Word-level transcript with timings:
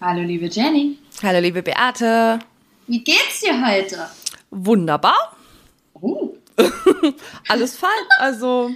Hallo, 0.00 0.22
liebe 0.22 0.46
Jenny. 0.46 0.98
Hallo, 1.22 1.40
liebe 1.40 1.62
Beate. 1.62 2.38
Wie 2.86 3.02
geht's 3.04 3.40
dir 3.40 3.64
heute? 3.66 4.08
Wunderbar. 4.50 5.36
Oh. 5.94 6.34
Alles 7.48 7.76
fein. 7.76 7.90
Also, 8.18 8.70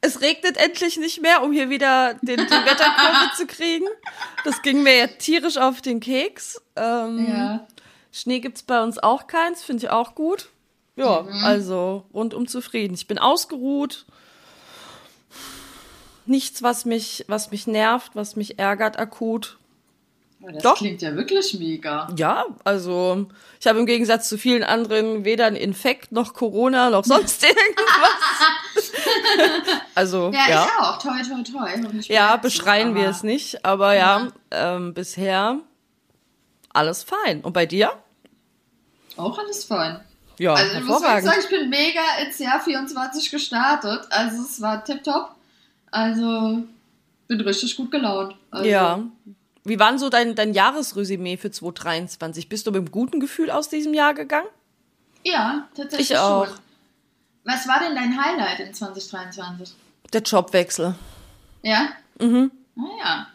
es 0.00 0.20
regnet 0.22 0.56
endlich 0.56 0.96
nicht 0.96 1.20
mehr, 1.20 1.42
um 1.42 1.52
hier 1.52 1.68
wieder 1.70 2.14
den, 2.22 2.38
die 2.38 2.50
Wetterkurve 2.50 3.30
zu 3.36 3.46
kriegen. 3.46 3.86
Das 4.44 4.62
ging 4.62 4.82
mir 4.82 4.96
ja 4.96 5.06
tierisch 5.06 5.58
auf 5.58 5.80
den 5.82 6.00
Keks. 6.00 6.60
Ähm, 6.76 7.26
Ja. 7.28 7.66
Schnee 8.12 8.40
gibt's 8.40 8.62
bei 8.62 8.82
uns 8.82 8.98
auch 8.98 9.28
keins, 9.28 9.62
finde 9.62 9.84
ich 9.84 9.90
auch 9.90 10.16
gut. 10.16 10.48
Ja, 10.96 11.24
also 11.44 12.04
rundum 12.12 12.48
zufrieden. 12.48 12.94
Ich 12.94 13.06
bin 13.06 13.18
ausgeruht. 13.18 14.04
Nichts, 16.26 16.60
was 16.62 16.84
mich, 16.84 17.24
was 17.28 17.52
mich 17.52 17.68
nervt, 17.68 18.16
was 18.16 18.34
mich 18.34 18.58
ärgert 18.58 18.98
akut. 18.98 19.58
Oh, 20.42 20.48
das 20.50 20.62
Doch. 20.62 20.76
klingt 20.76 21.02
ja 21.02 21.14
wirklich 21.14 21.58
mega. 21.58 22.08
Ja, 22.16 22.46
also 22.64 23.26
ich 23.60 23.66
habe 23.66 23.78
im 23.78 23.84
Gegensatz 23.86 24.28
zu 24.28 24.38
vielen 24.38 24.62
anderen 24.62 25.24
weder 25.24 25.46
einen 25.46 25.56
Infekt 25.56 26.12
noch 26.12 26.32
Corona 26.32 26.88
noch 26.88 27.04
sonst 27.04 27.44
irgendwas. 27.44 28.92
also 29.94 30.30
Ja, 30.32 30.48
ja, 30.48 30.64
ich 30.64 30.82
auch. 30.82 30.98
Toi, 30.98 31.22
toi, 31.22 31.42
toi. 31.42 32.02
Ja, 32.08 32.36
beschreien 32.36 32.94
wir 32.94 33.10
es 33.10 33.22
nicht, 33.22 33.64
aber 33.66 33.94
ja, 33.94 34.28
ähm, 34.50 34.94
bisher 34.94 35.58
alles 36.72 37.02
fein. 37.02 37.42
Und 37.42 37.52
bei 37.52 37.66
dir? 37.66 37.92
Auch 39.16 39.38
alles 39.38 39.64
fein. 39.64 40.00
Ja, 40.38 40.54
also 40.54 40.78
ich 40.78 40.84
muss 40.84 41.02
sagen, 41.02 41.30
ich 41.38 41.48
bin 41.50 41.68
mega 41.68 42.00
ins 42.24 42.38
Jahr 42.38 42.60
24 42.60 43.30
gestartet. 43.30 44.06
Also 44.08 44.42
es 44.42 44.60
war 44.62 44.82
tipptopp. 44.82 45.34
Also 45.90 46.62
bin 47.28 47.40
richtig 47.42 47.76
gut 47.76 47.90
gelaunt. 47.90 48.34
Also, 48.50 48.66
ja. 48.66 49.02
Wie 49.64 49.78
war 49.78 49.90
denn 49.90 49.98
so 49.98 50.08
dein, 50.08 50.34
dein 50.34 50.54
Jahresresümee 50.54 51.36
für 51.36 51.50
2023? 51.50 52.48
Bist 52.48 52.66
du 52.66 52.70
mit 52.70 52.78
einem 52.78 52.90
guten 52.90 53.20
Gefühl 53.20 53.50
aus 53.50 53.68
diesem 53.68 53.92
Jahr 53.94 54.14
gegangen? 54.14 54.48
Ja, 55.24 55.68
tatsächlich 55.76 56.12
Ich 56.12 56.18
auch. 56.18 56.46
schon. 56.46 56.56
Was 57.44 57.68
war 57.68 57.78
denn 57.80 57.94
dein 57.94 58.16
Highlight 58.22 58.60
in 58.60 58.72
2023? 58.74 59.74
Der 60.12 60.22
Jobwechsel. 60.22 60.94
Ja? 61.62 61.88
Mhm. 62.18 62.50
Naja. 62.74 63.26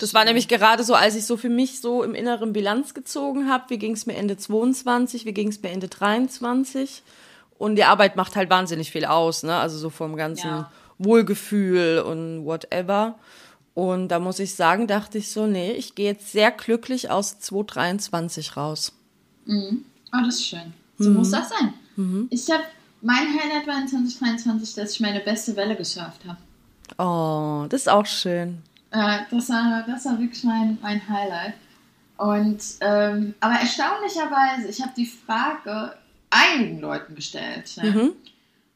Das 0.00 0.14
war 0.14 0.24
nämlich 0.24 0.46
gerade 0.46 0.84
so, 0.84 0.94
als 0.94 1.16
ich 1.16 1.26
so 1.26 1.36
für 1.36 1.48
mich 1.48 1.80
so 1.80 2.04
im 2.04 2.14
inneren 2.14 2.52
Bilanz 2.52 2.94
gezogen 2.94 3.50
habe, 3.50 3.64
wie 3.68 3.78
ging 3.78 3.92
es 3.94 4.06
mir 4.06 4.14
Ende 4.14 4.36
22, 4.36 5.24
wie 5.24 5.32
ging 5.32 5.48
es 5.48 5.60
mir 5.60 5.70
Ende 5.70 5.88
23. 5.88 7.02
Und 7.58 7.74
die 7.74 7.82
Arbeit 7.84 8.14
macht 8.14 8.36
halt 8.36 8.48
wahnsinnig 8.48 8.92
viel 8.92 9.04
aus, 9.04 9.42
ne? 9.42 9.56
Also 9.56 9.76
so 9.76 9.90
vom 9.90 10.14
ganzen 10.16 10.46
Ja. 10.48 10.70
Wohlgefühl 10.98 12.00
und 12.06 12.44
whatever. 12.44 13.18
Und 13.78 14.08
da 14.08 14.18
muss 14.18 14.40
ich 14.40 14.56
sagen, 14.56 14.88
dachte 14.88 15.18
ich 15.18 15.30
so, 15.30 15.46
nee, 15.46 15.70
ich 15.70 15.94
gehe 15.94 16.06
jetzt 16.06 16.32
sehr 16.32 16.50
glücklich 16.50 17.12
aus 17.12 17.38
2023 17.38 18.56
raus. 18.56 18.92
Mhm. 19.44 19.84
Oh, 20.12 20.24
das 20.24 20.34
ist 20.34 20.48
schön. 20.48 20.72
So 20.98 21.10
muss 21.10 21.30
das 21.30 21.48
sein. 21.48 21.74
Ich 22.30 22.50
habe 22.50 22.64
mein 23.02 23.28
Highlight 23.28 23.68
war 23.68 23.80
in 23.80 23.86
2023, 23.86 24.74
dass 24.74 24.94
ich 24.94 24.98
meine 24.98 25.20
beste 25.20 25.54
Welle 25.54 25.76
gesurft 25.76 26.22
habe. 26.26 26.38
Oh, 26.98 27.68
das 27.68 27.82
ist 27.82 27.88
auch 27.88 28.04
schön. 28.04 28.58
Äh, 28.90 29.20
das, 29.30 29.48
war, 29.48 29.84
das 29.86 30.06
war 30.06 30.18
wirklich 30.18 30.42
mein, 30.42 30.76
mein 30.82 31.08
Highlight. 31.08 31.54
Und 32.16 32.60
ähm, 32.80 33.34
aber 33.38 33.60
erstaunlicherweise, 33.60 34.70
ich 34.70 34.82
habe 34.82 34.92
die 34.96 35.06
Frage 35.06 35.94
einigen 36.30 36.80
Leuten 36.80 37.14
gestellt. 37.14 37.76
Ne? 37.80 37.92
Mhm. 37.92 38.12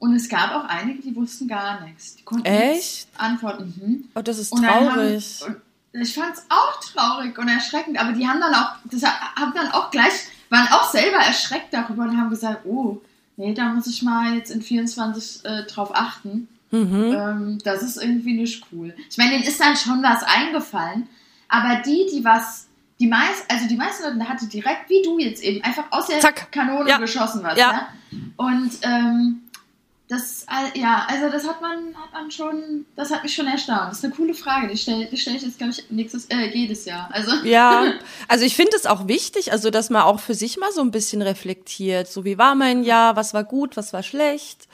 Und 0.03 0.17
es 0.17 0.29
gab 0.29 0.51
auch 0.51 0.65
einige, 0.65 1.01
die 1.01 1.15
wussten 1.15 1.47
gar 1.47 1.81
nichts. 1.83 2.17
Die 2.17 2.25
konnten 2.25 2.45
Echt? 2.45 3.07
antworten. 3.17 3.73
Mhm. 3.81 4.09
Oh, 4.17 4.21
das 4.21 4.37
ist 4.41 4.51
traurig. 4.51 5.43
Haben, 5.45 5.63
ich 5.93 6.13
fand 6.13 6.35
es 6.35 6.45
auch 6.49 6.81
traurig 6.81 7.39
und 7.39 7.47
erschreckend, 7.47 8.01
aber 8.01 8.11
die 8.11 8.27
haben 8.27 8.41
dann 8.41 8.53
auch, 8.53 8.73
das 8.91 9.05
haben 9.05 9.53
dann 9.55 9.71
auch 9.71 9.93
gleich, 9.93 10.11
waren 10.51 10.67
auch 10.73 10.91
selber 10.91 11.19
erschreckt 11.19 11.73
darüber 11.73 12.03
und 12.03 12.17
haben 12.21 12.31
gesagt, 12.31 12.67
oh, 12.67 13.01
nee, 13.37 13.55
da 13.55 13.67
muss 13.67 13.87
ich 13.87 14.03
mal 14.03 14.35
jetzt 14.35 14.51
in 14.51 14.61
24 14.61 15.45
äh, 15.45 15.67
drauf 15.67 15.95
achten. 15.95 16.49
Mhm. 16.73 17.15
Ähm, 17.17 17.59
das 17.63 17.85
ist 17.85 18.03
irgendwie 18.03 18.33
nicht 18.33 18.65
cool. 18.73 18.93
Ich 19.09 19.19
meine, 19.19 19.31
denen 19.35 19.45
ist 19.45 19.61
dann 19.61 19.77
schon 19.77 20.03
was 20.03 20.25
eingefallen, 20.25 21.07
aber 21.49 21.81
die, 21.87 22.09
die 22.13 22.25
was, 22.25 22.67
die 22.99 23.07
meist, 23.07 23.49
also 23.49 23.69
die 23.69 23.77
meisten 23.77 24.03
Leute, 24.03 24.29
hatte 24.29 24.49
direkt, 24.49 24.91
wie 24.91 25.03
du 25.03 25.21
jetzt 25.21 25.45
eben, 25.45 25.63
einfach 25.63 25.85
aus 25.93 26.09
der 26.09 26.19
Zack. 26.19 26.51
Kanone 26.51 26.91
Ja. 26.91 26.99
geschossen 26.99 27.45
was. 27.45 27.57
Ja. 27.57 27.73
Ne? 28.11 28.33
Und 28.37 28.73
ähm, 28.83 29.43
das, 30.13 30.43
äh, 30.43 30.79
ja, 30.79 31.07
also 31.09 31.31
das 31.31 31.49
hat 31.49 31.63
man, 31.63 31.97
hat 31.97 32.13
man 32.13 32.31
schon, 32.31 32.85
das 32.97 33.11
hat 33.11 33.23
mich 33.23 33.35
schon 33.35 33.47
erstaunt. 33.47 33.91
Das 33.91 33.99
ist 33.99 34.05
eine 34.05 34.13
coole 34.13 34.35
Frage, 34.35 34.69
die 34.69 34.77
stelle 34.77 35.09
stell 35.17 35.37
ich 35.37 35.43
jetzt, 35.43 35.57
glaube 35.57 35.73
ich, 35.73 35.91
nächstes, 35.91 36.27
äh, 36.27 36.51
jedes 36.53 36.85
Jahr. 36.85 37.09
Also, 37.13 37.33
Ja, 37.45 37.95
also 38.29 38.45
ich 38.45 38.55
finde 38.55 38.77
es 38.77 38.85
auch 38.85 39.09
wichtig, 39.09 39.53
also 39.53 39.71
dass 39.71 39.89
man 39.89 40.03
auch 40.03 40.21
für 40.21 40.35
sich 40.35 40.59
mal 40.59 40.71
so 40.71 40.83
ein 40.83 40.91
bisschen 40.91 41.23
reflektiert. 41.23 42.09
So 42.09 42.27
wie 42.27 42.37
war 42.37 42.55
mein 42.55 42.85
Jahr, 42.85 43.17
was 43.17 43.33
war 43.33 43.43
gut, 43.43 43.79
was 43.79 43.95
war 43.95 44.03
schlecht. 44.03 44.69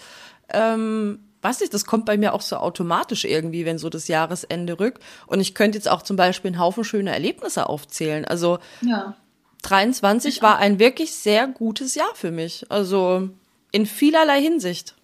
Ähm, 0.48 1.20
weiß 1.42 1.60
nicht, 1.60 1.72
das 1.72 1.84
kommt 1.86 2.04
bei 2.04 2.18
mir 2.18 2.34
auch 2.34 2.42
so 2.42 2.56
automatisch 2.56 3.24
irgendwie, 3.24 3.64
wenn 3.64 3.78
so 3.78 3.90
das 3.90 4.08
Jahresende 4.08 4.80
rückt. 4.80 5.04
Und 5.28 5.38
ich 5.38 5.54
könnte 5.54 5.78
jetzt 5.78 5.88
auch 5.88 6.02
zum 6.02 6.16
Beispiel 6.16 6.48
einen 6.48 6.60
Haufen 6.60 6.82
schöner 6.82 7.12
Erlebnisse 7.12 7.68
aufzählen. 7.68 8.24
Also 8.24 8.58
ja. 8.80 9.14
23 9.62 10.42
war 10.42 10.58
ein 10.58 10.80
wirklich 10.80 11.14
sehr 11.14 11.46
gutes 11.46 11.94
Jahr 11.94 12.14
für 12.14 12.32
mich. 12.32 12.66
Also 12.70 13.30
in 13.70 13.86
vielerlei 13.86 14.40
Hinsicht. 14.40 14.96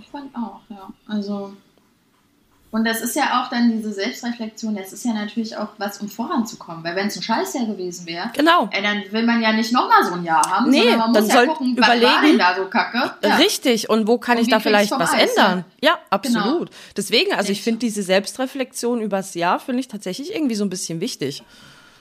Ich 0.00 0.08
fand 0.08 0.34
auch, 0.36 0.60
ja. 0.68 0.88
Also. 1.06 1.54
Und 2.70 2.86
das 2.86 3.02
ist 3.02 3.14
ja 3.14 3.42
auch 3.42 3.50
dann 3.50 3.70
diese 3.70 3.92
Selbstreflexion, 3.92 4.74
das 4.74 4.94
ist 4.94 5.04
ja 5.04 5.12
natürlich 5.12 5.54
auch 5.58 5.68
was, 5.76 6.00
um 6.00 6.08
voranzukommen. 6.08 6.82
Weil 6.82 6.96
wenn 6.96 7.08
es 7.08 7.16
ein 7.16 7.22
Scheißjahr 7.22 7.66
gewesen 7.66 8.06
wäre, 8.06 8.30
Genau. 8.34 8.70
äh, 8.72 8.80
dann 8.80 9.02
will 9.12 9.26
man 9.26 9.42
ja 9.42 9.52
nicht 9.52 9.72
nochmal 9.74 10.02
so 10.06 10.14
ein 10.14 10.24
Jahr 10.24 10.42
haben, 10.50 10.70
Nee, 10.70 10.78
sondern 10.80 10.98
man 11.00 11.12
dann 11.12 11.24
muss 11.24 11.34
ja 11.34 11.44
gucken, 11.44 11.76
was 11.78 11.86
war 11.86 11.96
überlegen- 11.98 12.22
denn 12.22 12.38
da 12.38 12.56
so 12.56 12.64
kacke? 12.70 13.12
Ja. 13.22 13.36
Richtig. 13.36 13.90
Und 13.90 14.06
wo 14.06 14.16
kann 14.16 14.38
Und 14.38 14.44
ich 14.44 14.48
da 14.48 14.58
vielleicht 14.58 14.90
was 14.92 15.12
Eis, 15.12 15.32
ändern? 15.36 15.66
Ja, 15.82 15.98
absolut. 16.08 16.44
Genau. 16.70 16.78
Deswegen, 16.96 17.34
also 17.34 17.52
ich 17.52 17.60
finde 17.60 17.80
diese 17.80 18.02
Selbstreflexion 18.02 19.02
übers 19.02 19.34
Jahr 19.34 19.60
finde 19.60 19.80
ich 19.80 19.88
tatsächlich 19.88 20.34
irgendwie 20.34 20.54
so 20.54 20.64
ein 20.64 20.70
bisschen 20.70 21.02
wichtig. 21.02 21.42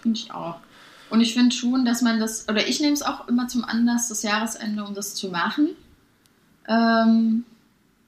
Finde 0.01 0.17
ich 0.19 0.33
auch. 0.33 0.55
Und 1.09 1.19
ich 1.19 1.33
finde 1.33 1.53
schon, 1.53 1.83
dass 1.83 2.01
man 2.01 2.21
das, 2.21 2.47
oder 2.47 2.65
ich 2.65 2.79
nehme 2.79 2.93
es 2.93 3.01
auch 3.01 3.27
immer 3.27 3.49
zum 3.49 3.65
Anlass, 3.65 4.07
das 4.07 4.23
Jahresende, 4.23 4.85
um 4.85 4.93
das 4.95 5.15
zu 5.15 5.27
machen. 5.27 5.71
Ähm, 6.69 7.43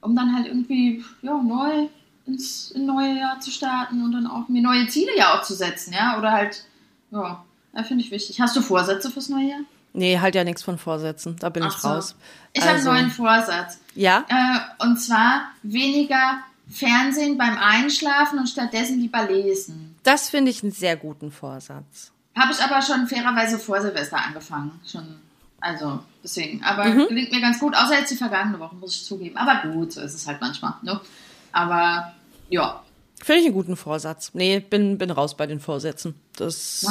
um 0.04 0.14
dann 0.14 0.34
halt 0.34 0.46
irgendwie 0.46 1.04
ja, 1.22 1.34
neu 1.36 1.88
ins, 2.26 2.70
in 2.70 2.86
neue 2.86 3.18
Jahr 3.18 3.40
zu 3.40 3.50
starten 3.50 4.02
und 4.04 4.12
dann 4.12 4.26
auch 4.26 4.48
mir 4.48 4.62
neue 4.62 4.86
Ziele 4.88 5.16
ja 5.16 5.34
auch 5.34 5.42
zu 5.42 5.54
setzen, 5.54 5.92
ja. 5.92 6.18
Oder 6.18 6.32
halt, 6.32 6.64
ja, 7.10 7.44
finde 7.86 8.04
ich 8.04 8.10
wichtig. 8.10 8.40
Hast 8.40 8.54
du 8.54 8.60
Vorsätze 8.60 9.10
fürs 9.10 9.28
neue 9.28 9.48
Jahr? 9.48 9.60
Nee, 9.92 10.18
halt 10.18 10.34
ja 10.34 10.44
nichts 10.44 10.62
von 10.62 10.76
Vorsätzen. 10.76 11.36
Da 11.38 11.48
bin 11.48 11.62
Ach 11.62 11.74
ich 11.74 11.78
so. 11.80 11.88
raus. 11.88 12.16
Ich 12.52 12.62
habe 12.62 12.74
Also, 12.74 12.90
einen 12.90 13.02
neuen 13.02 13.10
Vorsatz. 13.10 13.78
Ja? 13.94 14.24
Äh, 14.28 14.84
und 14.84 14.98
zwar 14.98 15.50
weniger 15.62 16.38
Fernsehen 16.68 17.38
beim 17.38 17.56
Einschlafen 17.58 18.38
und 18.38 18.48
stattdessen 18.48 18.98
lieber 19.00 19.24
lesen. 19.28 19.94
Das 20.02 20.28
finde 20.30 20.50
ich 20.50 20.62
einen 20.62 20.72
sehr 20.72 20.96
guten 20.96 21.30
Vorsatz. 21.30 22.10
Habe 22.36 22.52
ich 22.52 22.60
aber 22.60 22.82
schon 22.82 23.06
fairerweise 23.06 23.58
vor 23.58 23.80
Silvester 23.80 24.18
angefangen. 24.18 24.80
Schon, 24.90 25.20
also 25.60 26.00
deswegen. 26.24 26.64
Aber 26.64 26.84
Mhm. 26.86 27.06
gelingt 27.08 27.30
mir 27.30 27.40
ganz 27.40 27.60
gut, 27.60 27.76
außer 27.76 27.96
jetzt 28.00 28.10
die 28.10 28.16
vergangene 28.16 28.58
Woche, 28.58 28.74
muss 28.74 28.96
ich 28.96 29.04
zugeben. 29.04 29.36
Aber 29.36 29.70
gut, 29.70 29.92
so 29.92 30.00
ist 30.00 30.14
es 30.14 30.26
halt 30.26 30.40
manchmal. 30.40 30.74
Ne? 30.82 31.00
Aber 31.52 32.12
ja. 32.48 32.82
Finde 33.22 33.40
ich 33.40 33.46
einen 33.46 33.54
guten 33.54 33.76
Vorsatz. 33.76 34.30
Nee, 34.34 34.58
bin, 34.58 34.98
bin 34.98 35.10
raus 35.12 35.36
bei 35.36 35.46
den 35.46 35.60
Vorsätzen. 35.60 36.14
Das, 36.36 36.84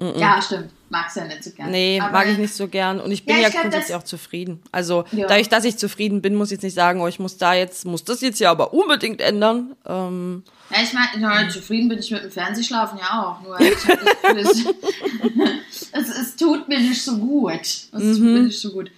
Ah. 0.00 0.12
Ja, 0.16 0.40
stimmt. 0.42 0.70
Mag's 0.90 1.16
ja 1.16 1.24
nicht 1.26 1.42
so 1.44 1.50
gerne. 1.50 1.70
nee, 1.72 2.00
Aber- 2.00 2.12
mag 2.12 2.28
ich 2.28 2.38
nicht 2.38 2.54
so 2.54 2.66
gern. 2.68 3.00
Und 3.00 3.10
ich 3.10 3.24
bin 3.26 3.34
Ja, 3.34 3.42
ja, 3.42 3.48
ich 3.48 3.52
glaub, 3.52 3.62
grundsätzlich 3.64 3.96
auch 3.96 4.04
zufrieden. 4.04 4.62
Also, 4.72 5.04
Ja. 5.12 5.26
dadurch, 5.26 5.48
dass 5.48 5.64
ich 5.64 5.76
zufrieden 5.76 6.22
bin, 6.22 6.34
muss 6.34 6.48
ich 6.48 6.52
jetzt 6.52 6.62
nicht 6.62 6.74
sagen, 6.74 7.00
oh, 7.00 7.08
ich 7.08 7.18
muss 7.18 7.36
da 7.36 7.52
jetzt, 7.52 7.84
muss 7.84 8.04
das 8.04 8.20
jetzt 8.20 8.38
ja 8.40 8.50
aber 8.50 8.72
unbedingt 8.72 9.20
ändern. 9.20 9.74
Ähm, 9.84 10.44
Ja, 10.70 10.78
ich 10.82 10.92
meine, 10.92 11.20
ja, 11.20 11.48
zufrieden 11.48 11.88
bin 11.88 11.98
ich 11.98 12.10
mit 12.10 12.22
dem 12.22 12.30
Fernsehschlafen 12.30 12.98
ja 12.98 13.22
auch. 13.22 13.42
Nur 13.42 13.60
ich 13.60 13.74
hab 13.86 13.98
das 14.22 14.52
Gefühl, 14.62 15.60
es, 15.92 16.08
es, 16.08 16.36
tut 16.36 16.68
mir 16.68 16.78
nicht 16.78 17.02
so 17.02 17.18
gut. 17.18 17.60
Es 17.60 17.88
tut 17.90 18.00
Mhm. 18.20 18.32
mir 18.34 18.40
nicht 18.44 18.60
so 18.60 18.72
gut. 18.72 18.90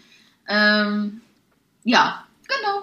Ähm, 0.48 1.20
ja, 1.84 2.25
genau. 2.46 2.82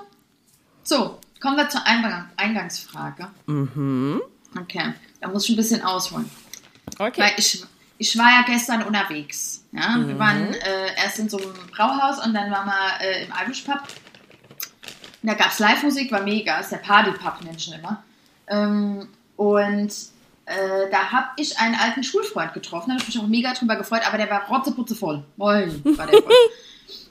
So, 0.83 1.19
kommen 1.42 1.56
wir 1.57 1.69
zur 1.69 1.86
Eingang 1.86 2.30
Eingangsfrage. 2.36 3.27
mhm. 3.45 4.21
Okay, 4.59 4.94
da 5.21 5.27
muss 5.27 5.44
ich 5.45 5.51
ein 5.51 5.57
bisschen 5.57 5.81
ausholen. 5.83 6.30
Okay. 6.97 7.21
Weil 7.21 7.31
ich, 7.38 7.63
ich 7.97 8.17
war 8.17 8.29
ja 8.29 8.44
gestern 8.45 8.83
unterwegs. 8.83 9.63
Ja? 9.71 9.95
Wir 10.05 10.17
waren 10.19 10.53
äh, 10.53 10.95
erst 11.03 11.19
in 11.19 11.29
so 11.29 11.38
einem 11.38 11.53
Brauhaus 11.71 12.23
und 12.25 12.33
dann 12.33 12.51
waren 12.51 12.67
wir 12.67 13.05
äh, 13.05 13.25
im 13.25 13.33
Irish 13.44 13.61
Pub. 13.61 13.81
Da 15.23 15.33
gab 15.33 15.51
es 15.51 15.59
Live-Musik, 15.59 16.11
war 16.11 16.21
mega. 16.21 16.59
Ist 16.59 16.71
der 16.71 16.77
Party-Pub, 16.77 17.44
Menschen 17.44 17.73
immer. 17.73 18.03
Ähm, 18.47 19.09
und 19.35 19.91
äh, 20.45 20.89
da 20.91 21.11
habe 21.11 21.27
ich 21.38 21.59
einen 21.59 21.75
alten 21.75 22.03
Schulfreund 22.03 22.53
getroffen. 22.53 22.89
Da 22.89 22.94
habe 22.94 23.03
ich 23.03 23.15
mich 23.15 23.19
auch 23.23 23.27
mega 23.27 23.53
drüber 23.53 23.75
gefreut, 23.75 24.01
aber 24.07 24.17
der 24.17 24.29
war 24.29 24.47
rotzeputze 24.47 24.95
voll. 24.95 25.23
Moin, 25.35 25.81
war 25.97 26.07
der 26.07 26.21
voll. 26.21 26.31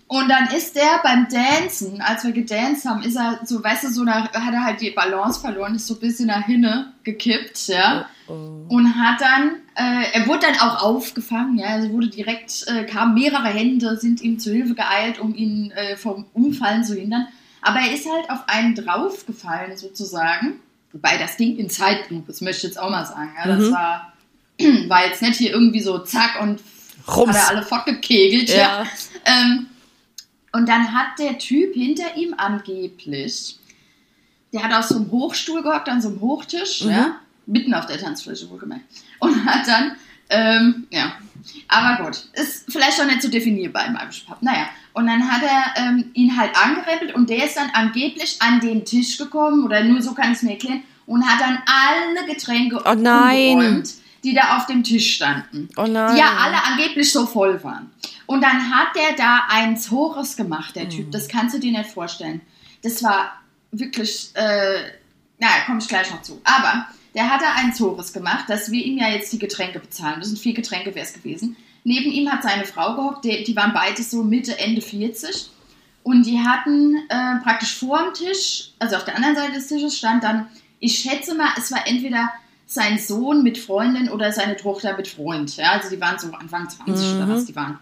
Und 0.08 0.28
dann 0.28 0.46
ist 0.56 0.76
der 0.76 1.00
beim 1.02 1.26
Dancen, 1.28 2.00
als 2.00 2.22
wir 2.22 2.30
gedanced 2.30 2.84
haben, 2.88 3.02
ist 3.02 3.16
er 3.16 3.40
so, 3.44 3.62
weißt 3.62 3.84
du, 3.84 3.88
so 3.88 4.04
nach, 4.04 4.32
hat 4.32 4.54
er 4.54 4.64
halt 4.64 4.80
die 4.80 4.92
Balance 4.92 5.40
verloren, 5.40 5.74
ist 5.74 5.88
so 5.88 5.94
ein 5.94 6.00
bisschen 6.00 6.28
nach 6.28 6.46
hinne 6.46 6.92
gekippt, 7.02 7.66
ja. 7.66 8.08
Und 8.28 8.94
hat 8.96 9.20
dann, 9.20 9.52
äh, 9.76 10.10
er 10.12 10.26
wurde 10.26 10.40
dann 10.46 10.56
auch 10.58 10.82
aufgefangen, 10.82 11.58
ja, 11.58 11.66
also 11.68 11.90
wurde 11.90 12.08
direkt, 12.08 12.66
äh, 12.66 12.84
kamen 12.84 13.14
mehrere 13.14 13.48
Hände, 13.48 13.96
sind 13.96 14.20
ihm 14.20 14.38
zu 14.38 14.52
Hilfe 14.52 14.74
geeilt, 14.74 15.18
um 15.20 15.34
ihn 15.34 15.70
äh, 15.72 15.96
vom 15.96 16.26
Umfallen 16.32 16.82
zu 16.82 16.94
hindern. 16.94 17.28
Aber 17.62 17.78
er 17.80 17.92
ist 17.92 18.06
halt 18.10 18.28
auf 18.30 18.40
einen 18.48 18.74
draufgefallen, 18.74 19.76
sozusagen. 19.76 20.60
Wobei 20.92 21.18
das 21.18 21.36
ging 21.36 21.56
in 21.56 21.68
Zeitlupe, 21.70 22.24
das 22.28 22.40
möchte 22.40 22.58
ich 22.66 22.72
jetzt 22.74 22.78
auch 22.78 22.90
mal 22.90 23.04
sagen. 23.04 23.32
Ja, 23.36 23.56
das 23.56 23.70
war, 23.70 24.12
war 24.88 25.06
jetzt 25.06 25.22
nicht 25.22 25.36
hier 25.36 25.50
irgendwie 25.52 25.80
so 25.80 25.98
zack 25.98 26.40
und 26.40 26.60
Rums. 27.08 27.28
hat 27.28 27.36
er 27.36 27.48
alle 27.56 27.62
fortgekegelt. 27.64 28.48
Ja. 28.48 28.56
Ja. 28.82 28.86
Ähm, 29.24 29.66
und 30.52 30.68
dann 30.68 30.92
hat 30.94 31.18
der 31.18 31.38
Typ 31.38 31.74
hinter 31.74 32.16
ihm 32.16 32.34
angeblich, 32.36 33.56
der 34.52 34.62
hat 34.62 34.72
auf 34.72 34.84
so 34.84 34.96
einem 34.96 35.10
Hochstuhl 35.10 35.62
gehockt, 35.62 35.88
an 35.88 36.00
so 36.00 36.08
einem 36.08 36.20
Hochtisch, 36.20 36.82
Mhm. 36.84 36.90
ja, 36.90 37.16
mitten 37.46 37.74
auf 37.74 37.86
der 37.86 37.98
Tanzfläche 37.98 38.50
wohlgemerkt. 38.50 38.84
Und 39.18 39.44
hat 39.44 39.66
dann, 39.66 39.96
ähm, 40.28 40.86
ja, 40.90 41.12
aber 41.68 42.04
gut, 42.04 42.28
ist 42.32 42.64
vielleicht 42.68 43.00
auch 43.00 43.06
nicht 43.06 43.22
so 43.22 43.28
definierbar 43.28 43.86
im 43.86 43.96
Irish 43.96 44.20
Pub. 44.20 44.38
Naja, 44.42 44.68
und 44.92 45.06
dann 45.06 45.30
hat 45.30 45.42
er 45.42 45.82
ähm, 45.82 46.10
ihn 46.14 46.36
halt 46.36 46.56
angerempelt 46.56 47.14
und 47.14 47.30
der 47.30 47.44
ist 47.44 47.56
dann 47.56 47.70
angeblich 47.72 48.40
an 48.40 48.60
den 48.60 48.84
Tisch 48.84 49.16
gekommen, 49.16 49.64
oder 49.64 49.84
nur 49.84 50.02
so 50.02 50.12
kann 50.14 50.32
ich 50.32 50.38
es 50.38 50.42
mir 50.42 50.52
erklären, 50.52 50.82
und 51.06 51.24
hat 51.26 51.40
dann 51.40 51.62
alle 51.66 52.26
Getränke 52.26 52.82
Oh 52.84 52.90
umgeräumt, 52.90 53.88
die 54.24 54.34
da 54.34 54.56
auf 54.56 54.66
dem 54.66 54.82
Tisch 54.82 55.14
standen 55.14 55.68
Oh 55.76 55.86
nein. 55.86 56.14
die 56.14 56.20
ja 56.20 56.36
alle 56.36 56.62
angeblich 56.64 57.12
so 57.12 57.26
voll 57.26 57.62
waren. 57.62 57.90
Und 58.26 58.42
dann 58.42 58.74
hat 58.74 58.88
der 58.96 59.14
da 59.16 59.44
eins 59.48 59.88
Hohes 59.90 60.36
gemacht, 60.36 60.74
der. 60.74 60.88
Typ. 60.88 61.12
Das 61.12 61.28
kannst 61.28 61.54
du 61.54 61.60
dir 61.60 61.70
nicht 61.70 61.90
vorstellen. 61.90 62.40
Das 62.82 63.00
war 63.04 63.40
wirklich, 63.70 64.30
äh, 64.34 64.80
naja, 65.38 65.54
komme 65.64 65.78
ich 65.78 65.86
gleich 65.86 66.10
noch 66.10 66.22
zu. 66.22 66.40
Aber 66.42 66.88
der 67.16 67.30
hat 67.30 67.40
da 67.40 67.54
eins 67.54 67.80
Hohes 67.80 68.12
gemacht, 68.12 68.44
dass 68.48 68.70
wir 68.70 68.84
ihm 68.84 68.98
ja 68.98 69.08
jetzt 69.08 69.32
die 69.32 69.38
Getränke 69.38 69.80
bezahlen 69.80 70.18
müssen. 70.18 70.36
Vier 70.36 70.54
Getränke 70.54 70.94
wäre 70.94 71.06
es 71.06 71.14
gewesen. 71.14 71.56
Neben 71.82 72.12
ihm 72.12 72.30
hat 72.30 72.42
seine 72.42 72.64
Frau 72.64 72.94
gehockt, 72.94 73.24
die, 73.24 73.42
die 73.42 73.56
waren 73.56 73.72
beide 73.72 74.02
so 74.02 74.22
Mitte, 74.22 74.58
Ende 74.58 74.82
40. 74.82 75.50
Und 76.02 76.26
die 76.26 76.38
hatten 76.38 76.96
äh, 77.08 77.42
praktisch 77.42 77.74
vor 77.74 77.98
dem 78.02 78.12
Tisch, 78.12 78.70
also 78.78 78.96
auf 78.96 79.04
der 79.04 79.16
anderen 79.16 79.34
Seite 79.34 79.52
des 79.52 79.66
Tisches 79.66 79.96
stand 79.96 80.22
dann, 80.22 80.46
ich 80.78 80.98
schätze 80.98 81.34
mal, 81.34 81.48
es 81.56 81.72
war 81.72 81.86
entweder 81.86 82.30
sein 82.66 82.98
Sohn 82.98 83.42
mit 83.42 83.56
Freundin 83.56 84.10
oder 84.10 84.30
seine 84.30 84.56
Tochter 84.56 84.96
mit 84.96 85.08
Freund. 85.08 85.56
Ja, 85.56 85.72
also 85.72 85.88
die 85.88 86.00
waren 86.00 86.18
so 86.18 86.30
Anfang 86.32 86.68
20 86.68 87.16
oder 87.16 87.28
was 87.28 87.46
die 87.46 87.56
waren. 87.56 87.78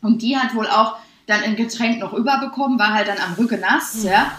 Und 0.00 0.22
die 0.22 0.36
hat 0.36 0.54
wohl 0.54 0.66
auch 0.66 0.96
dann 1.26 1.42
ein 1.42 1.56
Getränk 1.56 1.98
noch 1.98 2.14
überbekommen, 2.14 2.78
war 2.78 2.94
halt 2.94 3.08
dann 3.08 3.18
am 3.18 3.34
Rücken 3.34 3.60
nass, 3.60 4.02
ja. 4.02 4.32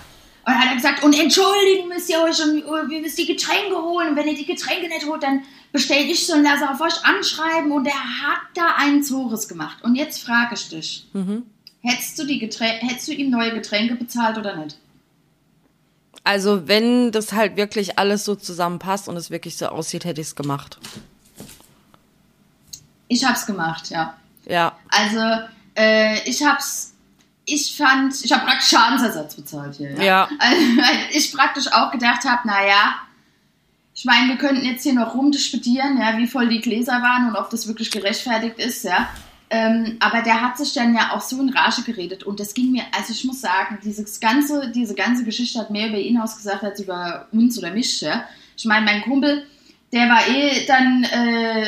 Und 0.45 0.53
hat 0.59 0.69
er 0.69 0.75
gesagt, 0.75 1.03
und 1.03 1.13
entschuldigen 1.13 1.87
müsst 1.87 2.09
ihr 2.09 2.21
euch 2.21 2.41
und 2.43 2.89
wir 2.89 2.99
müssen 2.99 3.15
die 3.15 3.27
Getränke 3.27 3.75
holen. 3.81 4.09
Und 4.09 4.15
wenn 4.17 4.27
ihr 4.27 4.35
die 4.35 4.45
Getränke 4.45 4.89
nicht 4.89 5.05
holt, 5.05 5.23
dann 5.23 5.43
bestell 5.71 6.03
ich 6.09 6.27
so 6.27 6.33
und 6.33 6.43
lasse 6.43 6.69
auf 6.69 6.81
euch 6.81 7.05
anschreiben. 7.05 7.71
Und 7.71 7.85
er 7.85 7.93
hat 7.93 8.41
da 8.53 8.75
einen 8.77 9.03
Zores 9.03 9.47
gemacht. 9.47 9.77
Und 9.83 9.95
jetzt 9.95 10.21
frage 10.21 10.55
ich 10.55 10.69
dich, 10.69 11.07
hättest, 11.81 12.19
du 12.19 12.25
die 12.25 12.39
Getränke, 12.39 12.85
hättest 12.85 13.07
du 13.07 13.13
ihm 13.13 13.29
neue 13.29 13.53
Getränke 13.53 13.95
bezahlt 13.95 14.37
oder 14.37 14.57
nicht? 14.57 14.77
Also 16.23 16.67
wenn 16.67 17.11
das 17.11 17.33
halt 17.33 17.57
wirklich 17.57 17.99
alles 17.99 18.25
so 18.25 18.35
zusammenpasst 18.35 19.07
und 19.07 19.17
es 19.17 19.29
wirklich 19.29 19.57
so 19.57 19.67
aussieht, 19.67 20.05
hätte 20.05 20.21
ich 20.21 20.27
es 20.27 20.35
gemacht. 20.35 20.77
Ich 23.09 23.25
hab's 23.25 23.45
gemacht, 23.45 23.89
ja. 23.89 24.15
Ja. 24.45 24.77
Also, 24.89 25.43
äh, 25.75 26.27
ich 26.27 26.43
hab's, 26.43 26.92
ich 27.45 27.75
fand, 27.75 28.13
ich 28.23 28.31
habe 28.31 28.45
praktisch 28.45 28.69
Schadensersatz 28.69 29.35
bezahlt 29.35 29.75
hier. 29.75 29.91
Ja. 29.95 30.03
Ja. 30.03 30.29
Also, 30.39 30.61
weil 30.77 30.97
ich 31.11 31.33
praktisch 31.33 31.67
auch 31.71 31.91
gedacht 31.91 32.23
habe, 32.25 32.47
naja, 32.47 32.95
ich 33.95 34.05
meine, 34.05 34.29
wir 34.29 34.37
könnten 34.37 34.65
jetzt 34.65 34.83
hier 34.83 34.93
noch 34.93 35.13
rumdisputieren, 35.13 35.99
ja, 35.99 36.17
wie 36.17 36.27
voll 36.27 36.49
die 36.49 36.61
Gläser 36.61 37.01
waren 37.01 37.29
und 37.29 37.35
ob 37.35 37.49
das 37.49 37.67
wirklich 37.67 37.91
gerechtfertigt 37.91 38.57
ist, 38.57 38.83
ja. 38.83 39.09
Ähm, 39.49 39.97
aber 39.99 40.23
der 40.23 40.41
hat 40.41 40.57
sich 40.57 40.73
dann 40.73 40.95
ja 40.95 41.11
auch 41.13 41.21
so 41.21 41.39
in 41.39 41.49
Rage 41.49 41.83
geredet 41.83 42.23
und 42.23 42.39
das 42.39 42.55
ging 42.55 42.71
mir, 42.71 42.85
also 42.91 43.13
ich 43.13 43.23
muss 43.23 43.41
sagen, 43.41 43.77
dieses 43.83 44.19
ganze, 44.19 44.71
diese 44.71 44.95
ganze 44.95 45.23
Geschichte 45.23 45.59
hat 45.59 45.69
mehr 45.69 45.89
über 45.89 45.99
ihn 45.99 46.17
ausgesagt 46.17 46.63
als 46.63 46.79
über 46.79 47.27
uns 47.31 47.57
oder 47.59 47.71
mich, 47.71 48.01
ja. 48.01 48.25
Ich 48.57 48.65
meine, 48.65 48.85
mein 48.85 49.03
Kumpel, 49.03 49.45
der 49.91 50.09
war 50.09 50.27
eh 50.27 50.65
dann, 50.65 51.03
äh, 51.03 51.65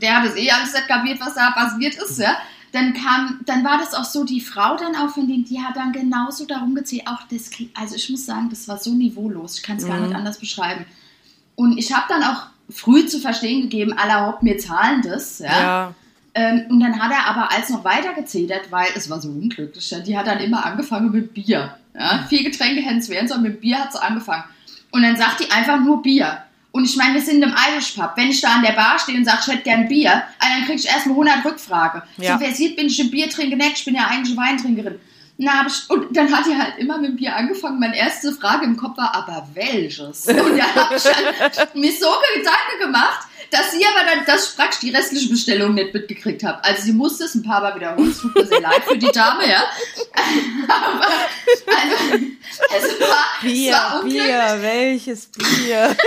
der 0.00 0.16
hat 0.16 0.28
es 0.28 0.36
eh 0.36 0.48
alles 0.50 0.72
nicht 0.72 0.86
kapiert, 0.86 1.20
was 1.20 1.34
da 1.34 1.50
passiert 1.50 1.96
ist, 1.96 2.18
ja. 2.18 2.36
Dann 2.72 2.92
kam, 2.92 3.40
dann 3.46 3.64
war 3.64 3.78
das 3.78 3.94
auch 3.94 4.04
so, 4.04 4.24
die 4.24 4.40
Frau 4.40 4.76
dann 4.76 4.94
auch 4.94 5.10
von 5.10 5.26
dem, 5.26 5.44
die 5.44 5.60
hat 5.60 5.76
dann 5.76 5.92
genauso 5.92 6.44
darum 6.44 6.74
gezählt, 6.74 7.06
auch 7.06 7.22
das, 7.30 7.50
also 7.74 7.96
ich 7.96 8.10
muss 8.10 8.26
sagen, 8.26 8.48
das 8.50 8.68
war 8.68 8.78
so 8.78 8.92
niveaulos, 8.92 9.56
ich 9.56 9.62
kann 9.62 9.78
es 9.78 9.86
gar 9.86 10.00
nicht 10.00 10.14
anders 10.14 10.38
beschreiben. 10.38 10.84
Und 11.54 11.78
ich 11.78 11.92
habe 11.92 12.06
dann 12.08 12.22
auch 12.22 12.46
früh 12.68 13.06
zu 13.06 13.18
verstehen 13.20 13.62
gegeben, 13.62 13.94
aller 13.94 14.26
Haupt, 14.26 14.44
wir 14.44 14.58
zahlen 14.58 15.02
das, 15.02 15.38
ja. 15.38 15.60
Ja. 15.60 15.94
Ähm, 16.34 16.66
und 16.68 16.80
dann 16.80 17.00
hat 17.02 17.10
er 17.10 17.26
aber 17.26 17.50
als 17.50 17.70
noch 17.70 17.84
weiter 17.84 18.14
gezedert, 18.14 18.70
weil 18.70 18.86
es 18.94 19.10
war 19.10 19.20
so 19.20 19.28
unglücklich. 19.28 19.90
Ja, 19.90 19.98
die 19.98 20.16
hat 20.16 20.26
dann 20.26 20.38
immer 20.38 20.64
angefangen 20.64 21.10
mit 21.10 21.34
Bier. 21.34 21.74
Ja? 21.94 22.26
Vier 22.28 22.44
Getränke 22.44 22.82
hätten 22.82 22.98
es 22.98 23.08
werden 23.08 23.26
sollen, 23.26 23.42
mit 23.42 23.60
Bier 23.60 23.78
hat 23.78 23.92
sie 23.92 24.02
angefangen. 24.02 24.44
Und 24.92 25.02
dann 25.02 25.16
sagt 25.16 25.40
die 25.40 25.50
einfach 25.50 25.80
nur 25.80 26.02
Bier. 26.02 26.44
Und 26.70 26.84
ich 26.84 26.96
meine, 26.96 27.14
wir 27.14 27.22
sind 27.22 27.42
im 27.42 27.54
Irish 27.72 27.92
Pub. 27.92 28.12
Wenn 28.16 28.30
ich 28.30 28.40
da 28.40 28.54
an 28.54 28.62
der 28.62 28.72
Bar 28.72 28.98
stehe 28.98 29.16
und 29.16 29.24
sage, 29.24 29.38
ich 29.42 29.52
hätte 29.52 29.62
gern 29.62 29.88
Bier, 29.88 30.10
äh, 30.10 30.58
dann 30.58 30.64
kriege 30.66 30.78
ich 30.78 30.86
erstmal 30.86 31.14
100 31.14 31.44
Rückfrage. 31.44 32.02
Ja. 32.18 32.34
So 32.34 32.44
versiert 32.44 32.76
bin 32.76 32.86
ich 32.86 33.00
im 33.00 33.10
Bier 33.10 33.28
trinke 33.30 33.56
nicht, 33.56 33.78
ich 33.78 33.84
bin 33.84 33.94
ja 33.94 34.06
eigentlich 34.06 34.36
Weintrinkerin. 34.36 35.00
Na, 35.40 35.64
ich, 35.66 35.88
und 35.88 36.16
dann 36.16 36.34
hat 36.36 36.46
die 36.46 36.56
halt 36.56 36.78
immer 36.78 36.98
mit 36.98 37.10
dem 37.10 37.16
Bier 37.16 37.36
angefangen. 37.36 37.78
Meine 37.78 37.96
erste 37.96 38.32
Frage 38.32 38.64
im 38.64 38.76
Kopf 38.76 38.98
war, 38.98 39.14
aber 39.14 39.48
welches? 39.54 40.26
Und 40.26 40.36
dann 40.36 40.74
habe 40.74 40.96
ich 40.96 41.04
halt 41.04 41.74
mir 41.76 41.92
so 41.92 42.08
Gedanken 42.34 42.80
gemacht, 42.80 43.27
dass 43.50 43.72
sie 43.72 43.84
aber 43.84 44.04
dann, 44.04 44.24
dass 44.24 44.50
ich 44.50 44.56
praktisch 44.56 44.80
die 44.80 44.90
restliche 44.90 45.28
Bestellung 45.28 45.74
nicht 45.74 45.94
mitgekriegt 45.94 46.44
habe. 46.44 46.62
Also 46.64 46.82
sie 46.82 46.92
musste 46.92 47.24
es 47.24 47.34
ein 47.34 47.42
paar 47.42 47.60
Mal 47.60 47.74
wiederholen. 47.74 48.10
Es 48.10 48.20
tut 48.20 48.34
mir 48.34 48.46
sehr 48.46 48.60
leid 48.60 48.84
für 48.84 48.98
die 48.98 49.10
Dame, 49.10 49.48
ja. 49.48 49.64
Aber 50.68 51.06
also, 51.66 52.26
es 52.76 53.00
war, 53.00 53.24
es 53.38 53.42
Bier, 53.42 53.72
war 53.72 54.02
unglücklich. 54.02 54.26
Bier, 54.26 54.58
welches 54.60 55.26
Bier? 55.26 55.96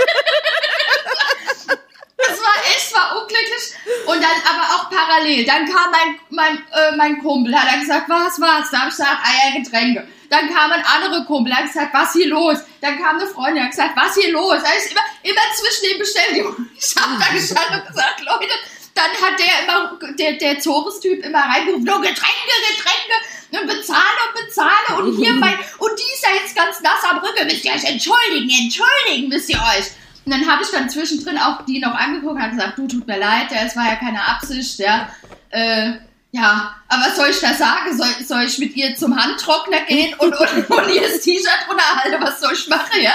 Es 2.24 2.38
war 2.38 2.54
echt 2.68 2.94
war 2.94 3.20
unglücklich. 3.20 3.74
Und 4.06 4.22
dann 4.22 4.30
aber 4.48 4.62
auch 4.74 4.90
parallel. 4.90 5.44
Dann 5.44 5.66
kam 5.66 5.90
mein, 5.90 6.18
mein, 6.30 6.56
äh, 6.72 6.96
mein 6.96 7.18
Kumpel, 7.18 7.54
hat 7.54 7.72
er 7.72 7.80
gesagt, 7.80 8.08
was, 8.08 8.40
was? 8.40 8.70
Da 8.70 8.78
habe 8.80 8.90
ich 8.90 8.96
gesagt, 8.96 9.18
Eier, 9.24 9.60
Getränke. 9.60 10.06
Dann 10.32 10.48
kam 10.48 10.72
ein 10.72 10.82
anderer 10.82 11.26
Kumpel, 11.26 11.54
hat 11.54 11.66
gesagt, 11.66 11.92
was 11.92 12.14
hier 12.14 12.28
los? 12.28 12.56
Dann 12.80 12.98
kam 12.98 13.18
eine 13.18 13.26
Freundin, 13.26 13.64
hat 13.64 13.70
gesagt, 13.70 13.94
was 13.94 14.14
hier 14.14 14.32
los? 14.32 14.62
Da 14.62 14.70
immer, 14.70 15.02
immer 15.24 15.42
zwischen 15.54 15.90
den 15.90 15.98
Bestellungen. 15.98 16.70
Ich 16.78 16.96
habe 16.96 17.20
da 17.20 17.30
gestanden 17.34 17.80
und 17.80 17.86
gesagt, 17.86 18.20
Leute, 18.20 18.54
dann 18.94 19.10
hat 19.20 19.38
der 19.38 19.62
immer, 19.62 19.98
der, 20.16 20.32
der 20.38 20.58
Zores-Typ 20.58 21.22
immer 21.22 21.40
reingerufen, 21.40 21.84
no, 21.84 22.00
Getränke, 22.00 22.54
Getränke, 22.70 23.60
und 23.60 23.66
bezahle 23.66 24.18
und 24.26 24.46
bezahle 24.46 25.02
und 25.02 25.16
hier 25.16 25.34
mein, 25.34 25.54
und 25.78 25.90
die 25.98 26.14
ist 26.14 26.24
ja 26.24 26.34
jetzt 26.42 26.56
ganz 26.56 26.80
nass 26.80 27.04
am 27.10 27.18
Rücken, 27.18 27.44
müsst 27.44 27.66
ihr 27.66 27.72
euch 27.72 27.84
entschuldigen, 27.84 28.48
entschuldigen 28.48 29.28
müsst 29.28 29.50
ihr 29.50 29.58
euch. 29.58 29.90
Und 30.24 30.32
dann 30.32 30.50
habe 30.50 30.62
ich 30.62 30.70
dann 30.70 30.88
zwischendrin 30.88 31.36
auch 31.36 31.66
die 31.66 31.78
noch 31.78 31.94
angeguckt 31.94 32.42
und 32.42 32.50
gesagt, 32.50 32.78
du, 32.78 32.88
tut 32.88 33.06
mir 33.06 33.18
leid, 33.18 33.50
ja, 33.50 33.66
es 33.66 33.76
war 33.76 33.84
ja 33.84 33.96
keine 33.96 34.26
Absicht, 34.26 34.78
ja. 34.78 35.14
Äh, 35.50 35.92
ja, 36.34 36.74
aber 36.88 37.02
was 37.02 37.16
soll 37.16 37.28
ich 37.28 37.40
da 37.40 37.52
sagen? 37.52 37.94
Soll, 37.94 38.24
soll 38.24 38.44
ich 38.44 38.58
mit 38.58 38.74
ihr 38.74 38.96
zum 38.96 39.14
Handtrockner 39.14 39.82
gehen 39.82 40.14
und, 40.14 40.34
und, 40.34 40.70
und 40.70 40.88
ihr 40.94 41.02
das 41.02 41.20
T-Shirt 41.20 41.68
runterhalten? 41.68 42.22
Was 42.22 42.40
soll 42.40 42.54
ich 42.54 42.68
machen, 42.68 43.02
ja? 43.02 43.12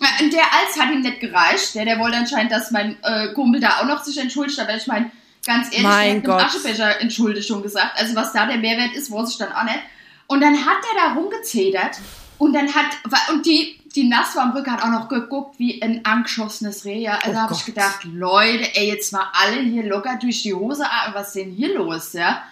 Der 0.00 0.44
Als 0.44 0.78
hat 0.78 0.92
ihm 0.92 1.00
nicht 1.00 1.20
gereicht. 1.20 1.74
Der, 1.74 1.84
der 1.84 1.98
wollte 1.98 2.18
anscheinend, 2.18 2.52
dass 2.52 2.70
mein 2.70 2.96
äh, 3.02 3.32
Kumpel 3.34 3.60
da 3.60 3.80
auch 3.80 3.84
noch 3.84 4.02
sich 4.04 4.16
entschuldigt. 4.16 4.60
Aber 4.60 4.76
ich 4.76 4.86
meine, 4.86 5.10
ganz 5.44 5.68
ehrlich, 5.72 5.82
Mein 5.82 6.22
der 6.22 6.34
hat 6.34 6.46
Aschebecher 6.46 7.00
Entschuldigung 7.00 7.62
gesagt. 7.62 7.98
Also 7.98 8.14
was 8.14 8.32
da 8.32 8.46
der 8.46 8.58
Mehrwert 8.58 8.94
ist, 8.94 9.10
weiß 9.10 9.30
ich 9.30 9.38
dann 9.38 9.52
auch 9.52 9.64
nicht. 9.64 9.80
Und 10.28 10.40
dann 10.40 10.54
hat 10.64 10.78
er 10.94 11.08
da 11.08 11.14
rumgezedert 11.14 11.98
und 12.38 12.52
dann 12.52 12.72
hat, 12.74 12.86
und 13.30 13.44
die, 13.44 13.80
die 13.94 14.08
nass 14.08 14.34
war 14.34 14.44
am 14.44 14.52
Rücken, 14.52 14.72
hat 14.72 14.82
auch 14.82 14.88
noch 14.88 15.08
geguckt 15.08 15.58
wie 15.58 15.82
ein 15.82 16.04
angeschossenes 16.04 16.84
Reh. 16.84 17.00
Ja. 17.00 17.18
Also 17.22 17.38
Oh 17.38 17.42
habe 17.42 17.54
ich 17.54 17.64
gedacht, 17.64 18.04
Leute, 18.04 18.68
ey, 18.74 18.88
jetzt 18.88 19.12
mal 19.12 19.28
alle 19.32 19.60
hier 19.60 19.84
locker 19.84 20.16
durch 20.20 20.42
die 20.42 20.54
Hose 20.54 20.84
atmen. 20.84 21.14
Was 21.14 21.28
ist 21.28 21.36
denn 21.36 21.50
hier 21.50 21.74
los, 21.74 22.12
ja? 22.12 22.42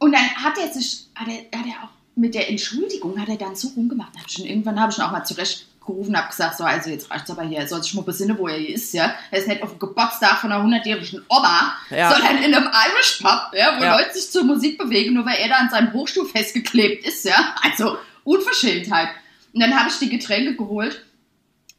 Und 0.00 0.12
dann 0.12 0.22
hat 0.34 0.58
er 0.58 0.72
sich, 0.72 1.06
hat 1.14 1.28
er, 1.28 1.58
hat 1.58 1.66
er 1.66 1.84
auch 1.84 1.90
mit 2.16 2.34
der 2.34 2.50
Entschuldigung, 2.50 3.18
hat 3.20 3.28
er 3.28 3.36
dann 3.36 3.54
so 3.54 3.68
rumgemacht. 3.76 4.16
Hab 4.18 4.26
ich 4.26 4.32
schon, 4.32 4.46
irgendwann 4.46 4.80
habe 4.80 4.90
ich 4.90 4.98
ihn 4.98 5.04
auch 5.04 5.12
mal 5.12 5.24
zurechtgerufen, 5.24 6.16
habe 6.16 6.28
gesagt, 6.28 6.56
so, 6.56 6.64
also 6.64 6.90
jetzt 6.90 7.10
reicht's 7.10 7.30
aber 7.30 7.42
hier, 7.42 7.58
er 7.58 7.68
soll 7.68 7.82
sich 7.82 7.94
mal 7.94 8.02
besinnen, 8.02 8.36
wo 8.38 8.48
er 8.48 8.56
hier 8.58 8.74
ist, 8.74 8.92
ja. 8.94 9.14
Er 9.30 9.38
ist 9.38 9.46
nicht 9.46 9.62
auf 9.62 9.70
dem 9.70 9.78
Geburtstag 9.78 10.38
von 10.38 10.50
einer 10.50 10.64
100-jährigen 10.64 11.22
Oma, 11.28 11.74
Ja. 11.90 12.10
sondern 12.12 12.38
in 12.38 12.54
einem 12.54 12.66
Irish 12.66 13.20
Pub, 13.22 13.52
ja, 13.54 13.78
wo 13.78 13.84
Ja. 13.84 13.96
Leute 13.98 14.14
sich 14.14 14.30
zur 14.30 14.44
Musik 14.44 14.78
bewegen, 14.78 15.14
nur 15.14 15.24
weil 15.26 15.36
er 15.38 15.48
da 15.48 15.54
an 15.56 15.70
seinem 15.70 15.92
Hochstuhl 15.92 16.26
festgeklebt 16.26 17.06
ist, 17.06 17.24
ja. 17.24 17.54
Also, 17.62 17.96
Unverschämtheit. 18.24 19.08
Und 19.52 19.60
dann 19.60 19.78
habe 19.78 19.88
ich 19.90 19.98
die 19.98 20.08
Getränke 20.08 20.56
geholt. 20.56 21.04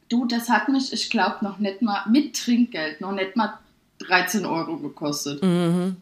Du, 0.10 0.25
das 0.25 0.50
hat 0.50 0.68
mich, 0.70 0.92
ich 0.94 1.10
glaube, 1.10 1.38
noch 1.42 1.58
nicht 1.60 1.82
mal 1.82 2.04
mit 2.10 2.36
Trinkgeld, 2.36 3.00
noch 3.01 3.13
nicht 3.13 3.36
mal 3.36 3.58
13 4.00 4.46
Euro 4.46 4.78
gekostet. 4.78 5.42
Mhm. 5.42 5.98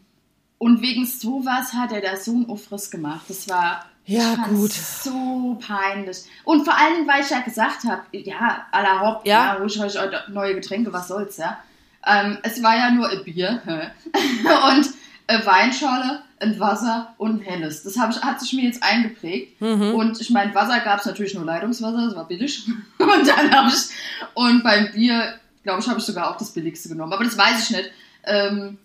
Und 0.60 0.82
wegen 0.82 1.06
sowas 1.06 1.72
hat 1.72 1.90
er 1.90 2.02
da 2.02 2.16
so 2.18 2.32
einen 2.32 2.50
Aufriss 2.50 2.90
gemacht. 2.90 3.22
Das 3.28 3.48
war 3.48 3.86
Ja, 4.04 4.34
gut. 4.46 4.70
so 4.72 5.58
peinlich. 5.66 6.18
Und 6.44 6.66
vor 6.66 6.76
allen 6.76 6.96
Dingen, 6.96 7.08
weil 7.08 7.22
ich 7.22 7.30
ja 7.30 7.40
gesagt 7.40 7.84
habe, 7.84 8.02
ja, 8.12 8.66
à 8.70 8.82
la 8.82 9.00
Hopp, 9.00 9.26
Ja. 9.26 9.56
ja, 9.56 9.64
ich 9.64 9.80
euch 9.80 9.94
neue 10.28 10.54
Getränke, 10.54 10.92
was 10.92 11.08
soll's, 11.08 11.38
ja. 11.38 11.58
Ähm, 12.06 12.36
es 12.42 12.62
war 12.62 12.76
ja 12.76 12.90
nur 12.90 13.08
ein 13.08 13.24
Bier 13.24 13.62
und 13.66 14.86
eine 15.26 15.46
Weinschorle, 15.46 16.22
ein 16.40 16.60
Wasser 16.60 17.14
und 17.16 17.36
ein 17.36 17.40
helles. 17.40 17.82
Das 17.82 17.96
ich, 17.96 18.22
hat 18.22 18.40
sich 18.40 18.52
mir 18.52 18.64
jetzt 18.64 18.82
eingeprägt. 18.82 19.58
Mhm. 19.62 19.94
Und 19.94 20.20
ich 20.20 20.28
meine, 20.28 20.54
Wasser 20.54 20.80
gab 20.80 21.00
es 21.00 21.06
natürlich 21.06 21.34
nur 21.34 21.46
Leitungswasser, 21.46 22.04
das 22.06 22.16
war 22.16 22.28
billig. 22.28 22.66
und 22.98 23.26
dann 23.26 23.50
habe 23.50 23.70
ich, 23.70 23.94
und 24.34 24.62
beim 24.62 24.92
Bier, 24.92 25.38
glaube 25.62 25.80
ich, 25.80 25.88
habe 25.88 26.00
ich 26.00 26.04
sogar 26.04 26.30
auch 26.30 26.36
das 26.36 26.50
billigste 26.52 26.90
genommen. 26.90 27.14
Aber 27.14 27.24
das 27.24 27.38
weiß 27.38 27.64
ich 27.64 27.70
nicht. 27.76 27.90
Ähm, 28.24 28.76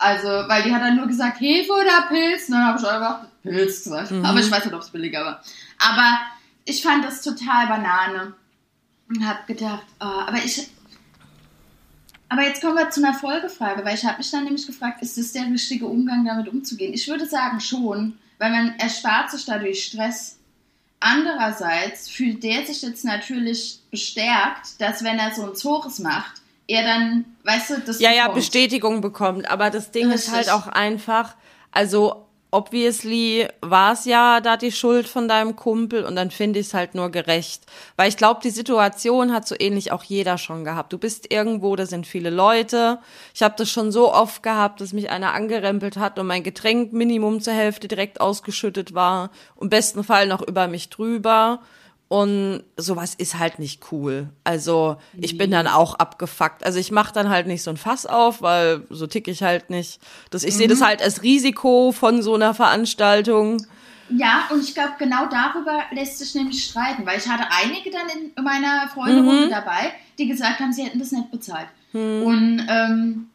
also, 0.00 0.28
weil 0.28 0.62
die 0.62 0.74
hat 0.74 0.80
dann 0.80 0.96
nur 0.96 1.06
gesagt, 1.06 1.40
Hefe 1.40 1.70
oder 1.72 2.06
Pilz. 2.08 2.48
Und 2.48 2.54
dann 2.54 2.68
habe 2.68 2.78
ich 2.78 2.86
einfach 2.86 3.26
Pilz 3.42 3.84
gesagt. 3.84 4.10
Mhm. 4.10 4.24
Aber 4.24 4.40
ich 4.40 4.50
weiß 4.50 4.64
nicht, 4.64 4.74
ob 4.74 4.80
es 4.80 4.88
billiger 4.88 5.22
war. 5.22 5.42
Aber 5.78 6.18
ich 6.64 6.82
fand 6.82 7.04
das 7.04 7.20
total 7.20 7.66
Banane. 7.66 8.32
Und 9.10 9.26
habe 9.26 9.40
gedacht, 9.46 9.84
oh, 10.00 10.04
aber 10.04 10.38
ich. 10.38 10.68
Aber 12.30 12.42
jetzt 12.42 12.62
kommen 12.62 12.76
wir 12.76 12.88
zu 12.88 13.04
einer 13.04 13.12
Folgefrage, 13.12 13.84
weil 13.84 13.94
ich 13.94 14.06
habe 14.06 14.18
mich 14.18 14.30
dann 14.30 14.44
nämlich 14.44 14.66
gefragt, 14.66 15.02
ist 15.02 15.18
das 15.18 15.32
der 15.32 15.44
richtige 15.46 15.86
Umgang, 15.86 16.24
damit 16.24 16.48
umzugehen? 16.48 16.94
Ich 16.94 17.06
würde 17.06 17.26
sagen 17.26 17.60
schon, 17.60 18.16
weil 18.38 18.50
man 18.50 18.78
erspart 18.78 19.30
sich 19.30 19.44
dadurch 19.44 19.84
Stress. 19.84 20.38
Andererseits 21.00 22.08
fühlt 22.08 22.42
der 22.42 22.64
sich 22.64 22.80
jetzt 22.80 23.04
natürlich 23.04 23.80
bestärkt, 23.90 24.80
dass 24.80 25.04
wenn 25.04 25.18
er 25.18 25.34
so 25.34 25.44
ein 25.44 25.56
Zores 25.56 25.98
macht, 25.98 26.39
er 26.70 26.84
dann, 26.84 27.24
weißt 27.44 27.70
du, 27.70 27.80
das 27.80 28.00
Ja, 28.00 28.10
ja, 28.12 28.22
bekommt. 28.22 28.34
Bestätigung 28.36 29.00
bekommt. 29.00 29.50
Aber 29.50 29.70
das 29.70 29.90
Ding 29.90 30.10
ist 30.12 30.32
Richtig. 30.32 30.50
halt 30.50 30.50
auch 30.50 30.68
einfach, 30.68 31.34
also 31.72 32.26
obviously 32.52 33.46
war 33.60 33.92
es 33.92 34.04
ja 34.04 34.40
da 34.40 34.56
die 34.56 34.72
Schuld 34.72 35.08
von 35.08 35.28
deinem 35.28 35.54
Kumpel 35.56 36.04
und 36.04 36.16
dann 36.16 36.30
finde 36.30 36.58
ich 36.60 36.66
es 36.68 36.74
halt 36.74 36.94
nur 36.94 37.10
gerecht. 37.10 37.64
Weil 37.96 38.08
ich 38.08 38.16
glaube, 38.16 38.40
die 38.42 38.50
Situation 38.50 39.32
hat 39.32 39.46
so 39.48 39.54
ähnlich 39.58 39.90
auch 39.92 40.02
jeder 40.04 40.38
schon 40.38 40.64
gehabt. 40.64 40.92
Du 40.92 40.98
bist 40.98 41.32
irgendwo, 41.32 41.74
da 41.76 41.86
sind 41.86 42.06
viele 42.06 42.30
Leute. 42.30 42.98
Ich 43.34 43.42
habe 43.42 43.54
das 43.56 43.68
schon 43.70 43.90
so 43.92 44.12
oft 44.12 44.42
gehabt, 44.42 44.80
dass 44.80 44.92
mich 44.92 45.10
einer 45.10 45.32
angerempelt 45.34 45.96
hat 45.96 46.18
und 46.18 46.26
mein 46.26 46.42
Getränk 46.44 46.92
Minimum 46.92 47.40
zur 47.40 47.54
Hälfte 47.54 47.88
direkt 47.88 48.20
ausgeschüttet 48.20 48.94
war. 48.94 49.30
Im 49.60 49.68
besten 49.68 50.04
Fall 50.04 50.26
noch 50.26 50.42
über 50.42 50.68
mich 50.68 50.88
drüber. 50.90 51.60
Und 52.12 52.64
sowas 52.76 53.14
ist 53.14 53.38
halt 53.38 53.60
nicht 53.60 53.92
cool. 53.92 54.30
Also 54.42 54.96
ich 55.16 55.38
bin 55.38 55.52
dann 55.52 55.68
auch 55.68 55.94
abgefuckt. 55.94 56.64
Also 56.64 56.80
ich 56.80 56.90
mache 56.90 57.14
dann 57.14 57.28
halt 57.28 57.46
nicht 57.46 57.62
so 57.62 57.70
ein 57.70 57.76
Fass 57.76 58.04
auf, 58.04 58.42
weil 58.42 58.82
so 58.90 59.06
tick 59.06 59.28
ich 59.28 59.44
halt 59.44 59.70
nicht. 59.70 60.00
Das, 60.30 60.42
ich 60.42 60.56
sehe 60.56 60.66
das 60.66 60.80
halt 60.80 61.00
als 61.00 61.22
Risiko 61.22 61.92
von 61.92 62.20
so 62.20 62.34
einer 62.34 62.52
Veranstaltung. 62.52 63.64
Ja, 64.08 64.48
und 64.50 64.64
ich 64.64 64.74
glaube, 64.74 64.94
genau 64.98 65.26
darüber 65.26 65.84
lässt 65.92 66.18
sich 66.18 66.34
nämlich 66.34 66.64
streiten, 66.64 67.06
weil 67.06 67.16
ich 67.16 67.28
hatte 67.28 67.44
einige 67.48 67.92
dann 67.92 68.08
in 68.08 68.42
meiner 68.42 68.88
Freunde-Runde 68.92 69.48
dabei, 69.48 69.92
die 70.18 70.26
gesagt 70.26 70.58
haben, 70.58 70.72
sie 70.72 70.82
hätten 70.82 70.98
das 70.98 71.12
nicht 71.12 71.30
bezahlt. 71.30 71.68
Und 71.92 72.66
ähm, 72.68 73.29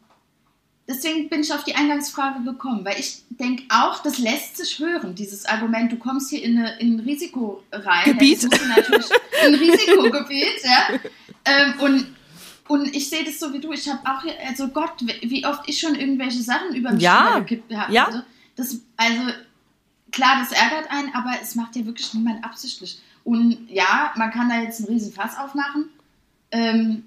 deswegen 0.88 1.28
bin 1.28 1.40
ich 1.40 1.52
auf 1.52 1.64
die 1.64 1.74
Eingangsfrage 1.74 2.42
gekommen, 2.44 2.84
weil 2.84 2.98
ich 2.98 3.22
denke 3.30 3.64
auch, 3.70 4.02
das 4.02 4.18
lässt 4.18 4.56
sich 4.56 4.78
hören, 4.78 5.14
dieses 5.14 5.44
Argument, 5.46 5.90
du 5.92 5.96
kommst 5.96 6.30
hier 6.30 6.42
in, 6.42 6.58
eine, 6.58 6.78
in 6.80 6.96
ein 6.96 7.00
Risiko 7.00 7.62
rein. 7.72 8.04
Gebiet. 8.04 8.42
Natürlich 8.44 9.06
in 9.46 9.54
ein 9.54 9.60
Risikogebiet, 9.60 10.62
ja. 10.64 10.98
Ähm, 11.44 11.74
und 11.80 12.06
und 12.68 12.96
ich 12.96 13.08
sehe 13.08 13.22
das 13.24 13.38
so 13.38 13.52
wie 13.52 13.60
du. 13.60 13.70
Ich 13.72 13.88
habe 13.88 14.00
auch, 14.10 14.22
hier- 14.22 14.34
also 14.44 14.66
Gott, 14.66 14.94
wie 15.22 15.46
oft 15.46 15.68
ich 15.68 15.78
schon 15.78 15.94
irgendwelche 15.94 16.42
Sachen 16.42 16.74
über 16.74 16.90
mich 16.90 17.00
Ja, 17.02 17.38
gekippt 17.38 17.72
habe. 17.72 17.92
ja. 17.92 18.06
Also, 18.06 18.22
das, 18.56 18.80
also 18.96 19.22
klar, 20.10 20.38
das 20.40 20.50
ärgert 20.50 20.90
einen, 20.90 21.14
aber 21.14 21.30
es 21.40 21.54
macht 21.54 21.76
ja 21.76 21.86
wirklich 21.86 22.12
niemand 22.14 22.42
absichtlich. 22.44 23.00
Und 23.22 23.68
ja, 23.70 24.12
man 24.16 24.32
kann 24.32 24.48
da 24.48 24.60
jetzt 24.60 24.80
einen 24.80 24.88
riesen 24.88 25.12
Fass 25.12 25.38
aufmachen. 25.38 25.90
Ähm, 26.50 27.04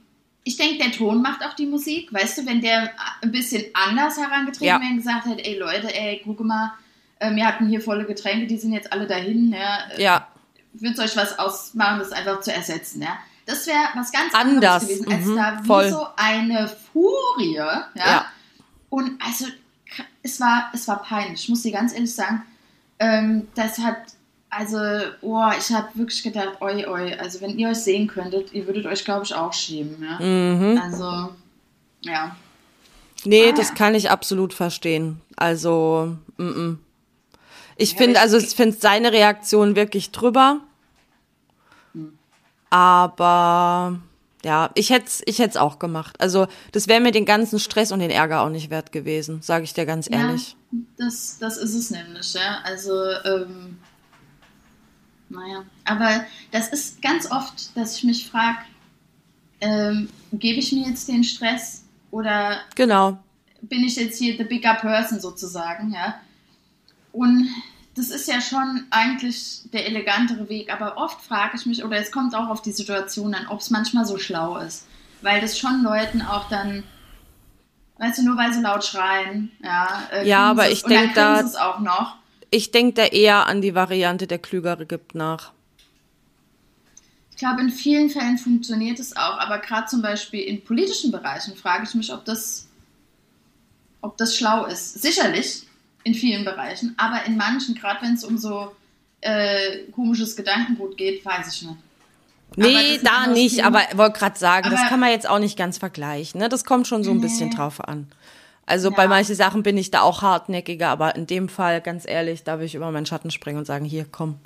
ich 0.49 0.57
denke, 0.57 0.83
der 0.83 0.91
Ton 0.91 1.21
macht 1.21 1.45
auch 1.45 1.53
die 1.53 1.67
Musik. 1.67 2.11
Weißt 2.11 2.39
du, 2.39 2.45
wenn 2.47 2.59
der 2.59 2.89
ein 3.21 3.31
bisschen 3.31 3.65
anders 3.75 4.17
herangetreten 4.17 4.65
Ja. 4.65 4.79
wäre 4.79 4.89
und 4.89 4.97
gesagt 4.97 5.27
hätte, 5.27 5.45
ey 5.45 5.59
Leute, 5.59 5.93
ey, 5.93 6.21
guck 6.25 6.39
mal, 6.39 6.73
äh, 7.19 7.35
wir 7.35 7.45
hatten 7.45 7.67
hier 7.67 7.81
volle 7.81 8.03
Getränke, 8.05 8.47
die 8.47 8.57
sind 8.57 8.73
jetzt 8.73 8.91
alle 8.91 9.05
dahin. 9.05 9.53
Ja, 9.53 9.77
äh, 9.95 10.01
Ja, 10.01 10.27
würde 10.73 11.03
euch 11.03 11.15
was 11.15 11.37
ausmachen, 11.37 11.99
das 11.99 12.11
einfach 12.11 12.39
zu 12.41 12.51
ersetzen. 12.51 13.03
Ja? 13.03 13.19
Das 13.45 13.67
wäre 13.67 13.77
was 13.93 14.11
ganz 14.11 14.33
Anders, 14.33 14.83
anderes 14.83 14.87
gewesen, 14.87 15.13
als 15.13 15.25
mhm, 15.25 15.35
da 15.35 15.59
wie 15.61 15.67
voll. 15.67 15.89
so 15.91 16.07
eine 16.15 16.67
Furie. 16.93 17.53
Ja? 17.53 17.87
Ja. 17.93 18.25
Und 18.89 19.21
also, 19.23 19.45
es 20.23 20.39
war, 20.39 20.71
es 20.73 20.87
war 20.87 21.03
peinlich, 21.03 21.43
ich 21.43 21.49
muss 21.49 21.61
dir 21.61 21.73
ganz 21.73 21.93
ehrlich 21.93 22.13
sagen. 22.15 22.41
Ähm, 22.97 23.47
das 23.53 23.77
hat, 23.77 23.97
also, 24.49 24.77
oh, 25.21 25.49
ich 25.57 25.71
habe 25.71 25.87
wirklich 25.93 26.23
gedacht, 26.23 26.57
oi, 26.61 26.85
oi, 26.87 27.13
also 27.15 27.41
wenn 27.41 27.57
ihr 27.57 27.69
euch 27.69 27.77
sehen 27.77 28.07
könntet, 28.07 28.51
ihr 28.53 28.65
würdet 28.67 28.85
euch, 28.85 29.05
glaube 29.05 29.23
ich, 29.25 29.33
auch 29.35 29.53
schämen. 29.53 30.01
Ja? 30.03 30.19
Mhm. 30.25 30.79
Also, 30.81 31.29
ja. 32.01 32.35
nee, 33.25 33.49
Ah, 33.49 33.55
das 33.55 33.69
ja. 33.69 33.75
kann 33.75 33.95
ich 33.95 34.09
absolut 34.09 34.53
verstehen. 34.53 35.21
Also, 35.35 36.15
mm 36.37 36.43
-mm. 36.49 36.77
ich 37.77 37.91
Ja, 37.91 37.97
finde, 37.97 38.19
also 38.19 38.37
ich- 38.37 38.55
finde 38.55 38.77
seine 38.79 39.11
Reaktion 39.11 39.75
wirklich 39.75 40.11
drüber. 40.11 40.61
Hm. 41.93 42.17
Aber 42.69 43.99
ja, 44.43 44.69
ich 44.75 44.89
hätte 44.89 45.05
es 45.07 45.21
ich 45.25 45.39
hätt's 45.39 45.57
auch 45.57 45.79
gemacht. 45.79 46.15
Also, 46.19 46.47
das 46.71 46.87
wäre 46.87 47.01
mir 47.01 47.11
den 47.11 47.25
ganzen 47.25 47.59
Stress 47.59 47.91
und 47.91 47.99
den 47.99 48.09
Ärger 48.11 48.41
auch 48.41 48.49
nicht 48.49 48.69
wert 48.69 48.91
gewesen, 48.91 49.41
sage 49.41 49.63
ich 49.65 49.73
dir 49.73 49.85
ganz 49.85 50.09
ehrlich. 50.09 50.55
Ja, 50.71 50.79
das, 50.97 51.37
das 51.39 51.57
ist 51.57 51.75
es 51.75 51.91
nämlich, 51.91 52.33
ja. 52.33 52.59
Also, 52.63 52.93
ähm, 53.25 53.77
naja. 55.29 55.63
Aber 55.85 56.25
das 56.51 56.69
ist 56.69 57.01
ganz 57.01 57.29
oft, 57.31 57.75
dass 57.77 57.97
ich 57.97 58.03
mich 58.03 58.29
frage, 58.29 58.57
ähm, 59.61 60.09
gebe 60.33 60.59
ich 60.59 60.71
mir 60.71 60.87
jetzt 60.87 61.07
den 61.07 61.23
Stress 61.23 61.83
oder 62.11 62.59
Genau. 62.75 63.17
bin 63.61 63.83
ich 63.83 63.95
jetzt 63.97 64.17
hier 64.17 64.37
the 64.37 64.43
bigger 64.43 64.75
person 64.75 65.19
sozusagen, 65.19 65.91
ja? 65.93 66.15
Und 67.11 67.49
das 67.95 68.09
ist 68.09 68.27
ja 68.27 68.39
schon 68.39 68.85
eigentlich 68.91 69.63
der 69.73 69.85
elegantere 69.87 70.47
Weg, 70.47 70.71
aber 70.71 70.95
oft 70.97 71.19
frage 71.21 71.57
ich 71.57 71.65
mich, 71.65 71.83
oder 71.83 71.97
es 71.97 72.11
kommt 72.11 72.33
auch 72.35 72.47
auf 72.47 72.61
die 72.61 72.71
Situation 72.71 73.33
an, 73.33 73.47
ob 73.47 73.59
es 73.59 73.69
manchmal 73.69 74.05
so 74.05 74.17
schlau 74.17 74.57
ist. 74.57 74.85
Weil 75.21 75.41
das 75.41 75.57
schon 75.59 75.83
Leuten 75.83 76.21
auch 76.21 76.47
dann, 76.47 76.83
weißt 77.97 78.19
du, 78.19 78.23
nur 78.23 78.37
weil 78.37 78.53
sie 78.53 78.61
laut 78.61 78.85
schreien, 78.85 79.51
ja. 79.61 80.03
äh, 80.13 80.25
Ja, 80.25 80.51
aber 80.51 80.69
ich 80.69 80.77
es- 80.77 80.83
und 80.85 80.91
dann 80.91 80.99
denk 81.01 81.13
kriegen 81.15 81.25
da- 81.25 81.39
es 81.41 81.55
auch 81.55 81.79
noch. 81.79 82.15
Ich 82.51 82.71
denke 82.71 82.93
da 82.95 83.05
eher 83.05 83.45
an 83.47 83.61
die 83.61 83.75
Variante, 83.75 84.25
der 84.27 84.39
Klügere 84.39 84.85
gibt 84.85 85.13
nach. 85.15 85.51
Ich 87.31 87.37
glaube, 87.37 87.61
in 87.61 87.69
vielen 87.69 88.09
Fällen 88.09 88.37
funktioniert 88.37 88.99
es 88.99 89.15
auch, 89.15 89.37
aber 89.39 89.59
gerade 89.59 89.87
zum 89.87 90.01
Beispiel 90.01 90.41
in 90.41 90.63
politischen 90.63 91.11
Bereichen 91.11 91.55
frage 91.55 91.85
ich 91.87 91.93
mich, 91.93 92.11
ob 92.13 92.25
das, 92.25 92.67
ob 94.01 94.17
das 94.17 94.35
schlau 94.35 94.65
ist. 94.65 95.01
Sicherlich 95.01 95.63
in 96.03 96.13
vielen 96.15 96.43
Bereichen, 96.43 96.95
aber 96.97 97.23
in 97.25 97.37
manchen, 97.37 97.75
gerade 97.75 98.01
wenn 98.01 98.15
es 98.15 98.23
um 98.23 98.37
so 98.37 98.71
äh, 99.21 99.83
komisches 99.93 100.35
Gedankengut 100.35 100.97
geht, 100.97 101.23
weiß 101.25 101.53
ich 101.55 101.61
nicht. 101.63 101.75
Das 102.55 102.65
Nee, 102.67 102.99
da 103.03 103.27
nicht, 103.27 103.57
Thema. 103.57 103.67
aber 103.67 103.81
ich 103.91 103.97
wollte 103.97 104.17
gerade 104.19 104.39
sagen, 104.39 104.69
das 104.71 104.79
Aber- 104.79 104.89
kann 104.89 104.99
man 104.99 105.11
jetzt 105.11 105.29
auch 105.29 105.39
nicht 105.39 105.57
ganz 105.57 105.77
vergleichen. 105.77 106.41
Ne? 106.41 106.49
Das 106.49 106.65
kommt 106.65 106.87
schon 106.87 107.03
so 107.03 107.11
ein 107.11 107.21
bisschen 107.21 107.49
Nee. 107.49 107.55
drauf 107.55 107.79
an. 107.87 108.07
Also 108.69 108.89
Ja. 108.89 108.95
bei 108.95 109.07
manchen 109.07 109.35
Sachen 109.35 109.63
bin 109.63 109.77
ich 109.77 109.91
da 109.91 110.01
auch 110.01 110.21
hartnäckiger, 110.21 110.87
aber 110.89 111.15
in 111.15 111.27
dem 111.27 111.49
Fall, 111.49 111.81
ganz 111.81 112.07
ehrlich, 112.07 112.43
da 112.43 112.59
will 112.59 112.65
ich 112.65 112.75
über 112.75 112.89
meinen 112.91 113.05
Schatten 113.05 113.31
springen 113.31 113.57
und 113.59 113.65
sagen, 113.65 113.83
hier, 113.85 114.05
komm, 114.09 114.39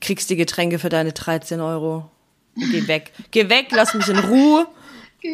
kriegst 0.00 0.30
die 0.30 0.36
Getränke 0.36 0.78
für 0.78 0.88
deine 0.88 1.12
13 1.12 1.60
Euro. 1.60 2.10
Geh 2.54 2.86
weg. 2.88 3.12
Geh 3.32 3.48
weg, 3.48 3.68
lass 3.72 3.92
mich 3.94 4.08
in 4.08 4.18
Ruhe. 4.18 4.66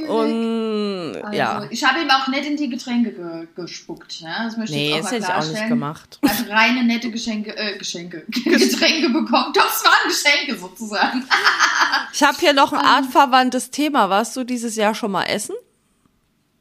Und 0.08 1.16
Also, 1.22 1.36
ja. 1.36 1.66
Ich 1.68 1.84
habe 1.84 2.00
ihm 2.00 2.08
auch 2.10 2.26
nicht 2.28 2.46
in 2.46 2.56
die 2.56 2.70
Getränke 2.70 3.12
ge 3.12 3.46
gespuckt. 3.54 4.20
Ja? 4.20 4.44
Das 4.44 4.56
möchte 4.56 4.74
ich 4.74 4.80
Nee, 4.90 4.96
das 4.96 5.06
auch 5.06 5.12
hätte 5.12 5.22
mal 5.26 5.28
ich 5.28 5.44
auch 5.44 5.52
nicht 5.52 5.68
gemacht. 5.68 6.18
Hat 6.26 6.48
reine, 6.48 6.84
nette 6.84 7.10
Geschenke, 7.10 7.54
äh, 7.56 7.76
Geschenke, 7.76 8.24
Getränke 8.44 9.10
bekommen. 9.10 9.52
Doch, 9.54 9.66
es 9.68 9.84
waren 9.84 10.08
Geschenke 10.08 10.58
sozusagen. 10.58 11.24
Ich 12.14 12.22
habe 12.22 12.38
hier 12.38 12.54
noch 12.54 12.72
ein 12.72 12.80
artverwandtes 12.80 13.70
Thema. 13.70 14.08
Warst 14.08 14.34
du 14.36 14.44
dieses 14.44 14.76
Jahr 14.76 14.94
schon 14.94 15.10
mal 15.10 15.24
essen? 15.24 15.54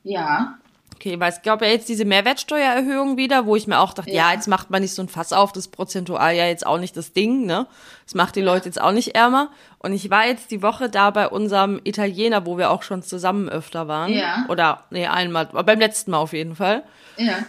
Ja. 0.03 0.57
Okay, 1.01 1.20
weil 1.20 1.31
es 1.31 1.41
gab 1.41 1.63
ja 1.63 1.67
jetzt 1.67 1.89
diese 1.89 2.05
Mehrwertsteuererhöhung 2.05 3.17
wieder, 3.17 3.48
wo 3.48 3.55
ich 3.55 3.65
mir 3.65 3.79
auch 3.79 3.93
dachte, 3.93 4.12
ja. 4.12 4.27
Ja. 4.29 4.34
jetzt 4.34 4.48
macht 4.48 4.70
man 4.70 4.84
nicht 4.84 4.93
so 4.93 5.01
ein 5.01 5.10
Fass 5.10 5.34
auf, 5.34 5.51
das 5.51 5.65
ist 5.65 5.72
prozentual 5.72 6.36
ja 6.36 6.46
jetzt 6.46 6.63
auch 6.63 6.77
nicht 6.77 6.96
das 6.96 7.12
Ding, 7.12 7.48
ne? 7.48 7.65
Das 8.05 8.13
macht 8.13 8.36
die 8.36 8.41
Leute 8.41 8.65
jetzt 8.67 8.79
auch 8.79 8.91
nicht 8.91 9.15
ärmer. 9.15 9.50
Und 9.79 9.93
ich 9.93 10.12
war 10.12 10.27
jetzt 10.27 10.51
die 10.51 10.62
Woche 10.62 10.89
da 10.89 11.10
bei 11.10 11.27
unserem 11.27 11.81
Italiener, 11.86 12.46
wo 12.46 12.60
wir 12.60 12.70
auch 12.70 12.84
schon 12.84 13.01
zusammen 13.01 13.50
öfter 13.50 13.88
waren. 13.88 14.13
Ja. 14.13 14.46
Oder, 14.48 14.84
nee, 14.91 15.08
einmal, 15.08 15.48
beim 15.48 15.79
letzten 15.79 16.12
Mal 16.12 16.20
auf 16.20 16.34
jeden 16.34 16.55
Fall. 16.55 16.84
Ja. 17.17 17.39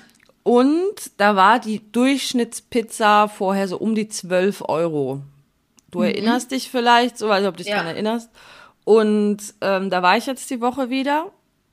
Und 0.45 1.11
da 1.19 1.37
war 1.37 1.59
die 1.59 1.83
Durchschnittspizza 1.93 3.29
vorher 3.29 3.69
so 3.69 3.77
um 3.77 3.95
die 3.95 4.09
12 4.09 4.63
Euro. 4.67 5.21
Du 5.91 6.01
erinnerst 6.01 6.53
dich 6.53 6.71
vielleicht, 6.71 7.19
so, 7.19 7.31
als 7.31 7.47
ob 7.47 7.59
du 7.59 7.63
dich 7.63 7.69
Ja. 7.71 7.77
daran 7.77 7.89
erinnerst. 7.95 8.31
Und 8.85 9.39
ähm, 9.61 9.91
da 9.91 10.03
war 10.03 10.17
ich 10.17 10.25
jetzt 10.25 10.49
die 10.49 10.63
Woche 10.63 10.89
wieder. 10.89 11.27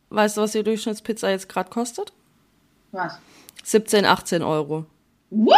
Weißt 0.09 0.37
du, 0.37 0.41
was 0.41 0.53
die 0.53 0.63
Durchschnittspizza 0.63 1.29
jetzt 1.29 1.49
gerade 1.49 1.69
kostet? 1.69 2.13
Was? 2.91 3.19
17, 3.63 4.05
18 4.05 4.41
Euro. 4.43 4.85
What? 5.29 5.57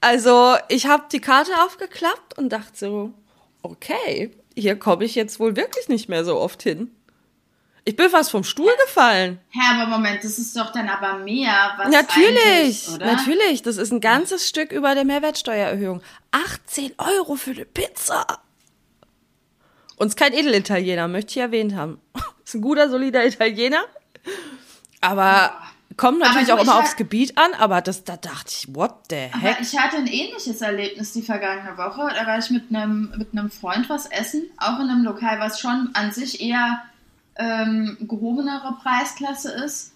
Also 0.00 0.56
ich 0.68 0.86
habe 0.86 1.04
die 1.10 1.20
Karte 1.22 1.50
aufgeklappt 1.64 2.36
und 2.36 2.50
dachte 2.50 2.72
so, 2.74 3.14
okay, 3.62 4.36
hier 4.54 4.78
komme 4.78 5.06
ich 5.06 5.14
jetzt 5.14 5.40
wohl 5.40 5.56
wirklich 5.56 5.88
nicht 5.88 6.10
mehr 6.10 6.26
so 6.26 6.38
oft 6.38 6.62
hin. 6.62 6.90
Ich 7.86 7.96
bin 7.96 8.10
fast 8.10 8.30
vom 8.30 8.44
Stuhl 8.44 8.72
gefallen. 8.84 9.40
Hä, 9.48 9.60
aber 9.72 9.88
Moment, 9.88 10.22
das 10.22 10.38
ist 10.38 10.54
doch 10.58 10.72
dann 10.72 10.90
aber 10.90 11.20
mehr, 11.20 11.72
was 11.78 11.88
Natürlich, 11.88 12.88
oder? 12.90 13.14
natürlich. 13.14 13.62
Das 13.62 13.78
ist 13.78 13.92
ein 13.92 14.00
ganzes 14.02 14.46
Stück 14.46 14.72
über 14.72 14.94
der 14.94 15.04
Mehrwertsteuererhöhung. 15.04 16.02
18 16.32 16.92
Euro 16.98 17.36
für 17.36 17.52
eine 17.52 17.64
Pizza. 17.64 18.26
Uns 19.96 20.16
kein 20.16 20.32
Edelitaliener, 20.32 21.08
möchte 21.08 21.30
ich 21.32 21.36
erwähnt 21.38 21.74
haben. 21.74 22.00
Ist 22.44 22.54
ein 22.54 22.60
guter, 22.60 22.90
solider 22.90 23.24
Italiener. 23.26 23.84
Aber 25.00 25.52
kommt 25.96 26.18
natürlich 26.18 26.50
Aber 26.50 26.60
auch 26.60 26.64
immer 26.64 26.78
aufs 26.78 26.96
Gebiet 26.96 27.38
an, 27.38 27.54
aber 27.54 27.80
das, 27.80 28.04
da 28.04 28.16
dachte 28.16 28.50
ich, 28.50 28.74
what 28.74 28.94
the 29.10 29.16
heck? 29.16 29.58
Ich 29.60 29.78
hatte 29.78 29.96
ein 29.98 30.06
ähnliches 30.06 30.60
Erlebnis 30.60 31.12
die 31.12 31.22
vergangene 31.22 31.76
Woche. 31.76 32.12
Da 32.14 32.26
war 32.26 32.38
ich 32.38 32.50
mit 32.50 32.64
einem, 32.70 33.14
mit 33.16 33.28
einem 33.32 33.50
Freund 33.50 33.88
was 33.88 34.06
essen, 34.06 34.44
auch 34.58 34.80
in 34.80 34.88
einem 34.88 35.04
Lokal, 35.04 35.38
was 35.40 35.60
schon 35.60 35.90
an 35.94 36.12
sich 36.12 36.40
eher 36.40 36.82
ähm, 37.36 37.96
gehobenere 38.00 38.76
Preisklasse 38.82 39.52
ist. 39.52 39.92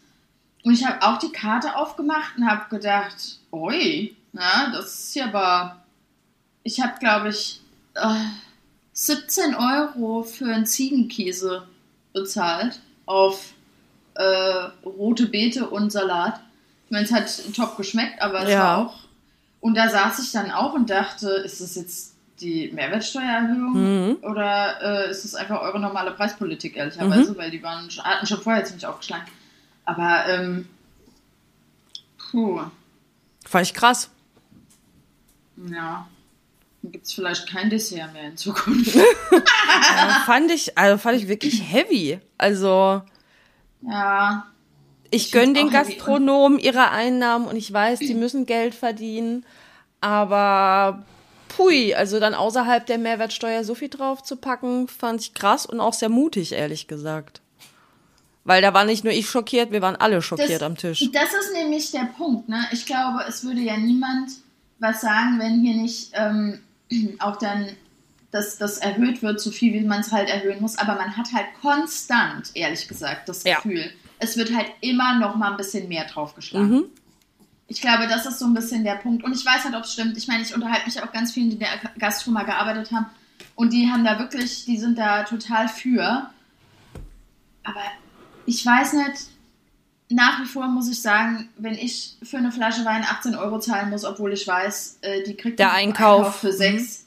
Und 0.64 0.74
ich 0.74 0.86
habe 0.86 1.02
auch 1.02 1.18
die 1.18 1.32
Karte 1.32 1.76
aufgemacht 1.76 2.36
und 2.36 2.48
habe 2.48 2.68
gedacht, 2.68 3.38
ui, 3.52 4.16
na, 4.32 4.70
das 4.72 4.86
ist 4.86 5.14
ja 5.14 5.26
aber. 5.26 5.82
Ich 6.62 6.80
habe, 6.80 6.98
glaube 6.98 7.30
ich, 7.30 7.62
äh, 7.94 8.24
17 9.00 9.54
Euro 9.54 10.24
für 10.24 10.46
einen 10.52 10.66
Ziegenkäse 10.66 11.68
bezahlt 12.12 12.80
auf 13.06 13.52
äh, 14.14 14.24
rote 14.84 15.26
Beete 15.26 15.68
und 15.70 15.90
Salat. 15.92 16.40
Ich 16.86 16.90
meine, 16.90 17.04
es 17.04 17.12
hat 17.12 17.54
top 17.54 17.76
geschmeckt, 17.76 18.20
aber 18.20 18.40
es 18.42 18.50
Ja. 18.50 18.58
war 18.58 18.78
auch. 18.78 18.98
Und 19.60 19.76
da 19.76 19.88
saß 19.88 20.18
ich 20.18 20.32
dann 20.32 20.50
auch 20.50 20.72
und 20.74 20.90
dachte, 20.90 21.28
ist 21.30 21.60
das 21.60 21.76
jetzt 21.76 22.14
die 22.40 22.72
Mehrwertsteuererhöhung 22.72 24.08
Mhm. 24.08 24.16
oder 24.22 25.06
äh, 25.06 25.10
ist 25.12 25.24
es 25.24 25.36
einfach 25.36 25.60
eure 25.60 25.78
normale 25.78 26.10
Preispolitik, 26.12 26.76
ehrlicherweise, 26.76 27.32
Mhm. 27.32 27.38
weil 27.38 27.50
die 27.52 27.62
waren, 27.62 27.88
hatten 28.02 28.26
schon 28.26 28.40
vorher 28.40 28.64
ziemlich 28.64 28.86
aufgeschlagen. 28.86 29.26
Aber, 29.84 30.26
ähm, 30.26 30.68
puh, 32.32 32.62
Fand 33.46 33.64
ich 33.66 33.74
krass. 33.74 34.10
ja. 35.70 36.08
Dann 36.82 36.92
gibt 36.92 37.06
es 37.06 37.12
vielleicht 37.12 37.48
kein 37.48 37.70
Dessert 37.70 38.12
mehr 38.12 38.28
in 38.28 38.36
Zukunft. 38.36 38.96
Ja, 39.96 40.22
fand 40.26 40.50
ich, 40.50 40.76
also 40.76 40.98
fand 40.98 41.18
ich 41.18 41.28
wirklich 41.28 41.62
heavy. 41.72 42.18
Also, 42.36 43.02
ja. 43.82 44.46
ich 45.10 45.26
Ich 45.26 45.32
gönne 45.32 45.52
den. 45.52 45.70
Gastronomen 45.70 46.58
ihre 46.58 46.90
Einnahmen 46.90 47.46
und 47.46 47.56
ich 47.56 47.72
weiß, 47.72 48.00
die 48.00 48.14
müssen 48.14 48.46
Geld 48.46 48.74
verdienen. 48.74 49.44
Aber 50.00 51.04
pui, 51.48 51.94
also 51.94 52.20
dann 52.20 52.34
außerhalb 52.34 52.86
der 52.86 52.98
Mehrwertsteuer 52.98 53.64
so 53.64 53.74
viel 53.74 53.88
drauf 53.88 54.22
zu 54.22 54.36
packen, 54.36 54.88
fand 54.88 55.20
ich 55.20 55.34
krass 55.34 55.66
und 55.66 55.80
auch 55.80 55.94
sehr 55.94 56.08
mutig, 56.08 56.52
ehrlich 56.52 56.86
gesagt. 56.86 57.40
Weil 58.44 58.62
da 58.62 58.72
war 58.72 58.84
nicht 58.84 59.04
nur 59.04 59.12
ich 59.12 59.28
schockiert, 59.28 59.72
wir 59.72 59.82
waren 59.82 59.96
alle 59.96 60.22
schockiert 60.22 60.62
am 60.62 60.76
Tisch. 60.76 61.00
Das 61.12 61.34
ist 61.34 61.52
nämlich 61.52 61.90
der 61.90 62.08
Punkt. 62.16 62.48
Ne? 62.48 62.64
Ich 62.72 62.86
glaube, 62.86 63.24
es 63.28 63.44
würde 63.44 63.60
ja 63.60 63.76
niemand 63.76 64.30
was 64.78 65.00
sagen, 65.00 65.38
wenn 65.38 65.60
hier 65.60 65.74
nicht 65.74 66.12
ähm, 66.14 66.60
auch 67.18 67.36
dann 67.36 67.68
das, 68.30 68.58
das 68.58 68.78
erhöht 68.78 69.22
wird, 69.22 69.40
so 69.40 69.50
viel 69.50 69.72
wie 69.72 69.80
man 69.80 70.00
es 70.00 70.12
halt 70.12 70.28
erhöhen 70.28 70.60
muss. 70.60 70.76
Aber 70.76 70.94
man 70.96 71.16
hat 71.16 71.32
halt 71.32 71.46
konstant, 71.60 72.50
ehrlich 72.54 72.86
gesagt, 72.86 73.28
das 73.28 73.44
Ja. 73.44 73.56
Gefühl, 73.56 73.90
es 74.18 74.36
wird 74.36 74.54
halt 74.54 74.70
immer 74.80 75.18
noch 75.18 75.36
mal 75.36 75.52
ein 75.52 75.56
bisschen 75.56 75.88
mehr 75.88 76.04
draufgeschlagen. 76.04 76.70
Mhm. 76.70 76.84
Ich 77.68 77.80
glaube, 77.80 78.06
das 78.06 78.26
ist 78.26 78.38
so 78.38 78.46
ein 78.46 78.54
bisschen 78.54 78.82
der 78.84 78.96
Punkt. 78.96 79.24
Und 79.24 79.34
ich 79.34 79.44
weiß 79.44 79.64
halt, 79.64 79.74
ob 79.74 79.84
es 79.84 79.92
stimmt. 79.92 80.16
Ich 80.16 80.26
meine, 80.26 80.42
ich 80.42 80.54
unterhalte 80.54 80.86
mich 80.86 81.02
auch 81.02 81.12
ganz 81.12 81.32
vielen, 81.32 81.50
die 81.50 81.56
in 81.56 81.60
der 81.60 81.68
Gastro 81.98 82.30
mal 82.30 82.44
gearbeitet 82.44 82.90
haben. 82.92 83.06
Und 83.54 83.72
die 83.72 83.90
haben 83.90 84.04
da 84.04 84.18
wirklich, 84.18 84.64
die 84.64 84.78
sind 84.78 84.98
da 84.98 85.24
total 85.24 85.68
für. 85.68 86.30
Aber 87.64 87.82
ich 88.46 88.64
weiß 88.64 88.94
nicht, 88.94 89.28
nach 90.10 90.40
wie 90.40 90.46
vor 90.46 90.66
muss 90.68 90.88
ich 90.90 91.00
sagen, 91.02 91.48
wenn 91.58 91.74
ich 91.74 92.16
für 92.22 92.38
eine 92.38 92.50
Flasche 92.52 92.84
Wein 92.84 93.04
18 93.04 93.34
Euro 93.34 93.58
zahlen 93.60 93.90
muss, 93.90 94.04
obwohl 94.04 94.32
ich 94.32 94.46
weiß, 94.46 94.98
äh, 95.02 95.22
die 95.24 95.36
kriegt 95.36 95.58
Der 95.58 95.66
man 95.68 95.76
im 95.80 95.88
Einkauf. 95.88 96.36
für 96.40 96.52
sechs, 96.52 97.04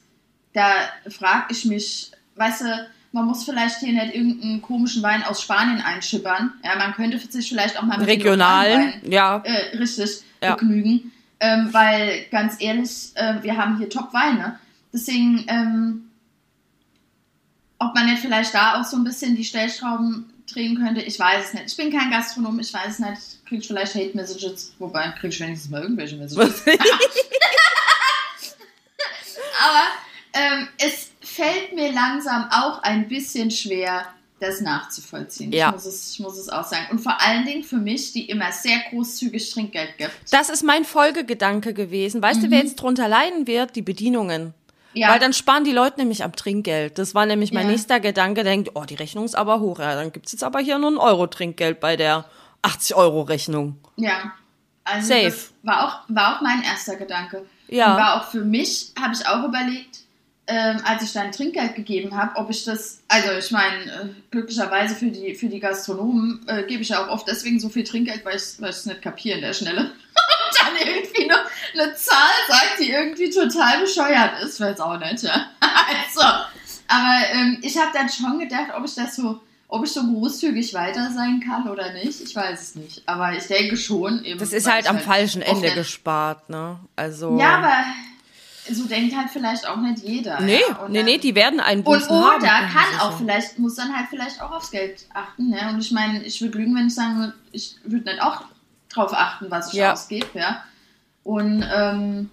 da 0.53 0.69
frage 1.09 1.45
ich 1.49 1.65
mich, 1.65 2.11
weißt 2.35 2.61
du, 2.61 2.89
man 3.13 3.25
muss 3.25 3.43
vielleicht 3.43 3.79
hier 3.79 3.91
nicht 3.93 4.15
irgendeinen 4.15 4.61
komischen 4.61 5.03
Wein 5.03 5.23
aus 5.23 5.41
Spanien 5.41 5.81
einschippern. 5.81 6.53
Ja, 6.63 6.77
man 6.77 6.93
könnte 6.93 7.17
sich 7.19 7.49
vielleicht 7.49 7.77
auch 7.77 7.83
mal 7.83 7.97
mit 7.97 8.07
Regionalen, 8.07 8.93
Wein 9.01 9.11
ja. 9.11 9.41
äh, 9.43 9.77
richtig 9.77 10.21
Ja. 10.41 10.55
begnügen. 10.55 11.11
Ähm, 11.39 11.69
weil 11.73 12.25
ganz 12.31 12.55
ehrlich, 12.61 13.11
äh, 13.15 13.41
wir 13.41 13.57
haben 13.57 13.77
hier 13.79 13.89
Top-Weine. 13.89 14.59
Deswegen, 14.93 15.43
ähm, 15.47 16.03
ob 17.79 17.95
man 17.95 18.05
nicht 18.05 18.19
vielleicht 18.21 18.53
da 18.53 18.79
auch 18.79 18.85
so 18.85 18.95
ein 18.95 19.03
bisschen 19.03 19.35
die 19.35 19.43
Stellschrauben 19.43 20.30
drehen 20.53 20.77
könnte, 20.77 21.01
ich 21.01 21.19
weiß 21.19 21.47
es 21.47 21.53
nicht. 21.53 21.67
Ich 21.67 21.77
bin 21.77 21.91
kein 21.91 22.09
Gastronom, 22.11 22.59
ich 22.59 22.73
weiß 22.73 22.93
es 22.93 22.99
nicht. 22.99 23.45
Krieg 23.45 23.59
ich 23.59 23.67
vielleicht 23.67 23.95
Hate-Messages, 23.95 24.73
wobei 24.79 25.09
krieg 25.19 25.31
ich 25.31 25.39
wenigstens 25.39 25.71
mal 25.71 25.81
irgendwelche 25.81 26.15
Messages. 26.15 26.63
Aber 29.63 29.87
ähm, 30.33 30.67
es 30.77 31.11
fällt 31.21 31.73
mir 31.75 31.91
langsam 31.91 32.49
auch 32.51 32.81
ein 32.83 33.07
bisschen 33.07 33.51
schwer, 33.51 34.07
das 34.41 34.59
nachzuvollziehen. 34.59 35.51
Ja. 35.51 35.69
Ich, 35.69 35.73
muss 35.75 35.85
es, 35.85 36.11
ich 36.13 36.19
muss 36.19 36.37
es 36.37 36.49
auch 36.49 36.65
sagen. 36.65 36.87
Und 36.89 36.99
vor 36.99 37.21
allen 37.21 37.45
Dingen 37.45 37.63
für 37.63 37.77
mich, 37.77 38.11
die 38.11 38.27
immer 38.29 38.51
sehr 38.51 38.79
großzügig 38.89 39.51
Trinkgeld 39.51 39.97
gibt. 39.97 40.11
Das 40.31 40.49
ist 40.49 40.63
mein 40.63 40.83
Folgegedanke 40.83 41.73
gewesen. 41.73 42.21
Weißt 42.21 42.41
du, 42.41 42.49
wer 42.49 42.59
jetzt 42.59 42.75
drunter 42.77 43.07
leiden 43.07 43.45
wird? 43.45 43.75
Die 43.75 43.83
Bedienungen. 43.83 44.53
Ja, 44.93 45.09
Weil 45.11 45.19
dann 45.19 45.33
sparen 45.33 45.63
die 45.63 45.71
Leute 45.71 45.99
nämlich 45.99 46.23
am 46.23 46.35
Trinkgeld. 46.35 46.97
Das 46.97 47.15
war 47.15 47.25
nämlich 47.25 47.51
mein 47.53 47.65
Ja. 47.65 47.71
nächster 47.71 47.99
Gedanke. 47.99 48.43
Denkt, 48.43 48.71
oh, 48.75 48.83
die 48.83 48.95
Rechnung 48.95 49.25
ist 49.25 49.35
aber 49.35 49.59
hoch. 49.59 49.79
Ja, 49.79 49.95
dann 49.95 50.11
gibt's 50.11 50.31
jetzt 50.33 50.43
aber 50.43 50.59
hier 50.59 50.77
nur 50.77 50.91
ein 50.91 50.97
Euro 50.97 51.27
Trinkgeld 51.27 51.79
bei 51.79 51.95
der 51.95 52.25
80 52.61 52.95
Euro 52.95 53.21
Rechnung. 53.21 53.77
ja. 53.97 54.33
Also 54.83 55.09
Safe. 55.09 55.25
das 55.25 55.51
war 55.61 55.85
auch, 55.85 55.99
war 56.09 56.35
auch 56.37 56.41
mein 56.41 56.63
erster 56.63 56.95
Gedanke. 56.95 57.45
Ja. 57.67 57.91
Und 57.93 58.01
war 58.01 58.15
auch 58.19 58.31
für 58.31 58.43
mich, 58.43 58.93
habe 58.99 59.13
ich 59.13 59.25
auch 59.27 59.43
überlegt, 59.47 59.99
ähm, 60.47 60.81
als 60.83 61.03
ich 61.03 61.13
dann 61.13 61.31
Trinkgeld 61.31 61.75
gegeben 61.75 62.17
habe, 62.17 62.35
ob 62.35 62.49
ich 62.49 62.65
das, 62.65 62.99
also 63.07 63.31
ich 63.33 63.51
meine, 63.51 63.83
äh, 63.85 64.05
glücklicherweise 64.31 64.95
für 64.95 65.05
die, 65.11 65.35
für 65.35 65.47
die 65.49 65.59
Gastronomen 65.59 66.43
äh, 66.47 66.63
gebe 66.63 66.81
ich 66.81 66.89
ja 66.89 67.05
auch 67.05 67.09
oft 67.09 67.27
deswegen 67.27 67.59
so 67.59 67.69
viel 67.69 67.83
Trinkgeld, 67.83 68.25
weil 68.25 68.37
ich 68.37 68.59
weil 68.59 68.71
ich 68.71 68.77
es 68.77 68.85
nicht 68.87 69.03
kapiere 69.03 69.35
in 69.35 69.43
der 69.43 69.53
Schnelle. 69.53 69.81
Und 69.81 70.59
dann 70.59 70.87
irgendwie 70.87 71.27
noch 71.27 71.40
eine 71.73 71.93
Zahl 71.95 72.31
sagt, 72.47 72.79
die 72.79 72.89
irgendwie 72.91 73.29
total 73.29 73.81
bescheuert 73.81 74.41
ist, 74.43 74.59
weiß 74.59 74.79
auch 74.79 74.97
nicht, 74.99 75.23
ja. 75.23 75.47
Also, 75.61 76.21
aber 76.87 77.19
ähm, 77.33 77.59
ich 77.61 77.77
habe 77.77 77.91
dann 77.93 78.09
schon 78.09 78.39
gedacht, 78.39 78.67
ob 78.77 78.85
ich 78.85 78.95
das 78.95 79.15
so, 79.15 79.39
ob 79.67 79.85
ich 79.85 79.91
so 79.91 80.03
großzügig 80.03 80.73
weiter 80.73 81.09
sein 81.13 81.41
kann 81.45 81.69
oder 81.69 81.93
nicht. 81.93 82.19
Ich 82.21 82.35
weiß 82.35 82.61
es 82.61 82.75
nicht. 82.75 83.01
Aber 83.05 83.31
ich 83.33 83.47
denke 83.47 83.77
schon. 83.77 84.23
Eben, 84.25 84.39
Das 84.39 84.51
ist 84.51 84.69
halt 84.69 84.89
am 84.89 84.99
falschen 84.99 85.41
oft 85.41 85.51
Ende 85.51 85.67
nicht- 85.67 85.75
gespart, 85.75 86.49
ne? 86.49 86.79
Also. 86.97 87.37
Ja, 87.39 87.57
aber 87.59 87.73
so 88.69 88.83
denkt 88.85 89.15
halt 89.15 89.29
vielleicht 89.31 89.65
auch 89.67 89.77
nicht 89.77 90.03
jeder. 90.03 90.39
Nee, 90.41 90.59
ja. 90.67 90.75
Und 90.77 90.91
nee, 90.91 91.03
nee, 91.03 91.17
die 91.17 91.33
werden 91.33 91.59
einen 91.61 91.81
und 91.83 91.99
Bußen 91.99 92.09
haben. 92.15 92.37
oder 92.41 92.47
kann 92.49 92.99
auch 92.99 93.17
vielleicht, 93.17 93.57
muss 93.57 93.75
dann 93.75 93.95
halt 93.95 94.07
vielleicht 94.09 94.41
auch 94.41 94.51
aufs 94.51 94.71
Geld 94.71 95.05
achten. 95.13 95.49
Ne? 95.49 95.69
Und 95.69 95.79
ich 95.79 95.91
meine, 95.91 96.21
ich 96.23 96.41
würde 96.41 96.57
lügen, 96.57 96.75
wenn 96.75 96.87
ich 96.87 96.95
sagen 96.95 97.17
würde, 97.19 97.33
ich 97.53 97.75
würde 97.85 98.09
nicht 98.11 98.21
auch 98.21 98.43
drauf 98.89 99.13
achten, 99.13 99.45
was 99.49 99.69
ich 99.69 99.79
Ja. 99.79 99.93
ausgebe, 99.93 100.27
ja. 100.33 100.63
Und 101.23 101.63
ähm, 101.73 102.29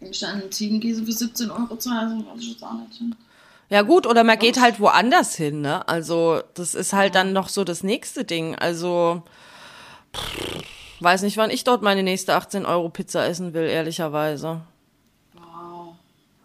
einen 0.00 0.52
Ziegenkäse 0.52 1.04
für 1.04 1.12
17 1.12 1.50
Euro 1.50 1.76
zahle, 1.76 2.10
so 2.10 2.26
weiß 2.26 2.40
ich 2.40 2.50
jetzt 2.52 2.62
auch 2.62 2.72
nicht. 2.74 3.00
ne? 3.00 3.16
Ja 3.70 3.82
gut, 3.82 4.06
oder 4.06 4.24
man 4.24 4.38
geht 4.38 4.60
halt 4.60 4.80
woanders 4.80 5.34
hin, 5.34 5.60
ne? 5.60 5.86
Also 5.86 6.40
das 6.54 6.74
ist 6.74 6.94
halt 6.94 7.14
dann 7.14 7.34
noch 7.34 7.50
so 7.50 7.64
das 7.64 7.82
nächste 7.82 8.24
Ding. 8.24 8.54
Also 8.54 9.22
pff, 10.14 10.62
weiß 11.00 11.22
nicht, 11.22 11.36
wann 11.36 11.50
ich 11.50 11.64
dort 11.64 11.82
meine 11.82 12.02
nächste 12.02 12.34
18 12.34 12.64
Euro 12.64 12.88
Pizza 12.88 13.26
essen 13.26 13.52
will, 13.52 13.68
ehrlicherweise. 13.68 14.62
Wow. 15.34 15.94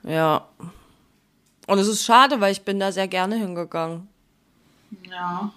Ja. 0.03 0.45
Und 1.67 1.79
es 1.79 1.87
ist 1.87 2.03
schade, 2.03 2.41
weil 2.41 2.51
ich 2.51 2.63
bin 2.63 2.79
da 2.79 2.91
sehr 2.91 3.07
gerne 3.07 3.35
hingegangen. 3.37 4.09
Ja. 5.09 5.51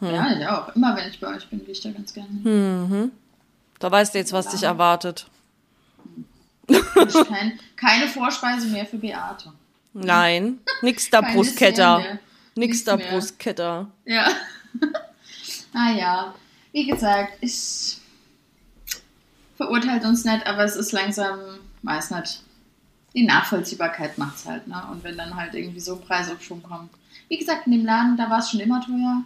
Hm. 0.00 0.10
Ja, 0.10 0.36
ich 0.36 0.46
auch. 0.46 0.74
Immer 0.74 0.96
wenn 0.96 1.08
ich 1.08 1.20
bei 1.20 1.36
euch 1.36 1.48
bin, 1.48 1.60
gehe 1.60 1.70
ich 1.70 1.80
da 1.80 1.90
ganz 1.90 2.12
gerne 2.12 2.28
hin. 2.28 3.12
Da 3.78 3.90
weißt 3.90 4.14
du 4.14 4.18
jetzt, 4.18 4.32
was 4.32 4.48
dich 4.48 4.62
erwartet. 4.62 5.26
Kein, 6.66 7.58
keine 7.76 8.08
Vorspeise 8.08 8.68
mehr 8.68 8.86
für 8.86 8.98
Beate. 8.98 9.52
Nein, 9.92 10.58
nix 10.82 11.08
da 11.10 11.20
Brustketter. 11.20 12.18
Nix 12.54 12.84
da. 12.84 12.96
Brustketter. 12.96 13.90
Ja. 14.04 14.28
ah 15.74 15.92
ja. 15.92 16.34
Wie 16.72 16.86
gesagt, 16.86 17.34
ich 17.40 17.98
verurteilt 19.56 20.04
uns 20.04 20.24
nicht, 20.24 20.46
aber 20.46 20.64
es 20.64 20.76
ist 20.76 20.92
langsam, 20.92 21.38
weiß 21.82 22.10
nicht. 22.10 22.42
Die 23.14 23.24
Nachvollziehbarkeit 23.24 24.18
macht's 24.18 24.44
halt, 24.44 24.66
ne? 24.66 24.82
Und 24.90 25.02
wenn 25.02 25.16
dann 25.16 25.34
halt 25.36 25.54
irgendwie 25.54 25.80
so 25.80 25.94
ein 25.94 26.02
Preisaufschwung 26.02 26.62
kommt. 26.62 26.90
Wie 27.28 27.38
gesagt, 27.38 27.66
in 27.66 27.72
dem 27.72 27.86
Laden, 27.86 28.16
da 28.16 28.28
war 28.28 28.40
es 28.40 28.50
schon 28.50 28.60
immer 28.60 28.84
teuer. 28.84 29.22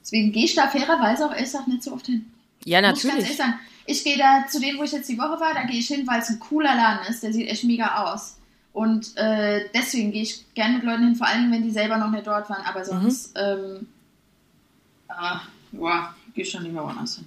Deswegen 0.00 0.32
gehe 0.32 0.44
ich 0.44 0.54
da 0.54 0.68
fairerweise 0.68 1.26
auch 1.26 1.30
ehrlich 1.30 1.44
gesagt 1.44 1.68
nicht 1.68 1.82
so 1.82 1.92
oft 1.92 2.06
hin. 2.06 2.30
Ja, 2.64 2.80
Muss 2.90 3.04
ich 3.04 3.10
natürlich. 3.10 3.36
sagen. 3.36 3.54
Ich 3.86 4.02
gehe 4.02 4.16
da 4.16 4.46
zu 4.48 4.60
dem, 4.60 4.78
wo 4.78 4.82
ich 4.82 4.92
jetzt 4.92 5.08
die 5.10 5.18
Woche 5.18 5.38
war, 5.40 5.52
da 5.52 5.64
gehe 5.64 5.78
ich 5.78 5.86
hin, 5.88 6.06
weil 6.06 6.20
es 6.20 6.30
ein 6.30 6.38
cooler 6.40 6.74
Laden 6.74 7.06
ist. 7.06 7.22
Der 7.22 7.32
sieht 7.32 7.48
echt 7.48 7.64
mega 7.64 8.02
aus. 8.04 8.38
Und 8.72 9.16
äh, 9.16 9.68
deswegen 9.74 10.10
gehe 10.10 10.22
ich 10.22 10.52
gerne 10.54 10.74
mit 10.76 10.84
Leuten 10.84 11.04
hin, 11.04 11.14
vor 11.16 11.26
allem 11.26 11.52
wenn 11.52 11.62
die 11.62 11.70
selber 11.70 11.96
noch 11.98 12.10
nicht 12.10 12.26
dort 12.26 12.48
waren. 12.50 12.64
Aber 12.64 12.80
Mhm. 12.80 12.84
sonst, 12.84 13.32
ähm, 13.36 13.86
ah, 15.08 15.40
ja, 15.72 16.14
gehe 16.34 16.44
ich 16.44 16.50
schon 16.50 16.62
lieber 16.64 16.82
woanders 16.82 17.16
hin. 17.16 17.26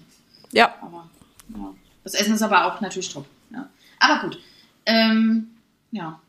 Ja. 0.51 0.73
Aber 0.81 1.07
ja. 1.55 1.73
das 2.03 2.15
Essen 2.15 2.33
ist 2.33 2.41
aber 2.41 2.65
auch 2.65 2.81
natürlich 2.81 3.13
top. 3.13 3.25
Ja. 3.51 3.69
Aber 3.99 4.21
gut. 4.27 4.39
Ähm, 4.85 5.51
ja. 5.91 6.19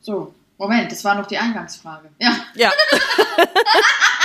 So, 0.00 0.34
Moment, 0.58 0.90
das 0.90 1.04
war 1.04 1.14
noch 1.14 1.26
die 1.26 1.38
Eingangsfrage. 1.38 2.10
Ja, 2.18 2.34
Ja. 2.54 2.70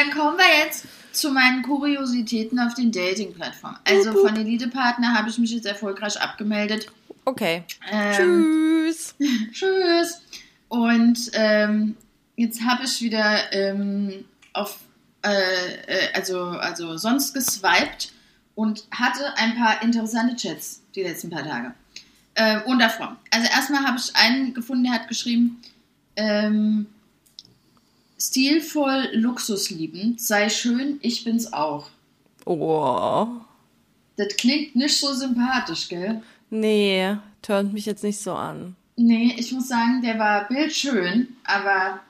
dann 0.00 0.10
kommen 0.10 0.38
wir 0.38 0.64
jetzt 0.64 0.86
zu 1.12 1.30
meinen 1.30 1.62
Kuriositäten 1.62 2.58
auf 2.58 2.74
den 2.74 2.92
Dating-Plattformen. 2.92 3.78
Also 3.84 4.12
von 4.12 4.36
Elite-Partner 4.36 5.14
habe 5.14 5.28
ich 5.28 5.38
mich 5.38 5.50
jetzt 5.50 5.66
erfolgreich 5.66 6.20
abgemeldet. 6.20 6.86
Okay. 7.24 7.64
Ähm, 7.90 8.86
Tschüss. 8.86 9.14
Tschüss. 9.52 10.22
Und 10.68 11.30
ähm, 11.34 11.96
jetzt 12.36 12.62
habe 12.62 12.84
ich 12.84 13.00
wieder 13.02 13.52
ähm, 13.52 14.24
auf, 14.52 14.78
äh, 15.22 15.30
äh, 15.86 16.12
also, 16.14 16.40
also 16.40 16.96
sonst 16.96 17.34
geswiped 17.34 18.12
und 18.54 18.84
hatte 18.90 19.36
ein 19.36 19.56
paar 19.56 19.82
interessante 19.82 20.36
Chats 20.36 20.82
die 20.94 21.02
letzten 21.02 21.30
paar 21.30 21.44
Tage. 21.44 21.74
Äh, 22.34 22.60
unter 22.66 22.88
Frauen. 22.88 23.16
Also 23.30 23.48
erstmal 23.48 23.84
habe 23.84 23.98
ich 23.98 24.14
einen 24.14 24.54
gefunden, 24.54 24.84
der 24.84 24.92
hat 24.92 25.08
geschrieben, 25.08 25.60
ähm, 26.16 26.86
stilvoll, 28.20 29.08
luxusliebend, 29.14 30.20
sei 30.20 30.48
schön, 30.48 30.98
ich 31.02 31.24
bin's 31.24 31.52
auch. 31.52 31.88
Oh. 32.44 33.26
Das 34.16 34.36
klingt 34.36 34.76
nicht 34.76 34.98
so 34.98 35.12
sympathisch, 35.14 35.88
gell? 35.88 36.22
Nee, 36.50 37.16
turnt 37.42 37.72
mich 37.72 37.86
jetzt 37.86 38.04
nicht 38.04 38.20
so 38.20 38.32
an. 38.34 38.76
Nee, 38.96 39.34
ich 39.38 39.50
muss 39.52 39.68
sagen, 39.68 40.02
der 40.02 40.18
war 40.18 40.46
bildschön, 40.48 41.28
aber 41.44 42.00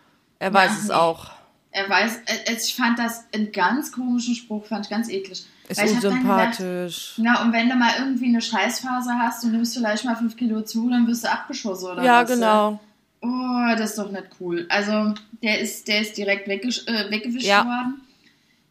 Er 0.40 0.52
weiß 0.52 0.78
es 0.78 0.88
nee. 0.88 0.94
auch. 0.94 1.30
Er 1.72 1.88
weiß, 1.88 2.16
äh, 2.26 2.52
ich 2.56 2.74
fand 2.74 2.98
das 2.98 3.24
einen 3.32 3.52
ganz 3.52 3.92
komischen 3.92 4.34
Spruch, 4.34 4.64
fand 4.66 4.86
ich 4.86 4.90
ganz 4.90 5.08
eklig. 5.08 5.44
Ist 5.68 5.80
Weil 5.80 5.88
unsympathisch. 5.92 7.14
Gedacht, 7.16 7.36
na, 7.38 7.44
und 7.44 7.52
wenn 7.52 7.68
du 7.68 7.76
mal 7.76 7.92
irgendwie 8.00 8.26
eine 8.26 8.40
Scheißphase 8.40 9.12
hast 9.20 9.44
und 9.44 9.52
nimmst 9.52 9.74
vielleicht 9.74 10.04
mal 10.04 10.16
fünf 10.16 10.36
Kilo 10.36 10.62
zu, 10.62 10.90
dann 10.90 11.06
wirst 11.06 11.22
du 11.22 11.30
abgeschossen 11.30 11.92
oder 11.92 12.02
Ja, 12.02 12.22
was? 12.24 12.30
genau. 12.30 12.80
Oh, 13.22 13.66
das 13.76 13.90
ist 13.90 13.98
doch 13.98 14.10
nicht 14.10 14.26
cool. 14.40 14.66
Also, 14.70 15.14
der 15.42 15.60
ist, 15.60 15.86
der 15.88 16.00
ist 16.00 16.16
direkt 16.16 16.48
weggesch 16.48 16.86
äh, 16.86 17.10
weggewischt 17.10 17.46
Ja. 17.46 17.64
worden. 17.64 18.00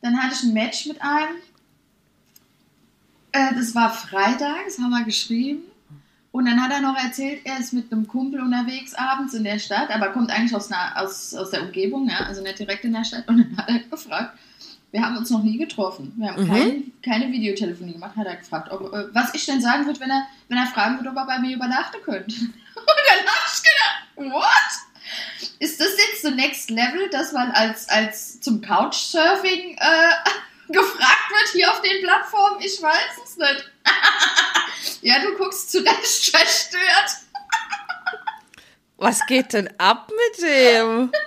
Dann 0.02 0.18
hatte 0.22 0.34
ich 0.36 0.44
ein 0.44 0.54
Match 0.54 0.86
mit 0.88 1.02
einem. 1.02 1.36
Äh, 3.32 3.54
das 3.56 3.76
war 3.76 3.92
Freitag, 3.92 4.66
das 4.66 4.78
haben 4.80 4.90
wir 4.90 5.04
geschrieben. 5.04 5.60
Und 6.32 6.46
dann 6.46 6.62
hat 6.62 6.72
er 6.72 6.82
noch 6.82 6.96
erzählt, 6.96 7.42
er 7.44 7.60
ist 7.60 7.74
mit 7.74 7.92
einem 7.92 8.08
Kumpel 8.08 8.40
unterwegs 8.42 8.94
abends 8.94 9.34
in 9.34 9.44
der 9.44 9.58
Stadt, 9.60 9.90
aber 9.90 10.10
kommt 10.10 10.30
eigentlich 10.30 10.56
aus, 10.56 10.72
einer, 10.72 10.94
aus, 11.02 11.34
aus 11.34 11.50
der 11.50 11.64
Umgebung, 11.64 12.08
ja, 12.08 12.20
also 12.20 12.44
nicht 12.44 12.60
direkt 12.60 12.86
in 12.86 12.94
der 12.94 13.04
Stadt. 13.04 13.28
Und 13.28 13.38
dann 13.40 13.58
hat 13.58 13.68
er 13.70 13.80
gefragt, 13.80 14.38
wir 14.92 15.02
haben 15.04 15.18
uns 15.18 15.30
noch 15.32 15.42
nie 15.44 15.58
getroffen. 15.58 16.14
Wir 16.18 16.32
haben 16.32 16.44
Mhm. 16.44 16.48
kein, 16.52 16.92
keine 17.04 17.32
Videotelefonie 17.32 17.94
gemacht, 17.94 18.16
hat 18.16 18.28
er 18.28 18.36
gefragt, 18.36 18.72
ob, 18.72 18.94
äh, 18.94 19.14
was 19.14 19.34
ich 19.34 19.46
denn 19.48 19.60
sagen 19.62 19.86
würde, 19.88 20.00
wenn 20.00 20.10
er, 20.12 20.28
wenn 20.50 20.58
er 20.60 20.68
fragen 20.68 20.98
würde, 20.98 21.10
ob 21.10 21.18
er 21.18 21.26
bei 21.26 21.40
mir 21.40 21.56
übernachten 21.56 21.98
könnte. 22.04 22.36
Und 22.80 23.06
dann 23.08 23.26
habe 23.26 23.46
ich 23.46 23.62
gedacht, 23.64 24.34
what? 24.34 24.90
Ist 25.60 25.80
das 25.80 25.90
jetzt 25.98 26.22
the 26.22 26.32
next 26.32 26.70
level, 26.70 27.10
dass 27.10 27.32
man 27.32 27.52
als, 27.52 27.90
als 27.90 28.40
zum 28.42 28.62
Couchsurfing 28.62 29.78
äh, 29.78 30.12
gefragt 30.70 31.30
wird 31.32 31.50
hier 31.54 31.72
auf 31.72 31.82
den 31.82 32.04
Plattformen? 32.04 32.62
Ich 32.62 32.82
weiß 32.82 33.18
es 33.26 33.38
nicht. 33.38 33.72
ja, 35.02 35.20
du 35.20 35.36
guckst 35.38 35.72
zu 35.72 35.80
Recht 35.80 36.30
verstört. 36.36 37.12
Was 38.98 39.26
geht 39.28 39.54
denn 39.54 39.70
ab 39.78 40.10
mit 40.10 40.48
dem? 40.48 41.12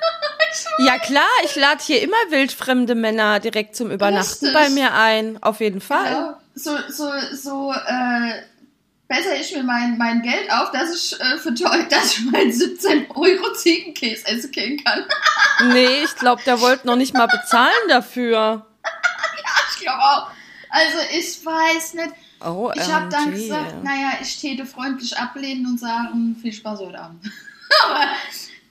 Ja 0.78 0.98
klar, 0.98 1.28
ich 1.44 1.56
lade 1.56 1.82
hier 1.82 2.02
immer 2.02 2.16
wildfremde 2.28 2.94
Männer 2.94 3.40
direkt 3.40 3.74
zum 3.74 3.90
Übernachten 3.90 4.46
Richtig. 4.46 4.52
bei 4.52 4.68
mir 4.68 4.92
ein. 4.92 5.42
Auf 5.42 5.60
jeden 5.60 5.80
Fall. 5.80 6.12
Ja, 6.12 6.40
so, 6.54 6.76
so, 6.88 7.10
so, 7.32 7.72
äh, 7.72 8.42
besser 9.12 9.36
ich 9.38 9.54
mir 9.54 9.62
mein, 9.62 9.98
mein 9.98 10.22
Geld 10.22 10.50
auf, 10.50 10.70
dass 10.70 10.94
ich 10.94 11.20
äh, 11.20 11.36
für 11.36 11.54
teuer, 11.54 11.82
dass 11.90 12.18
ich 12.18 12.30
meinen 12.30 12.52
17 12.52 13.10
Euro 13.10 13.52
Ziegenkäse 13.54 14.26
essen 14.26 14.50
kann. 14.82 15.04
Nee, 15.72 16.04
ich 16.04 16.16
glaube, 16.16 16.42
der 16.46 16.60
wollte 16.60 16.86
noch 16.86 16.96
nicht 16.96 17.12
mal 17.14 17.26
bezahlen 17.26 17.88
dafür. 17.88 18.66
Ich 19.74 19.88
glaube 19.88 20.00
auch. 20.00 20.30
Also 20.68 20.98
ich 21.12 21.44
weiß 21.44 21.94
nicht. 21.94 22.12
Oh, 22.44 22.70
Ich 22.72 22.92
habe 22.92 23.08
dann 23.08 23.32
gesagt, 23.32 23.82
naja, 23.82 24.12
ich 24.20 24.40
täte 24.40 24.64
freundlich 24.64 25.18
ablehnen 25.18 25.66
und 25.66 25.80
sagen, 25.80 26.36
viel 26.40 26.52
Spaß 26.52 26.78
heute 26.78 27.00
Abend. 27.00 27.24
aber, 27.84 28.06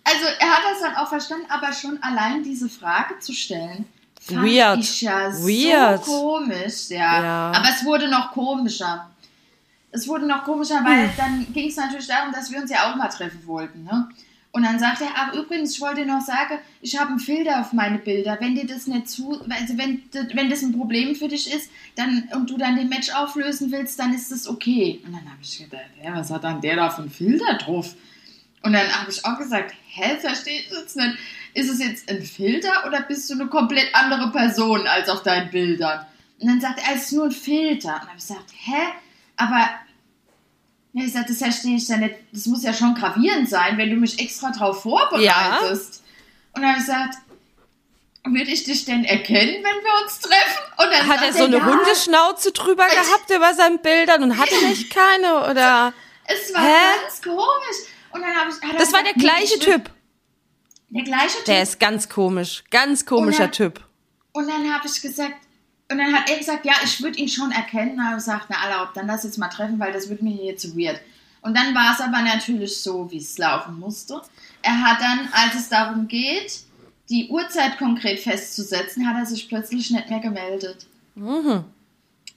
also 0.06 0.26
er 0.40 0.50
hat 0.52 0.64
das 0.72 0.80
dann 0.80 0.96
auch 0.96 1.10
verstanden, 1.10 1.48
aber 1.50 1.74
schon 1.74 2.02
allein 2.02 2.44
diese 2.44 2.70
Frage 2.70 3.20
zu 3.20 3.34
stellen, 3.34 3.86
fand 4.22 4.46
Weird. 4.46 4.80
ich 4.80 5.02
ja 5.02 5.34
Weird. 5.34 6.06
so 6.06 6.12
komisch. 6.12 6.90
Ja. 6.90 7.22
Ja. 7.22 7.52
Aber 7.54 7.68
es 7.70 7.84
wurde 7.84 8.08
noch 8.08 8.32
komischer. 8.32 9.11
Es 9.92 10.08
wurde 10.08 10.26
noch 10.26 10.44
komischer, 10.44 10.80
Hm. 10.80 10.86
weil 10.86 11.10
dann 11.18 11.54
ging 11.54 11.68
es 11.70 11.76
natürlich 11.76 12.08
darum, 12.08 12.32
dass 12.32 12.52
wir 12.52 12.60
uns 12.62 12.72
ja 12.72 12.90
auch 12.92 12.96
mal 12.96 13.08
treffen 13.10 13.46
wollten. 13.46 13.84
Ne? 13.84 14.08
Und 14.54 14.64
dann 14.64 14.80
sagt 14.80 15.00
er, 15.02 15.08
ach 15.16 15.34
übrigens, 15.34 15.76
ich 15.76 15.82
wollte 15.82 16.02
dir 16.02 16.08
noch 16.08 16.22
sagen, 16.22 16.58
ich 16.82 17.00
habe 17.00 17.12
einen 17.12 17.20
Filter 17.20 17.62
auf 17.62 17.72
meine 17.72 17.98
Bilder. 18.00 18.38
Wenn 18.42 18.54
dir 18.56 18.68
das 18.68 18.86
nicht 18.86 19.10
zu, 19.10 19.40
also 19.50 19.78
wenn, 19.78 20.04
wenn 20.34 20.50
das 20.50 20.62
ein 20.62 20.78
Problem 20.78 21.16
für 21.16 21.30
dich 21.30 21.54
ist, 21.54 21.70
dann 21.96 22.28
und 22.34 22.50
du 22.50 22.58
dann 22.58 22.76
den 22.76 22.90
Match 22.90 23.14
auflösen 23.14 23.72
willst, 23.72 23.98
dann 23.98 24.14
ist 24.14 24.30
das 24.32 24.48
okay. 24.48 25.00
Und 25.06 25.14
dann 25.14 25.24
habe 25.26 25.38
ich 25.42 25.58
gedacht, 25.58 25.84
hä, 25.98 26.10
was 26.14 26.30
hat 26.32 26.44
dann 26.44 26.60
der 26.60 26.76
da 26.76 26.90
für 26.90 27.02
einen 27.04 27.12
Filter 27.12 27.54
drauf? 27.60 27.96
Und 28.64 28.74
dann 28.74 28.88
habe 28.92 29.10
ich 29.10 29.24
auch 29.26 29.38
gesagt, 29.38 29.74
hä, 29.88 30.18
verstehe 30.20 30.60
ich 30.60 30.70
jetzt 30.70 30.98
nicht. 30.98 31.16
Ist 31.54 31.70
es 31.70 31.80
jetzt 31.80 32.10
ein 32.10 32.22
Filter 32.22 32.86
oder 32.86 33.02
bist 33.04 33.30
du 33.30 33.34
eine 33.36 33.48
komplett 33.48 33.94
andere 33.94 34.32
Person 34.32 34.86
als 34.86 35.08
auf 35.10 35.24
deinen 35.24 35.50
Bildern? 35.50 36.06
Und 36.40 36.48
dann 36.48 36.60
sagt 36.62 36.80
er, 36.86 36.96
es 36.96 37.04
ist 37.04 37.14
nur 37.14 37.26
ein 37.26 37.32
Filter. 37.32 37.94
Und 37.94 38.02
dann 38.02 38.08
habe 38.10 38.18
ich 38.18 38.28
gesagt, 38.28 38.52
hä? 38.66 38.82
Aber 39.42 39.70
ja, 40.94 41.04
ich 41.06 41.14
sagte, 41.14 41.30
das 41.34 41.38
verstehe 41.42 41.78
ich 41.78 41.88
ja 41.88 41.98
nicht. 41.98 42.16
Das 42.32 42.46
muss 42.48 42.64
ja 42.64 42.74
schon 42.74 42.94
gravierend 42.96 43.50
sein, 43.50 43.78
wenn 43.78 43.90
du 43.90 43.96
mich 43.96 44.20
extra 44.20 44.52
drauf 44.52 44.82
vorbereitest. 44.84 46.04
Und 46.54 46.62
dann 46.62 46.72
habe 46.72 46.80
ich 46.80 46.86
gesagt, 46.86 47.16
würde 48.26 48.52
ich 48.52 48.64
dich 48.66 48.86
denn 48.86 49.04
erkennen, 49.06 49.56
wenn 49.64 49.64
wir 49.64 50.04
uns 50.04 50.20
treffen? 50.20 50.64
Und 50.78 50.92
dann 50.92 51.08
Hat 51.08 51.24
er 51.24 51.34
so 51.34 51.46
eine 51.46 51.58
ja, 51.58 51.66
Hundeschnauze 51.66 52.52
drüber 52.52 52.86
gehabt 52.86 53.30
über 53.36 53.54
seinen 53.54 53.80
Bildern 53.80 54.24
und 54.24 54.38
hatte 54.38 54.54
nicht 54.68 54.94
keine? 54.94 55.50
Oder? 55.50 55.94
Es 56.26 56.54
war 56.54 56.62
Hä? 56.62 56.76
ganz 57.04 57.22
komisch. 57.22 57.88
Und 58.12 58.22
dann 58.22 58.36
habe 58.36 58.52
ich, 58.52 58.70
hat 58.70 58.80
Das 58.80 58.94
war 58.94 59.02
der 59.02 59.14
gesagt, 59.14 59.18
nee, 59.18 59.24
gleiche 59.24 59.56
ich 59.56 59.66
will- 59.66 59.74
Typ. 59.76 59.90
Der 60.90 61.04
gleiche 61.04 61.38
Typ. 61.38 61.46
Der 61.46 61.64
ist 61.64 61.80
ganz 61.80 62.10
komisch. 62.10 62.64
Ganz 62.70 63.06
komischer 63.06 63.44
Oder- 63.46 63.52
Typ. 63.52 63.82
Und 64.34 64.48
dann 64.50 64.72
habe 64.74 64.86
ich 64.88 65.02
gesagt, 65.02 65.36
und 65.92 65.98
dann 65.98 66.14
hat 66.14 66.30
er 66.30 66.38
gesagt, 66.38 66.66
ja, 66.66 66.74
ich 66.84 67.02
würde 67.02 67.18
ihn 67.18 67.28
schon 67.28 67.52
erkennen. 67.52 67.94
Und 67.94 68.04
habe 68.04 68.18
ich 68.18 68.24
gesagt, 68.24 68.46
na 68.50 68.64
erlaubt, 68.64 68.96
dann 68.96 69.08
lass 69.08 69.24
jetzt 69.24 69.38
mal 69.38 69.50
treffen, 69.50 69.80
weil 69.80 69.92
das 69.92 70.10
wird 70.10 70.22
mir 70.22 70.34
hier 70.34 70.56
zu 70.56 70.76
weird. 70.78 71.02
Und 71.42 71.58
dann 71.58 71.76
war 71.76 71.94
es 71.94 72.00
aber 72.00 72.22
natürlich 72.22 72.78
so, 72.78 73.10
wie 73.12 73.18
es 73.18 73.38
laufen 73.38 73.80
musste. 73.80 74.22
Er 74.62 74.82
hat 74.82 75.02
dann, 75.02 75.28
als 75.34 75.56
es 75.56 75.70
darum 75.70 76.08
geht, 76.08 76.62
die 77.10 77.28
Uhrzeit 77.30 77.78
konkret 77.78 78.20
festzusetzen, 78.20 79.08
hat 79.08 79.18
er 79.18 79.26
sich 79.26 79.50
plötzlich 79.50 79.90
nicht 79.90 80.10
mehr 80.10 80.20
gemeldet. 80.20 80.86
Mhm. 81.16 81.66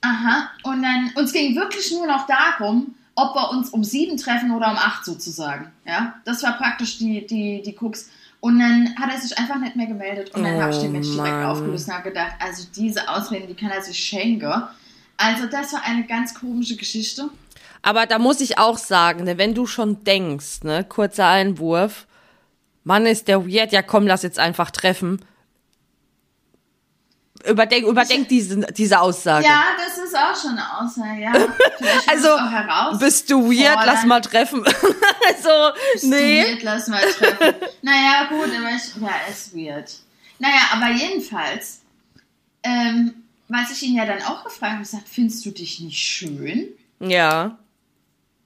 Aha. 0.01 0.49
Und 0.63 0.81
dann, 0.81 1.11
uns 1.15 1.31
ging 1.31 1.55
wirklich 1.55 1.91
nur 1.91 2.07
noch 2.07 2.27
darum, 2.27 2.95
ob 3.15 3.35
wir 3.35 3.51
uns 3.51 3.69
um 3.69 3.83
sieben 3.83 4.17
treffen 4.17 4.51
oder 4.51 4.71
um 4.71 4.77
acht 4.77 5.05
sozusagen. 5.05 5.71
Ja, 5.85 6.15
das 6.25 6.43
war 6.43 6.57
praktisch 6.57 6.97
die, 6.97 7.25
die, 7.25 7.61
die 7.61 7.73
Krux. 7.73 8.09
Und 8.45 8.59
dann 8.59 8.95
hat 8.95 9.11
er 9.11 9.19
sich 9.19 9.35
einfach 9.39 9.57
nicht 9.59 9.75
mehr 9.75 9.87
gemeldet. 9.87 10.35
Und 10.35 10.43
dann 10.43 10.57
Oh 10.57 10.61
habe 10.61 10.71
ich 10.71 10.77
den 10.77 10.91
Mensch 10.91 11.07
direkt 11.07 11.33
Mann. 11.33 11.45
aufgelöst 11.45 11.87
und 11.87 11.95
habe 11.95 12.09
gedacht, 12.09 12.33
also 12.39 12.67
diese 12.75 13.09
Ausreden, 13.09 13.47
die 13.47 13.55
kann 13.55 13.71
er 13.71 13.81
sich 13.81 13.97
schenken. 13.97 14.53
Also 15.17 15.47
das 15.47 15.73
war 15.73 15.81
eine 15.83 16.05
ganz 16.05 16.35
komische 16.35 16.75
Geschichte. 16.75 17.31
Aber 17.81 18.05
da 18.05 18.19
muss 18.19 18.41
ich 18.41 18.59
auch 18.59 18.77
sagen, 18.77 19.23
ne, 19.23 19.39
wenn 19.39 19.55
du 19.55 19.65
schon 19.65 20.03
denkst, 20.03 20.61
ne, 20.61 20.83
kurzer 20.83 21.27
Einwurf, 21.27 22.05
Mann, 22.83 23.07
ist 23.07 23.27
der 23.29 23.47
weird, 23.47 23.71
ja 23.71 23.81
komm, 23.81 24.05
lass 24.05 24.21
jetzt 24.21 24.37
einfach 24.37 24.69
treffen. 24.69 25.25
Überdenk, 27.47 27.87
überdenk 27.87 28.27
diese, 28.27 28.59
diese 28.73 28.99
Aussage. 28.99 29.45
Ja, 29.45 29.63
das 29.77 29.97
ist 29.97 30.15
auch 30.15 30.35
schon 30.39 30.51
eine 30.51 30.79
Aussage, 30.79 31.21
ja. 31.21 31.33
Also, 32.07 32.99
Bist 32.99 33.29
du 33.29 33.49
weird, 33.49 33.79
lass 33.85 34.05
mal 34.05 34.21
treffen. 34.21 34.63
also, 35.27 35.71
nee. 36.03 36.43
Weird, 36.43 36.63
lass 36.63 36.87
mal 36.87 37.01
treffen. 37.01 37.55
naja, 37.81 38.27
gut, 38.29 38.49
aber 38.57 38.69
ich, 38.75 39.01
ja, 39.01 39.11
ist 39.29 39.55
weird. 39.55 39.91
Naja, 40.39 40.61
aber 40.73 40.91
jedenfalls, 40.91 41.81
ähm, 42.63 43.23
was 43.47 43.71
ich 43.71 43.83
ihn 43.83 43.95
ja 43.95 44.05
dann 44.05 44.21
auch 44.23 44.43
gefragt 44.43 44.73
habe, 44.73 44.83
gesagt, 44.83 45.07
findest 45.07 45.45
du 45.45 45.51
dich 45.51 45.79
nicht 45.79 45.99
schön? 45.99 46.69
Ja. 46.99 47.57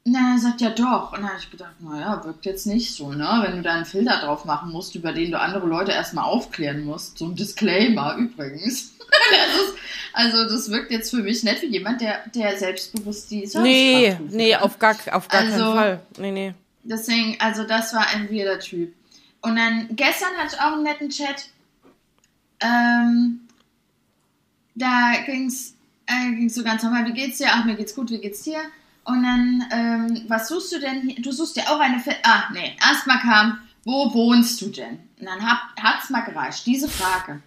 Na, 0.06 0.34
er 0.36 0.40
sagt 0.40 0.62
ja 0.62 0.70
doch. 0.70 1.12
Und 1.12 1.20
dann 1.22 1.30
habe 1.30 1.40
ich 1.40 1.52
gedacht, 1.52 1.76
naja, 1.80 2.24
wirkt 2.24 2.46
jetzt 2.46 2.66
nicht 2.66 2.94
so, 2.96 3.12
ne? 3.12 3.44
Wenn 3.46 3.58
du 3.58 3.62
da 3.62 3.74
einen 3.76 3.86
Filter 3.86 4.20
drauf 4.20 4.46
machen 4.46 4.72
musst, 4.72 4.96
über 4.96 5.12
den 5.14 5.32
du 5.32 5.40
andere 5.40 5.68
Leute 5.68 5.92
erstmal 5.92 6.26
aufklären 6.26 6.84
musst. 6.84 7.18
So 7.18 7.26
ein 7.26 7.36
Disclaimer 7.36 8.16
übrigens. 8.16 8.94
das 9.32 9.56
ist, 9.62 9.74
also 10.14 10.44
das 10.50 10.72
wirkt 10.72 10.92
jetzt 10.92 11.10
für 11.12 11.22
mich 11.22 11.44
nicht 11.44 11.62
wie 11.62 11.68
jemand, 11.68 12.02
der, 12.02 12.24
der 12.34 12.58
selbstbewusst 12.58 13.30
die 13.30 13.48
Nee, 13.56 14.18
nee, 14.30 14.56
auf 14.56 14.80
gar, 14.80 14.96
auf 15.12 15.28
gar 15.28 15.42
Also- 15.42 15.58
keinen 15.58 15.76
Fall. 15.76 16.00
Nee, 16.18 16.32
nee. 16.32 16.54
Deswegen, 16.84 17.36
also 17.40 17.66
das 17.66 17.94
war 17.94 18.08
ein 18.08 18.32
weirder 18.32 18.60
Typ. 18.60 18.94
Und 19.42 19.56
dann 19.58 19.90
gestern 19.92 20.30
hatte 20.38 20.56
ich 20.56 20.62
auch 20.62 20.74
einen 20.74 20.84
netten 20.84 21.10
Chat. 21.10 21.50
Ähm, 22.62 23.42
da 24.76 25.14
ging's, 25.26 25.76
äh, 26.08 26.32
ging's 26.36 26.56
so 26.56 26.64
ganz 26.64 26.84
normal, 26.84 27.06
wie 27.06 27.14
geht's 27.14 27.38
dir? 27.38 27.48
Ach, 27.52 27.66
mir 27.66 27.76
geht's 27.76 27.94
gut, 27.96 28.10
wie 28.10 28.20
geht's 28.20 28.42
dir? 28.44 28.60
Und 29.10 29.24
dann, 29.24 29.66
ähm, 29.72 30.22
was 30.28 30.48
suchst 30.48 30.72
du 30.72 30.80
denn 30.80 31.02
hier? 31.02 31.22
Du 31.22 31.32
suchst 31.32 31.56
dir 31.56 31.64
auch 31.70 31.80
eine 31.80 32.00
Fe 32.00 32.16
Ah, 32.24 32.44
nee, 32.54 32.78
erstmal 32.88 33.20
kam, 33.20 33.60
wo 33.84 34.14
wohnst 34.14 34.62
du 34.62 34.68
denn? 34.70 35.00
Und 35.20 35.26
dann 35.26 35.42
hat, 35.46 35.60
hat's 35.82 36.10
mal 36.10 36.22
gereicht, 36.22 36.66
diese 36.66 36.88
Frage. 36.88 37.42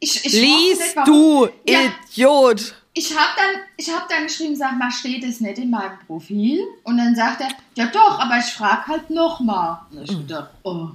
Ich, 0.00 0.24
ich 0.24 0.32
nicht, 0.32 0.42
Lies 0.42 0.96
warum- 0.96 1.06
du, 1.12 1.48
Ja. 1.72 1.80
Idiot! 2.12 2.74
ich 2.94 3.16
habe 3.16 3.30
dann, 3.36 3.62
ich 3.76 3.90
hab 3.92 4.08
dann 4.08 4.24
geschrieben, 4.24 4.54
sag 4.56 4.76
mal, 4.78 4.90
steht 4.90 5.24
es 5.24 5.40
nicht 5.40 5.58
in 5.58 5.70
meinem 5.70 5.98
Profil? 6.06 6.60
Und 6.84 6.98
dann 6.98 7.14
sagt 7.14 7.40
er, 7.40 7.48
ja 7.76 7.86
doch, 7.86 8.18
aber 8.20 8.38
ich 8.38 8.44
frage 8.46 8.86
halt 8.88 9.10
nochmal. 9.10 9.80
Und 9.90 10.02
ich 10.10 10.26
dachte, 10.26 10.50
oh, 10.64 10.88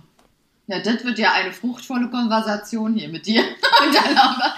ja, 0.68 0.80
das 0.80 1.04
wird 1.04 1.18
ja 1.20 1.32
eine 1.34 1.52
fruchtvolle 1.52 2.10
Konversation 2.10 2.94
hier 2.94 3.10
mit 3.10 3.26
dir. 3.26 3.42
Und 3.86 3.94
dann, 3.96 4.16
wir, 4.16 4.54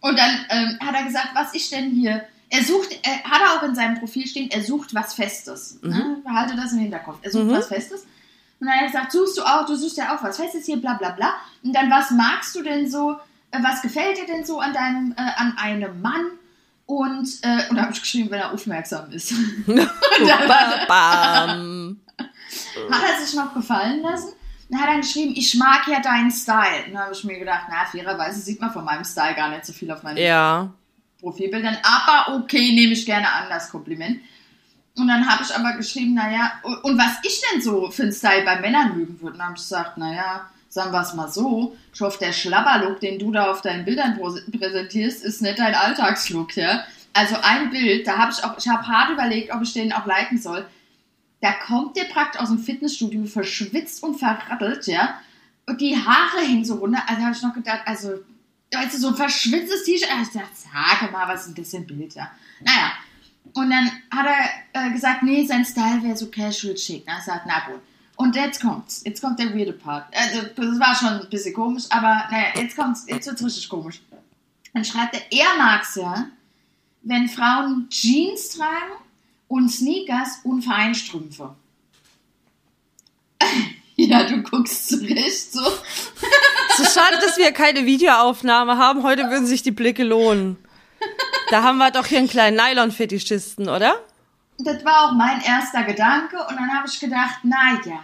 und 0.00 0.16
dann 0.18 0.46
ähm, 0.50 0.78
hat 0.80 0.94
er 0.94 1.02
gesagt, 1.04 1.30
was 1.34 1.54
ich 1.54 1.68
denn 1.70 1.90
hier? 1.90 2.24
Er 2.48 2.62
sucht, 2.64 2.88
er 3.02 3.24
hat 3.24 3.40
er 3.42 3.58
auch 3.58 3.62
in 3.64 3.74
seinem 3.74 3.98
Profil 3.98 4.26
stehen, 4.26 4.50
er 4.50 4.62
sucht 4.62 4.94
was 4.94 5.14
Festes. 5.14 5.78
Ne? 5.82 6.18
Behalte 6.24 6.54
das 6.56 6.72
im 6.72 6.78
Hinterkopf. 6.78 7.18
Er 7.22 7.30
sucht 7.32 7.44
Mhm. 7.46 7.52
was 7.52 7.66
Festes. 7.68 8.02
Und 8.60 8.66
dann 8.68 8.70
hat 8.76 8.82
er 8.82 8.86
gesagt, 8.86 9.12
suchst 9.12 9.36
du 9.36 9.42
auch, 9.42 9.66
du 9.66 9.74
suchst 9.76 9.96
ja 9.98 10.16
auch 10.16 10.22
was 10.22 10.36
Festes 10.36 10.64
hier, 10.64 10.76
bla 10.80 10.94
bla 10.94 11.10
bla. 11.10 11.34
Und 11.62 11.72
dann, 11.74 11.90
was 11.90 12.10
magst 12.12 12.54
du 12.54 12.62
denn 12.62 12.88
so, 12.90 13.16
äh, 13.50 13.58
was 13.62 13.82
gefällt 13.82 14.16
dir 14.18 14.26
denn 14.26 14.44
so 14.44 14.60
an 14.60 14.72
deinem, 14.72 15.12
äh, 15.16 15.22
an 15.36 15.56
einem 15.58 16.00
Mann? 16.00 16.26
Und, 16.86 17.28
äh, 17.42 17.68
und 17.68 17.74
da 17.76 17.82
habe 17.82 17.92
ich 17.92 18.00
geschrieben, 18.00 18.30
wenn 18.30 18.38
er 18.40 18.52
aufmerksam 18.52 19.10
ist. 19.10 19.34
Ba- 19.66 20.86
Bam. 20.86 22.00
hat 22.90 23.02
er 23.02 23.24
sich 23.26 23.34
noch 23.34 23.52
gefallen 23.54 24.02
lassen. 24.02 24.32
Dann 24.70 24.80
hat 24.80 24.88
er 24.90 24.96
geschrieben, 24.98 25.34
ich 25.36 25.54
mag 25.56 25.86
ja 25.88 26.00
deinen 26.00 26.30
Style. 26.30 26.86
Und 26.86 26.94
dann 26.94 27.02
habe 27.02 27.12
ich 27.12 27.24
mir 27.24 27.38
gedacht, 27.38 27.66
na, 27.68 27.84
fairerweise 27.90 28.40
sieht 28.40 28.60
man 28.60 28.72
von 28.72 28.84
meinem 28.84 29.04
Style 29.04 29.34
gar 29.34 29.48
nicht 29.50 29.66
so 29.66 29.72
viel 29.72 29.90
auf 29.90 30.02
meinen 30.02 30.16
Ja. 30.18 30.72
Profilbildern. 31.20 31.78
Aber 31.82 32.36
okay, 32.36 32.72
nehme 32.72 32.92
ich 32.92 33.06
gerne 33.06 33.30
an, 33.30 33.48
das 33.48 33.70
Kompliment. 33.70 34.20
Und 34.96 35.08
dann 35.08 35.28
habe 35.28 35.42
ich 35.42 35.54
aber 35.54 35.76
geschrieben, 35.76 36.14
naja, 36.14 36.52
und 36.82 36.96
was 36.96 37.18
ich 37.22 37.42
denn 37.52 37.60
so 37.60 37.90
für 37.90 38.04
einen 38.04 38.12
Style 38.12 38.44
bei 38.44 38.60
Männern 38.60 38.96
mögen 38.96 39.20
würde. 39.20 39.32
Und 39.32 39.38
dann 39.38 39.48
habe 39.48 39.56
ich 39.56 39.62
gesagt, 39.62 39.98
naja, 39.98 40.48
sagen 40.68 40.92
wir 40.92 41.02
es 41.02 41.14
mal 41.14 41.28
so, 41.28 41.76
ich 41.92 42.00
hoffe, 42.00 42.18
der 42.18 42.32
Schlabberlook, 42.32 43.00
den 43.00 43.18
du 43.18 43.30
da 43.30 43.50
auf 43.50 43.62
deinen 43.62 43.84
Bildern 43.84 44.18
präsentierst, 44.18 45.24
ist 45.24 45.42
nicht 45.42 45.58
dein 45.58 45.74
Alltagslook, 45.74 46.56
ja. 46.56 46.84
Also 47.12 47.36
ein 47.42 47.70
Bild, 47.70 48.06
da 48.06 48.18
habe 48.18 48.32
ich 48.32 48.44
auch, 48.44 48.58
ich 48.58 48.68
habe 48.68 48.86
hart 48.86 49.10
überlegt, 49.10 49.52
ob 49.54 49.62
ich 49.62 49.72
den 49.72 49.92
auch 49.92 50.06
liken 50.06 50.38
soll. 50.38 50.66
Da 51.40 51.52
kommt 51.52 51.96
der 51.96 52.04
praktisch 52.04 52.40
aus 52.40 52.48
dem 52.48 52.58
Fitnessstudio, 52.58 53.24
verschwitzt 53.26 54.02
und 54.02 54.18
verrattelt, 54.18 54.86
ja. 54.86 55.18
Und 55.66 55.80
die 55.80 55.96
Haare 55.96 56.46
hängen 56.46 56.64
so 56.64 56.76
runter. 56.76 57.02
Also 57.06 57.22
habe 57.22 57.34
ich 57.34 57.42
noch 57.42 57.54
gedacht, 57.54 57.80
also, 57.86 58.20
weißt 58.72 58.94
du, 58.94 58.98
so 58.98 59.08
ein 59.08 59.14
verschwitztes 59.14 59.84
T-Shirt. 59.84 60.08
Ich 60.22 60.30
dachte, 60.30 60.48
sag 60.54 61.12
mal, 61.12 61.28
was 61.28 61.46
denn 61.46 61.54
das 61.54 61.70
Bild, 61.86 62.14
ja. 62.14 62.30
Naja. 62.60 62.92
Und 63.54 63.70
dann 63.70 63.90
hat 64.10 64.26
er 64.26 64.88
äh, 64.88 64.90
gesagt, 64.92 65.22
nee, 65.22 65.46
sein 65.46 65.64
Style 65.64 66.02
wäre 66.02 66.16
so 66.16 66.26
casual 66.26 66.74
chic. 66.74 67.04
Na, 67.06 67.20
sagt, 67.20 67.46
na 67.46 67.60
gut. 67.66 67.80
Und 68.16 68.34
jetzt 68.34 68.60
kommt's. 68.60 69.02
Jetzt 69.04 69.20
kommt 69.20 69.38
der 69.38 69.54
weirde 69.54 69.72
Part. 69.72 70.06
Also, 70.14 70.42
das 70.54 70.80
war 70.80 70.94
schon 70.94 71.20
ein 71.20 71.30
bisschen 71.30 71.54
komisch, 71.54 71.84
aber 71.90 72.24
naja, 72.30 72.46
jetzt 72.56 72.76
kommt's, 72.76 73.04
jetzt 73.06 73.26
wird's 73.26 73.44
richtig 73.44 73.68
komisch. 73.68 74.00
Dann 74.72 74.84
schreibt 74.84 75.14
er, 75.14 75.32
er 75.32 75.56
mag's 75.58 75.94
ja, 75.94 76.26
wenn 77.02 77.28
Frauen 77.28 77.88
Jeans 77.88 78.50
tragen 78.50 78.92
und 79.48 79.70
Sneakers 79.70 80.40
und 80.44 80.62
Feinstrümpfe. 80.62 81.54
ja, 84.08 84.24
du 84.24 84.42
guckst 84.42 84.88
zurecht 84.88 85.52
so. 85.52 85.62
So 85.62 86.84
schade, 86.84 87.16
dass 87.20 87.38
wir 87.38 87.52
keine 87.52 87.86
Videoaufnahme 87.86 88.76
haben. 88.76 89.02
Heute 89.02 89.30
würden 89.30 89.46
sich 89.46 89.62
die 89.62 89.70
Blicke 89.70 90.04
lohnen. 90.04 90.58
Da 91.50 91.62
haben 91.62 91.78
wir 91.78 91.90
doch 91.90 92.06
hier 92.06 92.18
einen 92.18 92.28
kleinen 92.28 92.56
Nylon-Fetischisten, 92.56 93.68
oder? 93.68 93.94
Das 94.58 94.84
war 94.84 95.06
auch 95.06 95.12
mein 95.12 95.40
erster 95.40 95.84
Gedanke 95.84 96.36
und 96.48 96.56
dann 96.56 96.72
habe 96.72 96.86
ich 96.88 96.98
gedacht, 97.00 97.38
naja, 97.44 98.00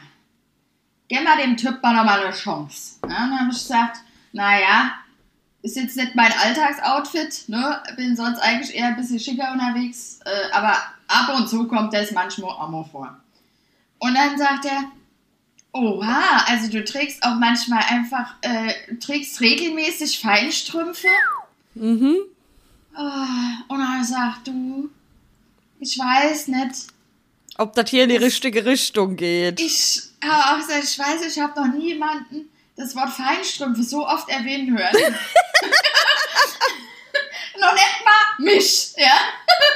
gib 1.08 1.24
mal 1.24 1.36
dem 1.36 1.56
Typ 1.56 1.82
mal 1.82 1.94
nochmal 1.94 2.24
eine 2.24 2.34
Chance. 2.34 2.98
Ja, 3.02 3.24
und 3.24 3.30
dann 3.30 3.40
habe 3.40 3.50
ich 3.50 3.58
gesagt, 3.58 3.98
naja, 4.32 4.92
ist 5.62 5.76
jetzt 5.76 5.96
nicht 5.96 6.14
mein 6.14 6.32
Alltagsoutfit, 6.32 7.48
ne? 7.48 7.82
bin 7.96 8.16
sonst 8.16 8.38
eigentlich 8.40 8.74
eher 8.74 8.88
ein 8.88 8.96
bisschen 8.96 9.20
schicker 9.20 9.52
unterwegs, 9.52 10.20
äh, 10.24 10.52
aber 10.52 10.76
ab 11.08 11.34
und 11.36 11.48
zu 11.48 11.68
kommt 11.68 11.92
das 11.94 12.10
manchmal 12.12 12.50
auch 12.50 12.68
mal 12.68 12.84
vor. 12.84 13.16
Und 13.98 14.14
dann 14.14 14.36
sagt 14.38 14.64
er, 14.64 14.84
oha, 15.72 16.44
also 16.46 16.68
du 16.70 16.84
trägst 16.84 17.22
auch 17.22 17.34
manchmal 17.36 17.82
einfach, 17.88 18.34
äh, 18.42 18.96
trägst 18.96 19.40
regelmäßig 19.40 20.20
Feinstrümpfe? 20.20 21.08
Mhm. 21.74 22.16
Ah, 22.94 23.62
Und 23.68 23.78
dann 23.80 24.00
gesagt, 24.00 24.46
du, 24.48 24.90
ich 25.80 25.98
weiß 25.98 26.48
nicht, 26.48 26.86
Ob 27.58 27.74
das 27.74 27.90
hier 27.90 28.04
in 28.04 28.10
die 28.10 28.16
richtige 28.16 28.64
Richtung 28.64 29.16
geht. 29.16 29.60
Ich 29.60 30.02
habe 30.24 30.54
auch 30.54 30.58
gesagt, 30.66 30.84
ich 30.84 30.98
weiß, 30.98 31.22
ich 31.26 31.38
habe 31.40 31.58
noch 31.60 31.72
nie 31.74 31.88
jemanden 31.88 32.48
das 32.76 32.94
Wort 32.96 33.10
Feinstrümpfe 33.10 33.82
so 33.82 34.06
oft 34.06 34.28
erwähnen 34.28 34.76
hören. 34.76 34.92
noch 37.60 37.72
nicht 37.74 38.04
mal 38.04 38.44
mich, 38.44 38.92
ja. 38.96 39.18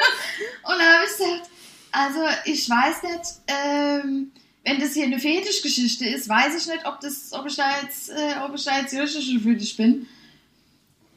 Und 0.63 0.79
dann 0.79 0.95
habe 0.95 1.05
ich 1.05 1.11
gesagt, 1.17 1.51
also 1.93 2.21
ich 2.45 2.69
weiß 2.69 3.03
nicht, 3.05 3.25
ähm, 3.49 4.33
wenn 4.67 4.81
das 4.81 4.95
hier 4.95 5.05
eine 5.05 5.21
Fetischgeschichte 5.21 6.07
ist, 6.09 6.29
weiß 6.29 6.57
ich 6.61 6.67
nicht, 6.67 6.85
ob, 6.87 6.99
das, 7.01 7.33
ob 7.33 7.47
ich 7.47 7.55
da 7.55 7.81
jetzt, 7.83 8.11
äh, 8.11 8.35
ob 8.45 8.53
ich 8.57 8.65
da 8.65 8.81
jetzt 8.81 8.91
für 8.93 9.55
dich 9.55 9.77
bin. 9.77 10.09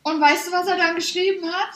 Und 0.04 0.22
weißt 0.22 0.48
du, 0.48 0.52
was 0.52 0.68
er 0.68 0.78
dann 0.78 0.96
geschrieben 0.96 1.52
hat? 1.52 1.72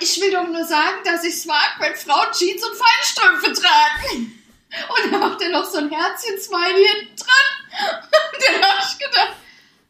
Ich 0.00 0.20
will 0.20 0.30
doch 0.30 0.46
nur 0.46 0.64
sagen, 0.64 0.98
dass 1.04 1.24
ich 1.24 1.34
es 1.34 1.46
mag, 1.46 1.76
wenn 1.80 1.96
Frauen 1.96 2.28
Jeans 2.32 2.62
und 2.64 2.76
Feinstrümpfe 2.76 3.60
tragen. 3.60 4.40
Und 4.88 5.12
dann 5.12 5.20
macht 5.20 5.40
er 5.42 5.50
noch 5.50 5.64
so 5.68 5.78
ein 5.78 5.90
Herzchen-Smiley 5.90 6.86
hinten 6.86 7.16
dran. 7.16 8.02
Und 8.32 8.44
dann 8.46 8.70
habe 8.70 8.86
ich 8.88 8.98
gedacht, 8.98 9.36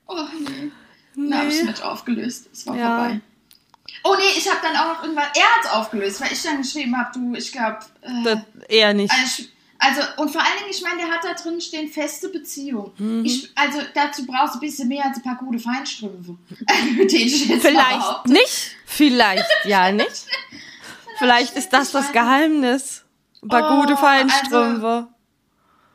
oh 0.07 0.27
nee. 0.41 0.71
Dann 1.17 1.39
habe 1.39 1.49
ich 1.49 1.55
es 1.57 1.61
Nee. 1.63 1.67
mit 1.69 1.83
aufgelöst. 1.83 2.47
Es 2.53 2.67
war 2.67 2.77
Ja. 2.77 2.97
vorbei. 2.99 3.21
Oh 4.05 4.15
nee, 4.17 4.39
ich 4.39 4.49
habe 4.49 4.61
dann 4.63 4.77
auch 4.77 4.95
noch 4.95 5.03
irgendwann, 5.03 5.29
er 5.35 5.43
hat 5.57 5.65
es 5.65 5.71
aufgelöst, 5.71 6.21
weil 6.21 6.33
ich 6.33 6.43
dann 6.43 6.63
geschrieben 6.63 6.97
habe, 6.97 7.11
du, 7.13 7.35
ich 7.35 7.53
glaube, 7.53 7.81
äh, 8.03 8.37
eher 8.75 8.95
nicht. 8.95 9.11
also, 9.13 9.43
ich- 9.43 9.51
also, 9.79 10.01
und 10.17 10.31
vor 10.31 10.41
allen 10.41 10.59
Dingen, 10.59 10.71
ich 10.71 10.83
meine, 10.83 10.99
der 11.03 11.09
hat 11.11 11.25
da 11.25 11.35
drin 11.35 11.61
stehen, 11.61 11.89
feste 11.89 12.29
Beziehung. 12.31 12.93
Mhm. 12.99 13.25
Ich, 13.25 13.51
also, 13.55 13.79
dazu 13.95 14.27
brauchst 14.27 14.55
du 14.55 14.59
ein 14.59 14.61
bisschen 14.61 14.89
mehr 14.89 15.05
als 15.05 15.19
ein 15.19 15.23
paar 15.23 15.37
gute 15.37 15.59
Feinstrümpfe. 15.61 16.37
Vielleicht 17.61 18.27
nicht. 18.27 18.77
Vielleicht 18.87 19.47
ja 19.65 19.93
nicht. 19.93 20.27
Vielleicht 21.19 21.57
ist 21.57 21.73
das 21.73 21.93
das 21.93 22.13
Geheimnis. 22.13 23.05
Ein 23.43 23.49
paar 23.49 23.71
Oh, 23.71 23.81
gute 23.81 23.97
Feinstrümpfe. 23.97 25.09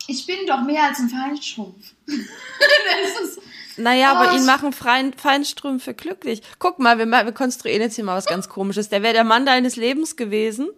Ich 0.08 0.26
bin 0.26 0.46
doch 0.48 0.62
mehr 0.62 0.84
als 0.84 1.00
ein 1.00 1.10
Feinstrumpf. 1.10 1.94
ist, 2.08 3.40
Naja, 3.78 4.14
Oh, 4.14 4.16
aber 4.16 4.36
ihn 4.36 4.46
machen 4.46 4.72
Freien, 4.72 5.14
Feinstrümpfe 5.14 5.94
glücklich. 5.94 6.42
Guck 6.60 6.80
mal, 6.80 6.98
wir, 7.00 7.06
wir 7.06 7.32
konstruieren 7.34 7.82
jetzt 7.82 7.96
hier 7.96 8.04
mal 8.06 8.16
was 8.16 8.26
ganz 8.26 8.48
komisches. 8.48 8.90
Der 8.90 9.04
wäre 9.04 9.14
der 9.14 9.24
Mann 9.24 9.46
deines 9.46 9.76
Lebens 9.76 10.16
gewesen 10.16 10.70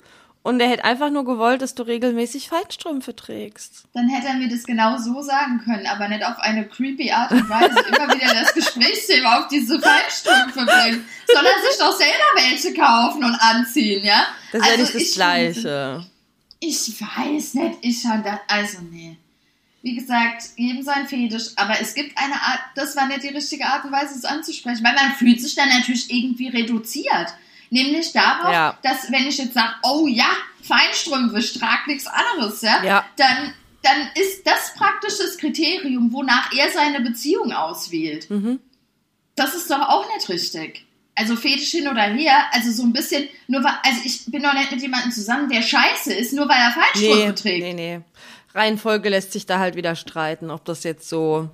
und 0.46 0.60
der 0.60 0.70
hätte 0.70 0.86
einfach 0.86 1.10
nur 1.10 1.26
gewollt, 1.26 1.62
dass 1.62 1.74
du 1.76 1.84
regelmäßig 1.84 2.50
Feinstrümpfe 2.50 3.16
trägst. 3.16 3.84
dann 3.94 4.08
hätte 4.08 4.28
er 4.28 4.36
mir 4.36 4.48
das 4.48 4.64
genau 4.64 4.98
so 4.98 5.22
sagen 5.22 5.60
können, 5.66 5.88
aber 5.88 6.08
nicht 6.08 6.24
auf 6.24 6.38
eine 6.40 6.66
creepy 6.68 7.12
Art 7.12 7.32
und 7.32 7.50
Weise 7.50 7.80
immer 7.90 8.14
wieder 8.14 8.34
das 8.34 8.54
Gesprächsthema 8.54 9.40
auf 9.40 9.48
diese 9.48 9.80
Feinstrümpfe 9.82 10.66
bringen. 10.66 11.06
Soll 11.28 11.44
er 11.46 11.70
sich 11.72 11.80
doch 11.80 11.98
selber 11.98 12.30
welche 12.36 12.74
kaufen 12.74 13.24
und 13.24 13.36
anziehen, 13.36 14.06
ja? 14.06 14.26
Das 14.52 14.62
ist 14.62 14.68
ja 14.68 14.72
Also 14.74 14.82
nicht 14.84 14.96
das 14.96 15.02
ich- 15.02 15.14
Gleiche. 15.16 16.06
Ich 16.60 17.02
weiß 17.02 17.54
nicht, 17.56 17.78
ich 17.82 18.02
fand 18.02 18.26
das, 18.26 18.40
also 18.48 18.78
nee. 18.92 19.18
Wie 19.82 19.94
gesagt, 19.96 20.44
jedem 20.56 20.82
sein 20.82 21.08
Fetisch, 21.08 21.50
aber 21.58 21.80
es 21.80 21.94
gibt 21.94 22.18
eine 22.18 22.34
Art, 22.36 22.60
das 22.76 22.96
war 22.96 23.08
nicht 23.08 23.22
die 23.24 23.28
richtige 23.28 23.66
Art 23.68 23.86
und 23.86 23.92
Weise, 23.92 24.16
es 24.16 24.26
anzusprechen, 24.26 24.84
weil 24.84 24.96
man 24.96 25.12
fühlt 25.14 25.40
sich 25.42 25.54
dann 25.54 25.70
natürlich 25.70 26.10
irgendwie 26.12 26.48
reduziert. 26.48 27.34
Nämlich 27.70 28.12
darauf, 28.14 28.52
Ja. 28.52 28.78
dass 28.84 29.12
wenn 29.12 29.28
ich 29.28 29.38
jetzt 29.38 29.54
sage, 29.54 29.74
oh 29.84 30.08
ja, 30.08 30.28
Feinstrümpfe, 30.64 31.40
trage 31.60 31.82
nichts 31.88 32.08
anderes, 32.08 32.62
ja, 32.62 32.84
Ja. 32.84 33.06
Dann, 33.18 33.54
dann 33.84 34.10
ist 34.16 34.46
das 34.48 34.74
praktisch 34.76 35.18
das 35.20 35.38
Kriterium, 35.38 36.12
wonach 36.12 36.52
er 36.54 36.72
seine 36.72 37.02
Beziehung 37.02 37.52
auswählt. 37.52 38.30
Mhm. 38.30 38.60
Das 39.36 39.54
ist 39.54 39.70
doch 39.70 39.82
auch 39.82 40.08
nicht 40.16 40.28
richtig. 40.30 40.86
also 41.18 41.36
Fetisch 41.38 41.72
hin 41.72 41.88
oder 41.88 42.02
her, 42.04 42.36
also 42.52 42.72
so 42.72 42.84
ein 42.84 42.92
bisschen, 42.92 43.30
nur 43.48 43.64
weil, 43.64 43.74
also 43.84 44.02
ich 44.04 44.26
bin 44.26 44.44
doch 44.44 44.54
nicht 44.54 44.72
mit 44.72 44.82
jemandem 44.82 45.12
zusammen, 45.12 45.50
der 45.50 45.62
scheiße 45.62 46.14
ist, 46.14 46.34
nur 46.34 46.48
weil 46.50 46.58
er 46.58 46.72
Fallschirme 46.72 47.26
Nee, 47.28 47.32
trägt. 47.34 47.64
nee, 47.64 47.74
nee. 47.74 48.02
Reihenfolge 48.54 49.08
lässt 49.10 49.32
sich 49.34 49.46
da 49.46 49.60
halt 49.60 49.76
wieder 49.76 49.96
streiten, 49.96 50.50
ob 50.52 50.66
das 50.66 50.84
jetzt 50.84 51.08
so. 51.08 51.50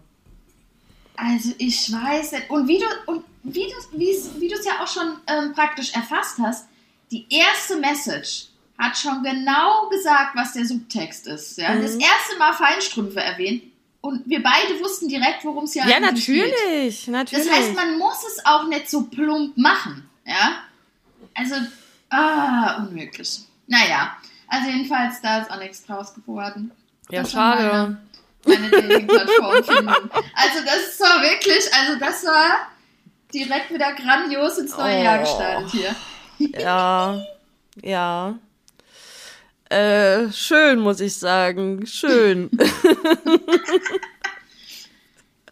Also 1.16 1.50
ich 1.58 1.92
weiß 1.92 2.32
nicht. 2.34 2.50
Und 2.50 2.68
wie 2.68 2.80
du 2.80 2.86
und 3.12 3.24
wie 3.44 3.68
du 3.68 3.98
wie's- 4.00 4.32
wie 4.40 4.48
du 4.48 4.56
es 4.56 4.66
ja 4.66 4.82
auch 4.82 4.88
schon 4.88 5.18
ähm, 5.28 5.54
praktisch 5.54 5.94
erfasst 5.94 6.38
hast, 6.40 6.68
die 7.12 7.26
erste 7.30 7.78
Message 7.78 8.46
hat 8.78 8.98
schon 8.98 9.22
genau 9.24 9.90
gesagt, 9.90 10.36
was 10.36 10.54
der 10.54 10.66
Subtext 10.66 11.28
ist. 11.28 11.58
Ja? 11.58 11.74
Mhm. 11.74 11.82
Das 11.84 11.92
erste 11.96 12.38
Mal 12.40 12.54
Feinstrümpfe 12.54 13.20
erwähnt 13.22 13.64
und 14.02 14.28
wir 14.28 14.42
beide 14.42 14.80
wussten 14.80 15.08
direkt, 15.08 15.44
worum 15.46 15.66
es 15.66 15.74
hier 15.74 15.86
Ja, 15.86 15.98
eigentlich 15.98 16.26
geht. 16.26 16.52
natürlich, 16.52 17.08
natürlich. 17.08 17.46
Das 17.48 17.54
heißt, 17.56 17.76
man 17.76 17.98
muss 18.00 18.24
es 18.28 18.44
auch 18.46 18.66
nicht 18.68 18.90
so 18.90 19.04
plump 19.04 19.56
machen. 19.58 20.10
Ja? 20.26 20.64
Also, 21.36 21.56
ah, 22.10 22.78
unmöglich. 22.78 23.42
Naja, 23.68 24.16
also 24.48 24.70
jedenfalls, 24.70 25.22
da 25.22 25.40
ist 25.42 25.52
auch 25.52 25.60
nichts 25.60 25.86
draus 25.86 26.14
geworden. 26.16 26.72
ja, 27.12 27.22
Das 27.22 27.32
schade. 27.32 27.98
Meine, 28.46 28.70
meine. 28.70 29.08
Also, 30.34 30.66
das 30.66 31.00
war 31.00 31.22
wirklich, 31.22 31.72
also, 31.74 32.00
das 32.00 32.26
war 32.26 32.71
direkt 33.34 33.74
wieder 33.74 33.94
grandios 33.94 34.58
ins 34.58 34.78
neue 34.78 35.00
Oh. 35.00 35.04
Jahr 35.04 35.20
gestartet 35.20 35.72
hier. 35.72 35.96
Ja, 36.60 37.24
ja. 37.84 38.40
Äh, 39.70 40.32
schön, 40.32 40.80
muss 40.80 41.00
ich 41.00 41.16
sagen. 41.16 41.86
Schön. 41.86 42.50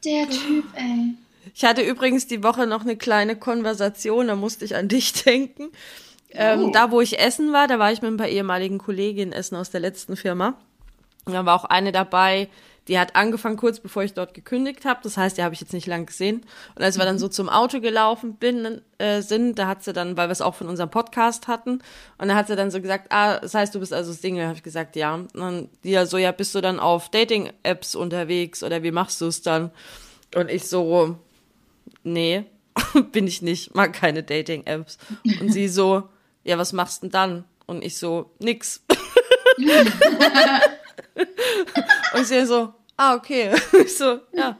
Der 0.06 0.30
Typ, 0.30 0.66
ey. 0.76 1.14
Ich 1.54 1.66
hatte 1.66 1.82
übrigens 1.82 2.26
die 2.28 2.44
Woche 2.44 2.66
noch 2.68 2.82
eine 2.82 2.96
kleine 2.98 3.36
Konversation, 3.36 4.28
da 4.28 4.36
musste 4.36 4.66
ich 4.66 4.76
an 4.76 4.88
dich 4.88 5.14
denken. 5.24 5.70
Ähm, 6.32 6.66
Oh. 6.66 6.72
Da, 6.72 6.92
wo 6.92 7.02
ich 7.02 7.20
essen 7.20 7.54
war, 7.54 7.68
da 7.68 7.80
war 7.80 7.92
ich 7.92 8.02
mit 8.02 8.12
ein 8.12 8.18
paar 8.18 8.28
ehemaligen 8.28 8.78
Kolleginnen 8.78 9.32
essen 9.34 9.56
aus 9.56 9.70
der 9.72 9.80
letzten 9.82 10.16
Firma. 10.16 10.54
Da 11.26 11.46
war 11.46 11.56
auch 11.56 11.66
eine 11.66 11.92
dabei, 11.92 12.50
die 12.90 12.98
hat 12.98 13.16
angefangen 13.16 13.56
kurz 13.56 13.80
bevor 13.80 14.04
ich 14.04 14.14
dort 14.14 14.34
gekündigt 14.34 14.84
habe. 14.84 15.00
Das 15.04 15.16
heißt, 15.16 15.38
die 15.38 15.44
habe 15.44 15.54
ich 15.54 15.62
jetzt 15.62 15.74
nicht 15.74 15.86
lang 15.86 16.08
gesehen. 16.08 16.42
Und 16.76 16.84
als 16.84 16.98
wir 16.98 17.06
dann 17.06 17.20
so 17.20 17.28
zum 17.28 17.48
Auto 17.48 17.80
gelaufen 17.80 18.34
bin, 18.34 18.82
äh, 18.98 19.22
sind, 19.22 19.60
da 19.60 19.68
hat 19.68 19.84
sie 19.84 19.94
dann, 19.94 20.18
weil 20.18 20.28
wir 20.28 20.32
es 20.32 20.42
auch 20.42 20.56
von 20.56 20.68
unserem 20.68 20.90
Podcast 20.90 21.48
hatten, 21.48 21.84
und 22.18 22.28
da 22.28 22.36
hat 22.36 22.48
sie 22.48 22.56
dann 22.56 22.72
so 22.72 22.82
gesagt, 22.82 23.12
ah, 23.12 23.40
das 23.40 23.54
heißt, 23.54 23.76
du 23.76 23.80
bist 23.80 23.94
also 23.94 24.12
Single. 24.12 24.48
Habe 24.48 24.56
ich 24.56 24.64
gesagt, 24.64 24.96
ja. 24.96 25.14
Und 25.14 25.36
dann 25.36 25.70
die 25.84 25.92
ja 25.92 26.08
so, 26.08 26.18
ja, 26.18 26.32
bist 26.32 26.56
du 26.56 26.62
dann 26.62 26.80
auf 26.80 27.10
Dating-Apps 27.10 27.94
unterwegs 27.94 28.64
oder 28.64 28.82
wie 28.82 28.92
machst 28.92 29.22
du 29.22 29.28
es 29.28 29.44
dann? 29.44 29.70
Und 30.36 30.50
ich 30.50 30.68
so, 30.68 31.20
nee, 32.04 32.46
bin 33.12 33.28
ich 33.28 33.44
nicht, 33.44 33.76
mag 33.76 33.94
keine 33.94 34.24
Dating-Apps. 34.24 34.98
Und 35.40 35.54
sie 35.54 35.68
so, 35.68 36.10
ja, 36.44 36.58
was 36.58 36.74
machst 36.74 37.04
denn 37.04 37.12
dann? 37.12 37.44
Und 37.68 37.84
ich 37.86 38.00
so, 38.00 38.32
nix. 38.40 38.84
Und 42.14 42.26
sie 42.26 42.46
so, 42.46 42.74
ah, 43.00 43.16
okay. 43.16 43.52
Ich 43.84 43.98
so, 43.98 44.20
ja. 44.34 44.58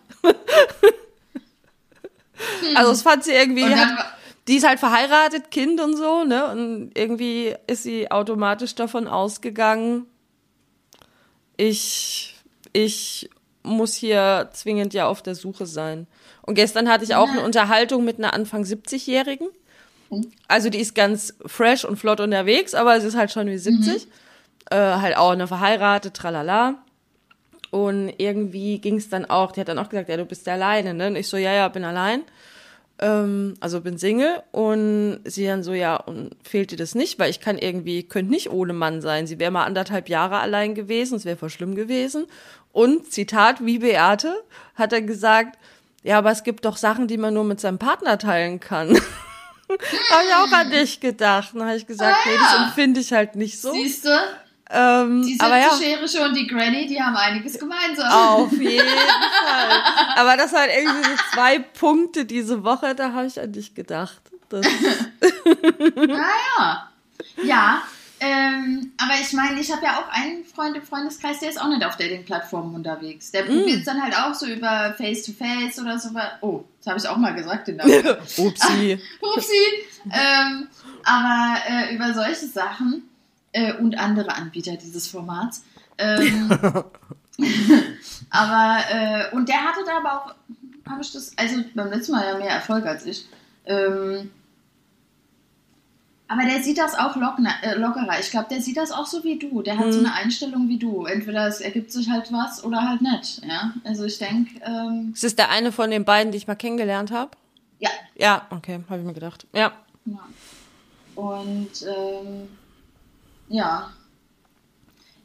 Also 2.76 2.92
das 2.92 3.02
fand 3.02 3.24
sie 3.24 3.34
irgendwie, 3.34 3.62
dann 3.62 3.98
hat, 3.98 4.14
die 4.48 4.56
ist 4.56 4.68
halt 4.68 4.80
verheiratet, 4.80 5.52
Kind 5.52 5.82
und 5.82 5.98
so, 5.98 6.24
ne? 6.24 6.48
Und 6.48 6.92
irgendwie 6.96 7.54
ist 7.68 7.84
sie 7.84 8.10
automatisch 8.10 8.76
davon 8.76 9.08
ausgegangen, 9.08 10.06
ich, 11.58 12.36
ich 12.72 13.30
muss 13.64 13.94
hier 13.94 14.50
zwingend 14.54 14.94
ja 14.94 15.08
auf 15.08 15.22
der 15.22 15.36
Suche 15.36 15.66
sein. 15.66 16.08
Und 16.42 16.56
gestern 16.56 16.90
hatte 16.90 17.04
ich 17.04 17.16
auch 17.16 17.28
eine 17.30 17.42
Unterhaltung 17.44 18.06
mit 18.06 18.18
einer 18.18 18.34
Anfang 18.34 18.64
70-Jährigen. 18.64 19.50
Also 20.48 20.70
die 20.70 20.80
ist 20.80 20.96
ganz 20.96 21.36
fresh 21.46 21.84
und 21.84 21.98
flott 21.98 22.22
unterwegs, 22.22 22.74
aber 22.74 23.00
sie 23.02 23.08
ist 23.08 23.18
halt 23.18 23.32
schon 23.32 23.48
wie 23.48 23.58
70. 23.58 24.08
Äh, 24.72 24.76
halt 24.78 25.18
auch 25.18 25.32
eine 25.32 25.48
verheiratet, 25.48 26.16
tralala. 26.16 26.76
Und 27.72 28.12
irgendwie 28.18 28.80
ging 28.80 28.96
es 28.98 29.10
dann 29.10 29.26
auch, 29.26 29.52
die 29.52 29.62
hat 29.62 29.68
dann 29.70 29.80
auch 29.80 29.90
gesagt, 29.90 30.10
ja, 30.10 30.18
du 30.18 30.26
bist 30.26 30.48
ja 30.48 30.54
alleine, 30.54 30.94
ne? 30.94 31.08
Und 31.08 31.16
ich 31.16 31.28
so, 31.28 31.38
ja, 31.38 31.54
ja, 31.54 31.68
bin 31.68 31.84
allein. 31.84 32.24
Ähm, 33.00 33.54
also 33.60 33.82
bin 33.82 33.98
Single. 33.98 34.42
Und 34.52 35.22
sie 35.26 35.46
dann 35.46 35.64
so, 35.64 35.74
ja, 35.74 35.96
und 35.96 36.32
fehlt 36.44 36.72
dir 36.72 36.78
das 36.78 36.96
nicht? 36.96 37.20
Weil 37.20 37.30
ich 37.30 37.40
kann 37.40 37.58
irgendwie, 37.58 38.04
könnte 38.04 38.32
nicht 38.32 38.50
ohne 38.50 38.74
Mann 38.74 39.02
sein. 39.02 39.28
Sie 39.28 39.40
wäre 39.40 39.52
mal 39.52 39.66
anderthalb 39.66 40.10
Jahre 40.10 40.40
allein 40.40 40.74
gewesen, 40.76 41.16
es 41.16 41.26
wäre 41.26 41.38
voll 41.38 41.50
schlimm 41.50 41.76
gewesen. 41.76 42.26
Und, 42.72 43.12
Zitat, 43.12 43.66
wie 43.66 43.80
Beate, 43.80 44.34
hat 44.76 44.94
er 44.94 45.02
gesagt, 45.02 45.58
ja, 46.04 46.18
aber 46.18 46.32
es 46.32 46.44
gibt 46.44 46.66
doch 46.66 46.78
Sachen, 46.78 47.08
die 47.08 47.18
man 47.18 47.34
nur 47.34 47.44
mit 47.44 47.60
seinem 47.60 47.78
Partner 47.78 48.18
teilen 48.18 48.60
kann. 48.60 48.90
habe 49.70 50.24
ich 50.28 50.34
auch 50.34 50.52
an 50.58 50.72
dich 50.72 51.00
gedacht. 51.00 51.52
Dann 51.54 51.66
habe 51.68 51.78
ich 51.78 51.86
gesagt, 51.86 52.18
Ah, 52.20 52.28
nee, 52.30 52.36
das 52.38 52.54
ja. 52.54 52.66
empfinde 52.66 53.00
ich 53.00 53.14
halt 53.14 53.36
nicht 53.36 53.62
so. 53.62 53.72
Siehst 53.74 54.06
du, 54.06 54.10
Ähm, 54.72 55.24
die 55.24 55.40
aber 55.40 55.58
ja. 55.58 55.70
70-Jährige 55.70 56.24
und 56.26 56.36
die 56.36 56.46
Granny, 56.48 56.86
die 56.86 57.02
haben 57.02 57.16
einiges 57.16 57.58
gemeinsam. 57.58 58.12
Auf 58.12 58.52
jeden 58.54 58.86
Fall. 58.88 59.82
Aber 60.16 60.38
das 60.38 60.54
waren 60.54 60.70
irgendwie 60.70 61.04
so 61.10 61.16
zwei 61.34 61.58
Punkte 61.60 62.26
diese 62.26 62.64
Woche, 62.64 62.94
da 62.94 63.14
habe 63.14 63.26
ich 63.28 63.40
an 63.40 63.52
dich 63.52 63.74
gedacht. 63.74 64.22
Das, 64.50 64.66
Naja. 65.96 66.90
Ja, 67.44 67.82
ähm, 68.22 68.92
aber 68.98 69.14
ich 69.22 69.32
meine, 69.34 69.60
ich 69.62 69.72
habe 69.72 69.86
ja 69.86 69.98
auch 70.00 70.10
einen 70.12 70.44
Freund 70.44 70.76
im 70.76 70.84
Freundeskreis, 70.84 71.40
der 71.40 71.50
ist 71.50 71.62
auch 71.62 71.70
nicht 71.70 71.86
auf 71.86 71.96
Dating-Plattformen 71.98 72.76
unterwegs. 72.76 73.32
Der 73.32 73.44
Mm. 73.46 73.48
probiert 73.48 73.80
es 73.80 73.86
dann 73.86 74.02
halt 74.02 74.16
auch 74.18 74.34
so 74.34 74.46
über 74.46 74.94
Face-to-Face 74.98 75.80
oder 75.80 75.98
so. 76.00 76.10
Oh, 76.42 76.64
das 76.80 76.88
habe 76.88 77.00
ich 77.00 77.08
auch 77.08 77.18
mal 77.18 77.34
gesagt, 77.34 77.68
den 77.70 77.78
Namen. 77.78 77.92
upsi. 78.38 79.00
Upsi. 79.22 79.54
ähm, 80.12 80.68
aber 81.06 81.56
äh, 81.70 81.96
über 81.96 82.14
solche 82.14 82.48
Sachen 82.48 83.04
äh, 83.52 83.74
und 83.74 83.98
andere 83.98 84.36
Anbieter 84.36 84.76
dieses 84.78 85.08
Formats. 85.08 85.64
Ähm, 85.98 86.50
aber, 88.30 88.78
äh, 88.92 89.36
und 89.36 89.50
der 89.50 89.64
hatte 89.64 89.80
da 89.86 89.98
aber 89.98 90.14
auch, 90.14 90.36
habe 90.90 91.02
ich 91.02 91.12
das, 91.12 91.38
also 91.38 91.64
beim 91.76 91.90
letzten 91.90 92.14
Mal 92.14 92.26
ja 92.26 92.38
mehr 92.38 92.50
Erfolg 92.52 92.86
als 92.86 93.06
ich. 93.06 93.26
Ähm, 93.66 94.32
aber 96.32 96.44
der 96.44 96.62
sieht 96.62 96.78
das 96.78 96.94
auch 96.94 97.16
lockner, 97.16 97.56
äh, 97.64 97.74
lockerer. 97.74 98.20
Ich 98.20 98.30
glaube, 98.30 98.48
der 98.52 98.62
sieht 98.62 98.78
das 98.78 98.92
auch 98.92 99.08
so 99.08 99.24
wie 99.24 99.40
du. 99.40 99.64
Der 99.64 99.80
hat 99.80 99.92
so 99.92 99.98
eine 99.98 100.14
Einstellung 100.14 100.70
wie 100.70 100.78
du. 100.78 101.06
Entweder 101.06 101.48
es 101.48 101.60
ergibt 101.60 101.92
sich 101.92 102.08
halt 102.08 102.32
was 102.32 102.64
oder 102.64 102.88
halt 102.88 103.02
nicht. 103.02 103.44
Ja? 103.44 103.74
Also 103.84 104.06
ich 104.06 104.20
denke, 104.20 104.62
ähm, 104.64 105.10
Ist 105.14 105.24
das 105.24 105.36
der 105.36 105.50
eine 105.50 105.72
von 105.72 105.90
den 105.90 106.06
beiden, 106.06 106.32
die 106.32 106.38
ich 106.38 106.46
mal 106.46 106.54
kennengelernt 106.56 107.10
habe? 107.10 107.32
ja, 107.80 107.90
Ja, 108.16 108.46
okay, 108.52 108.80
habe 108.90 109.00
ich 109.00 109.06
mir 109.08 109.14
gedacht. 109.14 109.48
Ja. 109.54 109.72
Ja. 110.06 110.20
Und 111.16 111.70
ähm, 111.82 112.48
ja. 113.50 113.90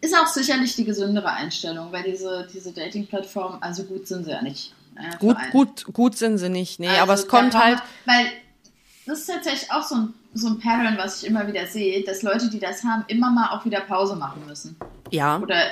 Ist 0.00 0.14
auch 0.14 0.26
sicherlich 0.26 0.76
die 0.76 0.84
gesündere 0.84 1.30
Einstellung, 1.30 1.90
weil 1.90 2.02
diese, 2.02 2.46
diese 2.52 2.72
Dating-Plattformen, 2.72 3.62
also 3.62 3.84
gut 3.84 4.06
sind 4.06 4.24
sie 4.24 4.32
ja 4.32 4.42
nicht. 4.42 4.74
Für 4.94 5.16
Gut, 5.18 5.36
gut, 5.50 5.84
gut 5.92 6.16
sind 6.18 6.36
sie 6.38 6.50
nicht. 6.50 6.78
Nee, 6.78 6.88
Also 6.88 7.02
aber 7.02 7.14
es 7.14 7.26
kommt 7.28 7.54
man- 7.54 7.62
halt. 7.64 7.78
Weil 8.04 8.26
das 9.06 9.20
ist 9.20 9.26
tatsächlich 9.30 9.70
auch 9.72 9.82
so 9.82 9.94
ein, 9.96 10.14
so 10.34 10.48
ein 10.48 10.58
Pattern, 10.58 10.98
was 10.98 11.22
ich 11.22 11.28
immer 11.28 11.46
wieder 11.48 11.66
sehe, 11.66 12.04
dass 12.04 12.22
Leute, 12.22 12.50
die 12.50 12.58
das 12.58 12.84
haben, 12.84 13.04
immer 13.08 13.30
mal 13.30 13.48
auch 13.56 13.64
wieder 13.64 13.80
Pause 13.80 14.14
machen 14.16 14.44
müssen. 14.46 14.76
Ja, 15.10 15.38
Oder 15.38 15.62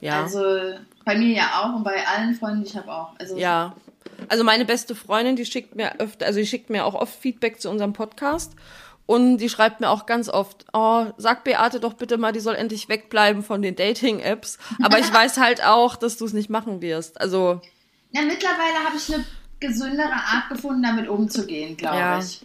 ja. 0.00 0.22
also 0.24 0.40
bei 1.04 1.16
mir 1.16 1.34
ja 1.36 1.62
auch 1.62 1.74
und 1.76 1.84
bei 1.84 2.04
allen 2.06 2.34
Freunden, 2.34 2.62
die 2.64 2.68
ich 2.70 2.76
habe 2.76 2.92
auch. 2.92 3.10
Also 3.20 3.36
Ja. 3.36 3.72
Also 4.28 4.44
meine 4.44 4.64
beste 4.64 4.94
Freundin, 4.94 5.36
die 5.36 5.44
schickt 5.46 5.76
mir 5.76 6.00
öfter, 6.00 6.26
also 6.26 6.38
die 6.40 6.46
schickt 6.46 6.70
mir 6.70 6.84
auch 6.86 6.94
oft 6.94 7.14
Feedback 7.14 7.60
zu 7.60 7.70
unserem 7.70 7.92
Podcast. 7.92 8.52
Und 9.06 9.38
die 9.38 9.48
schreibt 9.48 9.80
mir 9.80 9.88
auch 9.90 10.04
ganz 10.06 10.28
oft, 10.28 10.64
oh, 10.72 11.06
sag 11.16 11.44
Beate 11.44 11.78
doch 11.78 11.92
bitte 11.94 12.18
mal, 12.18 12.32
die 12.32 12.40
soll 12.40 12.56
endlich 12.56 12.88
wegbleiben 12.88 13.42
von 13.44 13.62
den 13.62 13.76
Dating-Apps. 13.76 14.58
Aber 14.82 14.98
ich 14.98 15.12
weiß 15.12 15.38
halt 15.38 15.64
auch, 15.64 15.94
dass 15.96 16.16
du 16.16 16.24
es 16.24 16.32
nicht 16.32 16.50
machen 16.50 16.80
wirst. 16.82 17.20
Also, 17.20 17.60
Ja, 18.10 18.22
mittlerweile 18.22 18.84
habe 18.84 18.96
ich 18.96 19.14
eine 19.14 19.24
gesündere 19.60 20.12
Art 20.12 20.48
gefunden, 20.50 20.82
damit 20.82 21.08
umzugehen, 21.08 21.76
glaube 21.76 21.96
Ja. 21.98 22.18
ich. 22.18 22.40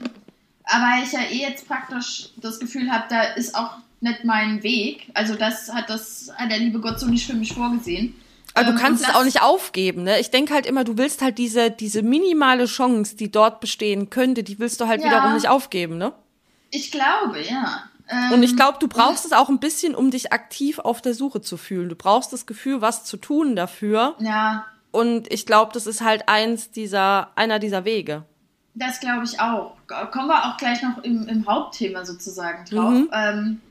Aber 0.65 1.04
ich 1.04 1.12
ja 1.12 1.21
eh 1.32 1.41
jetzt 1.50 1.67
praktisch 1.67 2.30
das 2.38 2.60
Gefühl 2.60 2.91
habe, 2.91 3.06
da 3.10 3.24
ist 3.24 3.56
auch 3.56 3.71
nicht 4.00 4.24
mein 4.24 4.62
Weg. 4.63 5.10
Also 5.15 5.36
das 5.36 5.71
hat 5.74 5.89
das 5.89 6.32
hat 6.36 6.50
der 6.52 6.60
liebe 6.60 6.80
Gott 6.80 7.00
so 7.00 7.08
nicht 7.08 7.26
für 7.26 7.34
mich 7.36 7.54
vorgesehen. 7.54 8.15
aber 8.54 8.69
Ähm, 8.69 8.76
du 8.76 8.82
kannst 8.82 9.04
und 9.04 9.10
es 9.10 9.15
auch 9.15 9.24
nicht 9.24 9.41
aufgeben, 9.41 10.04
ne? 10.04 10.19
Ich 10.19 10.30
denke 10.30 10.54
halt 10.54 10.65
immer, 10.65 10.84
du 10.84 10.97
willst 10.97 11.21
halt 11.21 11.38
diese, 11.39 11.71
diese 11.71 12.02
minimale 12.04 12.65
Chance, 12.65 13.15
die 13.15 13.32
dort 13.32 13.60
bestehen 13.60 14.10
könnte, 14.10 14.43
die 14.43 14.60
willst 14.60 14.80
du 14.80 14.88
halt 14.88 15.02
Ja. 15.02 15.08
wiederum 15.08 15.34
nicht 15.34 15.50
aufgeben, 15.50 15.97
ne? 15.97 16.13
Ich 16.72 16.92
glaube, 16.92 17.42
ja. 17.42 17.84
Ähm, 18.10 18.34
Und 18.34 18.44
ich 18.44 18.56
glaube, 18.56 18.78
du 18.80 18.88
brauchst 18.88 19.26
es 19.26 19.32
auch 19.32 19.48
ein 19.50 19.60
bisschen, 19.60 19.96
um 19.96 20.12
dich 20.12 20.34
aktiv 20.34 20.80
auf 20.80 21.02
der 21.02 21.13
Suche 21.13 21.42
zu 21.42 21.56
fühlen. 21.58 21.88
Du 21.90 21.96
brauchst 21.96 22.34
das 22.34 22.46
Gefühl, 22.46 22.82
was 22.82 23.06
zu 23.06 23.17
tun 23.17 23.56
dafür. 23.56 24.15
Ja, 24.19 24.65
Und 24.92 25.32
ich 25.32 25.46
glaube, 25.46 25.72
das 25.74 25.86
ist 25.88 26.02
halt 26.02 26.28
eins 26.28 26.72
dieser, 26.72 27.30
einer 27.36 27.60
dieser 27.60 27.86
Wege. 27.86 28.24
das 28.74 29.00
glaube 29.00 29.24
ich 29.26 29.40
auch. 29.40 29.76
Kommen 30.12 30.28
wir 30.28 30.46
auch 30.46 30.58
gleich 30.58 30.82
noch 30.82 31.04
im, 31.04 31.28
im 31.28 31.46
Hauptthema 31.48 32.04
sozusagen 32.06 32.65
drauf. 32.65 32.92
Mhm. 32.94 33.10
Ähm, 33.13 33.62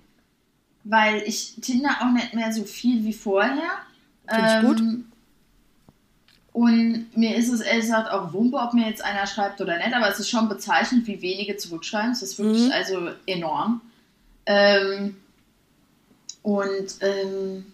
weil 0.85 1.23
ich 1.27 1.57
Tinder 1.61 1.91
auch 2.01 2.11
nicht 2.13 2.33
mehr 2.35 2.53
so 2.53 2.65
viel 2.65 3.05
wie 3.05 3.13
vorher. 3.13 3.71
Finde 4.29 4.57
ich 4.57 4.67
gut. 4.67 4.83
Und 6.53 7.17
mir 7.17 7.37
ist 7.37 7.49
es 7.49 7.61
ehrlich 7.61 7.83
gesagt 7.85 8.11
auch 8.11 8.33
Wumpe, 8.33 8.57
ob 8.57 8.75
mir 8.75 8.89
jetzt 8.89 9.05
einer 9.05 9.27
schreibt 9.27 9.61
oder 9.61 9.77
nicht, 9.79 9.95
aber 9.95 10.09
es 10.09 10.19
ist 10.19 10.29
schon 10.31 10.49
bezeichnend, 10.49 11.07
wie 11.07 11.23
wenige 11.23 11.57
zurückschreiben. 11.57 12.11
Es 12.11 12.23
ist 12.23 12.39
wirklich 12.39 12.67
Mhm. 12.67 12.73
also 12.73 13.11
enorm. 13.27 13.81
Ähm, 14.47 15.17
und 16.43 16.95
ähm, 17.03 17.67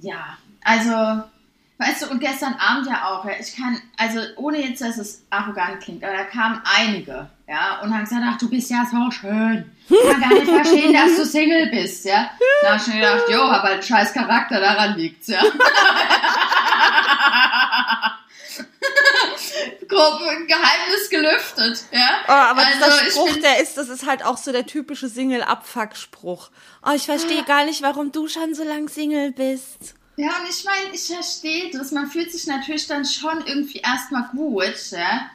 ja, 0.00 0.36
also, 0.64 1.22
weißt 1.78 2.02
du, 2.02 2.10
und 2.10 2.18
gestern 2.18 2.54
Abend 2.54 2.88
ja 2.88 3.04
auch, 3.08 3.24
ja, 3.24 3.32
ich 3.38 3.54
kann, 3.54 3.80
also 3.96 4.18
ohne 4.36 4.66
jetzt, 4.66 4.82
dass 4.82 4.98
es 4.98 5.22
arrogant 5.30 5.80
klingt, 5.80 6.02
aber 6.02 6.14
da 6.16 6.24
kamen 6.24 6.60
einige, 6.76 7.28
ja, 7.46 7.80
und 7.82 7.92
haben 7.94 8.02
gesagt, 8.04 8.22
ach, 8.26 8.38
du 8.38 8.48
bist 8.50 8.68
ja 8.70 8.84
so 8.90 9.10
schön. 9.12 9.70
Ich 9.88 10.10
kann 10.10 10.20
gar 10.20 10.30
nicht 10.30 10.48
verstehen, 10.50 10.92
dass 10.92 11.14
du 11.16 11.24
Single 11.24 11.68
bist, 11.70 12.04
ja. 12.04 12.30
Da 12.62 12.70
hab 12.72 12.80
ich 12.80 12.86
mir 12.88 12.94
gedacht, 13.00 13.22
jo, 13.30 13.48
hab 13.48 13.62
halt 13.62 13.74
einen 13.74 13.82
scheiß 13.82 14.12
Charakter, 14.12 14.58
daran 14.58 14.96
liegt's, 14.96 15.28
ja. 15.28 15.40
Gruppen, 19.88 20.46
Geheimnis 20.46 21.10
gelüftet, 21.10 21.84
ja. 21.92 22.20
Oh, 22.28 22.32
aber 22.32 22.66
Also, 22.66 22.78
dieser 22.78 23.10
Spruch, 23.10 23.36
der 23.42 23.60
ist, 23.60 23.76
das 23.76 23.88
ist 23.88 24.06
halt 24.06 24.24
auch 24.24 24.36
so 24.36 24.52
der 24.52 24.66
typische 24.66 25.08
Single-Abfuck-Spruch. 25.08 26.50
Oh, 26.84 26.90
ich 26.94 27.06
verstehe 27.06 27.44
gar 27.44 27.64
nicht, 27.64 27.82
warum 27.82 28.12
du 28.12 28.28
schon 28.28 28.54
so 28.54 28.64
lang 28.64 28.88
Single 28.88 29.32
bist. 29.32 29.94
Ja, 30.16 30.28
und 30.40 30.48
ich 30.48 30.64
meine, 30.64 30.94
ich 30.94 31.06
verstehe 31.06 31.70
das. 31.72 31.90
Man 31.90 32.10
fühlt 32.10 32.30
sich 32.30 32.46
natürlich 32.46 32.86
dann 32.86 33.04
schon 33.04 33.44
irgendwie 33.46 33.78
erstmal 33.78 34.28
gut, 34.32 34.74
ja. 34.90 35.30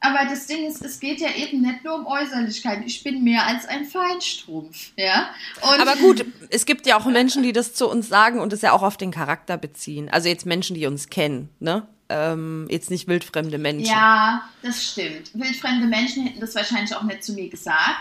Aber 0.00 0.28
das 0.28 0.46
Ding 0.46 0.66
ist, 0.66 0.84
es 0.84 1.00
geht 1.00 1.20
ja 1.20 1.30
eben 1.34 1.62
nicht 1.62 1.82
nur 1.82 1.94
um 1.94 2.06
Äußerlichkeit. 2.06 2.82
Ich 2.86 3.02
bin 3.02 3.24
mehr 3.24 3.46
als 3.46 3.66
ein 3.66 3.84
Feinstrumpf, 3.84 4.92
ja. 4.96 5.30
Und 5.62 5.80
Aber 5.80 5.96
gut, 5.96 6.24
es 6.50 6.66
gibt 6.66 6.86
ja 6.86 6.98
auch 6.98 7.06
Menschen, 7.06 7.42
die 7.42 7.52
das 7.52 7.74
zu 7.74 7.88
uns 7.88 8.08
sagen 8.08 8.38
und 8.40 8.52
es 8.52 8.62
ja 8.62 8.72
auch 8.72 8.82
auf 8.82 8.96
den 8.96 9.10
Charakter 9.10 9.56
beziehen. 9.56 10.08
Also 10.10 10.28
jetzt 10.28 10.46
Menschen, 10.46 10.74
die 10.74 10.86
uns 10.86 11.08
kennen, 11.08 11.48
ne? 11.60 11.86
Ähm, 12.08 12.68
jetzt 12.70 12.90
nicht 12.90 13.08
wildfremde 13.08 13.58
Menschen. 13.58 13.90
Ja, 13.90 14.42
das 14.62 14.92
stimmt. 14.92 15.30
Wildfremde 15.34 15.88
Menschen 15.88 16.24
hätten 16.24 16.40
das 16.40 16.54
wahrscheinlich 16.54 16.94
auch 16.94 17.02
nicht 17.02 17.24
zu 17.24 17.32
mir 17.32 17.48
gesagt. 17.48 17.98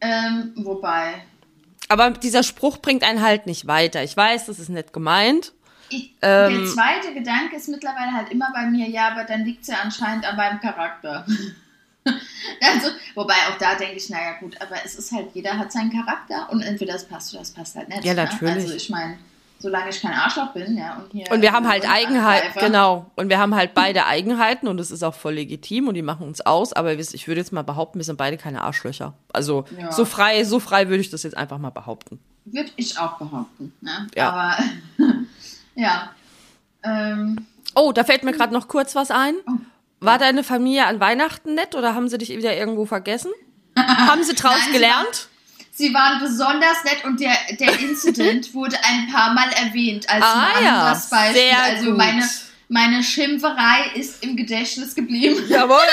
Ähm, 0.00 0.52
wobei, 0.56 1.22
Aber 1.88 2.10
dieser 2.12 2.42
Spruch 2.42 2.78
bringt 2.78 3.02
einen 3.02 3.20
halt 3.20 3.44
nicht 3.46 3.66
weiter. 3.66 4.02
Ich 4.02 4.16
weiß, 4.16 4.46
das 4.46 4.58
ist 4.58 4.70
nicht 4.70 4.92
gemeint. 4.94 5.52
Ich, 5.92 6.14
Ähm. 6.22 6.58
der 6.58 6.66
zweite 6.66 7.14
Gedanke 7.14 7.56
ist 7.56 7.68
mittlerweile 7.68 8.12
halt 8.12 8.30
immer 8.30 8.50
bei 8.52 8.66
mir, 8.66 8.88
ja, 8.88 9.08
aber 9.10 9.24
dann 9.24 9.44
liegt 9.44 9.62
es 9.62 9.68
ja 9.68 9.76
anscheinend 9.82 10.26
an 10.26 10.36
meinem 10.36 10.60
Charakter. 10.60 11.26
also, 12.60 12.88
wobei 13.14 13.34
auch 13.50 13.58
da 13.58 13.74
denke 13.76 13.96
ich, 13.96 14.10
naja 14.10 14.32
gut, 14.40 14.60
aber 14.60 14.76
es 14.84 14.94
ist 14.96 15.12
halt, 15.12 15.28
jeder 15.34 15.56
hat 15.58 15.70
seinen 15.72 15.92
Charakter 15.92 16.48
und 16.50 16.62
entweder 16.62 16.94
das 16.94 17.06
passt 17.06 17.32
oder 17.32 17.40
das 17.40 17.50
passt 17.52 17.76
halt 17.76 17.88
nicht. 17.88 18.04
Ja, 18.04 18.14
Ne? 18.14 18.24
natürlich. 18.24 18.54
Also 18.64 18.74
ich 18.74 18.90
meine, 18.90 19.18
solange 19.60 19.90
ich 19.90 20.02
kein 20.02 20.12
Arschloch 20.12 20.52
bin, 20.52 20.76
ja, 20.76 20.96
und 20.96 21.12
hier. 21.12 21.30
Und 21.30 21.40
wir 21.42 21.52
haben 21.52 21.68
halt 21.68 21.88
Eigenheiten, 21.88 22.58
genau. 22.58 23.06
Und 23.14 23.28
wir 23.28 23.38
haben 23.38 23.54
halt 23.54 23.74
beide 23.74 24.06
Eigenheiten 24.06 24.66
und 24.66 24.80
es 24.80 24.90
ist 24.90 25.04
auch 25.04 25.14
voll 25.14 25.34
legitim 25.34 25.86
und 25.86 25.94
die 25.94 26.02
machen 26.02 26.26
uns 26.26 26.40
aus. 26.40 26.72
Aber 26.72 26.92
ich 26.92 27.28
würde 27.28 27.40
jetzt 27.40 27.52
mal 27.52 27.62
behaupten, 27.62 28.00
wir 28.00 28.04
sind 28.04 28.16
beide 28.16 28.36
keine 28.36 28.62
Arschlöcher. 28.62 29.14
Also 29.32 29.64
Ja. 29.78 29.92
so 29.92 30.04
frei, 30.04 30.42
so 30.42 30.58
frei 30.58 30.88
würde 30.88 31.00
ich 31.00 31.10
das 31.10 31.22
jetzt 31.22 31.36
einfach 31.36 31.58
mal 31.58 31.70
behaupten. 31.70 32.18
Würde 32.44 32.70
ich 32.74 32.98
auch 32.98 33.18
behaupten. 33.18 33.72
Ne? 33.80 34.08
Ja. 34.16 34.30
Aber, 34.30 34.56
ja. 35.74 36.12
Ähm, 36.82 37.46
Oh, 37.74 37.92
da 37.92 38.04
fällt 38.04 38.22
mir 38.22 38.32
gerade 38.32 38.52
noch 38.52 38.68
kurz 38.68 38.94
was 38.94 39.10
ein. 39.10 39.34
Oh. 39.46 39.52
War 40.00 40.18
deine 40.18 40.44
Familie 40.44 40.84
an 40.86 41.00
Weihnachten 41.00 41.54
nett 41.54 41.74
oder 41.74 41.94
haben 41.94 42.08
sie 42.08 42.18
dich 42.18 42.28
wieder 42.30 42.54
irgendwo 42.56 42.84
vergessen? 42.84 43.30
haben 43.78 44.22
sie 44.24 44.34
draus 44.34 44.52
Nein, 44.56 44.66
sie 44.66 44.72
gelernt? 44.72 45.28
Sie 45.74 45.94
waren 45.94 46.20
besonders 46.20 46.84
nett 46.84 47.04
und 47.04 47.18
der, 47.20 47.32
der 47.58 47.78
Incident 47.80 48.52
wurde 48.54 48.76
ein 48.84 49.10
paar 49.10 49.32
Mal 49.32 49.48
erwähnt 49.52 50.06
als 50.10 50.22
Ah, 50.22 50.48
ein 50.58 50.64
ja, 50.64 50.80
anderes 50.82 51.08
Beispiel. 51.08 51.40
sehr 51.40 51.62
also 51.62 51.84
gut. 51.86 51.96
meine, 51.96 52.28
meine 52.68 53.02
Schimpferei 53.02 53.92
ist 53.94 54.22
im 54.22 54.36
Gedächtnis 54.36 54.94
geblieben. 54.94 55.42
Jawohl. 55.48 55.78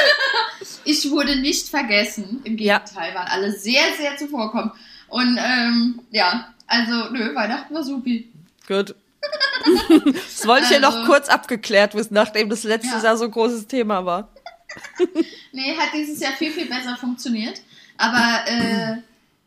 Ich 0.85 1.09
wurde 1.11 1.35
nicht 1.39 1.69
vergessen. 1.69 2.41
Im 2.43 2.57
Ja. 2.57 2.79
Gegenteil, 2.79 3.13
waren 3.13 3.27
alle 3.27 3.51
sehr, 3.51 3.83
sehr 3.97 4.17
zuvorkommen. 4.17 4.71
Und 5.07 5.37
ähm, 5.39 6.01
ja, 6.09 6.49
also 6.67 7.09
nö, 7.11 7.33
Weihnachten 7.35 7.73
war 7.73 7.83
supi. 7.83 8.29
Gut. 8.67 8.95
Das 10.13 10.47
wollte 10.47 10.65
ich 10.65 10.71
ja 10.71 10.79
noch 10.79 10.95
Also- 10.95 11.05
kurz 11.11 11.27
abgeklärt 11.29 11.93
wissen, 11.95 12.13
nachdem 12.13 12.49
das 12.49 12.63
letztes 12.63 12.91
Ja. 13.03 13.09
Jahr 13.09 13.17
so 13.17 13.25
ein 13.25 13.31
großes 13.31 13.67
Thema 13.67 14.05
war. 14.05 14.29
Nee, 15.51 15.75
hat 15.75 15.89
dieses 15.93 16.19
Jahr 16.19 16.33
viel, 16.33 16.51
viel 16.51 16.67
besser 16.67 16.95
funktioniert. 16.95 17.59
Aber 17.97 18.43
äh, 18.47 18.97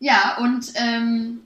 ja, 0.00 0.36
und 0.38 0.66
ähm, 0.74 1.40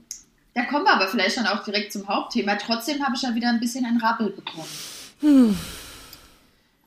da 0.55 0.63
kommen 0.65 0.83
wir 0.85 0.93
aber 0.93 1.07
vielleicht 1.07 1.37
dann 1.37 1.45
auch 1.45 1.63
direkt 1.63 1.93
zum 1.93 2.07
Hauptthema. 2.07 2.55
Trotzdem 2.55 3.05
habe 3.05 3.15
ich 3.15 3.21
ja 3.21 3.35
wieder 3.35 3.49
ein 3.49 3.59
bisschen 3.59 3.85
ein 3.85 3.97
Rappel 3.97 4.31
bekommen. 4.31 4.67
Hm. 5.21 5.57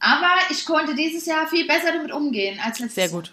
Aber 0.01 0.31
ich 0.51 0.65
konnte 0.67 0.95
dieses 0.97 1.27
Jahr 1.27 1.47
viel 1.47 1.67
besser 1.67 1.93
damit 1.93 2.11
umgehen 2.11 2.59
als 2.63 2.81
letztes 2.81 2.95
Sehr 2.97 3.05
Jahr. 3.05 3.13
gut. 3.15 3.33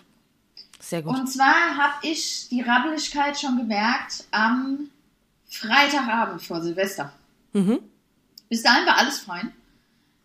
Sehr 0.80 1.02
gut. 1.02 1.18
Und 1.18 1.28
zwar 1.28 1.76
habe 1.78 1.94
ich 2.04 2.48
die 2.50 2.62
Rabbeligkeit 2.62 3.40
schon 3.40 3.58
gemerkt 3.58 4.26
am 4.32 4.90
Freitagabend 5.50 6.44
vor 6.44 6.62
Silvester. 6.62 7.12
Mhm. 7.54 7.80
Bis 8.50 8.64
dahin 8.64 8.86
war 8.86 8.98
alles 8.98 9.20
fein. 9.20 9.52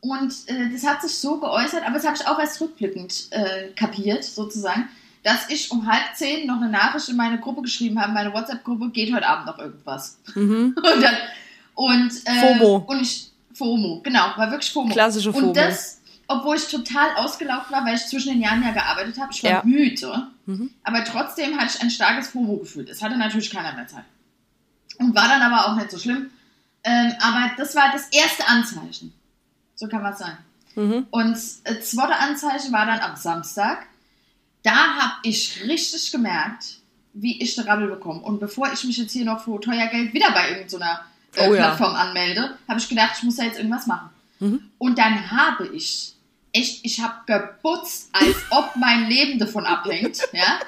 Und 0.01 0.33
äh, 0.49 0.71
das 0.73 0.85
hat 0.87 1.01
sich 1.03 1.15
so 1.15 1.39
geäußert, 1.39 1.85
aber 1.85 1.95
das 1.95 2.05
habe 2.05 2.17
ich 2.17 2.27
auch 2.27 2.39
erst 2.39 2.61
rückblickend 2.61 3.29
äh, 3.31 3.69
kapiert, 3.77 4.25
sozusagen, 4.25 4.89
dass 5.23 5.49
ich 5.49 5.71
um 5.71 5.87
halb 5.87 6.17
zehn 6.17 6.47
noch 6.47 6.57
eine 6.57 6.69
Nachricht 6.69 7.09
in 7.09 7.17
meine 7.17 7.39
Gruppe 7.39 7.63
geschrieben 7.63 8.01
habe, 8.01 8.13
meine 8.13 8.33
WhatsApp-Gruppe, 8.33 8.91
geht 8.91 9.15
heute 9.15 9.27
Abend 9.27 9.47
noch 9.47 9.59
irgendwas. 9.59 10.19
Mhm. 10.35 10.75
Und 10.95 11.03
dann, 11.03 11.15
und, 11.75 12.13
äh, 12.27 12.55
FOMO. 12.59 12.85
Und 12.89 13.01
ich, 13.03 13.31
FOMO, 13.55 14.01
genau, 14.03 14.33
war 14.37 14.51
wirklich 14.51 14.73
FOMO. 14.73 14.93
Klassische 14.93 15.33
FOMO. 15.33 15.49
Und 15.49 15.57
das, 15.57 16.01
obwohl 16.27 16.57
ich 16.57 16.67
total 16.69 17.15
ausgelaugt 17.17 17.71
war, 17.71 17.85
weil 17.87 17.95
ich 17.95 18.05
zwischen 18.07 18.33
den 18.33 18.43
Jahren 18.43 18.63
ja 18.63 18.73
gearbeitet 18.73 19.19
habe, 19.21 19.33
ich 19.33 19.43
war 19.45 19.51
Ja. 19.51 19.63
müde, 19.65 20.27
Mhm. 20.47 20.71
aber 20.83 21.05
trotzdem 21.05 21.57
hatte 21.59 21.73
ich 21.77 21.81
ein 21.83 21.91
starkes 21.91 22.29
FOMO-Gefühl. 22.29 22.89
Es 22.91 23.01
hatte 23.03 23.17
natürlich 23.17 23.51
keiner 23.51 23.73
mehr 23.75 23.87
Zeit. 23.87 24.05
Und 24.99 25.15
war 25.15 25.29
dann 25.29 25.41
aber 25.41 25.69
auch 25.69 25.77
nicht 25.77 25.91
so 25.93 25.99
schlimm. 25.99 26.31
Ähm, 26.85 27.13
aber 27.21 27.53
das 27.57 27.75
war 27.75 27.93
das 27.93 28.09
erste 28.09 28.47
Anzeichen. 28.47 29.13
So 29.75 29.89
kann 29.89 30.03
man 30.03 30.13
es 30.13 30.19
sagen. 30.19 30.39
Mhm. 30.75 31.07
Und 31.11 31.33
das 31.33 31.91
zweite 31.91 32.17
Anzeichen 32.17 32.73
war 32.73 32.87
dann 32.87 33.01
am 33.01 33.17
Samstag. 33.17 33.87
Da 34.63 34.75
habe 34.97 35.15
ich 35.23 35.63
richtig 35.65 36.13
gemerkt, 36.13 36.79
wie 37.13 37.43
ich 37.43 37.55
den 37.55 37.65
Rabbel 37.65 37.89
bekomme. 37.89 38.21
Und 38.21 38.41
bevor 38.41 38.73
ich 38.73 38.85
mich 38.85 38.97
jetzt 38.97 39.13
hier 39.13 39.25
noch 39.25 39.45
für 39.45 39.61
teuer 39.61 39.87
Geld 39.89 40.15
wieder 40.15 40.31
bei 40.33 40.51
irgendeiner 40.51 41.05
äh, 41.35 41.49
Oh 41.49 41.55
ja. 41.55 41.61
Plattform 41.61 41.95
anmelde, 41.95 42.57
habe 42.69 42.79
ich 42.79 42.89
gedacht, 42.89 43.13
ich 43.17 43.23
muss 43.23 43.37
da 43.37 43.45
jetzt 43.45 43.59
irgendwas 43.59 43.87
machen. 43.87 44.11
Mhm. 44.39 44.71
Und 44.79 44.99
dann 44.99 45.31
habe 45.31 45.69
ich, 45.69 46.15
echt, 46.53 46.85
ich 46.85 47.01
habe 47.01 47.15
geputzt, 47.27 48.09
als 48.13 48.37
ob 48.51 48.77
mein 48.77 49.09
Leben 49.09 49.39
davon 49.39 49.67
abhängt. 49.67 50.19
Ja? 50.33 50.61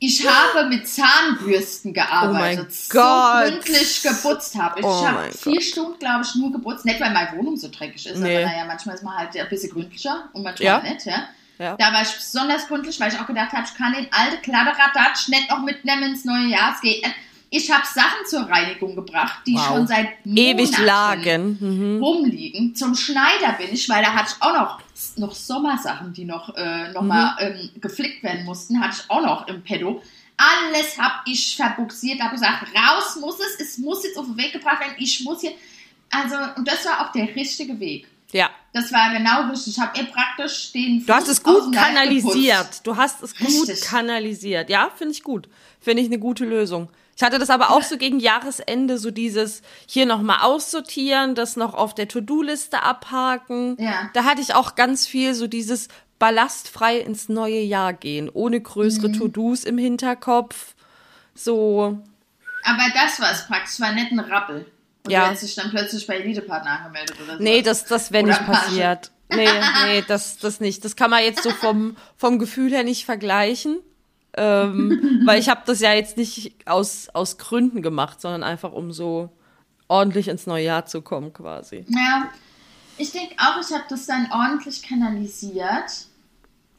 Ich 0.00 0.26
habe 0.28 0.68
mit 0.68 0.86
Zahnbürsten 0.86 1.94
gearbeitet. 1.94 2.68
Oh 2.70 2.92
Gott. 2.92 3.46
So 3.46 3.50
gründlich 3.52 4.02
geputzt 4.02 4.56
habe 4.58 4.80
ich. 4.80 4.86
Oh 4.86 5.06
habe 5.06 5.18
mein 5.18 5.32
vier 5.32 5.60
Stunden, 5.62 5.98
glaube 5.98 6.24
ich, 6.24 6.34
nur 6.34 6.52
geputzt. 6.52 6.84
Nicht, 6.84 7.00
weil 7.00 7.12
meine 7.12 7.32
Wohnung 7.38 7.56
so 7.56 7.68
dreckig 7.68 8.04
ist, 8.06 8.18
Nee. 8.18 8.36
aber 8.36 8.46
naja, 8.46 8.64
manchmal 8.66 8.96
ist 8.96 9.02
man 9.04 9.16
halt 9.16 9.34
ein 9.36 9.48
bisschen 9.48 9.70
gründlicher 9.70 10.28
und 10.32 10.42
manchmal 10.42 10.66
Ja. 10.66 10.80
nicht. 10.80 11.06
Ja? 11.06 11.28
Ja. 11.58 11.76
Da 11.76 11.92
war 11.92 12.02
ich 12.02 12.12
besonders 12.12 12.66
gründlich, 12.66 12.98
weil 13.00 13.12
ich 13.12 13.18
auch 13.18 13.26
gedacht 13.26 13.52
habe, 13.52 13.64
ich 13.66 13.74
kann 13.78 13.92
den 13.94 14.08
alten 14.12 14.42
Kladderadatsch 14.42 15.28
nicht 15.28 15.48
noch 15.48 15.60
mitnehmen 15.62 16.02
ins 16.02 16.24
neue 16.24 16.46
Jahr. 16.48 16.72
Es 16.74 16.80
geht. 16.80 17.04
Ich 17.50 17.70
habe 17.70 17.86
Sachen 17.86 18.26
zur 18.28 18.42
Reinigung 18.50 18.96
gebracht, 18.96 19.38
die 19.46 19.54
Wow. 19.54 19.66
schon 19.68 19.86
seit 19.86 20.26
Monaten 20.26 20.36
Ewig 20.58 20.78
lagen. 20.78 21.56
Mhm. 21.60 22.02
rumliegen. 22.02 22.74
Zum 22.74 22.96
Schneider 22.96 23.52
bin 23.56 23.68
ich, 23.72 23.88
weil 23.88 24.02
da 24.02 24.12
hatte 24.12 24.34
ich 24.36 24.42
auch 24.42 24.52
noch, 24.52 24.80
noch 25.16 25.34
Sommersachen, 25.34 26.12
die 26.12 26.24
noch, 26.24 26.54
äh, 26.56 26.92
noch 26.92 27.02
Mhm. 27.02 27.08
mal 27.08 27.36
ähm, 27.40 27.70
geflickt 27.80 28.22
werden 28.22 28.44
mussten, 28.44 28.80
hatte 28.80 28.96
ich 29.02 29.10
auch 29.10 29.22
noch 29.22 29.48
im 29.48 29.62
Pedo. 29.62 30.02
Alles 30.36 30.98
habe 30.98 31.14
ich 31.26 31.54
verbuxiert, 31.56 32.20
habe 32.20 32.34
gesagt, 32.34 32.66
raus 32.74 33.16
muss 33.20 33.36
es, 33.38 33.60
es 33.60 33.78
muss 33.78 34.04
jetzt 34.04 34.18
auf 34.18 34.26
den 34.26 34.36
Weg 34.36 34.52
gebracht 34.52 34.80
werden, 34.80 34.94
ich 34.98 35.22
muss 35.24 35.40
hier. 35.40 35.52
Also, 36.10 36.34
und 36.56 36.66
das 36.66 36.84
war 36.84 37.00
auch 37.06 37.12
der 37.12 37.34
richtige 37.34 37.78
Weg. 37.80 38.06
Ja. 38.32 38.50
Das 38.72 38.92
war 38.92 39.12
genau 39.16 39.48
richtig. 39.50 39.76
Ich 39.76 39.80
habe 39.80 39.96
ihr 39.96 40.06
praktisch 40.06 40.72
den 40.72 41.06
Du 41.06 41.12
hast 41.12 41.26
Fuß 41.26 41.32
es 41.34 41.42
gut 41.42 41.72
kanalisiert. 41.72 42.80
Du 42.84 42.96
hast 42.96 43.22
es 43.22 43.36
gut 43.36 43.46
Richtig. 43.68 43.82
kanalisiert. 43.82 44.68
Ja, 44.70 44.90
finde 44.96 45.12
ich 45.12 45.22
gut. 45.22 45.48
Finde 45.80 46.02
ich 46.02 46.08
eine 46.08 46.18
gute 46.18 46.44
Lösung. 46.44 46.88
Ich 47.16 47.22
hatte 47.22 47.38
das 47.38 47.50
aber 47.50 47.70
auch 47.70 47.82
so 47.82 47.96
gegen 47.96 48.18
Jahresende, 48.18 48.98
so 48.98 49.10
dieses 49.10 49.62
hier 49.86 50.04
nochmal 50.06 50.38
aussortieren, 50.42 51.34
das 51.34 51.56
noch 51.56 51.74
auf 51.74 51.94
der 51.94 52.08
To-Do-Liste 52.08 52.82
abhaken. 52.82 53.76
Ja. 53.78 54.10
Da 54.14 54.24
hatte 54.24 54.40
ich 54.40 54.54
auch 54.54 54.74
ganz 54.74 55.06
viel 55.06 55.34
so 55.34 55.46
dieses 55.46 55.88
ballastfrei 56.18 56.98
ins 56.98 57.28
neue 57.28 57.60
Jahr 57.60 57.92
gehen, 57.92 58.28
ohne 58.32 58.60
größere 58.60 59.08
Mhm. 59.08 59.12
To-Dos 59.18 59.64
im 59.64 59.78
Hinterkopf. 59.78 60.74
So, 61.34 61.98
Aber 62.64 62.82
das 62.94 63.20
war 63.20 63.30
es 63.32 63.46
praktisch, 63.46 63.78
war 63.80 63.92
nicht 63.92 64.10
ein 64.12 64.20
Rappel. 64.20 64.66
Und 65.04 65.10
Ja. 65.12 65.20
du 65.20 65.26
hättest 65.26 65.42
dich 65.42 65.54
dann 65.54 65.70
plötzlich 65.70 66.06
bei 66.06 66.16
Elite-Partner 66.16 66.78
angemeldet 66.78 67.16
oder 67.22 67.36
so. 67.36 67.42
Nee, 67.42 67.60
das, 67.62 67.84
das 67.84 68.10
wäre 68.10 68.24
nicht 68.24 68.44
passiert. 68.46 69.10
Nee, 69.28 69.48
nee, 69.84 70.04
das, 70.06 70.38
das 70.38 70.60
nicht. 70.60 70.84
Das 70.84 70.96
kann 70.96 71.10
man 71.10 71.22
jetzt 71.22 71.42
so 71.42 71.50
vom, 71.50 71.96
vom 72.16 72.38
Gefühl 72.38 72.70
her 72.72 72.84
nicht 72.84 73.04
vergleichen. 73.04 73.78
Ähm, 74.36 75.22
weil 75.26 75.40
ich 75.40 75.48
habe 75.48 75.62
das 75.66 75.80
ja 75.80 75.92
jetzt 75.92 76.16
nicht 76.16 76.54
aus, 76.66 77.08
aus 77.12 77.38
Gründen 77.38 77.82
gemacht, 77.82 78.20
sondern 78.20 78.42
einfach 78.42 78.72
um 78.72 78.92
so 78.92 79.30
ordentlich 79.88 80.28
ins 80.28 80.46
neue 80.46 80.64
Jahr 80.64 80.86
zu 80.86 81.02
kommen 81.02 81.32
quasi. 81.32 81.84
Ja, 81.88 82.30
Ich 82.96 83.12
denke 83.12 83.34
auch, 83.38 83.60
ich 83.60 83.74
habe 83.74 83.84
das 83.88 84.06
dann 84.06 84.28
ordentlich 84.32 84.82
kanalisiert 84.82 86.06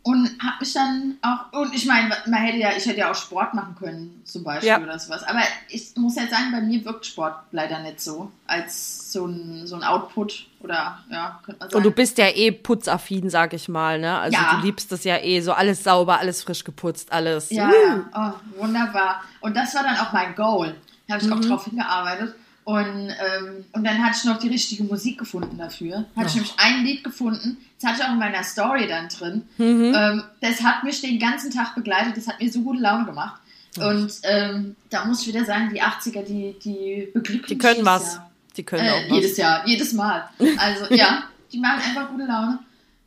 und 0.08 0.30
habe 0.39 0.58
mich 0.60 0.72
dann 0.72 1.18
auch, 1.24 1.51
und 1.60 1.74
ich 1.74 1.88
meine, 1.88 2.10
man 2.28 2.39
hätte 2.39 2.60
ja, 2.60 2.70
ich 2.78 2.86
hätte 2.86 2.99
ja 2.99 3.10
auch 3.10 3.16
Sport 3.16 3.56
machen 3.56 3.76
können, 3.80 4.22
zum 4.24 4.43
Beispiel 4.43 4.70
Ja. 4.70 4.80
oder 4.80 4.99
sowas. 4.99 5.24
Aber 5.24 5.39
ich 5.68 5.93
muss 5.95 6.16
ja 6.16 6.28
sagen, 6.28 6.51
bei 6.51 6.62
mir 6.62 6.86
wirkt 6.86 7.08
Sport 7.08 7.34
leider 7.51 7.80
nicht 7.80 7.99
so, 7.99 8.32
als 8.45 9.12
so 9.12 9.26
ein, 9.26 9.66
so 9.66 9.76
ein 9.76 9.84
Output 9.84 10.45
oder, 10.60 10.99
ja, 11.10 11.39
könnte 11.43 11.60
man 11.60 11.70
sagen. 11.72 11.78
Und 11.78 11.84
du 11.86 11.91
bist 11.91 12.20
ja 12.20 12.28
eh 12.28 12.51
putzaffin, 12.51 13.32
sag 13.32 13.53
ich 13.53 13.68
mal, 13.68 13.99
ne? 13.99 14.20
Also 14.20 14.38
Ja. 14.38 14.58
du 14.60 14.66
liebst 14.68 14.91
das 14.91 15.06
ja 15.06 15.18
eh, 15.18 15.41
so 15.41 15.53
alles 15.53 15.84
sauber, 15.84 16.20
alles 16.20 16.43
frisch 16.43 16.64
geputzt, 16.64 17.12
alles. 17.12 17.49
Ja, 17.49 17.68
Woo. 17.68 17.74
ja. 18.14 18.36
Oh, 18.56 18.62
wunderbar. 18.62 19.24
Und 19.41 19.58
das 19.58 19.74
war 19.74 19.82
dann 19.82 19.97
auch 19.97 20.14
mein 20.14 20.36
Goal. 20.36 20.76
Da 21.08 21.16
habe 21.16 21.24
ich 21.26 21.30
Mhm. 21.32 21.34
auch 21.38 21.45
drauf 21.47 21.66
hingearbeitet. 21.66 22.36
Und, 22.66 23.09
ähm, 23.09 23.63
und 23.74 23.84
dann 23.84 24.03
hatte 24.03 24.18
ich 24.18 24.24
noch 24.26 24.39
die 24.39 24.47
richtige 24.47 24.84
Musik 24.84 25.20
gefunden 25.20 25.57
dafür. 25.57 26.05
Hatte 26.16 26.28
ich 26.30 26.34
nämlich 26.36 26.53
ein 26.57 26.84
Lied 26.84 27.03
gefunden. 27.03 27.57
Das 27.80 27.91
hatte 27.91 28.01
ich 28.01 28.07
auch 28.07 28.13
in 28.13 28.20
meiner 28.20 28.43
Story 28.43 28.88
dann 28.88 29.07
drin. 29.07 29.43
Mhm. 29.57 29.93
Ähm, 29.95 30.24
das 30.41 30.61
hat 30.63 30.84
mich 30.84 30.99
den 30.99 31.20
ganzen 31.20 31.51
Tag 31.51 31.76
begleitet. 31.76 32.18
Das 32.18 32.28
hat 32.28 32.41
mir 32.41 32.51
so 32.51 32.61
gute 32.61 32.80
Laune 32.82 33.05
gemacht. 33.05 33.39
Und 33.78 34.11
ähm, 34.24 34.76
da 34.89 35.05
muss 35.05 35.22
ich 35.22 35.28
wieder 35.28 35.45
sagen, 35.45 35.70
die 35.74 35.82
80er, 35.82 36.24
die, 36.24 36.55
die 36.63 37.07
beglücken 37.13 37.47
Die 37.49 37.57
können 37.57 37.86
was. 37.86 38.16
Jahr. 38.16 38.32
Die 38.57 38.63
können 38.63 38.86
Äh, 38.86 38.89
auch 38.91 39.03
was. 39.09 39.16
jedes 39.18 39.38
Jahr, 39.38 39.68
jedes 39.68 39.93
Mal. 39.93 40.30
Also 40.57 40.93
ja, 40.95 41.26
die 41.51 41.59
machen 41.59 41.82
einfach 41.84 42.09
gute 42.09 42.26
Laune, 42.26 42.59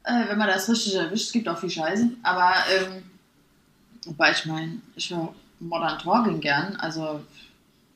äh, 0.04 0.28
wenn 0.28 0.38
man 0.38 0.46
das 0.46 0.68
richtig 0.68 0.94
erwischt. 0.94 1.26
Es 1.26 1.32
gibt 1.32 1.48
auch 1.48 1.59
viel 1.59 1.70
Scheiße, 1.70 2.11
aber 2.22 2.52
ähm, 2.76 3.02
wobei 4.04 4.30
ich 4.32 4.44
meine, 4.46 4.76
ich 4.94 5.11
höre 5.11 5.34
Modern 5.59 5.98
Talking 5.98 6.38
gern. 6.40 6.76
Also 6.76 7.22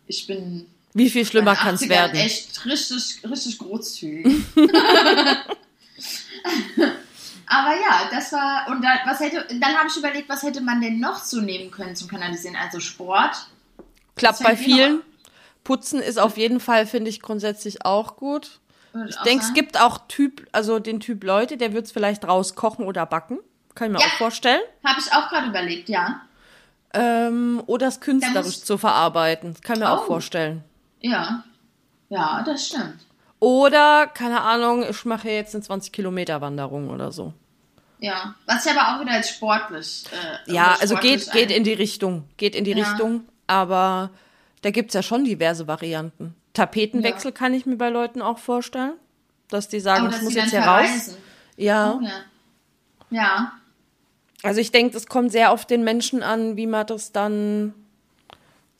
ich 0.06 0.26
bin 0.26 0.66
Wie 0.94 1.08
viel 1.10 1.24
schlimmer 1.24 1.56
kann 1.56 1.74
es 1.76 1.82
80ern 1.82 1.88
werden? 1.88 2.16
echt 2.20 2.64
richtig, 2.66 3.20
richtig 3.28 3.58
großzügig. 3.58 4.26
Aber 7.46 7.70
ja, 7.74 8.08
das 8.10 8.32
war, 8.32 8.66
und 8.68 8.82
dann, 8.82 8.98
was 9.04 9.20
hätte, 9.20 9.44
dann 9.60 9.74
habe 9.76 9.88
ich 9.88 9.96
überlegt, 9.96 10.28
was 10.28 10.42
hätte 10.42 10.60
man 10.62 10.80
denn 10.80 11.00
noch 11.00 11.22
so 11.22 11.40
nehmen 11.40 11.70
können 11.70 11.94
zum 11.94 12.08
Kanalisieren? 12.08 12.56
Also 12.56 12.80
Sport. 12.80 13.46
Klappt 14.16 14.42
bei 14.42 14.56
vielen. 14.56 15.02
Putzen 15.64 16.00
ist 16.00 16.18
auf 16.18 16.36
jeden 16.38 16.60
Fall, 16.60 16.86
finde 16.86 17.10
ich, 17.10 17.20
grundsätzlich 17.20 17.84
auch 17.84 18.16
gut. 18.16 18.58
würde 18.92 19.10
Ich 19.10 19.18
auch 19.18 19.22
denke, 19.22 19.44
es 19.44 19.54
gibt 19.54 19.78
auch 19.80 20.00
Typ, 20.08 20.46
also 20.52 20.78
den 20.78 20.98
Typ 21.00 21.22
Leute, 21.24 21.56
der 21.56 21.72
wird 21.72 21.86
es 21.86 21.92
vielleicht 21.92 22.24
rauskochen 22.26 22.84
oder 22.86 23.06
backen. 23.06 23.38
Kann 23.74 23.88
ich 23.88 23.92
mir 23.98 24.00
Ja. 24.00 24.06
auch 24.06 24.18
vorstellen. 24.18 24.60
Habe 24.84 25.00
ich 25.00 25.12
auch 25.12 25.28
gerade 25.28 25.48
überlegt, 25.48 25.88
ja. 25.88 26.22
Ähm, 26.94 27.62
oder 27.66 27.86
es 27.88 28.00
künstlerisch 28.00 28.62
zu 28.62 28.76
verarbeiten. 28.76 29.56
Kann 29.62 29.76
ich 29.76 29.80
mir 29.80 29.90
auch 29.90 30.02
Oh. 30.02 30.06
vorstellen. 30.06 30.64
Ja. 31.02 31.44
Ja, 32.08 32.42
das 32.44 32.66
stimmt. 32.68 32.96
Oder, 33.40 34.06
keine 34.06 34.40
Ahnung, 34.42 34.84
ich 34.88 35.04
mache 35.04 35.28
jetzt 35.28 35.54
eine 35.54 35.62
20 35.64 35.92
Kilometer 35.92 36.40
Wanderung 36.40 36.90
oder 36.90 37.10
so. 37.10 37.32
Ja. 37.98 38.34
Was 38.46 38.64
ich 38.66 38.72
aber 38.72 38.96
auch 38.96 39.00
wieder 39.00 39.12
als 39.12 39.30
sportlich. 39.30 40.04
Äh, 40.46 40.52
Ja, 40.52 40.76
also 40.80 40.94
sportlich 40.96 41.24
geht, 41.30 41.48
geht 41.48 41.56
in 41.56 41.64
die 41.64 41.72
Richtung. 41.72 42.24
Geht 42.36 42.54
in 42.54 42.64
die 42.64 42.72
Ja. 42.72 42.88
Richtung, 42.88 43.24
aber 43.46 44.10
da 44.62 44.70
gibt's 44.70 44.94
ja 44.94 45.02
schon 45.02 45.24
diverse 45.24 45.66
Varianten. 45.66 46.34
Tapetenwechsel 46.54 47.32
kann 47.32 47.54
ich 47.54 47.64
mir 47.66 47.76
bei 47.76 47.88
Leuten 47.88 48.20
auch 48.22 48.38
vorstellen. 48.38 48.92
Dass 49.48 49.68
die 49.68 49.80
sagen, 49.80 50.06
Oh, 50.06 50.14
ich 50.14 50.22
muss 50.22 50.34
jetzt 50.34 50.50
hier 50.50 50.60
raus. 50.60 51.16
Ja. 51.56 51.92
Oh, 51.94 52.00
ja. 52.04 52.12
Ja. 53.10 53.52
Also 54.42 54.60
ich 54.60 54.72
denke, 54.72 54.96
es 54.96 55.06
kommt 55.06 55.30
sehr 55.32 55.52
auf 55.52 55.64
den 55.66 55.84
Menschen 55.84 56.22
an, 56.22 56.56
wie 56.56 56.66
man 56.66 56.86
das 56.86 57.12
dann 57.12 57.74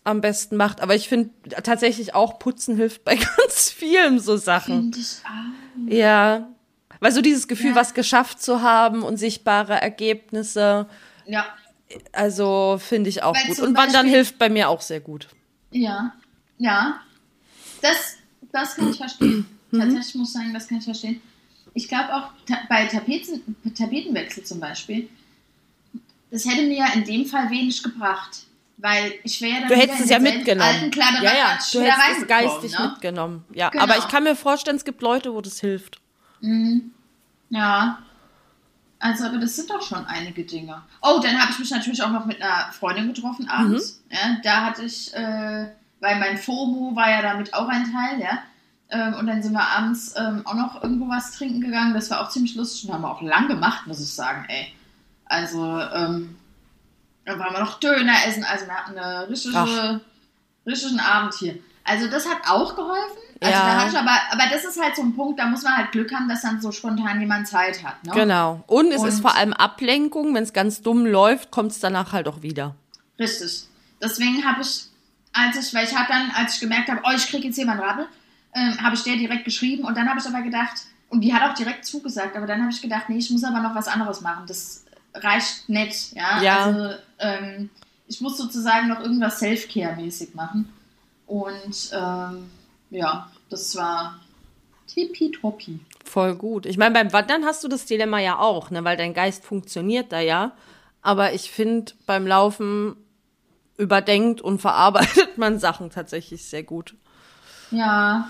am 0.04 0.20
besten 0.20 0.56
macht. 0.56 0.80
Aber 0.80 0.94
ich 0.94 1.08
finde 1.08 1.30
tatsächlich 1.62 2.14
auch 2.14 2.38
Putzen 2.38 2.76
hilft 2.76 3.04
bei 3.04 3.16
ganz 3.38 3.70
vielen 3.70 4.18
so 4.18 4.36
Sachen. 4.36 4.92
Finde 4.92 4.98
ich 4.98 5.16
auch. 5.24 5.92
Ja. 5.92 6.48
Weil 7.00 7.12
so 7.12 7.20
dieses 7.20 7.48
Gefühl, 7.48 7.70
Ja. 7.70 7.76
was 7.76 7.94
geschafft 7.94 8.40
zu 8.42 8.62
haben 8.62 9.02
und 9.02 9.16
sichtbare 9.16 9.80
Ergebnisse, 9.80 10.86
Ja. 11.26 11.46
also 12.12 12.78
finde 12.80 13.10
ich 13.10 13.22
auch 13.22 13.34
Weil 13.34 13.46
gut. 13.48 13.58
Und 13.60 13.76
Wandern 13.76 13.92
Beispiel- 13.92 14.10
hilft 14.10 14.38
bei 14.38 14.48
mir 14.48 14.68
auch 14.68 14.80
sehr 14.80 15.00
gut. 15.00 15.28
Ja. 15.72 16.12
Ja. 16.58 17.00
Das, 17.80 18.16
das 18.52 18.76
kann 18.76 18.90
ich 18.90 18.96
verstehen. 18.96 19.46
Mhm. 19.74 19.80
Tatsächlich 19.80 20.14
muss 20.16 20.28
ich 20.28 20.34
sagen, 20.34 20.52
das 20.52 20.68
kann 20.68 20.76
ich 20.78 20.84
verstehen. 20.84 21.22
Ich 21.72 21.88
glaube 21.88 22.14
auch 22.14 22.24
ta 22.46 22.58
bei 22.68 22.84
Tapeten, 22.84 23.56
Tapetenwechsel 23.74 24.44
zum 24.44 24.60
Beispiel, 24.60 25.08
das 26.30 26.44
hätte 26.44 26.66
mir 26.66 26.76
ja 26.76 26.92
in 26.92 27.04
dem 27.04 27.24
Fall 27.24 27.48
wenig 27.48 27.82
gebracht. 27.82 28.44
Weil 28.82 29.12
ich 29.22 29.40
wäre 29.40 29.52
ja 29.54 29.60
dann 29.60 29.68
Du 29.68 29.76
hättest 29.76 30.00
es 30.00 30.10
ja 30.10 30.18
mitgenommen. 30.18 30.68
alten 30.68 30.90
Kleidersack 30.90 31.22
ja, 31.22 31.32
ja, 31.34 31.58
du 31.72 31.80
hättest 31.82 32.22
es 32.22 32.26
geistig 32.26 32.72
ne? 32.78 32.88
mitgenommen. 32.88 33.44
Ja, 33.54 33.68
Genau. 33.68 33.84
aber 33.84 33.96
ich 33.96 34.08
kann 34.08 34.24
mir 34.24 34.34
vorstellen, 34.34 34.76
es 34.76 34.84
gibt 34.84 35.02
Leute, 35.02 35.32
wo 35.32 35.40
das 35.40 35.60
hilft. 35.60 36.00
Ja. 37.50 37.98
Also, 38.98 39.24
aber 39.26 39.38
das 39.38 39.56
sind 39.56 39.70
doch 39.70 39.82
schon 39.82 40.04
einige 40.06 40.44
Dinge. 40.44 40.82
Oh, 41.00 41.20
dann 41.22 41.40
habe 41.40 41.50
ich 41.52 41.58
mich 41.58 41.70
natürlich 41.70 42.02
auch 42.02 42.10
noch 42.10 42.24
mit 42.26 42.40
einer 42.42 42.72
Freundin 42.72 43.12
getroffen 43.12 43.48
abends. 43.48 44.02
Mhm. 44.08 44.14
Ja, 44.16 44.36
da 44.42 44.64
hatte 44.66 44.82
ich, 44.82 45.12
äh, 45.14 45.66
weil 46.00 46.18
mein 46.18 46.38
FOMO 46.38 46.94
war 46.94 47.10
ja 47.10 47.22
damit 47.22 47.52
auch 47.54 47.68
ein 47.68 47.84
Teil, 47.92 48.20
ja. 48.20 48.38
Ähm, 48.90 49.14
und 49.14 49.26
dann 49.26 49.42
sind 49.42 49.52
wir 49.54 49.66
abends 49.66 50.14
ähm, 50.16 50.42
auch 50.44 50.54
noch 50.54 50.82
irgendwo 50.82 51.08
was 51.08 51.32
trinken 51.32 51.60
gegangen. 51.60 51.94
Das 51.94 52.10
war 52.10 52.20
auch 52.20 52.28
ziemlich 52.30 52.54
lustig 52.54 52.86
und 52.88 52.94
haben 52.94 53.02
wir 53.02 53.10
auch 53.10 53.22
lang 53.22 53.48
gemacht, 53.48 53.86
muss 53.86 54.00
ich 54.00 54.12
sagen, 54.12 54.44
ey. 54.48 54.72
Also, 55.24 55.80
ähm, 55.94 56.36
dann 57.24 57.38
waren 57.38 57.52
wir 57.54 57.60
noch 57.60 57.78
Döner 57.80 58.14
essen. 58.26 58.44
Also, 58.44 58.66
wir 58.66 58.74
hatten 58.74 58.98
einen 58.98 59.28
richtige, 59.28 60.00
richtigen 60.66 61.00
Abend 61.00 61.34
hier. 61.34 61.58
Also, 61.84 62.08
das 62.08 62.28
hat 62.28 62.38
auch 62.48 62.74
geholfen. 62.76 63.18
Also, 63.40 63.54
Ja. 63.58 63.66
da 63.66 63.80
hatte 63.80 63.90
ich 63.90 63.98
aber, 63.98 64.16
aber 64.30 64.42
das 64.52 64.64
ist 64.64 64.80
halt 64.80 64.94
so 64.94 65.02
ein 65.02 65.16
Punkt, 65.16 65.40
da 65.40 65.46
muss 65.46 65.62
man 65.64 65.76
halt 65.76 65.90
Glück 65.90 66.12
haben, 66.14 66.28
dass 66.28 66.42
dann 66.42 66.60
so 66.62 66.70
spontan 66.70 67.20
jemand 67.20 67.48
Zeit 67.48 67.82
hat. 67.82 68.02
Ne? 68.04 68.12
Genau. 68.14 68.62
Und 68.68 68.92
es 68.92 69.00
Und- 69.02 69.08
ist 69.08 69.20
vor 69.20 69.34
allem 69.36 69.52
Ablenkung. 69.52 70.32
Wenn 70.34 70.44
es 70.44 70.52
ganz 70.52 70.82
dumm 70.82 71.04
läuft, 71.06 71.50
kommt 71.50 71.72
es 71.72 71.80
danach 71.80 72.12
halt 72.12 72.28
auch 72.28 72.42
wieder. 72.42 72.76
Richtig. 73.18 73.64
Deswegen 74.00 74.44
habe 74.44 74.62
ich, 74.62 74.84
als 75.32 75.56
ich, 75.56 75.74
weil 75.74 75.84
ich 75.86 75.96
habe 75.96 76.06
dann, 76.08 76.30
als 76.36 76.54
ich 76.54 76.60
gemerkt 76.60 76.88
habe, 76.88 77.00
oh, 77.04 77.10
ich 77.16 77.26
kriege 77.28 77.48
jetzt 77.48 77.56
jemanden 77.56 77.82
Rabbel, 77.82 78.06
ähm, 78.54 78.80
habe 78.82 78.94
ich 78.94 79.02
der 79.02 79.16
direkt 79.16 79.44
geschrieben 79.44 79.84
und 79.84 79.96
dann 79.96 80.08
habe 80.08 80.20
ich 80.20 80.26
aber 80.26 80.42
gedacht, 80.42 80.74
und 81.08 81.20
die 81.20 81.34
hat 81.34 81.42
auch 81.50 81.54
direkt 81.54 81.84
zugesagt, 81.84 82.36
aber 82.36 82.46
dann 82.46 82.60
habe 82.62 82.70
ich 82.70 82.80
gedacht, 82.80 83.08
nee, 83.08 83.18
ich 83.18 83.30
muss 83.30 83.42
aber 83.44 83.60
noch 83.60 83.74
was 83.74 83.88
anderes 83.88 84.20
machen. 84.22 84.44
Das 84.46 84.81
reicht 85.14 85.68
nicht, 85.68 86.12
ja. 86.14 86.42
Ja. 86.42 86.64
Also 86.64 86.94
ähm, 87.18 87.70
ich 88.08 88.20
muss 88.20 88.36
sozusagen 88.38 88.88
noch 88.88 89.00
irgendwas 89.00 89.38
Self-Care-mäßig 89.38 90.34
machen. 90.34 90.72
Und 91.26 91.90
ähm, 91.92 92.50
ja, 92.90 93.30
das 93.48 93.74
war 93.76 94.20
tippitoppi. 94.86 95.80
Voll 96.04 96.34
gut. 96.34 96.66
Ich 96.66 96.76
meine, 96.76 96.94
beim 96.94 97.12
Wandern 97.12 97.44
hast 97.44 97.64
du 97.64 97.68
das 97.68 97.86
Dilemma 97.86 98.18
ja 98.18 98.38
auch, 98.38 98.70
ne? 98.70 98.84
weil 98.84 98.96
dein 98.96 99.14
Geist 99.14 99.44
funktioniert 99.44 100.12
da 100.12 100.20
ja. 100.20 100.52
Aber 101.00 101.32
ich 101.32 101.50
finde, 101.50 101.92
beim 102.06 102.26
Laufen 102.26 102.96
überdenkt 103.78 104.40
und 104.40 104.60
verarbeitet 104.60 105.36
man 105.38 105.58
Sachen 105.58 105.90
tatsächlich 105.90 106.44
sehr 106.44 106.62
gut. 106.62 106.94
Ja. 107.70 108.28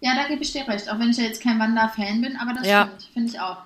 Ja, 0.00 0.14
da 0.14 0.28
gebe 0.28 0.42
ich 0.42 0.52
dir 0.52 0.66
recht, 0.68 0.90
auch 0.90 0.98
wenn 0.98 1.10
ich 1.10 1.16
ja 1.16 1.24
jetzt 1.24 1.42
kein 1.42 1.58
Wander-Fan 1.58 2.20
bin, 2.20 2.36
aber 2.36 2.52
das 2.52 2.66
Ja. 2.66 2.86
stimmt, 2.86 3.10
finde 3.14 3.28
ich 3.30 3.40
auch. 3.40 3.58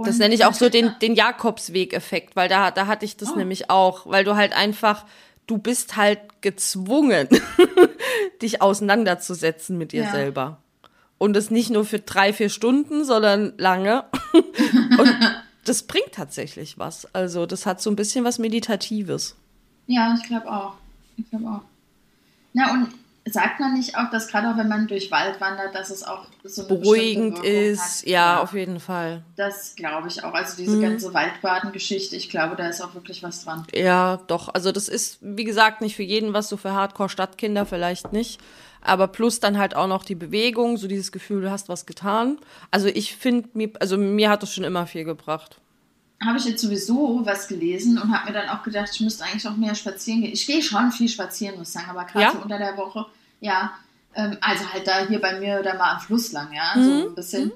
Und 0.00 0.06
Das 0.08 0.18
nenne 0.18 0.34
ich 0.34 0.44
auch 0.44 0.54
so 0.54 0.68
den, 0.68 0.94
den 1.02 1.14
Jakobsweg-Effekt, 1.14 2.34
weil 2.36 2.48
da, 2.48 2.70
da 2.70 2.86
hatte 2.86 3.04
ich 3.04 3.16
das 3.16 3.32
Oh. 3.32 3.36
nämlich 3.36 3.70
auch, 3.70 4.06
weil 4.06 4.24
du 4.24 4.34
halt 4.36 4.52
einfach, 4.56 5.04
du 5.46 5.58
bist 5.58 5.96
halt 5.96 6.18
gezwungen, 6.40 7.28
dich 8.42 8.62
auseinanderzusetzen 8.62 9.76
mit 9.78 9.92
dir 9.92 10.04
Ja. 10.04 10.10
selber. 10.10 10.58
Und 11.18 11.34
das 11.34 11.50
nicht 11.50 11.70
nur 11.70 11.84
für 11.84 11.98
drei, 11.98 12.32
vier 12.32 12.48
Stunden, 12.48 13.04
sondern 13.04 13.52
lange. 13.58 14.04
Und 14.32 15.14
das 15.66 15.82
bringt 15.82 16.12
tatsächlich 16.12 16.78
was. 16.78 17.12
Also 17.14 17.44
das 17.44 17.66
hat 17.66 17.82
so 17.82 17.90
ein 17.90 17.96
bisschen 17.96 18.24
was 18.24 18.38
Meditatives. 18.38 19.36
Ja, 19.86 20.14
ich 20.18 20.26
glaube 20.26 20.50
auch. 20.50 20.72
Ich 21.18 21.28
glaube 21.28 21.46
auch. 21.46 21.60
Na, 22.54 22.72
und 22.72 22.88
sagt 23.32 23.60
man 23.60 23.74
nicht 23.74 23.96
auch, 23.96 24.10
dass 24.10 24.28
gerade 24.28 24.50
auch 24.50 24.56
wenn 24.56 24.68
man 24.68 24.86
durch 24.88 25.10
Wald 25.10 25.40
wandert, 25.40 25.74
dass 25.74 25.90
es 25.90 26.02
auch 26.02 26.26
so 26.44 26.66
Beruhigend 26.66 27.38
ist, 27.44 28.02
hat? 28.02 28.06
ja, 28.06 28.40
auf 28.40 28.52
jeden 28.54 28.80
Fall. 28.80 29.22
Das 29.36 29.74
glaube 29.74 30.08
ich 30.08 30.22
auch. 30.24 30.32
Also 30.34 30.56
diese 30.56 30.76
Mhm. 30.76 30.82
ganze 30.82 31.12
Waldbaden-Geschichte, 31.14 32.16
ich 32.16 32.30
glaube, 32.30 32.56
da 32.56 32.68
ist 32.68 32.80
auch 32.80 32.94
wirklich 32.94 33.22
was 33.22 33.44
dran. 33.44 33.66
Ja, 33.74 34.18
doch. 34.26 34.52
Also 34.54 34.72
das 34.72 34.88
ist, 34.88 35.18
wie 35.20 35.44
gesagt, 35.44 35.80
nicht 35.80 35.96
für 35.96 36.02
jeden 36.02 36.32
was, 36.32 36.48
so 36.48 36.56
für 36.56 36.72
Hardcore-Stadtkinder 36.72 37.66
vielleicht 37.66 38.12
nicht. 38.12 38.40
Aber 38.82 39.08
plus 39.08 39.40
dann 39.40 39.58
halt 39.58 39.76
auch 39.76 39.86
noch 39.88 40.04
die 40.04 40.14
Bewegung, 40.14 40.76
so 40.78 40.88
dieses 40.88 41.12
Gefühl, 41.12 41.42
du 41.42 41.50
hast 41.50 41.68
was 41.68 41.84
getan. 41.84 42.38
Also 42.70 42.86
ich 42.88 43.14
finde, 43.16 43.48
mir, 43.52 43.70
also 43.80 43.98
mir 43.98 44.30
hat 44.30 44.42
das 44.42 44.54
schon 44.54 44.64
immer 44.64 44.86
viel 44.86 45.04
gebracht. 45.04 45.56
Habe 46.24 46.36
ich 46.38 46.44
jetzt 46.44 46.60
sowieso 46.60 47.20
was 47.24 47.48
gelesen 47.48 47.98
und 47.98 48.10
habe 48.14 48.26
mir 48.30 48.38
dann 48.38 48.50
auch 48.50 48.62
gedacht, 48.62 48.90
ich 48.92 49.00
müsste 49.00 49.24
eigentlich 49.24 49.46
auch 49.48 49.56
mehr 49.56 49.74
spazieren 49.74 50.20
gehen. 50.20 50.32
Ich 50.34 50.46
gehe 50.46 50.62
schon 50.62 50.92
viel 50.92 51.08
spazieren, 51.08 51.56
muss 51.58 51.68
ich 51.68 51.74
sagen, 51.74 51.88
aber 51.90 52.04
gerade 52.04 52.24
Ja? 52.26 52.32
so 52.32 52.38
unter 52.42 52.58
der 52.58 52.76
Woche, 52.76 53.06
ja. 53.40 53.72
Ähm, 54.14 54.36
also 54.40 54.64
halt 54.72 54.86
da 54.88 55.06
hier 55.06 55.20
bei 55.20 55.38
mir 55.38 55.62
da 55.62 55.74
mal 55.74 55.92
am 55.94 56.00
Fluss 56.00 56.32
lang, 56.32 56.52
ja, 56.52 56.72
Mhm. 56.76 56.84
so 56.84 57.08
ein 57.08 57.14
bisschen. 57.14 57.52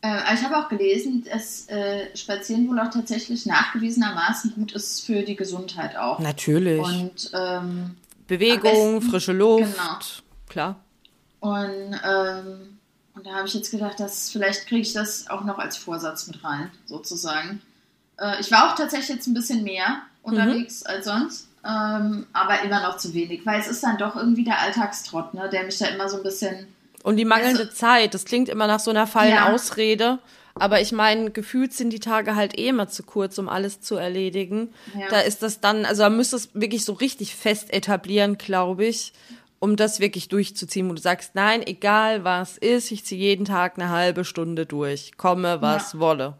Äh, 0.00 0.08
aber 0.08 0.34
ich 0.34 0.42
habe 0.42 0.56
auch 0.58 0.68
gelesen, 0.68 1.24
dass 1.30 1.68
äh, 1.68 2.14
Spazieren 2.16 2.68
wohl 2.68 2.80
auch 2.80 2.90
tatsächlich 2.90 3.46
nachgewiesenermaßen 3.46 4.52
gut 4.56 4.72
ist 4.72 5.04
für 5.06 5.22
die 5.22 5.36
Gesundheit 5.36 5.96
auch. 5.96 6.18
Natürlich. 6.18 6.80
Und, 6.82 7.30
ähm, 7.34 7.94
Bewegung, 8.26 8.62
besten- 8.98 9.02
frische 9.10 9.32
Luft. 9.32 9.62
genau. 9.76 9.98
Klar. 10.48 10.76
und, 11.40 12.00
ähm, 12.04 12.78
und 13.14 13.16
Und 13.16 13.26
da 13.26 13.34
habe 13.34 13.46
ich 13.46 13.52
jetzt 13.54 13.70
gedacht, 13.70 14.00
dass 14.00 14.30
vielleicht 14.30 14.66
kriege 14.66 14.80
ich 14.80 14.92
das 14.94 15.28
auch 15.28 15.44
noch 15.44 15.58
als 15.58 15.76
Vorsatz 15.76 16.26
mit 16.26 16.42
rein, 16.42 16.70
sozusagen. 16.86 17.60
Äh, 18.18 18.40
ich 18.40 18.50
war 18.50 18.70
auch 18.72 18.74
tatsächlich 18.76 19.10
jetzt 19.10 19.26
ein 19.28 19.34
bisschen 19.34 19.62
mehr 19.64 19.98
unterwegs 20.22 20.80
mhm. 20.82 20.86
als 20.90 21.04
sonst, 21.04 21.48
ähm, 21.64 22.26
aber 22.32 22.62
immer 22.64 22.82
noch 22.82 22.96
zu 22.96 23.14
wenig, 23.14 23.46
weil 23.46 23.60
es 23.60 23.68
ist 23.68 23.82
dann 23.82 23.98
doch 23.98 24.16
irgendwie 24.16 24.44
der 24.44 24.60
Alltagstrott, 24.60 25.34
ne, 25.34 25.48
der 25.48 25.64
mich 25.64 25.78
da 25.78 25.86
immer 25.86 26.08
so 26.08 26.16
ein 26.16 26.22
bisschen. 26.22 26.66
Und 27.02 27.16
die 27.16 27.24
mangelnde 27.24 27.62
also, 27.62 27.72
Zeit, 27.72 28.14
das 28.14 28.24
klingt 28.24 28.48
immer 28.48 28.66
nach 28.66 28.80
so 28.80 28.90
einer 28.90 29.06
fallen 29.06 29.34
ja. 29.34 29.52
Ausrede. 29.52 30.18
Aber 30.54 30.80
ich 30.80 30.92
meine, 30.92 31.30
gefühlt 31.30 31.72
sind 31.72 31.90
die 31.90 32.00
Tage 32.00 32.36
halt 32.36 32.58
eh 32.58 32.68
immer 32.68 32.88
zu 32.88 33.02
kurz, 33.04 33.38
um 33.38 33.48
alles 33.48 33.80
zu 33.80 33.96
erledigen. 33.96 34.74
Ja. 34.98 35.08
Da 35.08 35.20
ist 35.20 35.42
das 35.42 35.60
dann, 35.60 35.86
also 35.86 36.02
da 36.02 36.10
müsste 36.10 36.36
es 36.36 36.50
wirklich 36.52 36.84
so 36.84 36.92
richtig 36.92 37.34
fest 37.34 37.72
etablieren, 37.72 38.36
glaube 38.36 38.84
ich, 38.84 39.12
um 39.60 39.76
das 39.76 40.00
wirklich 40.00 40.28
durchzuziehen, 40.28 40.90
wo 40.90 40.94
du 40.94 41.00
sagst, 41.00 41.34
nein, 41.34 41.66
egal 41.66 42.24
was 42.24 42.58
ist, 42.58 42.90
ich 42.90 43.04
ziehe 43.04 43.20
jeden 43.20 43.44
Tag 43.44 43.74
eine 43.76 43.88
halbe 43.88 44.24
Stunde 44.24 44.66
durch, 44.66 45.16
komme 45.16 45.62
was 45.62 45.94
ja. 45.94 46.00
wolle. 46.00 46.34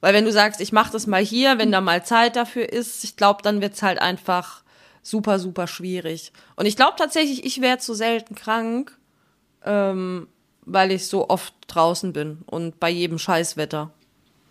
Weil 0.00 0.14
wenn 0.14 0.24
du 0.24 0.32
sagst, 0.32 0.60
ich 0.60 0.72
mache 0.72 0.92
das 0.92 1.06
mal 1.06 1.22
hier, 1.22 1.58
wenn 1.58 1.72
da 1.72 1.80
mal 1.80 2.04
Zeit 2.04 2.36
dafür 2.36 2.72
ist, 2.72 3.04
ich 3.04 3.16
glaube, 3.16 3.42
dann 3.42 3.60
wird's 3.60 3.82
halt 3.82 4.00
einfach 4.00 4.62
super, 5.02 5.38
super 5.38 5.66
schwierig. 5.66 6.32
Und 6.56 6.66
ich 6.66 6.76
glaube 6.76 6.94
tatsächlich, 6.96 7.44
ich 7.44 7.60
werde 7.60 7.82
zu 7.82 7.94
selten 7.94 8.34
krank, 8.34 8.96
ähm, 9.64 10.28
weil 10.62 10.90
ich 10.90 11.06
so 11.06 11.28
oft 11.28 11.54
draußen 11.66 12.12
bin 12.12 12.38
und 12.46 12.80
bei 12.80 12.90
jedem 12.90 13.18
Scheißwetter. 13.18 13.90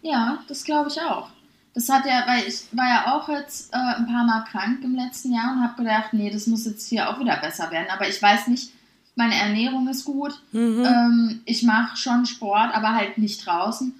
Ja, 0.01 0.39
das 0.47 0.63
glaube 0.63 0.89
ich 0.89 1.01
auch. 1.01 1.29
Das 1.73 1.87
hat 1.89 2.05
ja, 2.05 2.23
weil 2.27 2.47
ich 2.47 2.63
war 2.71 2.87
ja 2.87 3.15
auch 3.15 3.29
jetzt 3.29 3.73
äh, 3.73 3.77
ein 3.77 4.07
paar 4.07 4.25
Mal 4.25 4.43
krank 4.49 4.83
im 4.83 4.95
letzten 4.95 5.33
Jahr 5.33 5.53
und 5.53 5.63
habe 5.63 5.81
gedacht, 5.81 6.13
nee, 6.13 6.29
das 6.29 6.47
muss 6.47 6.65
jetzt 6.65 6.87
hier 6.89 7.09
auch 7.09 7.19
wieder 7.19 7.37
besser 7.37 7.69
werden. 7.71 7.87
Aber 7.91 8.07
ich 8.07 8.21
weiß 8.21 8.47
nicht, 8.47 8.71
meine 9.15 9.35
Ernährung 9.35 9.87
ist 9.87 10.05
gut. 10.05 10.41
Mhm. 10.51 10.83
Ähm, 10.85 11.41
ich 11.45 11.63
mache 11.63 11.95
schon 11.95 12.25
Sport, 12.25 12.73
aber 12.73 12.95
halt 12.95 13.17
nicht 13.17 13.45
draußen. 13.45 13.93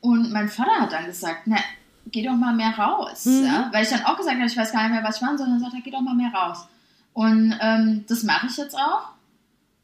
Und 0.00 0.32
mein 0.32 0.48
Vater 0.48 0.80
hat 0.80 0.92
dann 0.92 1.06
gesagt, 1.06 1.42
na, 1.46 1.58
geh 2.06 2.22
doch 2.22 2.34
mal 2.34 2.54
mehr 2.54 2.76
raus. 2.76 3.26
Mhm. 3.26 3.44
Ja? 3.44 3.68
Weil 3.72 3.84
ich 3.84 3.90
dann 3.90 4.04
auch 4.04 4.16
gesagt 4.16 4.36
habe, 4.36 4.46
ich 4.46 4.56
weiß 4.56 4.72
gar 4.72 4.82
nicht 4.82 4.92
mehr, 4.92 5.04
was 5.04 5.16
ich 5.16 5.22
machen 5.22 5.38
soll. 5.38 5.46
Dann 5.46 5.60
sagt 5.60 5.74
er, 5.74 5.80
geh 5.80 5.90
doch 5.90 6.00
mal 6.00 6.14
mehr 6.14 6.32
raus. 6.32 6.66
Und 7.12 7.54
ähm, 7.60 8.04
das 8.08 8.22
mache 8.22 8.46
ich 8.46 8.56
jetzt 8.56 8.76
auch. 8.76 9.10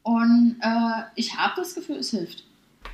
Und 0.03 0.57
äh, 0.61 1.03
ich 1.15 1.37
habe 1.37 1.53
das 1.57 1.75
Gefühl, 1.75 1.97
es 1.97 2.11
hilft. 2.11 2.43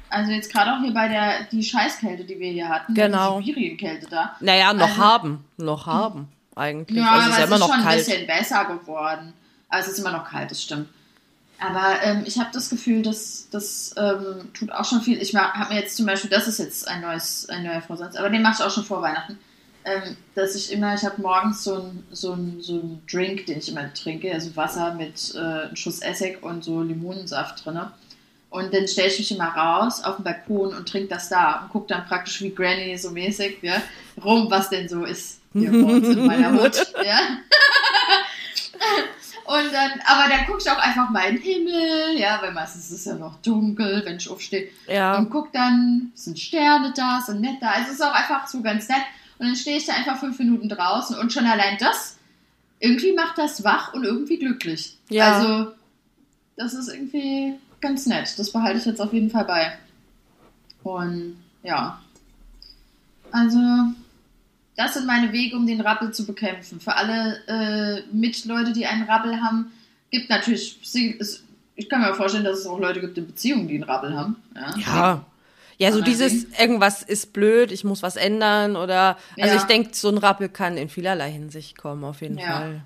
Also 0.10 0.32
jetzt 0.32 0.52
gerade 0.52 0.74
auch 0.74 0.80
hier 0.80 0.94
bei 0.94 1.08
der 1.08 1.46
die 1.52 1.64
Scheißkälte, 1.64 2.24
die 2.24 2.40
wir 2.40 2.52
hier 2.52 2.70
hatten, 2.70 2.94
genau. 2.94 3.40
die 3.40 3.48
Sibirien-Kälte 3.48 4.08
da. 4.10 4.36
Naja, 4.40 4.74
noch 4.74 4.90
also, 4.90 4.98
haben, 4.98 5.46
noch 5.58 5.88
haben 5.88 6.28
eigentlich. 6.56 7.04
Ja, 7.04 7.12
also 7.12 7.26
aber 7.26 7.30
es 7.30 7.32
ist, 7.32 7.38
ja 7.40 7.46
immer 7.46 7.56
ist 7.56 7.62
schon 7.62 7.84
kalt. 7.84 7.88
ein 7.88 7.98
bisschen 7.98 8.28
besser 8.28 8.66
geworden. 8.66 9.34
Also 9.70 9.88
es 9.88 9.98
ist 9.98 10.06
immer 10.06 10.16
noch 10.16 10.30
kalt, 10.30 10.52
das 10.52 10.62
stimmt. 10.62 10.88
Aber 11.66 12.02
ähm, 12.04 12.24
ich 12.26 12.40
habe 12.40 12.50
das 12.54 12.70
Gefühl, 12.70 13.02
dass 13.02 13.48
das 13.52 13.94
ähm, 13.98 14.54
tut 14.54 14.72
auch 14.72 14.86
schon 14.86 15.02
viel. 15.02 15.22
Ich 15.22 15.36
habe 15.36 15.74
mir 15.74 15.80
jetzt 15.80 15.98
zum 15.98 16.06
Beispiel, 16.06 16.30
das 16.30 16.48
ist 16.48 16.60
jetzt 16.60 16.88
ein 16.88 17.02
neues, 17.02 17.48
ein 17.50 17.64
neuer 17.64 17.82
Vorsatz, 17.82 18.16
aber 18.16 18.30
den 18.30 18.42
mache 18.42 18.56
ich 18.60 18.66
auch 18.66 18.72
schon 18.72 18.86
vor 18.86 19.02
Weihnachten 19.02 19.38
ähm, 19.86 20.16
dass 20.36 20.56
ich 20.56 20.72
immer, 20.72 20.96
ich 20.96 21.04
habe 21.04 21.22
morgens 21.22 21.64
so 21.64 21.76
einen 21.76 22.06
so 22.12 22.38
so 22.60 22.76
ein 22.76 23.02
Drink, 23.10 23.46
den 23.48 23.60
ich 23.60 23.70
immer 23.70 23.94
trinke, 23.94 24.34
also 24.34 24.56
Wasser 24.56 24.94
mit 24.96 25.34
äh, 25.36 25.40
einem 25.40 25.76
Schuss 25.76 26.02
Essig 26.02 26.42
und 26.42 26.64
so 26.64 26.82
Limonensaft 26.82 27.66
drin. 27.66 27.80
Und 28.50 28.74
dann 28.74 28.88
stelle 28.88 29.08
ich 29.08 29.18
mich 29.18 29.32
immer 29.32 29.50
raus 29.50 30.04
auf 30.04 30.18
den 30.18 30.24
Balkon 30.24 30.76
und 30.76 30.88
trinke 30.88 31.10
das 31.10 31.28
da 31.28 31.62
und 31.62 31.70
gucke 31.70 31.88
dann 31.88 32.06
praktisch 32.06 32.42
wie 32.42 32.54
Granny 32.54 32.98
so 32.98 33.10
mäßig 33.10 33.58
ja, 33.62 33.82
rum, 34.24 34.48
was 34.50 34.70
denn 34.70 34.88
so 34.88 35.06
ist 35.06 35.42
hier 35.54 35.72
vor 35.72 35.90
uns 35.90 36.08
in 36.08 36.26
meiner 36.26 36.54
Hut. 36.54 36.94
Ja. 37.04 37.20
Und 39.54 39.72
dann, 39.72 39.92
aber 40.06 40.30
dann 40.30 40.48
gucke 40.48 40.60
ich 40.62 40.72
auch 40.72 40.80
einfach 40.80 41.12
mal 41.12 41.30
in 41.30 41.36
den 41.36 41.44
Himmel, 41.44 42.18
ja, 42.18 42.42
weil 42.42 42.54
meistens 42.54 42.86
ist 42.86 43.00
es 43.00 43.06
ja 43.06 43.14
noch 43.14 43.36
dunkel, 43.44 44.02
wenn 44.04 44.18
ich 44.18 44.28
aufstehe. 44.28 44.70
Ja. 44.88 45.16
Und 45.16 45.30
guck 45.30 45.54
dann, 45.54 46.12
sind 46.16 46.40
Sterne 46.40 46.92
da, 46.96 47.22
sind 47.22 47.42
nett 47.42 47.58
da. 47.62 47.70
Also 47.70 47.90
es 47.90 47.94
ist 48.00 48.02
auch 48.02 48.16
einfach 48.16 48.48
so 48.48 48.64
ganz 48.64 48.90
nett. 48.90 49.04
Und 49.38 49.46
dann 49.46 49.56
stehe 49.56 49.78
ich 49.78 49.86
da 49.86 49.94
einfach 49.94 50.18
fünf 50.18 50.40
Minuten 50.40 50.70
draußen 50.70 51.16
und 51.20 51.32
schon 51.32 51.46
allein 51.46 51.78
das, 51.78 52.18
irgendwie 52.80 53.14
macht 53.14 53.38
das 53.38 53.64
wach 53.64 53.94
und 53.94 54.04
irgendwie 54.04 54.40
glücklich. 54.40 54.98
Ja. 55.10 55.34
Also, 55.34 55.72
das 56.56 56.74
ist 56.74 56.88
irgendwie 56.88 57.54
ganz 57.80 58.08
nett. 58.08 58.34
Das 58.40 58.52
behalte 58.52 58.80
ich 58.80 58.86
jetzt 58.86 59.02
auf 59.02 59.14
jeden 59.14 59.30
Fall 59.30 59.46
bei. 59.46 59.78
Und 60.84 61.38
ja. 61.62 62.02
Also, 63.32 63.60
das 64.76 64.96
sind 64.96 65.06
meine 65.06 65.32
Wege, 65.32 65.56
um 65.56 65.68
den 65.68 65.82
Rappel 65.82 66.12
zu 66.12 66.26
bekämpfen. 66.26 66.80
Für 66.80 66.96
alle 66.96 67.38
äh, 67.48 68.02
Mitleute, 68.12 68.74
die 68.74 68.86
einen 68.86 69.04
Rappel 69.04 69.42
haben, 69.42 69.72
gibt 70.10 70.30
natürlich, 70.30 70.80
ich 71.76 71.90
kann 71.90 72.02
mir 72.02 72.14
vorstellen, 72.16 72.44
dass 72.44 72.60
es 72.60 72.68
auch 72.68 72.80
Leute 72.80 73.00
gibt 73.00 73.18
in 73.18 73.28
Beziehungen, 73.28 73.68
die 73.68 73.76
einen 73.76 73.84
Rappel 73.84 74.16
haben. 74.16 74.36
Ja. 74.56 74.76
ja. 74.78 75.26
Ja, 75.80 75.92
so 75.92 76.02
dieses, 76.02 76.46
irgendwas 76.58 77.02
ist 77.02 77.34
blöd, 77.34 77.72
ich 77.72 77.84
muss 77.84 78.04
was 78.04 78.16
ändern 78.16 78.76
oder, 78.76 79.18
also 79.40 79.56
ja. 79.56 79.60
ich 79.60 79.64
denke, 79.64 79.90
so 79.94 80.08
ein 80.08 80.20
Rappel 80.20 80.48
kann 80.48 80.78
in 80.78 80.88
vielerlei 80.88 81.32
Hinsicht 81.32 81.78
kommen, 81.78 82.04
auf 82.04 82.22
jeden 82.22 82.38
ja. 82.38 82.46
Fall. 82.46 82.82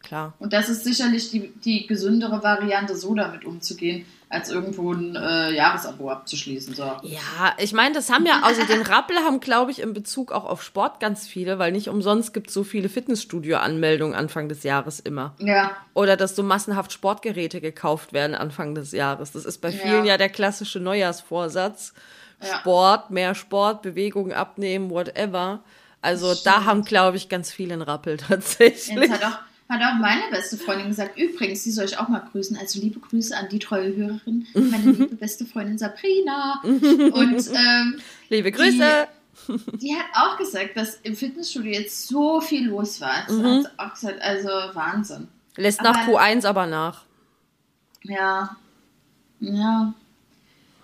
Klar. 0.00 0.34
Und 0.38 0.52
das 0.52 0.68
ist 0.68 0.84
sicherlich 0.84 1.30
die, 1.30 1.52
die 1.64 1.86
gesündere 1.86 2.42
Variante, 2.42 2.96
so 2.96 3.14
damit 3.14 3.44
umzugehen, 3.44 4.06
als 4.30 4.50
irgendwo 4.50 4.92
ein 4.92 5.16
äh, 5.16 5.52
Jahresabo 5.52 6.10
abzuschließen. 6.10 6.74
So. 6.74 6.82
Ja, 6.82 7.54
ich 7.56 7.72
meine, 7.72 7.94
das 7.94 8.10
haben 8.10 8.26
ja, 8.26 8.40
also 8.42 8.62
den 8.64 8.82
Rappel 8.82 9.16
haben, 9.18 9.40
glaube 9.40 9.70
ich, 9.70 9.80
in 9.80 9.94
Bezug 9.94 10.32
auch 10.32 10.44
auf 10.44 10.62
Sport 10.62 11.00
ganz 11.00 11.26
viele, 11.26 11.58
weil 11.58 11.72
nicht 11.72 11.88
umsonst 11.88 12.34
gibt 12.34 12.48
es 12.48 12.54
so 12.54 12.62
viele 12.62 12.90
Fitnessstudio-Anmeldungen 12.90 14.14
Anfang 14.14 14.48
des 14.48 14.64
Jahres 14.64 15.00
immer. 15.00 15.34
Ja. 15.38 15.70
Oder 15.94 16.16
dass 16.16 16.36
so 16.36 16.42
massenhaft 16.42 16.92
Sportgeräte 16.92 17.62
gekauft 17.62 18.12
werden 18.12 18.34
Anfang 18.34 18.74
des 18.74 18.92
Jahres. 18.92 19.32
Das 19.32 19.46
ist 19.46 19.58
bei 19.58 19.72
vielen 19.72 20.04
ja, 20.04 20.12
ja 20.12 20.16
der 20.18 20.28
klassische 20.28 20.78
Neujahrsvorsatz. 20.78 21.94
Ja. 22.42 22.58
Sport, 22.58 23.10
mehr 23.10 23.34
Sport, 23.34 23.82
Bewegung 23.82 24.32
abnehmen, 24.32 24.90
whatever. 24.90 25.60
Also 26.02 26.34
da 26.44 26.64
haben, 26.64 26.84
glaube 26.84 27.16
ich, 27.16 27.28
ganz 27.28 27.50
viele 27.50 27.74
einen 27.74 27.82
Rappel 27.82 28.16
tatsächlich. 28.28 29.10
Hat 29.68 29.82
auch, 29.82 29.98
meine 30.00 30.30
beste 30.30 30.56
Freundin 30.56 30.88
gesagt, 30.88 31.18
übrigens, 31.18 31.62
die 31.62 31.70
soll 31.70 31.84
ich 31.84 31.98
auch 31.98 32.08
mal 32.08 32.20
grüßen. 32.20 32.56
Also 32.56 32.80
liebe 32.80 33.00
Grüße 33.00 33.36
an 33.36 33.48
die 33.50 33.58
treue 33.58 33.94
Hörerin, 33.94 34.46
meine 34.54 34.92
liebe 34.92 35.16
beste 35.16 35.44
Freundin 35.44 35.76
Sabrina. 35.76 36.62
Und 36.62 37.50
ähm, 37.54 38.00
liebe 38.30 38.50
Grüße. 38.50 39.08
Die, 39.46 39.76
die, 39.76 39.94
hat 39.94 40.06
auch 40.14 40.38
gesagt, 40.38 40.76
dass 40.76 40.96
im 41.02 41.14
Fitnessstudio 41.14 41.72
jetzt 41.72 42.08
so 42.08 42.40
viel 42.40 42.68
los 42.68 43.00
war. 43.00 43.24
Sie 43.28 43.34
mhm. 43.34 43.64
hat 43.64 43.72
auch 43.76 43.92
gesagt, 43.92 44.22
also 44.22 44.48
Wahnsinn. 44.48 45.28
Lässt 45.56 45.80
aber, 45.80 45.90
nach 45.90 46.08
Q1 46.08 46.46
aber 46.46 46.66
nach. 46.66 47.04
Ja. 48.04 48.56
Ja. 49.40 49.92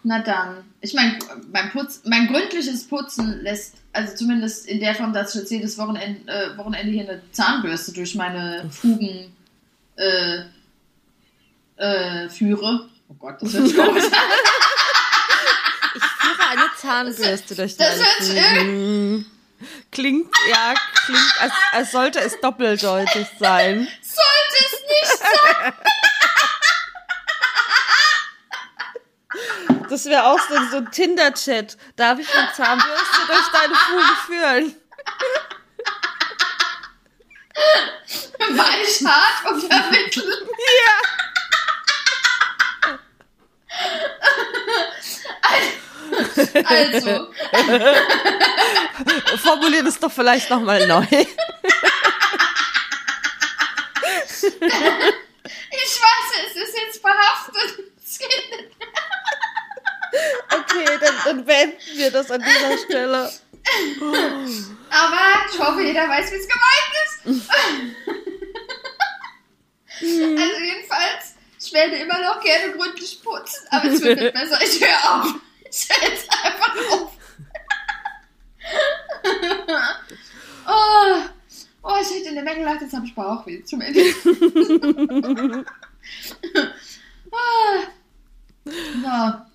Na 0.06 0.18
dann. 0.18 0.64
Ich 0.82 0.92
meine, 0.92 1.18
mein, 1.50 1.70
Putz, 1.70 2.02
mein 2.04 2.28
gründliches 2.28 2.86
Putzen 2.86 3.42
lässt, 3.42 3.76
also 3.94 4.14
zumindest 4.14 4.66
in 4.66 4.78
der 4.78 4.94
Form, 4.94 5.14
dass 5.14 5.34
ich 5.34 5.40
jetzt 5.40 5.50
jedes 5.50 5.78
Wochenende, 5.78 6.30
äh, 6.30 6.56
Wochenende 6.58 6.92
hier 6.92 7.08
eine 7.08 7.22
Zahnbürste 7.32 7.92
durch 7.94 8.14
meine 8.14 8.68
Fugen 8.70 9.34
äh, 9.96 10.42
äh, 11.76 12.28
führe. 12.28 12.90
Oh 13.08 13.14
Gott, 13.14 13.36
das 13.40 13.54
hört 13.54 13.66
sich 13.66 13.76
komisch 13.76 14.04
an. 14.04 14.12
Ich 15.96 16.02
führe 16.02 16.48
eine 16.50 16.70
Zahnbürste 16.76 17.54
durch 17.54 17.76
deine 17.76 17.96
das 17.96 18.28
Fugen. 18.28 19.26
Klingt, 19.92 20.26
ja, 20.50 20.74
klingt, 21.06 21.34
als, 21.38 21.52
als 21.70 21.92
sollte 21.92 22.18
es 22.18 22.40
doppeldeutig 22.40 23.28
sein. 23.38 23.86
Sollte 24.02 24.56
es 24.58 24.72
nicht 24.82 25.18
sein. 25.18 25.72
Das 29.94 30.06
wäre 30.06 30.24
auch 30.24 30.40
so, 30.40 30.54
so 30.72 30.78
ein 30.78 30.90
Tinder-Chat. 30.90 31.76
Darf 31.94 32.18
ich 32.18 32.26
eine 32.36 32.52
Zahnbürste 32.52 33.26
durch 33.28 33.48
deine 33.52 33.76
Fuge 33.76 34.16
führen? 34.26 34.74
Weich, 38.58 39.04
hart 39.06 39.52
und 39.52 39.72
vermitteln. 39.72 40.48
Ja. 40.82 40.94
Also. 46.64 47.32
Formulier 49.44 49.84
das 49.84 50.00
doch 50.00 50.10
vielleicht 50.10 50.50
nochmal 50.50 50.88
neu. 50.88 51.06
Ich 51.06 51.28
weiß, 56.00 56.32
es 56.46 56.56
ist 56.56 56.76
jetzt 56.76 57.00
behaftet. 57.00 57.78
Es 58.04 58.18
geht 58.18 58.50
nicht 58.50 58.83
Okay, 60.50 60.98
dann, 61.00 61.14
dann 61.24 61.44
beenden 61.44 61.76
wir 61.94 62.10
das 62.10 62.30
an 62.30 62.42
dieser 62.42 62.78
Stelle. 62.78 63.30
Aber 64.90 65.46
ich 65.52 65.58
hoffe, 65.58 65.82
jeder 65.82 66.08
weiß, 66.08 66.32
wie 66.32 66.36
es 66.36 66.48
gemeint 66.48 66.94
ist. 67.04 67.50
also 70.00 70.60
jedenfalls, 70.60 71.34
ich 71.60 71.72
werde 71.72 71.96
immer 71.96 72.20
noch 72.20 72.40
gerne 72.42 72.72
gründlich 72.72 73.22
putzen, 73.22 73.66
aber 73.70 73.88
es 73.88 74.02
wird 74.02 74.20
nicht 74.20 74.34
besser. 74.34 74.58
Ich 74.62 74.80
höre 74.80 75.14
auf. 75.14 75.34
Ich 75.70 75.88
höre 75.88 76.08
jetzt 76.08 76.28
einfach 76.30 76.76
auf. 76.92 77.12
oh, 80.66 81.22
oh, 81.82 81.96
ich 82.00 82.10
hätte 82.14 82.28
in 82.28 82.34
der 82.34 82.44
Menge 82.44 82.60
gelacht, 82.60 82.82
jetzt 82.82 82.94
habe 82.94 83.06
ich 83.06 83.14
Bauchweh. 83.14 83.64
Zum 83.64 83.80
Ende. 83.80 84.00
oh. 87.30 87.80
So. 88.66 89.53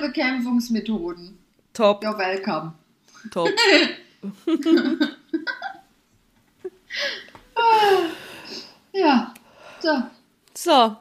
Bekämpfungsmethoden. 0.00 1.38
Top, 1.72 2.04
You're 2.04 2.18
welcome. 2.18 2.72
top. 3.30 3.48
Ja, 8.92 9.34
so. 9.80 9.90
So, 10.56 10.96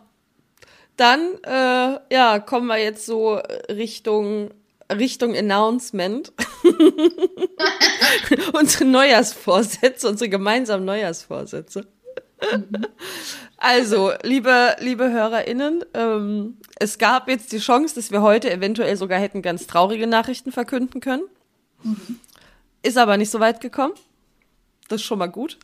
dann 0.97 1.36
äh, 1.43 1.99
ja, 2.11 2.39
kommen 2.39 2.68
wir 2.68 2.78
jetzt 2.78 3.05
so 3.05 3.36
Richtung 3.70 4.49
Richtung 4.91 5.36
Announcement. 5.36 6.34
unsere 8.53 8.86
Neujahrsvorsätze, 8.86 10.09
unsere 10.09 10.30
gemeinsamen 10.30 10.86
Neujahrsvorsätze. 10.86 11.88
Also, 13.66 14.11
liebe, 14.24 14.76
liebe 14.80 15.09
HörerInnen, 15.09 15.86
ähm, 15.93 16.57
es 16.80 16.97
gab 16.97 17.30
jetzt 17.30 17.53
die 17.53 17.59
Chance, 17.59 17.95
dass 17.95 18.11
wir 18.11 18.22
heute 18.22 18.51
eventuell 18.51 18.97
sogar 18.97 19.18
hätten 19.20 19.41
ganz 19.41 19.68
traurige 19.68 20.05
Nachrichten 20.05 20.51
verkünden 20.51 20.99
können. 20.99 21.24
Ist 22.82 22.97
aber 22.97 23.16
nicht 23.16 23.32
so 23.32 23.39
weit 23.39 23.61
gekommen. 23.61 23.93
Das 24.89 24.99
ist 24.99 25.07
schon 25.07 25.18
mal 25.18 25.28
gut, 25.28 25.59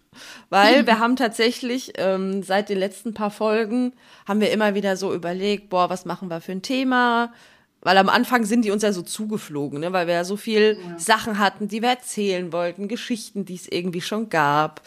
weil 0.50 0.88
wir 0.88 1.00
haben 1.00 1.18
tatsächlich 1.18 1.92
ähm, 1.98 2.42
seit 2.42 2.70
den 2.70 2.78
letzten 2.78 3.14
paar 3.14 3.32
Folgen 3.32 3.92
haben 4.26 4.40
wir 4.40 4.52
immer 4.52 4.76
wieder 4.76 4.96
so 4.96 5.14
überlegt, 5.14 5.70
boah, 5.70 5.90
was 5.90 6.06
machen 6.06 6.30
wir 6.30 6.40
für 6.40 6.54
ein 6.54 6.62
Thema? 6.62 7.34
Weil 7.82 7.98
am 7.98 8.08
Anfang 8.08 8.46
sind 8.46 8.64
die 8.64 8.72
uns 8.72 8.84
ja 8.84 8.94
so 8.94 9.02
zugeflogen, 9.02 9.82
ne? 9.82 9.92
weil 9.92 10.08
wir 10.08 10.14
ja 10.14 10.24
so 10.24 10.38
viel 10.38 10.78
Sachen 10.98 11.38
hatten, 11.38 11.68
die 11.68 11.82
wir 11.82 11.90
erzählen 11.90 12.54
wollten, 12.54 12.88
Geschichten, 12.88 13.44
die 13.44 13.56
es 13.56 13.68
irgendwie 13.68 14.02
schon 14.02 14.30
gab. 14.30 14.82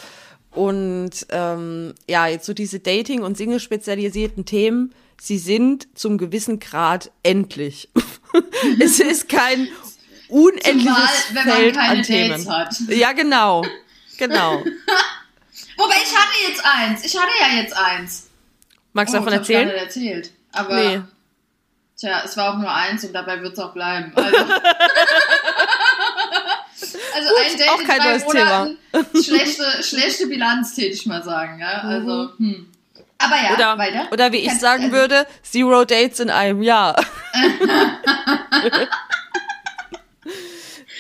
Und 0.53 1.11
ähm, 1.31 1.95
ja, 2.09 2.27
jetzt 2.27 2.45
so 2.47 2.53
diese 2.55 2.79
Dating- 2.81 3.23
und 3.23 3.37
Single-spezialisierten 3.39 4.45
Themen, 4.45 4.95
sie 5.21 5.39
sind 5.39 5.89
zum 5.99 6.19
gewissen 6.19 6.59
Grad 6.61 7.11
endlich. 7.23 7.89
es 8.81 9.01
ist 9.01 9.29
kein 9.29 9.69
unendliches 10.29 10.85
Zumal, 10.85 11.09
wenn 11.33 11.47
man 11.49 11.57
Feld 11.57 11.75
keine 11.77 11.89
an 11.89 11.97
Dates 11.99 12.07
Themen. 12.07 12.49
hat. 12.51 12.75
Ja, 12.89 13.13
genau. 13.13 13.65
Genau. 14.19 14.59
Wobei, 15.79 15.95
ich 16.05 16.15
hatte 16.17 16.49
jetzt 16.49 16.65
eins. 16.65 17.05
Ich 17.05 17.17
hatte 17.19 17.31
ja 17.41 17.61
jetzt 17.61 17.75
eins. 17.77 18.29
Magst 18.93 19.15
du 19.15 19.19
Oh, 19.19 19.21
davon 19.21 19.33
ich 19.33 19.39
erzählen? 19.41 19.69
nicht 19.69 19.77
erzählt. 19.79 20.31
Aber, 20.53 20.75
Nee. 20.75 21.01
tja, 21.99 22.23
es 22.25 22.37
war 22.37 22.53
auch 22.55 22.59
nur 22.59 22.71
eins 22.71 23.03
und 23.05 23.15
dabei 23.15 23.41
wird 23.41 23.55
es 23.55 23.59
auch 23.59 23.73
bleiben. 23.73 24.13
Also, 24.17 24.37
also 27.15 27.29
ein 27.37 27.59
Date 27.59 27.69
auch 27.71 27.81
in 27.81 27.87
kein 27.87 27.99
neues 27.99 28.25
Monaten, 28.25 28.79
schlechte, 29.23 29.83
schlechte 29.83 30.27
Bilanz, 30.27 30.75
täte 30.75 30.95
ich 30.95 31.05
mal 31.07 31.23
sagen. 31.23 31.61
Ja? 31.61 31.81
Also, 31.83 32.31
hm. 32.39 32.69
Aber 33.19 33.37
ja, 33.37 33.51
Mhm. 33.51 33.55
Oder, 33.57 33.79
weiter. 33.79 34.09
oder 34.13 34.33
wie 34.33 34.39
ich 34.39 34.47
Kannst- 34.47 34.63
sagen 34.63 34.85
also, 34.85 34.97
würde, 34.97 35.27
Zero 35.43 35.85
Dates 35.85 36.21
in 36.21 36.31
einem 36.31 36.63
Jahr. 36.63 36.97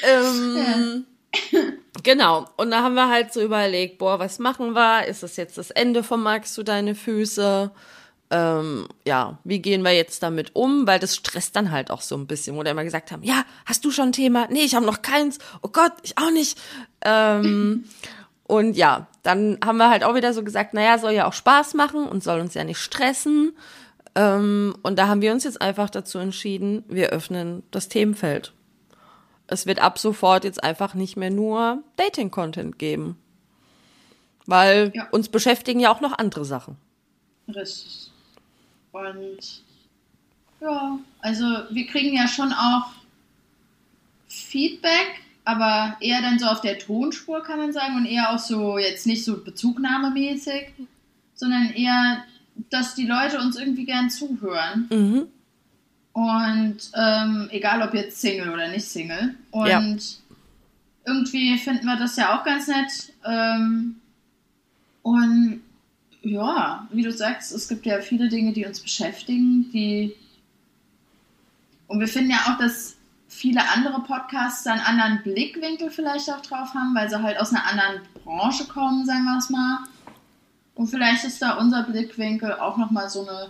ähm, 0.04 1.06
Genau. 2.02 2.46
Und 2.56 2.70
da 2.70 2.82
haben 2.82 2.94
wir 2.94 3.08
halt 3.08 3.32
so 3.32 3.40
überlegt, 3.40 3.98
boah, 3.98 4.18
was 4.18 4.38
machen 4.38 4.72
wir? 4.74 5.06
Ist 5.06 5.22
das 5.22 5.36
jetzt 5.36 5.56
das 5.56 5.70
Ende 5.70 6.02
von 6.02 6.22
Magst 6.22 6.56
du 6.58 6.62
deine 6.62 6.94
Füße? 6.94 7.70
Ähm, 8.34 8.88
ja, 9.06 9.38
wie 9.44 9.58
gehen 9.58 9.82
wir 9.82 9.92
jetzt 9.92 10.22
damit 10.22 10.56
um? 10.56 10.86
Weil 10.86 10.98
das 10.98 11.14
stresst 11.14 11.54
dann 11.54 11.70
halt 11.70 11.90
auch 11.90 12.00
so 12.00 12.16
ein 12.16 12.26
bisschen, 12.26 12.56
wo 12.56 12.64
wir 12.64 12.70
immer 12.70 12.82
gesagt 12.82 13.12
haben, 13.12 13.22
ja, 13.22 13.44
hast 13.66 13.84
du 13.84 13.90
schon 13.90 14.08
ein 14.08 14.12
Thema? 14.12 14.46
Nee, 14.50 14.62
ich 14.64 14.74
habe 14.74 14.86
noch 14.86 15.02
keins. 15.02 15.38
Oh 15.60 15.68
Gott, 15.68 15.92
ich 16.02 16.16
auch 16.16 16.30
nicht. 16.30 16.58
Ähm, 17.04 17.84
und 18.44 18.74
ja, 18.74 19.06
dann 19.22 19.58
haben 19.62 19.76
wir 19.76 19.90
halt 19.90 20.02
auch 20.02 20.14
wieder 20.14 20.32
so 20.32 20.42
gesagt, 20.42 20.72
naja, 20.72 20.98
soll 20.98 21.12
ja 21.12 21.26
auch 21.26 21.34
Spaß 21.34 21.74
machen 21.74 22.06
und 22.08 22.24
soll 22.24 22.40
uns 22.40 22.54
ja 22.54 22.64
nicht 22.64 22.78
stressen. 22.78 23.52
Ähm, 24.14 24.74
und 24.82 24.98
da 24.98 25.08
haben 25.08 25.20
wir 25.20 25.32
uns 25.32 25.44
jetzt 25.44 25.60
einfach 25.60 25.90
dazu 25.90 26.18
entschieden, 26.18 26.84
wir 26.88 27.10
öffnen 27.10 27.62
das 27.70 27.88
Themenfeld. 27.90 28.54
Es 29.46 29.66
wird 29.66 29.82
ab 29.82 29.98
sofort 29.98 30.44
jetzt 30.44 30.64
einfach 30.64 30.94
nicht 30.94 31.18
mehr 31.18 31.30
nur 31.30 31.82
Dating-Content 31.96 32.78
geben. 32.78 33.18
Weil 34.46 34.90
Ja. 34.94 35.08
uns 35.10 35.28
beschäftigen 35.28 35.80
ja 35.80 35.92
auch 35.94 36.00
noch 36.00 36.16
andere 36.18 36.46
Sachen. 36.46 36.76
Richtig. 37.48 38.11
Und 38.92 39.62
ja, 40.60 40.98
also 41.20 41.44
wir 41.70 41.86
kriegen 41.86 42.16
ja 42.16 42.28
schon 42.28 42.52
auch 42.52 42.92
Feedback, 44.28 45.20
aber 45.44 45.96
eher 46.00 46.22
dann 46.22 46.38
so 46.38 46.46
auf 46.46 46.60
der 46.60 46.78
Tonspur 46.78 47.42
kann 47.42 47.58
man 47.58 47.72
sagen 47.72 47.96
und 47.96 48.06
eher 48.06 48.30
auch 48.30 48.38
so 48.38 48.78
jetzt 48.78 49.06
nicht 49.06 49.24
so 49.24 49.42
bezugnahmemäßig, 49.42 50.68
sondern 51.34 51.70
eher, 51.70 52.24
dass 52.70 52.94
die 52.94 53.06
Leute 53.06 53.40
uns 53.40 53.56
irgendwie 53.56 53.84
gern 53.84 54.08
zuhören. 54.10 54.88
Mhm. 54.90 55.26
Und 56.12 56.76
ähm, 56.94 57.48
egal 57.50 57.82
ob 57.82 57.94
jetzt 57.94 58.20
Single 58.20 58.50
oder 58.50 58.68
nicht 58.68 58.84
Single. 58.84 59.34
Und 59.50 59.66
Ja. 59.66 59.80
irgendwie 61.06 61.56
finden 61.58 61.86
wir 61.86 61.96
das 61.96 62.16
ja 62.16 62.38
auch 62.38 62.44
ganz 62.44 62.68
nett. 62.68 63.14
Ähm, 63.24 63.96
und 65.02 65.61
ja, 66.22 66.86
wie 66.92 67.02
du 67.02 67.12
sagst, 67.12 67.52
es 67.52 67.68
gibt 67.68 67.84
ja 67.86 68.00
viele 68.00 68.28
Dinge, 68.28 68.52
die 68.52 68.64
uns 68.66 68.80
beschäftigen, 68.80 69.70
die 69.72 70.14
und 71.88 72.00
wir 72.00 72.08
finden 72.08 72.30
ja 72.30 72.38
auch, 72.48 72.58
dass 72.58 72.96
viele 73.28 73.60
andere 73.74 74.00
Podcasts 74.02 74.64
da 74.64 74.72
einen 74.72 74.80
anderen 74.82 75.22
Blickwinkel 75.22 75.90
vielleicht 75.90 76.30
auch 76.30 76.40
drauf 76.40 76.72
haben, 76.74 76.94
weil 76.94 77.08
sie 77.10 77.22
halt 77.22 77.38
aus 77.38 77.52
einer 77.52 77.66
anderen 77.66 78.00
Branche 78.24 78.64
kommen, 78.64 79.04
sagen 79.04 79.24
wir 79.24 79.36
es 79.38 79.50
mal. 79.50 79.78
Und 80.74 80.86
vielleicht 80.88 81.24
ist 81.24 81.42
da 81.42 81.58
unser 81.58 81.82
Blickwinkel 81.82 82.54
auch 82.54 82.78
nochmal 82.78 83.10
so 83.10 83.26
eine 83.28 83.48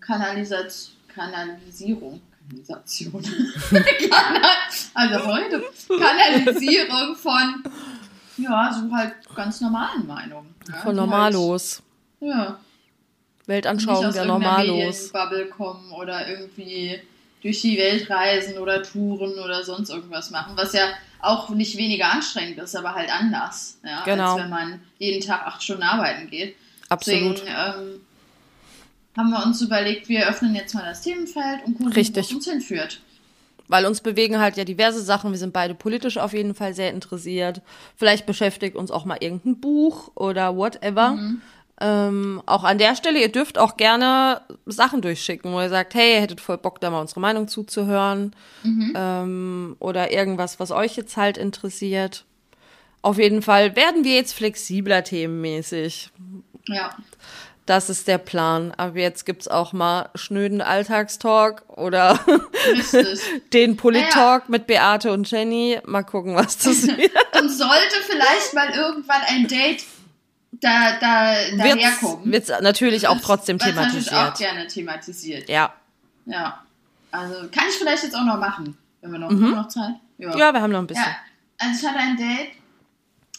Kanalisation, 0.00 0.94
Kanalisierung. 1.08 2.20
Kanalisation. 2.48 3.22
Kanal- 4.10 4.50
also 4.94 5.26
heute. 5.26 5.62
Kanalisierung 5.88 7.14
von, 7.16 7.62
ja, 8.36 8.72
so 8.72 8.92
halt 8.92 9.14
ganz 9.34 9.60
normalen 9.60 10.06
Meinungen. 10.06 10.54
Ja, 10.68 10.74
Von 10.78 10.96
Normalos. 10.96 11.82
Ja, 12.20 12.58
Weltanschauung 13.46 14.12
der 14.12 14.24
Normalos. 14.24 15.12
Medienbubble 15.12 15.46
kommen 15.46 15.92
oder 15.92 16.28
irgendwie 16.28 17.00
durch 17.42 17.60
die 17.62 17.76
Welt 17.78 18.10
reisen 18.10 18.58
oder 18.58 18.82
touren 18.82 19.38
oder 19.38 19.62
sonst 19.62 19.90
irgendwas 19.90 20.30
machen, 20.30 20.54
was 20.56 20.72
ja 20.72 20.88
auch 21.20 21.48
nicht 21.50 21.76
weniger 21.76 22.10
anstrengend 22.12 22.58
ist, 22.58 22.74
aber 22.74 22.94
halt 22.94 23.10
anders, 23.12 23.78
ja, 23.84 24.02
Genau. 24.04 24.32
als 24.34 24.42
wenn 24.42 24.50
man 24.50 24.80
jeden 24.98 25.24
Tag 25.24 25.46
acht 25.46 25.62
Stunden 25.62 25.82
arbeiten 25.84 26.28
geht. 26.28 26.56
Absolut. 26.88 27.36
Deswegen 27.38 27.48
ähm, 27.56 28.00
haben 29.16 29.30
wir 29.30 29.44
uns 29.44 29.60
überlegt, 29.62 30.08
wir 30.08 30.28
öffnen 30.28 30.54
jetzt 30.54 30.74
mal 30.74 30.84
das 30.84 31.02
Themenfeld 31.02 31.64
und 31.64 31.74
gucken, 31.78 31.92
Richtig. 31.92 32.24
wo 32.26 32.28
es 32.30 32.32
uns 32.32 32.48
hinführt. 32.50 33.00
Weil 33.68 33.84
uns 33.86 34.00
bewegen 34.00 34.38
halt 34.38 34.56
ja 34.56 34.64
diverse 34.64 35.02
Sachen. 35.02 35.32
Wir 35.32 35.38
sind 35.38 35.52
beide 35.52 35.74
politisch 35.74 36.18
auf 36.18 36.32
jeden 36.32 36.54
Fall 36.54 36.72
sehr 36.74 36.90
interessiert. 36.92 37.62
Vielleicht 37.96 38.24
beschäftigt 38.24 38.76
uns 38.76 38.92
auch 38.92 39.04
mal 39.04 39.18
irgendein 39.20 39.60
Buch 39.60 40.12
oder 40.14 40.56
whatever. 40.56 41.12
Mhm. 41.12 41.42
Ähm, 41.80 42.42
auch 42.46 42.64
an 42.64 42.78
der 42.78 42.96
Stelle, 42.96 43.20
ihr 43.20 43.30
dürft 43.30 43.58
auch 43.58 43.76
gerne 43.76 44.40
Sachen 44.64 45.02
durchschicken, 45.02 45.52
wo 45.52 45.60
ihr 45.60 45.68
sagt, 45.68 45.94
hey, 45.94 46.14
ihr 46.14 46.20
hättet 46.22 46.40
voll 46.40 46.56
Bock, 46.58 46.80
da 46.80 46.88
mal 46.90 47.00
unsere 47.00 47.20
Meinung 47.20 47.48
zuzuhören. 47.48 48.34
Mhm. 48.62 48.92
Ähm, 48.96 49.76
oder 49.78 50.10
irgendwas, 50.10 50.58
was 50.58 50.70
euch 50.70 50.96
jetzt 50.96 51.16
halt 51.18 51.36
interessiert. 51.36 52.24
Auf 53.02 53.18
jeden 53.18 53.42
Fall 53.42 53.76
werden 53.76 54.04
wir 54.04 54.14
jetzt 54.14 54.32
flexibler 54.32 55.04
themenmäßig. 55.04 56.10
Ja, 56.66 56.90
Das 57.66 57.90
ist 57.90 58.08
der 58.08 58.18
Plan. 58.18 58.72
Aber 58.78 58.98
jetzt 58.98 59.26
gibt's 59.26 59.46
auch 59.46 59.72
mal 59.74 60.08
schnöden 60.14 60.60
Alltagstalk 60.62 61.62
oder 61.68 62.18
den 63.52 63.76
Polit-Talk 63.76 64.14
Naja. 64.14 64.44
mit 64.48 64.66
Beate 64.66 65.12
und 65.12 65.30
Jenny. 65.30 65.78
Mal 65.84 66.02
gucken, 66.04 66.34
was 66.34 66.56
das 66.58 66.86
wird. 66.86 67.12
und 67.40 67.50
sollte 67.50 67.96
vielleicht 68.06 68.54
mal 68.54 68.70
irgendwann 68.70 69.20
ein 69.28 69.46
Date 69.46 69.82
da, 70.60 70.98
da, 71.00 71.34
daherkommen. 71.56 72.32
Wird's 72.32 72.50
natürlich 72.60 73.08
auch 73.08 73.20
trotzdem 73.20 73.60
was 73.60 73.74
natürlich 73.74 74.08
auch 74.08 74.32
thematisiert. 74.34 74.38
gerne 74.38 74.66
thematisiert. 74.66 75.48
Ja. 75.48 75.72
Ja. 76.26 76.62
Also 77.10 77.48
kann 77.50 77.64
ich 77.68 77.76
vielleicht 77.76 78.02
jetzt 78.02 78.14
auch 78.14 78.24
noch 78.24 78.38
machen, 78.38 78.76
wenn 79.00 79.12
wir 79.12 79.18
noch, 79.18 79.30
noch 79.30 79.68
Zeit. 79.68 79.94
Mhm. 80.18 80.32
ja, 80.36 80.52
wir 80.52 80.60
haben 80.60 80.72
noch 80.72 80.80
ein 80.80 80.86
bisschen. 80.86 81.04
Ja, 81.04 81.16
also 81.58 81.80
ich 81.80 81.88
hatte 81.88 81.98
ein 81.98 82.16
Date, 82.16 82.52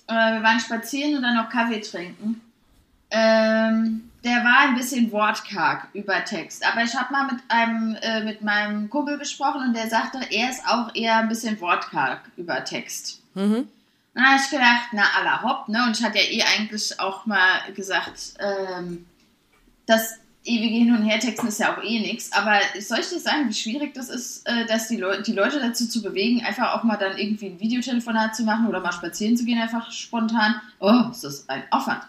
äh, 0.08 0.34
wir 0.34 0.44
waren 0.44 0.60
spazieren 0.60 1.16
und 1.16 1.22
dann 1.22 1.36
noch 1.36 1.50
Kaffee 1.50 1.82
trinken. 1.82 2.42
Ähm, 3.10 4.10
der 4.24 4.44
war 4.44 4.68
ein 4.68 4.76
bisschen 4.76 5.12
wortkarg 5.12 5.88
über 5.94 6.26
Text, 6.26 6.66
aber 6.66 6.84
ich 6.84 6.94
habe 6.96 7.14
mal 7.14 7.26
mit 7.28 7.40
einem 7.48 7.96
äh, 8.02 8.24
mit 8.24 8.42
meinem 8.42 8.90
Kumpel 8.90 9.18
gesprochen 9.18 9.62
und 9.68 9.74
der 9.74 9.90
sagte, 9.90 10.20
er 10.30 10.50
ist 10.50 10.62
auch 10.68 10.94
eher 10.94 11.18
ein 11.18 11.30
bisschen 11.30 11.60
wortkarg 11.62 12.22
über 12.36 12.64
Text. 12.66 13.22
Mhm. 13.36 13.70
Dann 14.18 14.26
habe 14.26 14.42
ich 14.44 14.50
gedacht, 14.50 14.88
na 14.94 15.04
aller 15.16 15.44
hopp, 15.44 15.70
ne? 15.70 15.86
Und 15.86 15.96
ich 15.96 16.04
hatte 16.04 16.18
ja 16.18 16.24
eh 16.24 16.42
eigentlich 16.42 17.00
auch 17.00 17.28
mal 17.28 17.72
gesagt, 17.76 18.34
ähm, 18.40 19.06
das 19.86 20.16
ewige 20.44 20.74
Hin- 20.74 20.96
und 20.96 21.04
Hertexten 21.04 21.50
ist 21.50 21.60
ja 21.60 21.78
auch 21.78 21.84
eh 21.84 22.00
nichts. 22.00 22.32
Aber 22.32 22.60
soll 22.80 22.98
ich 23.00 23.10
dir 23.10 23.20
sagen, 23.20 23.48
wie 23.48 23.54
schwierig 23.54 23.94
das 23.94 24.10
ist, 24.10 24.48
äh, 24.48 24.66
dass 24.66 24.88
die, 24.88 24.98
Leu 24.98 25.22
die 25.22 25.34
Leute 25.34 25.60
dazu 25.60 25.88
zu 25.88 26.02
bewegen, 26.02 26.44
einfach 26.44 26.74
auch 26.74 26.84
mal 26.84 26.98
dann 26.98 27.16
irgendwie 27.16 27.46
ein 27.46 27.60
Videotelefonat 27.60 28.36
zu 28.36 28.42
machen 28.42 28.66
oder 28.66 28.80
mal 28.80 28.92
spazieren 28.92 29.38
zu 29.38 29.46
gehen, 29.46 29.62
einfach 29.62 29.92
spontan? 29.92 30.60
Oh, 30.80 31.12
ist 31.12 31.24
das 31.24 31.48
ein 31.48 31.64
Aufwand. 31.70 32.02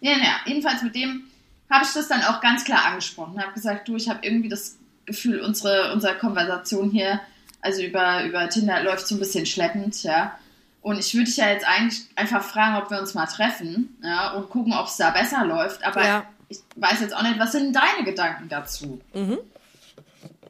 Ja, 0.00 0.12
ja, 0.12 0.36
jedenfalls 0.46 0.82
mit 0.82 0.94
dem 0.94 1.24
habe 1.68 1.84
ich 1.84 1.92
das 1.92 2.08
dann 2.08 2.22
auch 2.22 2.40
ganz 2.40 2.64
klar 2.64 2.86
angesprochen. 2.86 3.38
Habe 3.38 3.52
gesagt, 3.52 3.86
du, 3.86 3.96
ich 3.96 4.08
habe 4.08 4.20
irgendwie 4.22 4.48
das 4.48 4.78
Gefühl, 5.04 5.40
unsere, 5.42 5.92
unsere 5.92 6.16
Konversation 6.16 6.90
hier 6.90 7.20
Also 7.60 7.82
über, 7.82 8.24
über 8.24 8.48
Tinder 8.48 8.82
läuft 8.82 9.06
so 9.06 9.16
ein 9.16 9.18
bisschen 9.18 9.44
schleppend, 9.44 10.02
ja. 10.02 10.38
Und 10.82 10.98
ich 10.98 11.12
würde 11.14 11.26
dich 11.26 11.36
ja 11.36 11.48
jetzt 11.48 11.66
eigentlich 11.66 12.00
einfach 12.16 12.42
fragen, 12.42 12.76
ob 12.76 12.90
wir 12.90 12.98
uns 13.00 13.12
mal 13.14 13.26
treffen 13.26 13.98
ja, 14.02 14.32
und 14.32 14.48
gucken, 14.48 14.72
ob 14.72 14.86
es 14.86 14.96
da 14.96 15.10
besser 15.10 15.44
läuft. 15.44 15.84
Aber 15.84 16.02
Ja. 16.04 16.24
ich 16.48 16.58
weiß 16.76 17.00
jetzt 17.00 17.14
auch 17.14 17.22
nicht, 17.22 17.38
was 17.38 17.52
sind 17.52 17.74
deine 17.76 18.04
Gedanken 18.04 18.48
dazu? 18.48 19.00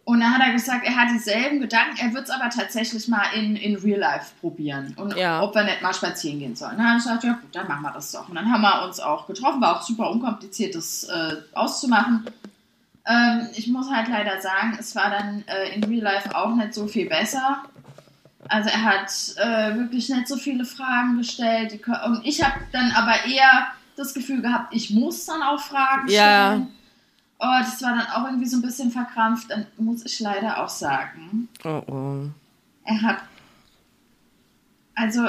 Und 0.05 0.21
dann 0.21 0.35
hat 0.35 0.41
er 0.47 0.53
gesagt, 0.53 0.85
er 0.85 0.97
hat 0.97 1.11
dieselben 1.11 1.61
Gedanken, 1.61 1.97
er 2.01 2.13
wird 2.15 2.25
es 2.25 2.31
aber 2.31 2.49
tatsächlich 2.51 3.07
mal 3.07 3.27
in, 3.35 3.55
in 3.57 3.77
Real 3.77 3.99
Life 4.01 4.33
probieren. 4.41 4.95
Und 4.97 5.17
Ja. 5.17 5.43
ob 5.43 5.55
wir 5.55 5.63
nicht 5.65 5.83
mal 5.83 5.95
spazieren 5.95 6.39
gehen 6.41 6.57
sollen. 6.57 6.77
Dann 6.79 6.87
habe 6.89 6.99
ich 6.99 7.05
gesagt, 7.05 7.25
ja 7.25 7.33
gut, 7.33 7.55
dann 7.55 7.69
machen 7.69 7.83
wir 7.83 7.93
das 7.93 8.11
doch. 8.13 8.29
Und 8.29 8.35
dann 8.35 8.51
haben 8.53 8.63
wir 8.63 8.83
uns 8.85 8.99
auch 8.99 9.27
getroffen, 9.27 9.61
war 9.61 9.77
auch 9.77 9.83
super 9.83 10.11
unkompliziert, 10.11 10.75
das 10.75 11.05
äh, 11.05 11.37
auszumachen. 11.55 12.27
Ähm, 13.07 13.49
ich 13.55 13.69
muss 13.69 13.91
halt 13.91 14.09
leider 14.09 14.41
sagen, 14.41 14.77
es 14.79 14.95
war 14.97 15.11
dann 15.11 15.45
äh, 15.47 15.75
in 15.75 15.85
Real 15.85 16.03
Life 16.03 16.35
auch 16.35 16.55
nicht 16.55 16.75
so 16.75 16.87
viel 16.87 17.09
besser. 17.09 17.63
Also 18.51 18.69
er 18.69 18.83
hat 18.83 19.11
äh, 19.37 19.77
wirklich 19.79 20.09
nicht 20.09 20.27
so 20.27 20.37
viele 20.37 20.65
Fragen 20.65 21.17
gestellt. 21.19 21.81
Und 22.07 22.27
ich 22.27 22.43
habe 22.43 22.59
dann 22.73 22.91
aber 22.93 23.15
eher 23.27 23.69
das 23.97 24.13
Gefühl 24.13 24.43
gehabt, 24.43 24.75
ich 24.75 24.91
muss 24.91 25.25
dann 25.27 25.43
auch 25.43 25.61
Fragen 25.61 26.09
Ja. 26.09 26.53
stellen. 26.55 26.69
Oh, 27.39 27.59
das 27.61 27.81
war 27.83 27.97
dann 27.97 28.07
auch 28.09 28.27
irgendwie 28.27 28.47
so 28.49 28.57
ein 28.59 28.63
bisschen 28.63 28.91
verkrampft. 28.91 29.51
Dann 29.51 29.67
muss 29.79 30.05
ich 30.05 30.19
leider 30.21 30.63
auch 30.63 30.69
sagen, 30.69 31.49
Oh, 31.65 31.83
oh. 31.87 32.23
er 32.85 33.03
hat, 33.03 33.19
also 34.95 35.29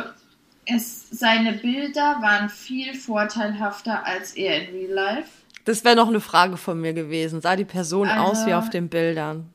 es, 0.66 1.10
seine 1.12 1.54
Bilder 1.54 2.18
waren 2.22 2.50
viel 2.50 2.94
vorteilhafter 2.96 4.06
als 4.06 4.34
er 4.34 4.68
in 4.70 4.76
Real 4.76 4.94
Life. 4.94 5.30
Das 5.66 5.84
wäre 5.86 5.96
noch 5.96 6.08
eine 6.08 6.20
Frage 6.22 6.58
von 6.58 6.82
mir 6.82 6.94
gewesen. 6.94 7.40
Sah 7.42 7.56
die 7.56 7.66
Person 7.66 8.08
Also- 8.08 8.24
aus 8.42 8.46
wie 8.48 8.54
auf 8.56 8.70
den 8.70 8.90
Bildern? 8.90 9.48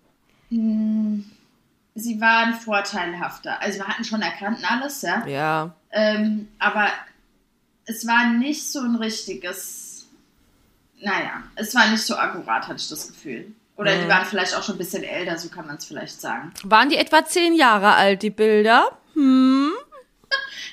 Sie 1.97 2.20
waren 2.20 2.53
vorteilhafter. 2.55 3.61
Also 3.61 3.78
wir 3.78 3.88
hatten 3.88 4.05
schon 4.05 4.20
erkannt 4.20 4.61
alles, 4.70 5.01
ja. 5.03 5.26
Ja. 5.26 5.74
Ähm, 5.90 6.49
aber 6.59 6.88
es 7.86 8.07
war 8.07 8.32
nicht 8.32 8.70
so 8.70 8.80
ein 8.80 8.97
richtiges, 8.97 10.07
naja, 11.01 11.42
es 11.55 11.74
war 11.74 11.88
nicht 11.88 12.03
so 12.03 12.16
akkurat, 12.16 12.68
hatte 12.68 12.76
ich 12.76 12.88
das 12.88 13.09
Gefühl. 13.09 13.53
Oder 13.76 13.99
die 13.99 14.09
waren 14.09 14.24
vielleicht 14.24 14.55
auch 14.55 14.62
schon 14.62 14.76
ein 14.76 14.78
bisschen 14.78 15.05
älter, 15.05 15.38
so 15.38 15.49
kann 15.49 15.66
man 15.66 15.76
es 15.76 15.84
vielleicht 15.84 16.20
sagen. 16.20 16.53
Waren 16.64 16.88
die 16.88 16.97
etwa 16.97 17.24
zehn 17.24 17.55
Jahre 17.55 17.94
alt, 17.94 18.22
die 18.22 18.30
Bilder? 18.30 18.90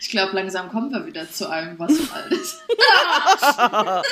Ich 0.04 0.10
glaube, 0.10 0.34
langsam 0.34 0.70
kommen 0.70 0.92
wir 0.92 1.06
wieder 1.06 1.32
zu 1.32 1.50
einem, 1.50 1.80
was 1.80 1.92
alt 2.12 2.30
ist. 2.30 2.62
aber, 3.48 4.04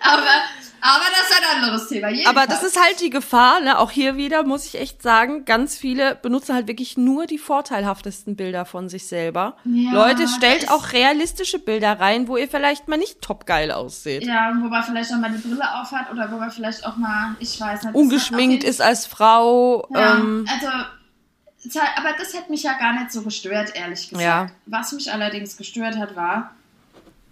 aber 0.00 1.04
das 1.10 1.28
ist 1.28 1.36
ein 1.36 1.56
anderes 1.56 1.88
Thema. 1.88 2.06
Aber 2.06 2.14
Jedenfalls. 2.14 2.46
das 2.46 2.62
ist 2.62 2.80
halt 2.80 3.00
die 3.00 3.10
Gefahr, 3.10 3.58
ne? 3.60 3.76
Auch 3.80 3.90
hier 3.90 4.16
wieder 4.16 4.44
muss 4.44 4.64
ich 4.64 4.80
echt 4.80 5.02
sagen, 5.02 5.44
ganz 5.44 5.76
viele 5.76 6.14
benutzen 6.14 6.54
halt 6.54 6.68
wirklich 6.68 6.96
nur 6.96 7.26
die 7.26 7.36
vorteilhaftesten 7.36 8.36
Bilder 8.36 8.64
von 8.64 8.88
sich 8.88 9.08
selber. 9.08 9.56
Ja, 9.64 9.90
Leute, 9.90 10.28
stellt 10.28 10.70
auch 10.70 10.92
realistische 10.92 11.58
Bilder 11.58 11.98
rein, 11.98 12.28
wo 12.28 12.36
ihr 12.36 12.48
vielleicht 12.48 12.86
mal 12.86 12.96
nicht 12.96 13.20
top 13.20 13.44
geil 13.44 13.72
ausseht. 13.72 14.22
Ja, 14.22 14.52
wo 14.56 14.68
man 14.68 14.84
vielleicht 14.84 15.12
auch 15.12 15.18
mal 15.18 15.32
die 15.32 15.48
Brille 15.48 15.80
auf 15.80 15.90
hat 15.90 16.12
oder 16.12 16.30
wo 16.30 16.36
man 16.36 16.52
vielleicht 16.52 16.86
auch 16.86 16.96
mal, 16.96 17.34
ich 17.40 17.60
weiß 17.60 17.82
nicht. 17.82 17.96
Ungeschminkt 17.96 18.62
ist 18.62 18.80
als 18.80 19.04
Frau. 19.04 19.88
Ja, 19.92 20.14
Ähm, 20.14 20.46
also, 20.48 20.68
aber 21.96 22.12
das 22.18 22.34
hat 22.34 22.48
mich 22.50 22.62
ja 22.62 22.74
gar 22.78 22.92
nicht 22.94 23.12
so 23.12 23.22
gestört, 23.22 23.74
ehrlich 23.74 24.08
gesagt. 24.08 24.24
Ja. 24.24 24.50
Was 24.66 24.92
mich 24.92 25.12
allerdings 25.12 25.56
gestört 25.56 25.96
hat, 25.98 26.16
war, 26.16 26.54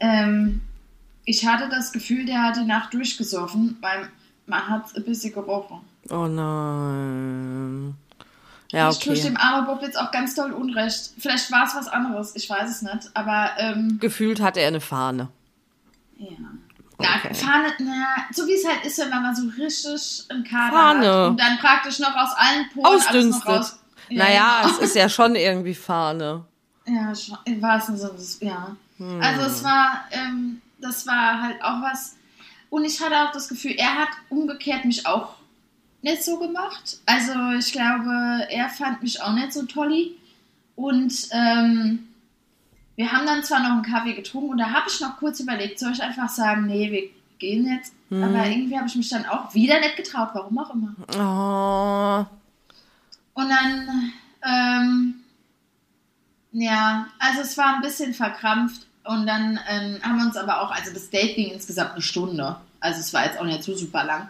ähm, 0.00 0.60
ich 1.24 1.46
hatte 1.46 1.68
das 1.68 1.92
Gefühl, 1.92 2.24
der 2.26 2.42
hat 2.42 2.56
die 2.56 2.64
Nacht 2.64 2.92
durchgesoffen, 2.94 3.76
weil 3.80 4.08
man 4.46 4.68
hat 4.68 4.94
ein 4.96 5.04
bisschen 5.04 5.32
gerochen. 5.32 5.80
oh 6.10 6.26
nein. 6.26 7.94
Ja, 8.70 8.90
Ich 8.90 8.98
tue 8.98 9.14
okay. 9.14 9.22
dem 9.22 9.36
armen 9.38 9.66
Bob 9.66 9.80
jetzt 9.80 9.98
auch 9.98 10.10
ganz 10.10 10.34
doll 10.34 10.52
Unrecht. 10.52 11.12
Vielleicht 11.18 11.50
war 11.50 11.64
es 11.66 11.74
was 11.74 11.88
anderes, 11.88 12.36
ich 12.36 12.50
weiß 12.50 12.70
es 12.70 12.82
nicht. 12.82 13.10
Aber, 13.14 13.50
ähm, 13.58 13.98
Gefühlt 13.98 14.40
hatte 14.42 14.60
er 14.60 14.68
eine 14.68 14.80
Fahne. 14.80 15.28
ja. 16.18 16.28
Okay. 17.00 17.32
Fahne, 17.32 17.68
naja, 17.78 18.08
so 18.32 18.44
wie 18.48 18.54
es 18.54 18.66
halt 18.66 18.84
ist, 18.84 18.98
wenn 18.98 19.08
man 19.10 19.22
mal 19.22 19.34
so 19.34 19.46
richtig 19.56 20.24
einen 20.30 20.42
Kader 20.42 20.72
Fahne. 20.76 21.06
hat 21.06 21.28
und 21.30 21.40
dann 21.40 21.56
praktisch 21.58 22.00
noch 22.00 22.14
aus 22.16 22.30
allen 22.36 22.68
Poren 22.74 22.86
alles 22.86 23.04
noch 23.04 23.08
Ausdünstet. 23.14 23.48
raus. 23.48 23.77
Ja, 24.10 24.24
naja, 24.24 24.62
genau. 24.62 24.74
es 24.74 24.78
ist 24.78 24.96
ja 24.96 25.08
schon 25.08 25.34
irgendwie 25.34 25.74
Fahne. 25.74 26.44
Ja, 26.86 27.14
schon, 27.14 27.38
im 27.44 27.60
wahrsten 27.60 27.96
Sinne 27.96 28.12
ja. 28.40 28.76
Hm. 28.96 29.20
Also 29.20 29.42
es 29.42 29.64
war, 29.64 30.04
ähm, 30.10 30.60
das 30.80 31.06
war 31.06 31.42
halt 31.42 31.62
auch 31.62 31.82
was. 31.82 32.16
Und 32.70 32.84
ich 32.84 33.00
hatte 33.00 33.16
auch 33.16 33.32
das 33.32 33.48
Gefühl, 33.48 33.74
er 33.76 33.94
hat 33.94 34.08
umgekehrt 34.28 34.84
mich 34.84 35.06
auch 35.06 35.34
nicht 36.02 36.24
so 36.24 36.38
gemacht. 36.38 36.98
Also 37.06 37.32
ich 37.58 37.72
glaube, 37.72 38.46
er 38.50 38.68
fand 38.68 39.02
mich 39.02 39.20
auch 39.22 39.32
nicht 39.32 39.52
so 39.52 39.64
tolli. 39.64 40.16
Und 40.76 41.12
ähm, 41.32 42.08
wir 42.96 43.12
haben 43.12 43.26
dann 43.26 43.42
zwar 43.42 43.60
noch 43.60 43.70
einen 43.70 43.82
Kaffee 43.82 44.14
getrunken 44.14 44.50
und 44.50 44.58
da 44.58 44.70
habe 44.70 44.88
ich 44.88 45.00
noch 45.00 45.18
kurz 45.18 45.40
überlegt, 45.40 45.78
soll 45.78 45.92
ich 45.92 46.02
einfach 46.02 46.28
sagen, 46.28 46.66
nee, 46.66 46.90
wir 46.90 47.10
gehen 47.38 47.66
jetzt. 47.66 47.92
Hm. 48.10 48.22
Aber 48.22 48.46
irgendwie 48.46 48.76
habe 48.76 48.86
ich 48.86 48.96
mich 48.96 49.08
dann 49.08 49.26
auch 49.26 49.54
wieder 49.54 49.80
nicht 49.80 49.96
getraut, 49.96 50.30
warum 50.32 50.58
auch 50.58 50.74
immer. 50.74 50.94
Oh. 51.16 52.26
Und 53.38 53.48
dann, 53.50 54.12
ähm, 54.42 55.14
ja, 56.50 57.06
also 57.20 57.42
es 57.42 57.56
war 57.56 57.76
ein 57.76 57.82
bisschen 57.82 58.12
verkrampft 58.12 58.88
und 59.04 59.28
dann 59.28 59.60
ähm, 59.70 59.98
haben 60.02 60.18
wir 60.18 60.26
uns 60.26 60.36
aber 60.36 60.60
auch, 60.60 60.72
also 60.72 60.92
das 60.92 61.08
Date 61.08 61.36
ging 61.36 61.52
insgesamt 61.52 61.92
eine 61.92 62.02
Stunde, 62.02 62.56
also 62.80 62.98
es 62.98 63.14
war 63.14 63.26
jetzt 63.26 63.38
auch 63.38 63.44
nicht 63.44 63.62
so 63.62 63.76
super 63.76 64.02
lang. 64.02 64.28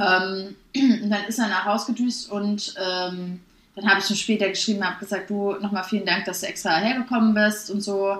Ähm, 0.00 0.56
und 1.02 1.10
dann 1.10 1.24
ist 1.24 1.38
er 1.38 1.48
nach 1.48 1.66
Hause 1.66 1.92
gedüst 1.92 2.30
und 2.30 2.74
ähm, 2.78 3.40
dann 3.76 3.86
habe 3.86 4.00
ich 4.00 4.08
ihm 4.08 4.16
später 4.16 4.48
geschrieben, 4.48 4.82
habe 4.82 4.98
gesagt, 4.98 5.28
du, 5.28 5.52
nochmal 5.60 5.84
vielen 5.84 6.06
Dank, 6.06 6.24
dass 6.24 6.40
du 6.40 6.46
extra 6.46 6.78
hergekommen 6.78 7.34
bist 7.34 7.70
und 7.70 7.82
so. 7.82 8.16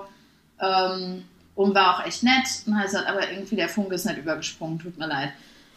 Ähm, 0.60 1.24
und 1.54 1.74
war 1.74 1.96
auch 1.96 2.06
echt 2.06 2.22
nett. 2.22 2.46
Und 2.66 2.74
er 2.74 2.80
hat 2.80 2.86
gesagt, 2.86 3.08
aber 3.08 3.30
irgendwie 3.30 3.56
der 3.56 3.70
Funke 3.70 3.94
ist 3.94 4.04
nicht 4.04 4.18
übergesprungen, 4.18 4.78
tut 4.78 4.98
mir 4.98 5.08
leid. 5.08 5.32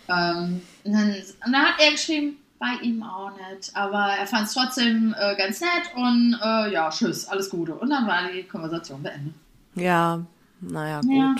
Ähm, 0.09 0.61
und, 0.83 0.91
dann, 0.91 1.15
und 1.45 1.51
dann 1.53 1.63
hat 1.63 1.75
er 1.79 1.91
geschrieben, 1.91 2.35
bei 2.61 2.81
ihm 2.85 3.03
auch 3.03 3.31
nicht. 3.49 3.75
Aber 3.75 4.13
er 4.17 4.27
fand 4.27 4.47
es 4.47 4.53
trotzdem 4.53 5.13
äh, 5.19 5.35
ganz 5.35 5.59
nett 5.59 5.93
und 5.95 6.39
äh, 6.41 6.71
ja, 6.71 6.89
tschüss, 6.89 7.25
alles 7.27 7.49
Gute. 7.49 7.73
Und 7.73 7.89
dann 7.89 8.07
war 8.07 8.29
die 8.31 8.43
Konversation 8.43 9.01
beendet. 9.03 9.33
Ja, 9.75 10.21
naja, 10.61 11.01
gut. 11.01 11.11
Ja. 11.17 11.35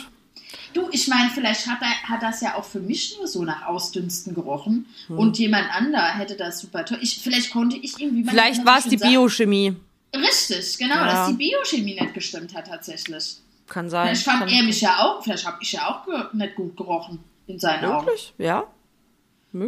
Du, 0.74 0.90
ich 0.92 1.08
meine, 1.08 1.30
vielleicht 1.30 1.68
hat, 1.68 1.78
er, 1.82 2.10
hat 2.10 2.22
das 2.24 2.42
ja 2.42 2.56
auch 2.56 2.66
für 2.66 2.80
mich 2.80 3.16
nur 3.18 3.28
so 3.28 3.44
nach 3.44 3.68
Ausdünsten 3.68 4.34
gerochen 4.34 4.86
Hm. 5.08 5.18
und 5.20 5.38
jemand 5.38 5.74
anderer 5.74 6.18
hätte 6.18 6.36
das 6.36 6.60
super 6.60 6.84
toll. 6.84 6.98
Ich, 7.02 7.20
vielleicht 7.22 7.52
konnte 7.52 7.78
ich 7.78 7.98
ihm, 8.00 8.16
wie 8.16 8.24
man 8.24 8.34
Vielleicht 8.34 8.66
war 8.66 8.80
es 8.80 8.86
die 8.86 8.98
Biochemie. 8.98 9.76
Richtig, 10.14 10.78
genau, 10.78 10.96
Ja. 10.96 11.06
dass 11.06 11.28
die 11.28 11.34
Biochemie 11.36 12.00
nicht 12.00 12.14
gestimmt 12.14 12.54
hat 12.56 12.68
tatsächlich. 12.68 13.38
Kann 13.68 13.90
sein. 13.90 14.08
Vielleicht 14.08 14.24
fand 14.26 14.52
er 14.52 14.64
mich 14.64 14.82
ja 14.82 14.98
auch, 15.00 15.24
vielleicht 15.24 15.46
habe 15.46 15.58
ich 15.62 15.72
ja 15.72 15.88
auch 15.88 16.34
nicht 16.34 16.56
gut 16.56 16.76
gerochen 16.76 17.24
in 17.48 17.58
seinen 17.60 17.86
Augen. 17.86 18.08
Wirklich? 18.08 18.34
Ja. 18.38 18.66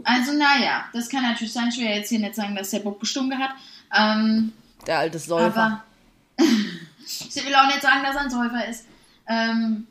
Also 0.05 0.33
naja, 0.33 0.85
das 0.93 1.09
kann 1.09 1.23
natürlich 1.23 1.53
sein. 1.53 1.67
Ich 1.69 1.77
will 1.77 1.85
ja 1.85 1.95
jetzt 1.95 2.09
hier 2.09 2.19
nicht 2.19 2.35
sagen, 2.35 2.55
dass 2.55 2.69
der 2.69 2.79
Bob 2.79 2.99
gestunken 2.99 3.37
hat. 3.39 3.51
Ähm, 3.95 4.53
Der 4.87 4.99
alte 4.99 5.19
Säufer. 5.19 5.55
aber 5.61 5.83
ich 7.05 7.45
will 7.45 7.55
auch 7.55 7.67
nicht 7.67 7.81
sagen, 7.81 8.03
dass 8.03 8.15
er 8.15 8.21
ein 8.21 8.29
Säufer 8.29 8.67
ist. 8.67 8.85
Ähm, 9.27 9.87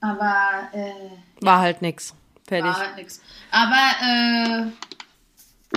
aber 0.00 0.68
äh, 0.72 0.92
War 1.40 1.60
halt 1.60 1.82
nix. 1.82 2.14
Fertig. 2.46 2.66
war 2.72 2.78
halt 2.78 2.96
nix. 2.96 3.20
Aber 3.50 3.90
äh, 4.02 4.66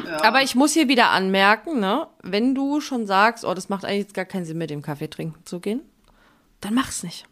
ja. 0.05 0.24
Aber 0.24 0.41
ich 0.41 0.55
muss 0.55 0.74
hier 0.74 0.88
wieder 0.88 1.09
anmerken, 1.09 1.80
ne, 1.80 2.07
wenn 2.24 2.55
du 2.55 2.80
schon 2.82 3.05
sagst, 3.07 3.43
oh, 3.43 3.53
das 3.53 3.69
macht 3.69 3.84
eigentlich 3.84 4.03
jetzt 4.03 4.13
gar 4.13 4.26
keinen 4.26 4.45
Sinn, 4.45 4.57
mit 4.57 4.69
dem 4.69 4.82
Kaffee 4.82 5.09
trinken 5.09 5.45
zu 5.45 5.59
gehen, 5.59 5.82
dann 6.61 6.74
mach's 6.74 7.03
nicht. 7.03 7.26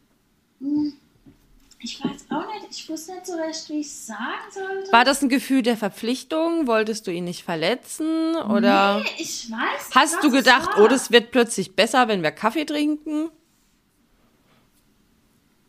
Ich 1.82 2.04
weiß 2.04 2.26
auch 2.30 2.46
nicht, 2.54 2.68
ich 2.72 2.90
wusste 2.90 3.14
nicht 3.14 3.26
so 3.26 3.36
recht, 3.36 3.70
wie 3.70 3.80
ich 3.80 3.88
es 3.88 4.08
sagen 4.08 4.52
sollte. 4.52 4.92
War 4.92 5.06
das 5.06 5.22
ein 5.22 5.30
Gefühl 5.30 5.62
der 5.62 5.78
Verpflichtung? 5.78 6.68
Wolltest 6.68 7.08
du 7.08 7.12
ihn 7.12 7.24
nicht 7.24 7.44
verletzen? 7.44 8.36
Oder 8.36 9.00
Nee, 9.00 9.10
ich 9.18 9.50
weiß 9.50 9.96
hast 9.96 10.16
was 10.16 10.22
du 10.22 10.30
gedacht, 10.30 10.72
oh, 10.78 10.88
das 10.88 11.12
wird 11.12 11.32
plötzlich 11.32 11.76
besser, 11.76 12.08
wenn 12.10 12.22
wir 12.22 12.32
Kaffee 12.32 12.66
trinken? 12.66 13.30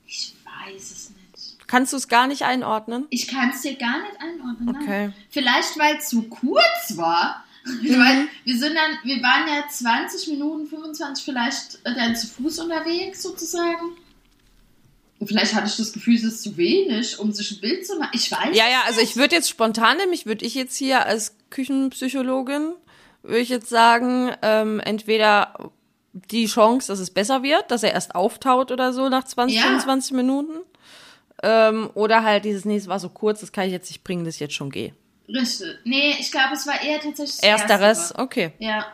Ich 0.04 0.34
weiß 0.44 0.82
es 0.90 1.10
nicht. 1.10 1.68
Kannst 1.68 1.92
du 1.92 1.96
es 1.96 2.08
gar 2.08 2.26
nicht 2.26 2.42
einordnen? 2.42 3.06
Ich 3.10 3.28
kann 3.28 3.50
es 3.50 3.60
dir 3.62 3.76
gar 3.76 4.00
nicht 4.00 4.20
einordnen. 4.20 4.66
nein. 4.72 4.82
Okay. 4.82 5.12
Vielleicht, 5.30 5.78
weil 5.78 5.96
es 5.96 6.08
zu 6.08 6.22
kurz 6.22 6.96
war. 6.96 7.44
Weil 7.82 8.26
wir 8.44 8.58
sind 8.58 8.74
dann, 8.74 8.98
wir 9.04 9.22
waren 9.22 9.46
ja 9.46 9.68
20 9.68 10.28
Minuten, 10.28 10.66
25 10.66 11.22
vielleicht 11.22 11.74
äh, 11.84 11.94
dann 11.94 12.16
zu 12.16 12.26
Fuß 12.26 12.60
unterwegs 12.60 13.22
sozusagen. 13.22 13.96
Vielleicht 15.26 15.54
hatte 15.54 15.66
ich 15.66 15.76
das 15.76 15.92
Gefühl, 15.92 16.14
es 16.16 16.22
ist 16.24 16.42
zu 16.42 16.56
wenig, 16.56 17.18
um 17.18 17.30
sich 17.32 17.50
ein 17.50 17.60
Bild 17.60 17.86
zu 17.86 17.98
machen. 17.98 18.10
Ich 18.14 18.30
weiß 18.32 18.56
Ja, 18.56 18.68
ja, 18.68 18.82
also 18.86 19.00
ich 19.02 19.16
würde 19.16 19.34
jetzt 19.36 19.50
spontan 19.50 19.98
nämlich, 19.98 20.24
würde 20.24 20.44
ich 20.46 20.54
jetzt 20.54 20.76
hier 20.76 21.04
als 21.04 21.36
Küchenpsychologin, 21.50 22.72
würde 23.22 23.40
ich 23.40 23.50
jetzt 23.50 23.68
sagen, 23.68 24.32
ähm, 24.40 24.80
entweder 24.80 25.70
die 26.12 26.46
Chance, 26.46 26.88
dass 26.88 26.98
es 26.98 27.10
besser 27.10 27.42
wird, 27.42 27.70
dass 27.70 27.82
er 27.82 27.92
erst 27.92 28.14
auftaut 28.14 28.72
oder 28.72 28.92
so 28.92 29.08
nach 29.10 29.24
20, 29.24 29.56
Ja. 29.56 29.62
25 29.64 30.12
Minuten. 30.12 30.54
Ähm, 31.42 31.90
oder 31.94 32.22
halt 32.24 32.44
dieses, 32.44 32.64
nee, 32.64 32.76
es 32.76 32.88
war 32.88 32.98
so 32.98 33.08
kurz, 33.08 33.40
das 33.40 33.52
kann 33.52 33.66
ich 33.66 33.72
jetzt 33.72 33.90
nicht 33.90 34.02
bringen, 34.04 34.24
dass 34.24 34.34
ich 34.34 34.40
jetzt 34.40 34.54
schon 34.54 34.70
gehe. 34.70 34.94
Richtig. 35.28 35.68
Nee, 35.84 36.16
ich 36.18 36.30
glaube, 36.32 36.54
es 36.54 36.66
war 36.66 36.80
eher 36.82 37.00
tatsächlich 37.00 37.42
Ersteres, 37.42 37.98
Erstere. 38.10 38.22
okay. 38.22 38.52
Ja. 38.58 38.86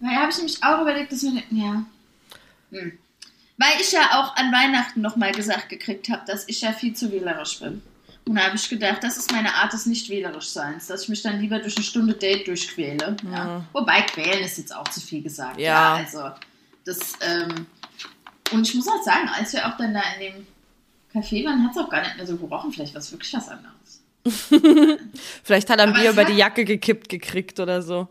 Weil 0.00 0.14
habe 0.16 0.30
ich 0.30 0.36
nämlich 0.36 0.62
auch 0.62 0.82
überlegt, 0.82 1.10
dass 1.12 1.22
wir. 1.22 1.42
Ja. 1.50 1.84
Hm. 2.70 2.98
Weil 3.58 3.80
ich 3.80 3.92
ja 3.92 4.20
auch 4.20 4.36
an 4.36 4.52
Weihnachten 4.52 5.00
nochmal 5.00 5.32
gesagt 5.32 5.68
gekriegt 5.68 6.08
habe, 6.08 6.22
dass 6.26 6.48
ich 6.48 6.60
ja 6.60 6.72
viel 6.72 6.94
zu 6.94 7.10
wählerisch 7.12 7.58
bin. 7.60 7.82
Und 8.26 8.34
da 8.36 8.42
habe 8.44 8.56
ich 8.56 8.68
gedacht, 8.68 9.02
das 9.02 9.16
ist 9.16 9.32
meine 9.32 9.52
Art 9.54 9.72
des 9.72 9.86
nicht 9.86 10.08
wählerisch 10.10 10.50
Seins, 10.50 10.86
dass 10.86 11.02
ich 11.04 11.08
mich 11.08 11.22
dann 11.22 11.40
lieber 11.40 11.58
durch 11.58 11.76
eine 11.76 11.84
Stunde 11.84 12.14
Date 12.14 12.46
durchquäle. 12.46 13.16
Ja. 13.32 13.44
Mhm. 13.58 13.64
Wobei 13.72 14.02
quälen 14.02 14.44
ist 14.44 14.58
jetzt 14.58 14.74
auch 14.74 14.86
zu 14.88 15.00
viel 15.00 15.22
gesagt. 15.22 15.58
Ja. 15.58 15.94
also 15.94 16.30
das, 16.84 17.14
ähm, 17.20 17.66
und 18.52 18.68
ich 18.68 18.74
muss 18.74 18.86
auch 18.86 19.02
sagen, 19.02 19.28
als 19.30 19.52
wir 19.52 19.66
auch 19.66 19.76
dann 19.76 19.94
da 19.94 20.02
in 20.18 20.20
dem 20.34 20.46
Café 21.12 21.44
waren, 21.44 21.64
hat 21.64 21.72
es 21.72 21.78
auch 21.78 21.88
gar 21.90 22.02
nicht 22.02 22.16
mehr 22.16 22.26
so 22.26 22.36
gerochen. 22.36 22.70
Vielleicht 22.72 22.94
war 22.94 23.00
es 23.00 23.10
wirklich 23.10 23.32
was 23.32 23.48
anderes. 23.48 24.02
Vielleicht 25.42 25.70
hat 25.70 25.78
er 25.80 25.86
ein 25.86 25.94
Bier 25.94 26.10
über 26.10 26.22
hat- 26.22 26.28
die 26.30 26.34
Jacke 26.36 26.64
gekippt 26.64 27.08
gekriegt 27.08 27.58
oder 27.60 27.82
so. 27.82 28.08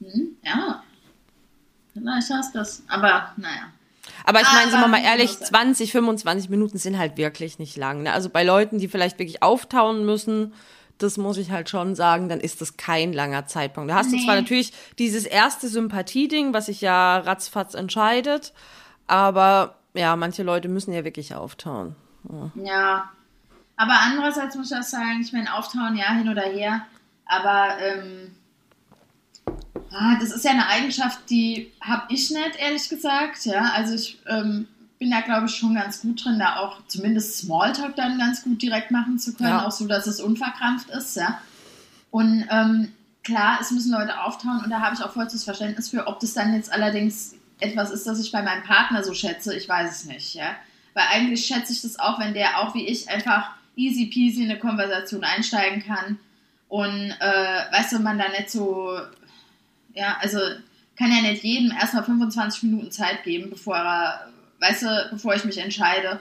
Hm? 0.00 0.36
Ja. 0.42 0.82
Vielleicht 1.92 2.30
du 2.30 2.34
das. 2.54 2.82
Aber 2.88 3.32
naja. 3.36 3.70
Aber 4.24 4.40
ich 4.40 4.46
meine, 4.52 4.70
sind 4.70 4.80
wir 4.80 4.84
Aber 4.84 4.88
mal 4.88 5.02
ehrlich, 5.02 5.30
gesagt. 5.32 5.48
20, 5.48 5.92
25 5.92 6.48
Minuten 6.50 6.78
sind 6.78 6.98
halt 6.98 7.16
wirklich 7.16 7.58
nicht 7.58 7.76
lang. 7.76 8.02
Ne? 8.02 8.12
Also 8.12 8.28
bei 8.30 8.44
Leuten, 8.44 8.78
die 8.78 8.88
vielleicht 8.88 9.18
wirklich 9.18 9.42
auftauen 9.42 10.04
müssen, 10.04 10.52
das 10.98 11.16
muss 11.16 11.36
ich 11.38 11.50
halt 11.50 11.68
schon 11.70 11.94
sagen, 11.94 12.28
dann 12.28 12.40
ist 12.40 12.60
das 12.60 12.76
kein 12.76 13.12
langer 13.12 13.46
Zeitpunkt. 13.46 13.90
Da 13.90 13.94
hast 13.96 14.10
du 14.10 14.16
Nee. 14.16 14.24
zwar 14.24 14.34
natürlich 14.34 14.72
dieses 14.98 15.24
erste 15.24 15.68
Sympathieding, 15.68 16.52
was 16.52 16.66
sich 16.66 16.80
ja 16.80 17.18
ratzfatz 17.18 17.74
entscheidet, 17.74 18.52
aber 19.06 19.76
ja, 19.94 20.16
manche 20.16 20.42
Leute 20.42 20.68
müssen 20.68 20.92
ja 20.92 21.04
wirklich 21.04 21.34
auftauen. 21.34 21.94
Ja. 22.56 23.10
Aber 23.76 23.92
andererseits 24.04 24.56
muss 24.56 24.72
ich 24.72 24.76
auch 24.76 24.82
sagen, 24.82 25.20
ich 25.22 25.32
meine, 25.32 25.54
auftauen 25.54 25.96
ja 25.96 26.12
hin 26.12 26.28
oder 26.28 26.42
her. 26.42 26.82
Aber 27.26 27.78
ähm, 27.80 28.34
ah, 29.90 30.16
das 30.20 30.30
ist 30.30 30.44
ja 30.44 30.52
eine 30.52 30.66
Eigenschaft, 30.68 31.18
die 31.30 31.72
habe 31.80 32.02
ich 32.08 32.30
nicht, 32.30 32.56
ehrlich 32.58 32.88
gesagt. 32.88 33.44
Ja, 33.44 33.72
also 33.72 33.94
ich 33.94 34.18
ähm, 34.26 34.66
bin 34.98 35.10
da, 35.10 35.20
glaube 35.20 35.46
ich, 35.46 35.54
schon 35.54 35.74
ganz 35.74 36.00
gut 36.02 36.24
drin, 36.24 36.38
da 36.38 36.56
auch 36.56 36.78
zumindest 36.86 37.38
Smalltalk 37.38 37.96
dann 37.96 38.18
ganz 38.18 38.42
gut 38.42 38.60
direkt 38.62 38.90
machen 38.90 39.18
zu 39.18 39.34
können, 39.34 39.50
Ja. 39.50 39.66
auch 39.66 39.70
so, 39.72 39.86
dass 39.86 40.06
es 40.06 40.20
unverkrampft 40.20 40.90
ist. 40.90 41.16
Ja. 41.16 41.38
Und 42.10 42.46
ähm, 42.50 42.92
klar, 43.22 43.58
es 43.60 43.70
müssen 43.70 43.92
Leute 43.92 44.20
auftauen 44.20 44.62
und 44.64 44.70
da 44.70 44.80
habe 44.80 44.94
ich 44.94 45.02
auch 45.02 45.12
vollstes 45.12 45.44
Verständnis 45.44 45.90
für. 45.90 46.06
Ob 46.06 46.20
das 46.20 46.34
dann 46.34 46.54
jetzt 46.54 46.72
allerdings 46.72 47.34
etwas 47.60 47.90
ist, 47.90 48.06
das 48.06 48.20
ich 48.20 48.32
bei 48.32 48.42
meinem 48.42 48.62
Partner 48.62 49.02
so 49.04 49.14
schätze, 49.14 49.54
ich 49.56 49.68
weiß 49.68 49.90
es 49.90 50.04
nicht. 50.06 50.34
Ja? 50.34 50.56
Weil 50.94 51.04
eigentlich 51.12 51.44
schätze 51.46 51.72
ich 51.72 51.82
das 51.82 51.98
auch, 51.98 52.18
wenn 52.18 52.34
der 52.34 52.58
auch 52.60 52.74
wie 52.74 52.86
ich 52.86 53.08
einfach 53.10 53.50
easy 53.76 54.06
peasy 54.06 54.42
in 54.44 54.50
eine 54.50 54.58
Konversation 54.58 55.22
einsteigen 55.22 55.84
kann 55.84 56.18
und 56.68 57.14
äh, 57.20 57.72
weißt 57.72 57.92
du, 57.92 57.98
man 58.00 58.18
da 58.18 58.28
nicht 58.28 58.50
so, 58.50 58.98
ja, 59.94 60.16
also 60.20 60.38
kann 60.96 61.12
ja 61.12 61.22
nicht 61.22 61.44
jedem 61.44 61.70
erstmal 61.70 62.04
25 62.04 62.64
Minuten 62.64 62.90
Zeit 62.90 63.22
geben, 63.22 63.50
bevor 63.50 63.76
er, 63.76 64.32
weißt 64.60 64.82
du, 64.82 65.08
bevor 65.12 65.34
ich 65.34 65.44
mich 65.44 65.58
entscheide, 65.58 66.20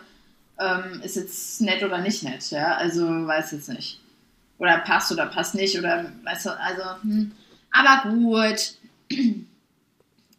ähm, 0.60 1.02
ist 1.02 1.16
jetzt 1.16 1.62
nett 1.62 1.84
oder 1.84 2.00
nicht 2.00 2.24
nett, 2.24 2.50
ja, 2.52 2.76
also 2.76 3.06
weiß 3.28 3.52
jetzt 3.52 3.70
nicht. 3.70 4.00
Oder 4.60 4.80
passt 4.80 5.12
oder 5.12 5.28
passt 5.28 5.56
nicht 5.56 5.78
oder, 5.78 6.12
weißt 6.24 6.48
du, 6.48 6.60
also, 6.60 6.84
hm. 7.02 7.32
aber 7.72 8.10
gut. 8.10 8.74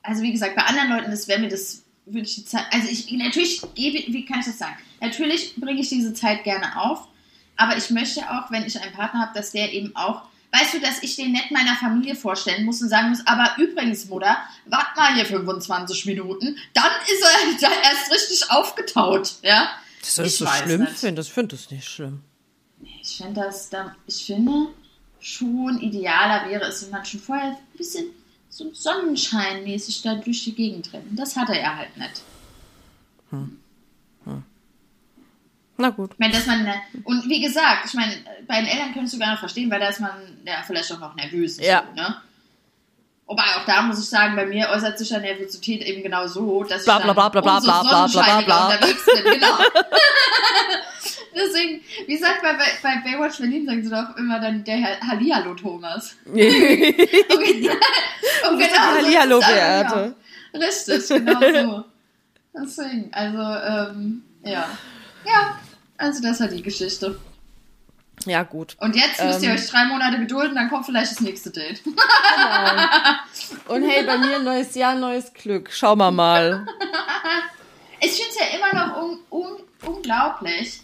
Also 0.00 0.22
wie 0.22 0.32
gesagt, 0.32 0.56
bei 0.56 0.62
anderen 0.62 0.88
Leuten, 0.88 1.10
das 1.10 1.28
wäre 1.28 1.38
mir 1.38 1.50
das, 1.50 1.82
würde 2.06 2.22
ich 2.26 2.36
die 2.36 2.44
Zeit, 2.46 2.64
also 2.70 2.88
ich, 2.88 3.12
natürlich 3.12 3.60
gebe, 3.74 4.10
wie 4.10 4.24
kann 4.24 4.40
ich 4.40 4.46
das 4.46 4.56
sagen? 4.56 4.76
Natürlich 5.02 5.54
bringe 5.56 5.82
ich 5.82 5.90
diese 5.90 6.14
Zeit 6.14 6.44
gerne 6.44 6.80
auf, 6.80 7.08
aber 7.56 7.76
ich 7.76 7.90
möchte 7.90 8.22
auch, 8.30 8.50
wenn 8.50 8.64
ich 8.64 8.80
einen 8.80 8.94
Partner 8.94 9.20
habe, 9.20 9.34
dass 9.34 9.50
der 9.50 9.70
eben 9.70 9.94
auch, 9.96 10.22
weißt 10.52 10.74
du, 10.74 10.80
dass 10.80 11.02
ich 11.02 11.16
den 11.16 11.32
nicht 11.32 11.50
meiner 11.50 11.76
Familie 11.76 12.14
vorstellen 12.14 12.64
muss 12.64 12.80
und 12.82 12.88
sagen 12.88 13.10
muss, 13.10 13.26
aber 13.26 13.54
übrigens, 13.58 14.06
Mutter, 14.06 14.38
wart 14.66 14.96
mal 14.96 15.14
hier 15.14 15.26
25 15.26 16.06
Minuten, 16.06 16.56
dann 16.74 16.90
ist 17.06 17.22
er 17.22 17.60
da 17.68 17.74
erst 17.82 18.10
richtig 18.12 18.50
aufgetaut, 18.50 19.34
ja? 19.42 19.70
Das 20.00 20.14
sollst 20.14 20.40
Ich 20.40 20.46
weiß 20.46 20.62
schlimm 20.62 20.80
nicht. 20.82 20.92
finden. 20.98 21.20
Ich 21.20 21.32
finde 21.32 21.56
das 21.56 21.70
nicht 21.70 21.88
schlimm. 21.88 22.22
Ich 23.02 23.16
finde 23.16 23.40
das, 23.40 23.68
da, 23.70 23.94
ich 24.06 24.24
finde 24.24 24.68
schon 25.20 25.80
idealer 25.80 26.48
wäre 26.48 26.64
es, 26.64 26.82
wenn 26.84 26.90
man 26.90 27.04
schon 27.04 27.20
vorher 27.20 27.50
ein 27.50 27.76
bisschen 27.76 28.06
so 28.48 28.72
sonnenscheinmäßig 28.72 30.02
da 30.02 30.14
durch 30.14 30.44
die 30.44 30.54
Gegend 30.54 30.92
rennt. 30.92 31.18
Das 31.18 31.36
hatte 31.36 31.58
er 31.58 31.76
halt 31.76 31.96
nicht. 31.96 32.22
Na 35.78 35.90
gut. 35.90 36.10
Ich 36.12 36.18
meine, 36.18 36.32
dass 36.32 36.46
man, 36.46 36.68
und 37.04 37.28
wie 37.28 37.40
gesagt, 37.40 37.86
ich 37.86 37.94
meine, 37.94 38.12
bei 38.48 38.56
den 38.56 38.66
Eltern 38.66 38.92
könnte 38.92 39.04
ich 39.04 39.12
sogar 39.12 39.30
noch 39.32 39.38
verstehen, 39.38 39.70
weil 39.70 39.78
da 39.78 39.88
ist 39.88 40.00
man 40.00 40.10
ja 40.44 40.54
vielleicht 40.66 40.92
auch 40.92 40.98
noch 40.98 41.14
nervös. 41.14 41.58
Ja. 41.58 41.84
So, 41.88 42.02
ne? 42.02 42.16
Wobei 43.26 43.44
auch 43.56 43.64
da 43.64 43.82
muss 43.82 44.00
ich 44.00 44.08
sagen, 44.08 44.34
bei 44.34 44.46
mir 44.46 44.70
äußert 44.70 44.98
sich 44.98 45.10
ja 45.10 45.20
Nervosität 45.20 45.82
eben 45.82 46.02
genau 46.02 46.26
so, 46.26 46.64
dass 46.64 46.84
Bla, 46.84 46.96
ich 46.96 47.04
bla, 47.04 47.14
dann 47.14 47.30
bla, 47.30 47.40
bla, 47.40 47.56
umso 47.56 47.66
bla, 47.66 47.82
bla, 47.82 48.06
bla, 48.06 48.22
bla, 48.22 48.40
bla. 48.40 48.66
unterwegs 48.66 49.04
bin. 49.04 49.24
Genau. 49.32 49.58
Deswegen, 51.34 51.82
wie 52.06 52.16
sagt 52.16 52.42
man 52.42 52.56
bei, 52.56 52.64
bei 52.82 52.96
Baywatch 53.04 53.38
Berlin, 53.38 53.66
sagen 53.66 53.84
sie 53.84 53.90
doch 53.90 54.16
immer 54.16 54.40
dann 54.40 54.64
der 54.64 54.98
Hallihallo 55.00 55.54
Thomas. 55.54 56.16
Und, 56.24 56.34
und 56.34 56.40
genau 58.58 58.76
Hallihallo, 58.96 59.38
Beate. 59.38 60.16
Richtig, 60.54 61.08
genau 61.08 61.40
so. 61.40 61.84
Deswegen, 62.60 63.12
also, 63.12 63.90
ähm, 63.90 64.22
ja. 64.42 64.68
Ja, 65.24 65.60
also 65.98 66.22
das 66.22 66.40
war 66.40 66.48
die 66.48 66.62
Geschichte. 66.62 67.18
ja, 68.26 68.42
gut. 68.42 68.76
Und 68.80 68.96
jetzt 68.96 69.22
müsst 69.22 69.42
ihr 69.42 69.50
Ähm. 69.50 69.56
euch 69.56 69.66
drei 69.68 69.84
Monate 69.84 70.18
gedulden, 70.18 70.54
dann 70.54 70.68
kommt 70.70 70.86
vielleicht 70.86 71.12
das 71.12 71.20
nächste 71.20 71.50
Date. 71.50 71.82
Und 73.68 73.82
hey, 73.82 74.04
bei 74.04 74.18
mir 74.18 74.38
neues 74.38 74.74
Jahr, 74.74 74.94
neues 74.94 75.32
Glück. 75.34 75.70
Schauen 75.72 75.98
wir 75.98 76.10
mal. 76.10 76.66
Ich 78.00 78.12
finde 78.12 78.30
es 78.30 78.36
ja 78.38 78.56
immer 78.56 78.86
noch 78.86 79.02
un 79.02 79.18
un 79.28 79.56
unglaublich, 79.84 80.82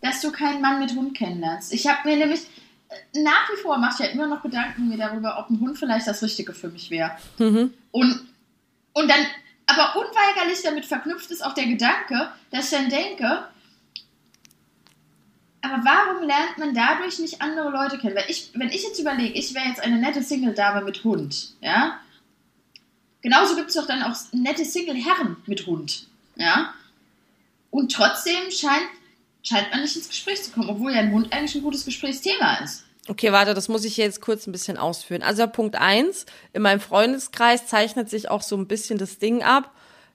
dass 0.00 0.20
du 0.20 0.30
keinen 0.30 0.60
Mann 0.62 0.78
mit 0.78 0.92
Hund 0.94 1.16
kennenlernst. 1.16 1.72
Ich 1.72 1.88
habe 1.88 2.08
mir 2.08 2.16
nämlich 2.16 2.42
äh, 2.88 3.20
nach 3.20 3.48
wie 3.50 3.60
vor 3.60 3.78
mache 3.78 3.94
ich 3.94 4.06
ja 4.06 4.12
immer 4.12 4.28
noch 4.28 4.44
Gedanken 4.44 4.88
mir 4.88 4.96
darüber, 4.96 5.38
ob 5.40 5.50
ein 5.50 5.58
Hund 5.58 5.76
vielleicht 5.76 6.06
das 6.06 6.22
Richtige 6.22 6.52
für 6.54 6.68
mich 6.68 6.88
wäre. 6.90 7.16
Und, 7.38 8.28
und 8.92 9.08
dann, 9.10 9.26
aber 9.66 9.96
unweigerlich 9.96 10.62
damit 10.62 10.84
verknüpft 10.84 11.32
ist 11.32 11.44
auch 11.44 11.54
der 11.54 11.66
Gedanke, 11.66 12.30
dass 12.52 12.70
ich 12.72 12.78
dann 12.78 12.88
denke, 12.88 13.44
aber 15.62 15.84
warum 15.84 16.26
lernt 16.26 16.58
man 16.58 16.74
dadurch 16.74 17.18
nicht 17.18 17.40
andere 17.40 17.70
Leute 17.70 17.96
kennen? 17.98 18.16
Weil 18.16 18.28
ich, 18.28 18.50
wenn 18.54 18.68
ich 18.68 18.82
jetzt 18.82 18.98
überlege, 18.98 19.38
ich 19.38 19.54
wäre 19.54 19.66
jetzt 19.66 19.80
eine 19.80 19.96
nette 19.96 20.22
Single-Dame 20.22 20.82
mit 20.84 21.04
Hund, 21.04 21.54
ja. 21.60 21.98
Genauso 23.22 23.54
gibt 23.54 23.68
es 23.68 23.76
doch 23.76 23.86
dann 23.86 24.02
auch 24.02 24.16
nette 24.32 24.64
Single-Herren 24.64 25.36
mit 25.46 25.66
Hund, 25.66 26.08
ja. 26.36 26.74
Und 27.70 27.92
trotzdem 27.92 28.50
scheint, 28.50 28.88
scheint 29.42 29.70
man 29.70 29.80
nicht 29.80 29.96
ins 29.96 30.08
Gespräch 30.08 30.42
zu 30.42 30.50
kommen, 30.50 30.68
obwohl 30.68 30.92
ja 30.92 31.00
ein 31.00 31.12
Hund 31.12 31.32
eigentlich 31.32 31.54
ein 31.54 31.62
gutes 31.62 31.84
Gesprächsthema 31.84 32.56
ist. 32.56 32.84
Okay, 33.08 33.32
warte, 33.32 33.54
das 33.54 33.68
muss 33.68 33.84
ich 33.84 33.96
jetzt 33.96 34.20
kurz 34.20 34.46
ein 34.46 34.52
bisschen 34.52 34.76
ausführen. 34.76 35.22
Also 35.22 35.46
Punkt 35.46 35.76
eins: 35.76 36.26
in 36.52 36.62
meinem 36.62 36.80
Freundeskreis 36.80 37.66
zeichnet 37.66 38.10
sich 38.10 38.28
auch 38.28 38.42
so 38.42 38.56
ein 38.56 38.68
bisschen 38.68 38.98
das 38.98 39.18
Ding 39.18 39.42
ab. 39.42 39.72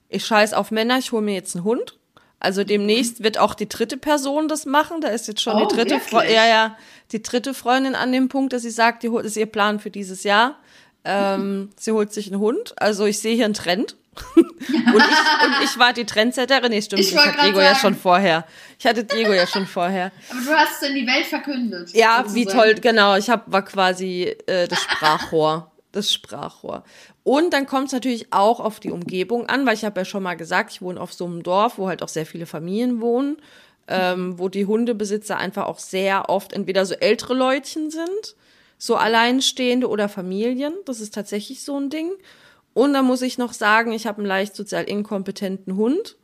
Ich 0.08 0.24
scheiß 0.24 0.54
auf 0.54 0.70
Männer, 0.70 0.98
ich 0.98 1.12
hole 1.12 1.22
mir 1.22 1.34
jetzt 1.34 1.54
einen 1.54 1.64
Hund. 1.64 1.97
Also 2.40 2.62
demnächst 2.64 3.22
wird 3.22 3.38
auch 3.38 3.54
die 3.54 3.68
dritte 3.68 3.96
Person 3.96 4.46
das 4.48 4.64
machen. 4.64 5.00
Da 5.00 5.08
ist 5.08 5.26
jetzt 5.28 5.40
schon 5.40 5.54
Oh, 5.60 5.66
die 5.66 5.74
dritte 5.74 5.98
Fre 6.00 6.18
wirklich? 6.18 6.34
ja, 6.36 6.46
ja, 6.46 6.76
die 7.12 7.22
dritte 7.22 7.52
Freundin 7.54 7.94
an 7.94 8.12
dem 8.12 8.28
Punkt, 8.28 8.52
dass 8.52 8.62
sie 8.62 8.70
sagt, 8.70 9.02
die 9.02 9.08
holt 9.08 9.24
ist 9.24 9.36
ihr 9.36 9.46
Plan 9.46 9.80
für 9.80 9.90
dieses 9.90 10.22
Jahr. 10.22 10.56
Ähm, 11.04 11.70
sie 11.76 11.92
holt 11.92 12.12
sich 12.12 12.30
einen 12.30 12.40
Hund. 12.40 12.74
Also 12.80 13.06
ich 13.06 13.18
sehe 13.18 13.34
hier 13.34 13.44
einen 13.46 13.54
Trend. 13.54 13.96
und, 14.34 14.46
ich, 14.66 14.94
und 14.94 15.64
ich 15.64 15.78
war 15.78 15.92
die 15.92 16.04
Trendsetterin. 16.04 16.70
Nee, 16.70 16.82
stimmt, 16.82 17.02
Ich 17.02 17.12
ich, 17.12 17.16
hatte 17.18 17.40
Diego 17.40 17.60
ja 17.60 17.68
sagen. 17.68 17.78
schon 17.80 17.94
vorher. 17.96 18.44
Ich 18.78 18.84
hatte 18.86 19.04
Diego 19.04 19.32
ja 19.32 19.46
schon 19.46 19.66
vorher. 19.66 20.10
Aber 20.30 20.40
du 20.40 20.50
hast 20.50 20.82
es 20.82 20.88
in 20.88 20.94
die 20.96 21.06
Welt 21.06 21.26
verkündet. 21.26 21.90
Ja, 21.94 22.24
wie 22.34 22.44
toll, 22.44 22.74
genau. 22.74 23.16
Ich 23.16 23.30
hab, 23.30 23.50
war 23.50 23.64
quasi 23.64 24.34
äh, 24.46 24.66
das 24.66 24.80
Sprachrohr. 24.82 25.70
Das 25.92 26.12
Sprachrohr. 26.12 26.84
Und 27.22 27.52
dann 27.52 27.66
kommt 27.66 27.86
es 27.86 27.92
natürlich 27.92 28.32
auch 28.32 28.60
auf 28.60 28.78
die 28.78 28.90
Umgebung 28.90 29.48
an, 29.48 29.64
weil 29.64 29.74
ich 29.74 29.84
habe 29.84 30.00
ja 30.00 30.04
schon 30.04 30.22
mal 30.22 30.34
gesagt, 30.34 30.72
ich 30.72 30.82
wohne 30.82 31.00
auf 31.00 31.14
so 31.14 31.24
einem 31.24 31.42
Dorf, 31.42 31.78
wo 31.78 31.88
halt 31.88 32.02
auch 32.02 32.08
sehr 32.08 32.26
viele 32.26 32.44
Familien 32.44 33.00
wohnen, 33.00 33.38
ähm, 33.88 34.38
wo 34.38 34.48
die 34.50 34.66
Hundebesitzer 34.66 35.38
einfach 35.38 35.66
auch 35.66 35.78
sehr 35.78 36.28
oft 36.28 36.52
entweder 36.52 36.84
so 36.84 36.94
ältere 36.94 37.32
Leutchen 37.32 37.90
sind, 37.90 38.36
so 38.76 38.96
Alleinstehende 38.96 39.88
oder 39.88 40.10
Familien. 40.10 40.74
Das 40.84 41.00
ist 41.00 41.14
tatsächlich 41.14 41.64
so 41.64 41.78
ein 41.80 41.88
Ding. 41.88 42.12
Und 42.74 42.92
dann 42.92 43.06
muss 43.06 43.22
ich 43.22 43.38
noch 43.38 43.54
sagen, 43.54 43.92
ich 43.92 44.06
habe 44.06 44.18
einen 44.18 44.26
leicht 44.26 44.54
sozial 44.54 44.84
inkompetenten 44.84 45.76
Hund 45.76 46.16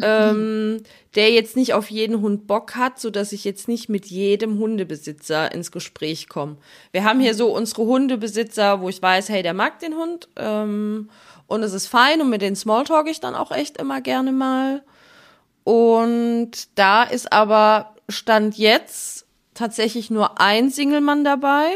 ähm, 0.00 0.82
der 1.14 1.30
jetzt 1.30 1.56
nicht 1.56 1.74
auf 1.74 1.90
jeden 1.90 2.20
Hund 2.20 2.46
Bock 2.46 2.76
hat, 2.76 2.98
so 2.98 3.10
dass 3.10 3.32
ich 3.32 3.44
jetzt 3.44 3.68
nicht 3.68 3.88
mit 3.88 4.06
jedem 4.06 4.58
Hundebesitzer 4.58 5.52
ins 5.52 5.70
Gespräch 5.70 6.28
komme. 6.28 6.56
Wir 6.92 7.04
haben 7.04 7.20
hier 7.20 7.34
so 7.34 7.54
unsere 7.54 7.82
Hundebesitzer, 7.82 8.80
wo 8.80 8.88
ich 8.88 9.02
weiß, 9.02 9.28
hey, 9.28 9.42
der 9.42 9.54
mag 9.54 9.78
den 9.80 9.94
Hund 9.94 10.28
ähm, 10.36 11.10
und 11.46 11.62
es 11.62 11.74
ist 11.74 11.88
fein 11.88 12.20
und 12.20 12.30
mit 12.30 12.40
denen 12.40 12.56
Smalltalk 12.56 13.08
ich 13.08 13.20
dann 13.20 13.34
auch 13.34 13.52
echt 13.52 13.76
immer 13.76 14.00
gerne 14.00 14.32
mal. 14.32 14.82
Und 15.64 16.50
da 16.76 17.02
ist 17.02 17.32
aber 17.32 17.94
Stand 18.08 18.56
jetzt 18.56 19.26
tatsächlich 19.54 20.10
nur 20.10 20.40
ein 20.40 20.70
Single-Mann 20.70 21.24
dabei, 21.24 21.70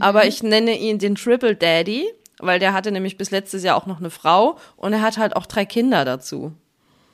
aber 0.00 0.26
ich 0.26 0.42
nenne 0.42 0.78
ihn 0.78 0.98
den 0.98 1.14
Triple 1.14 1.54
Daddy, 1.54 2.06
weil 2.38 2.58
der 2.58 2.72
hatte 2.72 2.90
nämlich 2.90 3.18
bis 3.18 3.30
letztes 3.30 3.62
Jahr 3.62 3.76
auch 3.76 3.86
noch 3.86 4.00
eine 4.00 4.10
Frau 4.10 4.56
und 4.76 4.92
er 4.94 5.02
hat 5.02 5.18
halt 5.18 5.36
auch 5.36 5.46
drei 5.46 5.64
Kinder 5.64 6.04
dazu. 6.04 6.52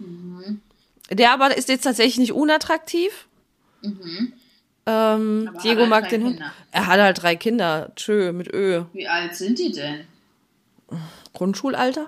Mhm. 0.01 0.61
Der 1.11 1.33
aber 1.33 1.57
ist 1.57 1.69
jetzt 1.69 1.83
tatsächlich 1.85 2.19
nicht 2.19 2.33
unattraktiv. 2.33 3.27
Mhm. 3.83 4.33
Ähm, 4.87 5.51
Diego 5.63 5.81
halt 5.83 5.91
mag 5.91 6.09
den 6.09 6.25
Hund. 6.25 6.41
Er 6.73 6.87
hat 6.87 7.01
halt 7.01 7.23
drei 7.23 7.37
Kinder. 7.37 7.93
Tschö, 7.97 8.33
mit 8.33 8.53
Ö. 8.53 8.85
Wie 8.93 9.07
alt 9.09 9.35
sind 9.37 9.59
die 9.59 9.73
denn? 9.73 10.07
Grundschulalter? 11.33 12.07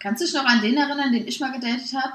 Kannst 0.00 0.20
du 0.22 0.26
dich 0.26 0.34
noch 0.34 0.44
an 0.44 0.60
den 0.60 0.76
erinnern, 0.76 1.12
den 1.12 1.26
ich 1.26 1.40
mal 1.40 1.52
gedatet 1.52 1.92
habe? 1.94 2.12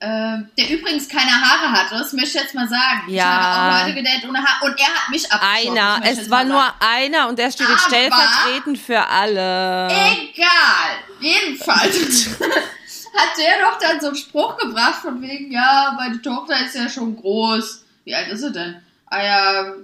Ähm, 0.00 0.48
der 0.58 0.70
übrigens 0.70 1.08
keine 1.08 1.30
Haare 1.30 1.70
hatte, 1.72 1.94
das 1.96 2.12
möchte 2.12 2.36
ich 2.36 2.42
jetzt 2.44 2.54
mal 2.54 2.68
sagen. 2.68 3.02
Ich 3.06 3.14
Ja. 3.14 3.24
habe 3.24 3.76
auch 3.84 3.86
Leute 3.86 3.94
gedatet 4.02 4.28
ohne 4.28 4.38
Haare 4.42 4.64
und 4.70 4.78
er 4.78 4.86
hat 4.86 5.08
mich 5.10 5.30
abgeschossen. 5.32 5.78
Einer. 5.78 6.00
ich 6.04 6.18
Es 6.18 6.30
war 6.30 6.44
nur 6.44 6.60
sagen. 6.60 6.74
einer 6.80 7.28
und 7.28 7.38
der 7.38 7.50
steht 7.52 7.68
jetzt 7.68 7.84
stellvertretend 7.84 8.78
für 8.78 9.00
alle. 9.06 9.86
Egal. 9.86 10.96
Jedenfalls 11.20 12.28
hat 13.14 13.38
der 13.38 13.64
doch 13.64 13.78
dann 13.78 14.00
so 14.00 14.08
einen 14.08 14.16
Spruch 14.16 14.56
gebracht 14.56 14.96
von 15.02 15.20
wegen, 15.22 15.52
ja, 15.52 15.94
meine 15.96 16.20
Tochter 16.20 16.64
ist 16.64 16.74
ja 16.74 16.88
schon 16.88 17.16
groß. 17.16 17.84
Wie 18.04 18.14
alt 18.14 18.28
ist 18.28 18.40
sie 18.40 18.52
denn? 18.52 18.76
Ah 19.06 19.22
ja, 19.22 19.74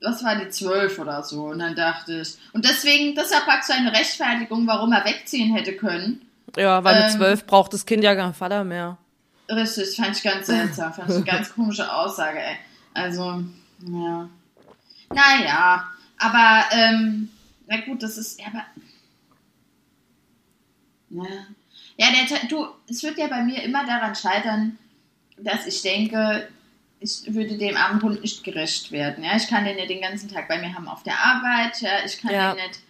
was 0.00 0.22
war 0.24 0.36
die 0.36 0.48
zwölf 0.48 0.98
oder 0.98 1.22
so? 1.22 1.46
Und 1.46 1.58
dann 1.58 1.74
dachte 1.74 2.20
ich. 2.20 2.36
Und 2.52 2.64
deswegen, 2.64 3.14
deshalb 3.14 3.46
packst 3.46 3.68
du 3.68 3.74
eine 3.74 3.92
Rechtfertigung, 3.92 4.66
warum 4.66 4.92
er 4.92 5.04
wegziehen 5.04 5.54
hätte 5.54 5.76
können. 5.76 6.22
Ja, 6.56 6.82
weil 6.84 6.96
mit 6.96 7.12
Ähm, 7.12 7.18
zwölf 7.18 7.46
braucht 7.46 7.72
das 7.72 7.84
Kind 7.86 8.02
ja 8.04 8.14
keinen 8.14 8.34
Vater 8.34 8.64
mehr. 8.64 8.96
Richtig, 9.50 9.96
fand 9.96 10.16
ich 10.16 10.22
ganz 10.22 10.46
seltsam. 10.46 10.92
Fand 10.92 11.10
ich 11.10 11.16
eine 11.16 11.24
ganz 11.24 11.52
komische 11.52 11.92
Aussage, 11.92 12.38
ey. 12.38 12.56
Also, 12.94 13.42
ja. 13.86 14.28
Naja, 15.10 15.88
aber, 16.18 16.64
ähm, 16.72 17.30
na 17.66 17.80
gut, 17.80 18.02
das 18.02 18.18
ist, 18.18 18.40
ja, 18.40 18.46
aber. 18.48 18.64
Ja. 21.10 21.46
Ja, 21.98 22.06
der, 22.12 22.48
du, 22.48 22.66
es 22.88 23.02
wird 23.02 23.18
ja 23.18 23.26
bei 23.26 23.42
mir 23.42 23.62
immer 23.62 23.84
daran 23.84 24.14
scheitern, 24.14 24.78
dass 25.36 25.66
ich 25.66 25.82
denke, 25.82 26.48
ich 27.00 27.22
würde 27.34 27.58
dem 27.58 27.76
armen 27.76 28.00
Hund 28.02 28.22
nicht 28.22 28.42
gerecht 28.44 28.90
werden. 28.92 29.22
Ja, 29.24 29.36
ich 29.36 29.46
kann 29.48 29.64
den 29.64 29.76
ja 29.78 29.86
den 29.86 30.00
ganzen 30.00 30.28
Tag 30.28 30.48
bei 30.48 30.58
mir 30.58 30.72
haben 30.74 30.88
auf 30.88 31.02
der 31.02 31.18
Arbeit. 31.18 31.80
Ja, 31.80 31.90
ich 32.04 32.18
kann 32.20 32.32
Ja. 32.32 32.54
den 32.54 32.64
nicht. 32.66 32.80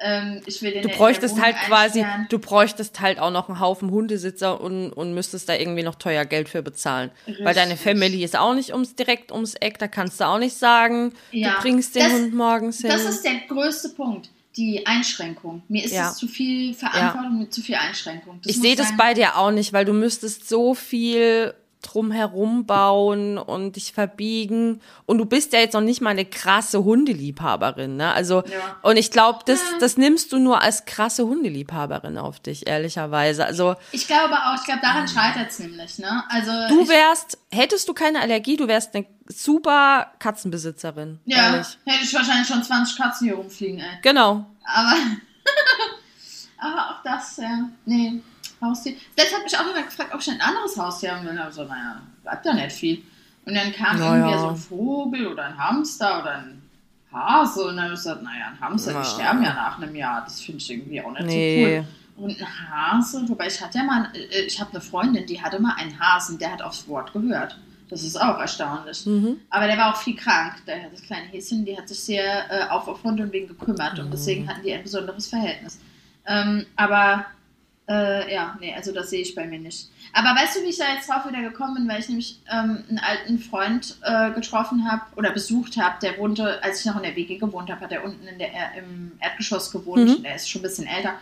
Ähm, 0.00 0.42
ich 0.44 0.60
will 0.60 0.72
den 0.72 0.82
Du 0.82 0.88
nicht 0.88 0.98
bräuchtest 0.98 1.40
halt 1.40 1.56
quasi, 1.56 2.00
einsperren. 2.00 2.26
du 2.28 2.38
bräuchtest 2.40 3.00
halt 3.00 3.20
auch 3.20 3.30
noch 3.30 3.48
einen 3.48 3.60
Haufen 3.60 3.90
Hundesitzer 3.90 4.60
und, 4.60 4.90
und 4.92 5.14
müsstest 5.14 5.48
da 5.48 5.54
irgendwie 5.54 5.84
noch 5.84 5.94
teuer 5.94 6.24
Geld 6.24 6.48
für 6.48 6.62
bezahlen. 6.62 7.10
Weil 7.42 7.54
deine 7.54 7.72
Richtig. 7.74 7.80
Family 7.92 8.24
ist 8.24 8.36
auch 8.36 8.54
nicht 8.54 8.72
ums, 8.72 8.96
direkt 8.96 9.30
ums 9.30 9.54
Eck, 9.54 9.78
da 9.78 9.86
kannst 9.86 10.20
du 10.20 10.24
auch 10.24 10.38
nicht 10.38 10.56
sagen, 10.56 11.12
Ja. 11.30 11.54
du 11.54 11.60
bringst 11.60 11.94
den 11.94 12.02
Das- 12.02 12.12
Hund 12.12 12.34
morgens 12.34 12.80
hin. 12.80 12.90
Das 12.90 13.04
ist 13.04 13.24
der 13.24 13.36
größte 13.48 13.90
Punkt, 13.90 14.30
die 14.56 14.86
Einschränkung. 14.86 15.62
Mir 15.68 15.84
ist 15.84 15.92
Ja. 15.94 16.10
es 16.10 16.16
zu 16.16 16.28
viel 16.28 16.74
Verantwortung 16.74 17.38
mit 17.38 17.52
zu 17.52 17.60
viel 17.62 17.74
Einschränkung. 17.74 18.40
Das 18.42 18.54
ich 18.54 18.60
sehe 18.60 18.76
das 18.76 18.96
bei 18.96 19.14
dir 19.14 19.36
auch 19.36 19.50
nicht, 19.50 19.72
weil 19.72 19.84
du 19.84 19.92
müsstest 19.92 20.48
so 20.48 20.74
viel 20.74 21.54
drumherum 21.84 22.66
bauen 22.66 23.38
und 23.38 23.76
dich 23.76 23.92
verbiegen. 23.92 24.80
Und 25.06 25.18
du 25.18 25.26
bist 25.26 25.52
ja 25.52 25.60
jetzt 25.60 25.74
noch 25.74 25.80
nicht 25.80 26.00
mal 26.00 26.10
eine 26.10 26.24
krasse 26.24 26.82
Hundeliebhaberin, 26.84 27.96
ne? 27.96 28.12
Also, 28.12 28.42
Ja. 28.42 28.76
und 28.82 28.96
ich 28.96 29.10
glaube, 29.10 29.40
das, 29.46 29.60
das 29.80 29.96
nimmst 29.96 30.32
du 30.32 30.38
nur 30.38 30.62
als 30.62 30.84
krasse 30.86 31.24
Hundeliebhaberin 31.26 32.18
auf 32.18 32.40
dich, 32.40 32.66
ehrlicherweise. 32.66 33.44
Also, 33.44 33.76
Ich 33.92 34.06
glaube 34.06 34.34
auch, 34.34 34.54
ich 34.56 34.64
glaube, 34.64 34.80
daran 34.82 35.06
scheitert 35.08 35.50
es 35.50 35.58
nämlich, 35.58 35.98
ne? 35.98 36.24
Also 36.28 36.50
du 36.68 36.88
wärst, 36.88 37.38
hättest 37.50 37.88
du 37.88 37.94
keine 37.94 38.20
Allergie, 38.20 38.56
du 38.56 38.66
wärst 38.68 38.94
eine 38.94 39.06
super 39.28 40.12
Katzenbesitzerin. 40.18 41.20
ja, 41.26 41.52
Ehrlich. 41.52 41.78
hätte 41.84 42.04
ich 42.04 42.14
wahrscheinlich 42.14 42.48
schon 42.48 42.62
20 42.62 42.96
Katzen 42.96 43.26
hier 43.28 43.36
rumfliegen, 43.36 43.78
ey. 43.80 43.98
Genau. 44.02 44.46
Aber, 44.64 44.94
aber 46.58 46.90
auch 46.90 47.02
das, 47.04 47.36
ja. 47.36 47.68
Nee, 47.84 48.22
Haustier. 48.64 48.94
Letztes 49.16 49.36
hat 49.36 49.44
mich 49.44 49.56
auch 49.58 49.66
jemand 49.66 49.86
gefragt, 49.86 50.14
ob 50.14 50.20
ich 50.20 50.30
ein 50.30 50.40
anderes 50.40 50.76
Haustier 50.76 51.14
haben 51.14 51.24
will. 51.26 51.38
Und 51.38 51.48
ich 51.48 51.54
so, 51.54 51.64
naja, 51.64 52.00
bleibt 52.22 52.46
da 52.46 52.52
nicht 52.54 52.72
viel. 52.72 53.02
Und 53.46 53.54
dann 53.54 53.72
kam 53.72 53.98
Naja. 53.98 54.16
irgendwie 54.16 54.38
so 54.40 54.48
ein 54.48 54.56
Vogel 54.56 55.26
oder 55.28 55.44
ein 55.44 55.58
Hamster 55.58 56.20
oder 56.22 56.36
ein 56.38 56.62
Hase. 57.12 57.62
Und 57.66 57.76
dann 57.76 57.84
habe 57.84 57.94
ich 57.94 58.00
gesagt, 58.00 58.22
naja, 58.22 58.46
ein 58.48 58.60
Hamster, 58.60 58.90
die 58.92 58.98
Na. 58.98 59.04
sterben 59.04 59.42
ja 59.42 59.54
nach 59.54 59.78
einem 59.80 59.94
Jahr. 59.94 60.22
Das 60.24 60.40
finde 60.40 60.58
ich 60.58 60.70
irgendwie 60.70 61.00
auch 61.02 61.12
nicht 61.12 61.26
Nee. 61.26 61.64
so 61.64 61.70
cool. 61.80 61.86
Und 62.26 62.40
ein 62.40 62.70
Hase, 62.70 63.28
wobei 63.28 63.48
ich 63.48 63.60
hatte 63.60 63.78
ja 63.78 63.84
mal, 63.84 64.08
äh, 64.14 64.42
ich 64.46 64.60
habe 64.60 64.70
eine 64.70 64.80
Freundin, 64.80 65.26
die 65.26 65.42
hatte 65.42 65.60
mal 65.60 65.74
einen 65.76 65.98
Hasen, 65.98 66.38
der 66.38 66.52
hat 66.52 66.62
aufs 66.62 66.86
Wort 66.88 67.12
gehört. 67.12 67.58
Das 67.90 68.02
ist 68.02 68.16
auch 68.20 68.38
erstaunlich. 68.38 69.04
Mhm. 69.04 69.36
Aber 69.50 69.66
der 69.66 69.76
war 69.76 69.92
auch 69.92 69.96
viel 69.98 70.16
krank. 70.16 70.54
Der, 70.66 70.88
das 70.90 71.02
kleine 71.02 71.26
Häschen, 71.26 71.64
die 71.64 71.76
hat 71.76 71.88
sich 71.88 71.98
sehr 72.00 72.50
äh, 72.50 72.68
aufopfernd 72.70 73.20
und 73.20 73.32
wegen 73.32 73.48
gekümmert. 73.48 73.98
Und 73.98 74.06
Mhm. 74.06 74.10
deswegen 74.12 74.48
hatten 74.48 74.62
die 74.62 74.72
ein 74.72 74.82
besonderes 74.82 75.26
Verhältnis. 75.26 75.78
Ähm, 76.26 76.64
aber 76.76 77.26
äh, 77.88 78.32
ja, 78.34 78.56
nee, 78.60 78.72
also 78.74 78.92
das 78.92 79.10
sehe 79.10 79.20
ich 79.20 79.34
bei 79.34 79.46
mir 79.46 79.58
nicht. 79.58 79.88
Aber 80.12 80.28
weißt 80.40 80.56
du, 80.56 80.62
wie 80.62 80.68
ich 80.70 80.78
da 80.78 80.84
jetzt 80.94 81.08
drauf 81.08 81.26
wieder 81.28 81.42
gekommen 81.42 81.74
bin? 81.74 81.88
Weil 81.88 82.00
ich 82.00 82.08
nämlich 82.08 82.38
ähm, 82.50 82.84
einen 82.88 82.98
alten 83.00 83.38
Freund 83.38 83.96
äh, 84.02 84.30
getroffen 84.30 84.90
habe 84.90 85.02
oder 85.16 85.30
besucht 85.32 85.76
habe. 85.76 85.96
Der 86.00 86.16
wohnte, 86.18 86.62
als 86.62 86.80
ich 86.80 86.86
noch 86.86 86.96
in 86.96 87.02
der 87.02 87.16
WG 87.16 87.36
gewohnt 87.38 87.70
habe, 87.70 87.80
hat 87.80 87.92
er 87.92 88.04
unten 88.04 88.26
in 88.26 88.38
der, 88.38 88.52
Er- 88.52 88.78
im 88.78 89.12
Erdgeschoss 89.20 89.70
gewohnt. 89.70 90.18
Mhm. 90.18 90.22
Der 90.22 90.36
ist 90.36 90.48
schon 90.48 90.60
ein 90.60 90.62
bisschen 90.62 90.86
älter. 90.86 91.14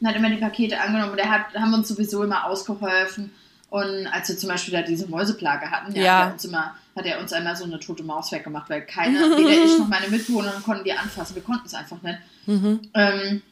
Und 0.00 0.08
hat 0.08 0.16
immer 0.16 0.30
die 0.30 0.36
Pakete 0.36 0.80
angenommen. 0.80 1.10
Und 1.12 1.18
der 1.18 1.30
hat, 1.30 1.54
haben 1.54 1.74
uns 1.74 1.88
sowieso 1.88 2.22
immer 2.24 2.46
ausgeholfen. 2.46 3.32
Und 3.70 4.06
als 4.06 4.28
wir 4.30 4.38
zum 4.38 4.48
Beispiel 4.48 4.72
da 4.72 4.80
diese 4.82 5.06
Mäuseplage 5.08 5.70
hatten, 5.70 5.94
ja, 5.94 6.02
Ja. 6.02 6.18
Hat, 6.20 6.26
er 6.28 6.32
uns 6.32 6.44
immer, 6.46 6.74
hat 6.96 7.04
er 7.04 7.20
uns 7.20 7.32
einmal 7.34 7.54
so 7.54 7.64
eine 7.64 7.78
tote 7.78 8.02
Maus 8.02 8.32
weggemacht, 8.32 8.70
weil 8.70 8.80
keiner, 8.82 9.20
weder 9.36 9.50
ich 9.64 9.78
noch 9.78 9.88
meine 9.88 10.08
Mitbewohnerin 10.08 10.62
konnten 10.62 10.84
die 10.84 10.92
anfassen. 10.94 11.34
Wir 11.34 11.42
konnten 11.42 11.66
es 11.66 11.74
einfach 11.74 12.00
nicht. 12.00 12.18
Mhm. 12.46 12.80
Ähm, 12.94 13.42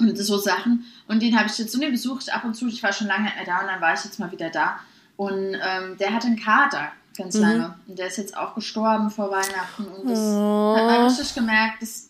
und 0.00 0.16
so 0.16 0.38
Sachen. 0.38 0.84
Und 1.08 1.22
den 1.22 1.36
habe 1.38 1.48
ich 1.48 1.58
jetzt, 1.58 1.74
den 1.80 1.90
besuche 1.90 2.20
ich 2.22 2.32
ab 2.32 2.44
und 2.44 2.54
zu. 2.54 2.66
Ich 2.68 2.82
war 2.82 2.92
schon 2.92 3.06
lange 3.06 3.24
nicht 3.24 3.36
mehr 3.36 3.44
da 3.44 3.60
und 3.60 3.66
dann 3.66 3.80
war 3.80 3.94
ich 3.94 4.04
jetzt 4.04 4.18
mal 4.18 4.30
wieder 4.32 4.50
da. 4.50 4.76
Und 5.16 5.54
ähm, 5.54 5.96
der 5.98 6.14
hatte 6.14 6.26
einen 6.28 6.40
Kater 6.40 6.92
ganz 7.16 7.34
Mhm. 7.34 7.40
lange. 7.42 7.74
Und 7.86 7.98
der 7.98 8.06
ist 8.06 8.16
jetzt 8.16 8.36
auch 8.36 8.54
gestorben 8.54 9.10
vor 9.10 9.30
Weihnachten. 9.30 9.84
Und 9.84 10.08
das 10.08 10.18
Oh. 10.18 10.74
hat 10.76 10.84
man 10.86 11.06
richtig 11.06 11.34
gemerkt, 11.34 11.82
das, 11.82 12.08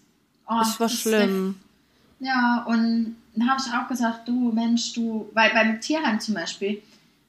oh, 0.48 0.54
Das 0.58 0.78
war 0.78 0.86
das 0.86 0.94
ist 0.94 1.00
schlimm. 1.02 1.56
ja, 2.20 2.64
und 2.68 3.16
dann 3.34 3.50
habe 3.50 3.60
ich 3.64 3.72
auch 3.72 3.88
gesagt, 3.88 4.28
du 4.28 4.52
Mensch, 4.52 4.92
du, 4.92 5.28
weil 5.34 5.50
beim 5.52 5.80
Tierheim 5.80 6.20
zum 6.20 6.34
Beispiel 6.34 6.82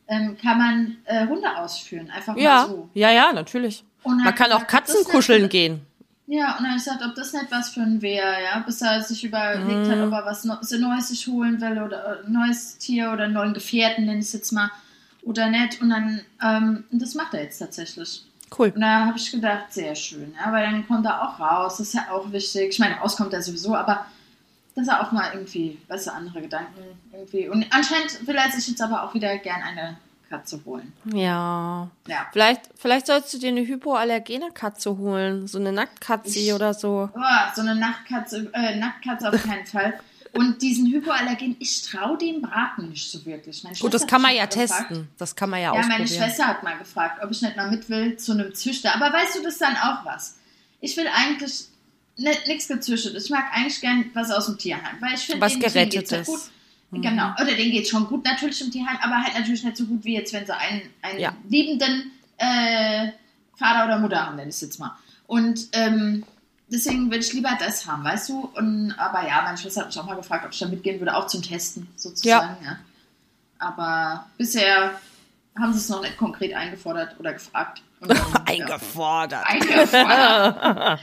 ähm, 0.07 0.36
kann 0.41 0.57
man 0.57 0.97
äh, 1.05 1.26
Hunde 1.28 1.55
ausführen, 1.57 2.09
einfach 2.09 2.36
mal 2.36 2.41
Ja, 2.41 2.66
so. 2.68 2.89
ja, 2.93 3.12
ja, 3.12 3.32
natürlich. 3.34 3.84
Und 4.03 4.24
Man 4.24 4.36
kann 4.36 4.51
auch 4.51 4.68
Katzen 4.68 5.03
kuscheln 5.05 5.47
gehen. 5.47 5.82
Ja, 6.34 6.51
und 6.55 6.59
dann 6.63 6.67
habe 6.69 6.77
ich 6.77 6.86
gesagt, 6.86 7.03
ob 7.03 7.13
das 7.13 7.34
nicht 7.34 7.51
was 7.51 7.71
für 7.71 7.82
ein 7.82 8.01
wäre, 8.01 8.41
ja, 8.41 8.59
bis 8.59 8.82
er 8.82 9.01
sich 9.03 9.21
überlegt 9.25 9.89
hat, 9.89 9.97
Mhm. 9.97 10.03
ob 10.03 10.13
er 10.13 10.25
was 10.25 10.45
Neu- 10.45 10.55
so 10.61 10.77
Neues 10.77 11.09
sich 11.09 11.27
holen 11.27 11.59
will 11.59 11.82
oder 11.82 12.19
ein 12.25 12.32
neues 12.32 12.77
Tier 12.77 13.11
oder 13.11 13.25
einen 13.25 13.34
neuen 13.34 13.53
Gefährten, 13.53 14.05
nenne 14.05 14.19
ich 14.19 14.27
es 14.27 14.34
jetzt 14.34 14.53
mal, 14.53 14.71
oder 15.23 15.49
nicht. 15.49 15.82
Und 15.82 15.89
dann, 15.89 16.21
ähm, 16.41 16.86
das 16.91 17.15
macht 17.15 17.34
er 17.34 17.43
jetzt 17.43 17.57
tatsächlich. 17.59 18.23
Cool. 18.57 18.71
Und 18.73 18.79
da 18.79 19.07
habe 19.07 19.17
ich 19.17 19.29
gedacht, 19.29 19.73
sehr 19.73 19.93
schön, 19.93 20.34
ja, 20.41 20.51
weil 20.53 20.63
dann 20.63 20.88
kommt 20.88 21.05
er 21.05 21.21
auch 21.21 21.38
raus, 21.38 21.77
das 21.79 21.88
ist 21.88 21.93
ja 21.95 22.05
auch 22.11 22.32
wichtig. 22.32 22.69
Ich 22.69 22.79
meine, 22.79 22.95
raus 22.95 23.17
kommt 23.17 23.34
er 23.34 23.41
sowieso, 23.41 23.75
aber 23.75 24.05
dass 24.75 24.88
er 24.88 25.01
auch 25.05 25.11
mal 25.11 25.32
irgendwie, 25.34 25.79
weißt 25.89 26.07
du, 26.07 26.13
andere 26.13 26.41
Gedanken 26.43 26.82
irgendwie. 27.11 27.49
Und 27.49 27.65
anscheinend 27.71 28.25
will 28.25 28.36
er 28.36 28.49
sich 28.51 28.69
jetzt 28.69 28.82
aber 28.82 29.03
auch 29.03 29.13
wieder 29.13 29.38
gern 29.38 29.61
eine 29.61 29.97
Katze 30.32 30.61
holen. 30.65 30.93
Ja. 31.13 31.89
Ja. 32.08 32.28
Vielleicht, 32.32 32.62
vielleicht 32.78 33.08
sollst 33.08 33.33
du 33.33 33.37
dir 33.37 33.49
eine 33.49 33.67
hypoallergene 33.67 34.51
Katze 34.51 34.97
holen. 34.97 35.47
So 35.47 35.59
eine 35.59 35.71
Nacktkatze 35.74 36.39
Ich- 36.39 36.53
oder 36.53 36.74
so. 36.74 37.09
Oh, 37.13 37.20
so 37.55 37.62
eine 37.62 37.75
Nachtkatze, 37.75 38.49
äh, 38.53 38.78
Nacktkatze 38.78 39.29
auf 39.29 39.43
keinen 39.43 39.66
Fall. 39.66 39.93
Und 40.33 40.62
diesen 40.62 40.89
Hypoallergen, 40.89 41.58
ich 41.59 41.82
traue 41.83 42.17
dem 42.17 42.41
Braten 42.41 42.87
nicht 42.89 43.12
so 43.12 43.25
wirklich. 43.25 43.63
Gut, 43.82 43.93
das 43.93 44.08
kann 44.08 44.21
man 44.21 44.33
ja 44.33 44.45
gefragt. 44.45 44.87
testen. 44.87 45.09
Das 45.17 45.36
kann 45.36 45.49
man 45.49 45.62
ja, 45.62 45.75
Ja, 45.75 45.86
meine. 45.86 46.08
Schwester 46.08 46.47
hat 46.47 46.63
mal 46.63 46.78
gefragt, 46.78 47.21
ob 47.21 47.32
ich 47.32 47.41
nicht 47.41 47.58
mal 47.58 47.70
mit 47.70 47.89
will 47.89 48.16
zu 48.16 48.32
einem 48.32 48.55
Züchter. 48.55 48.95
Aber 48.95 49.12
weißt 49.12 49.36
du, 49.36 49.43
das 49.43 49.53
ist 49.55 49.62
dann 49.62 49.75
auch 49.75 50.05
was. 50.05 50.37
Ich 50.79 50.95
will 50.95 51.08
eigentlich 51.13 51.66
nichts 52.47 52.70
gezüchtetes. 52.70 53.25
Ich 53.25 53.29
mag 53.29 53.43
eigentlich 53.51 53.82
gern 53.82 54.05
was 54.13 54.32
aus 54.32 54.45
dem 54.45 54.58
Tierheim, 54.58 54.95
weil 55.01 55.16
ich 55.16 55.21
finde, 55.21 55.41
Was 55.41 55.51
denen 55.51 55.62
geht's 55.63 55.74
Gerettetes. 55.74 56.51
Ja 56.92 56.97
gut. 56.97 57.01
Genau, 57.04 57.32
oder 57.36 57.55
denen 57.55 57.72
geht 57.72 57.88
schon 57.88 58.08
gut 58.08 58.24
natürlich 58.26 58.62
im 58.62 58.72
Tierheim, 58.72 58.97
aber 59.01 59.24
halt 59.24 59.34
natürlich 59.38 59.63
nicht 59.63 59.78
so 59.78 59.86
gut 59.86 60.04
wie 60.04 60.16
jetzt, 60.16 60.34
wenn 60.34 60.46
sie 60.46 60.55
einen, 60.55 60.82
einen 61.01 61.20
Ja. 61.20 61.34
liebenden 61.50 62.12
äh, 62.38 63.12
Vater 63.55 63.86
oder 63.86 64.00
Mutter 64.00 64.26
haben, 64.26 64.36
nenne 64.36 64.50
ich 64.50 64.55
es 64.55 64.62
jetzt 64.62 64.80
mal. 64.80 64.97
Und 65.28 65.68
ähm, 65.74 66.24
deswegen 66.68 67.05
würde 67.05 67.20
ich 67.24 67.34
lieber 67.34 67.55
das 67.59 67.86
haben, 67.86 68.04
weißt 68.04 68.30
du? 68.30 68.50
Und, 68.55 68.93
aber 68.97 69.26
ja, 69.28 69.42
meine 69.43 69.58
Schwester 69.58 69.82
hat 69.82 69.88
mich 69.88 70.00
auch 70.00 70.05
mal 70.05 70.16
gefragt, 70.16 70.46
ob 70.46 70.51
ich 70.51 70.59
da 70.59 70.68
mitgehen 70.68 71.00
würde, 71.00 71.16
auch 71.16 71.28
zum 71.28 71.42
Testen 71.42 71.88
sozusagen. 71.96 72.58
Ja. 72.66 72.80
Aber 73.59 74.26
bisher 74.38 75.00
haben 75.58 75.74
sie 75.74 75.80
es 75.80 75.89
noch 75.89 76.01
nicht 76.01 76.18
konkret 76.18 76.54
eingefordert 76.54 77.16
oder 77.20 77.34
gefragt. 77.34 77.82
Dann, 78.01 78.18
ja. 78.18 78.24
Eingefordert. 78.46 79.46
Eingefordert. 79.47 79.93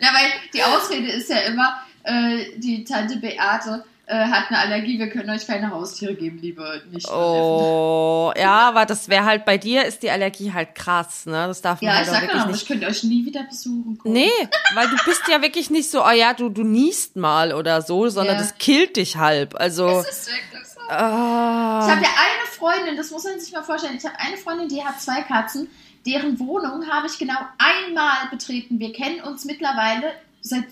ja, 0.00 0.08
weil 0.12 0.30
die 0.52 0.62
Ausrede 0.62 1.08
ist 1.10 1.30
ja 1.30 1.38
immer, 1.38 1.80
äh, 2.04 2.58
die 2.58 2.84
Tante 2.84 3.16
Beate 3.16 3.84
äh, 4.06 4.14
hat 4.26 4.48
eine 4.50 4.58
Allergie, 4.58 4.98
wir 4.98 5.08
können 5.08 5.30
euch 5.30 5.46
keine 5.46 5.70
Haustiere 5.70 6.14
geben, 6.14 6.38
liebe 6.38 6.82
nicht 6.90 7.08
Oh, 7.08 8.32
ja, 8.36 8.68
aber 8.68 8.84
das 8.84 9.08
wäre 9.08 9.24
halt 9.24 9.44
bei 9.44 9.58
dir 9.58 9.84
ist 9.84 10.02
die 10.02 10.10
Allergie 10.10 10.52
halt 10.52 10.74
krass, 10.74 11.24
ne? 11.26 11.46
Das 11.46 11.62
darf 11.62 11.80
man 11.80 11.90
Ja, 11.90 11.96
halt 11.96 12.04
ich 12.06 12.10
auch 12.10 12.14
sag 12.14 12.22
wirklich 12.22 12.42
genau, 12.42 12.52
nicht. 12.52 12.62
ich 12.62 12.68
könnte 12.68 12.86
euch 12.88 13.04
nie 13.04 13.24
wieder 13.24 13.44
besuchen. 13.44 13.98
kommen. 13.98 14.12
Nee, 14.14 14.30
weil 14.74 14.88
du 14.88 14.96
bist 15.04 15.22
ja 15.28 15.40
wirklich 15.40 15.70
nicht 15.70 15.90
so, 15.90 16.04
oh 16.04 16.10
ja, 16.10 16.34
du, 16.34 16.48
du 16.48 16.64
niest 16.64 17.16
mal 17.16 17.52
oder 17.54 17.80
so, 17.82 18.08
sondern 18.08 18.36
Ja. 18.36 18.42
das 18.42 18.56
killt 18.58 18.96
dich 18.96 19.16
halb. 19.16 19.54
Also, 19.58 19.86
Das 19.86 20.08
ist 20.10 20.26
wirklich 20.28 20.66
so. 20.66 20.80
ah, 20.88 21.80
Ich 21.86 21.90
habe 21.92 22.02
ja 22.02 22.08
eine 22.10 22.46
Freundin, 22.50 22.96
das 22.96 23.10
muss 23.10 23.24
man 23.24 23.38
sich 23.38 23.52
mal 23.52 23.62
vorstellen. 23.62 23.96
Ich 23.96 24.04
habe 24.04 24.18
eine 24.18 24.36
Freundin, 24.36 24.68
die 24.68 24.82
hat 24.84 25.00
zwei 25.00 25.22
Katzen. 25.22 25.68
Deren 26.04 26.38
Wohnung 26.40 26.88
habe 26.90 27.06
ich 27.06 27.16
genau 27.18 27.38
einmal 27.58 28.28
betreten. 28.30 28.80
Wir 28.80 28.92
kennen 28.92 29.20
uns 29.20 29.44
mittlerweile 29.44 30.12
seit, 30.40 30.64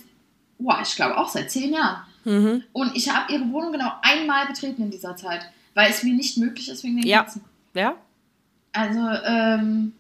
boah, 0.59 0.81
ich 0.82 0.97
glaube 0.97 1.16
auch 1.16 1.28
seit 1.28 1.51
zehn 1.52 1.73
Jahren. 1.73 2.02
Mhm. 2.24 2.62
Und 2.72 2.97
ich 2.97 3.09
habe 3.12 3.32
ihre 3.32 3.51
Wohnung 3.51 3.72
genau 3.72 3.90
einmal 4.02 4.47
betreten 4.47 4.82
in 4.82 4.90
dieser 4.90 5.16
Zeit, 5.16 5.42
weil 5.74 5.90
es 5.90 6.02
mir 6.02 6.14
nicht 6.14 6.36
möglich 6.38 6.68
ist 6.68 6.82
wegen 6.84 6.97
den 6.97 7.06
Ja. 7.06 7.22
Katzen. 7.24 7.42
ja, 7.74 7.94
Also, 8.72 9.01
ähm, 9.24 9.92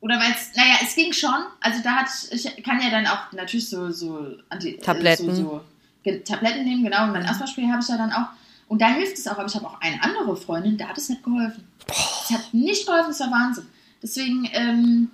oder 0.00 0.18
weil 0.18 0.32
es, 0.32 0.54
naja, 0.56 0.74
es 0.82 0.94
ging 0.94 1.12
schon. 1.12 1.34
Also 1.60 1.80
da 1.82 1.92
hatte 1.96 2.10
ich, 2.30 2.62
kann 2.62 2.80
ja 2.82 2.90
dann 2.90 3.06
auch 3.06 3.32
natürlich 3.32 3.68
so, 3.68 3.90
so 3.90 4.26
Anti, 4.50 4.76
Tabletten. 4.78 5.30
Äh, 5.30 5.34
so, 5.34 5.42
so 5.42 5.60
Ge- 6.02 6.20
Tabletten 6.22 6.64
nehmen, 6.64 6.84
genau. 6.84 7.04
Und 7.04 7.12
mein 7.12 7.24
Asthmaspray 7.26 7.66
habe 7.68 7.80
ich 7.82 7.88
ja 7.88 7.96
dann 7.96 8.12
auch. 8.12 8.26
Und 8.68 8.82
da 8.82 8.88
hilft 8.88 9.16
es 9.16 9.26
auch. 9.26 9.38
Aber 9.38 9.46
ich 9.46 9.54
habe 9.54 9.66
auch 9.66 9.80
eine 9.80 10.02
andere 10.02 10.36
Freundin, 10.36 10.76
da 10.76 10.88
hat 10.88 10.98
es 10.98 11.08
nicht 11.08 11.22
geholfen. 11.22 11.66
Es 11.88 12.30
hat 12.30 12.52
nicht 12.52 12.86
geholfen, 12.86 13.10
es 13.10 13.20
war 13.20 13.30
Wahnsinn. 13.30 13.66
Deswegen, 14.02 14.46
ähm, 14.52 15.10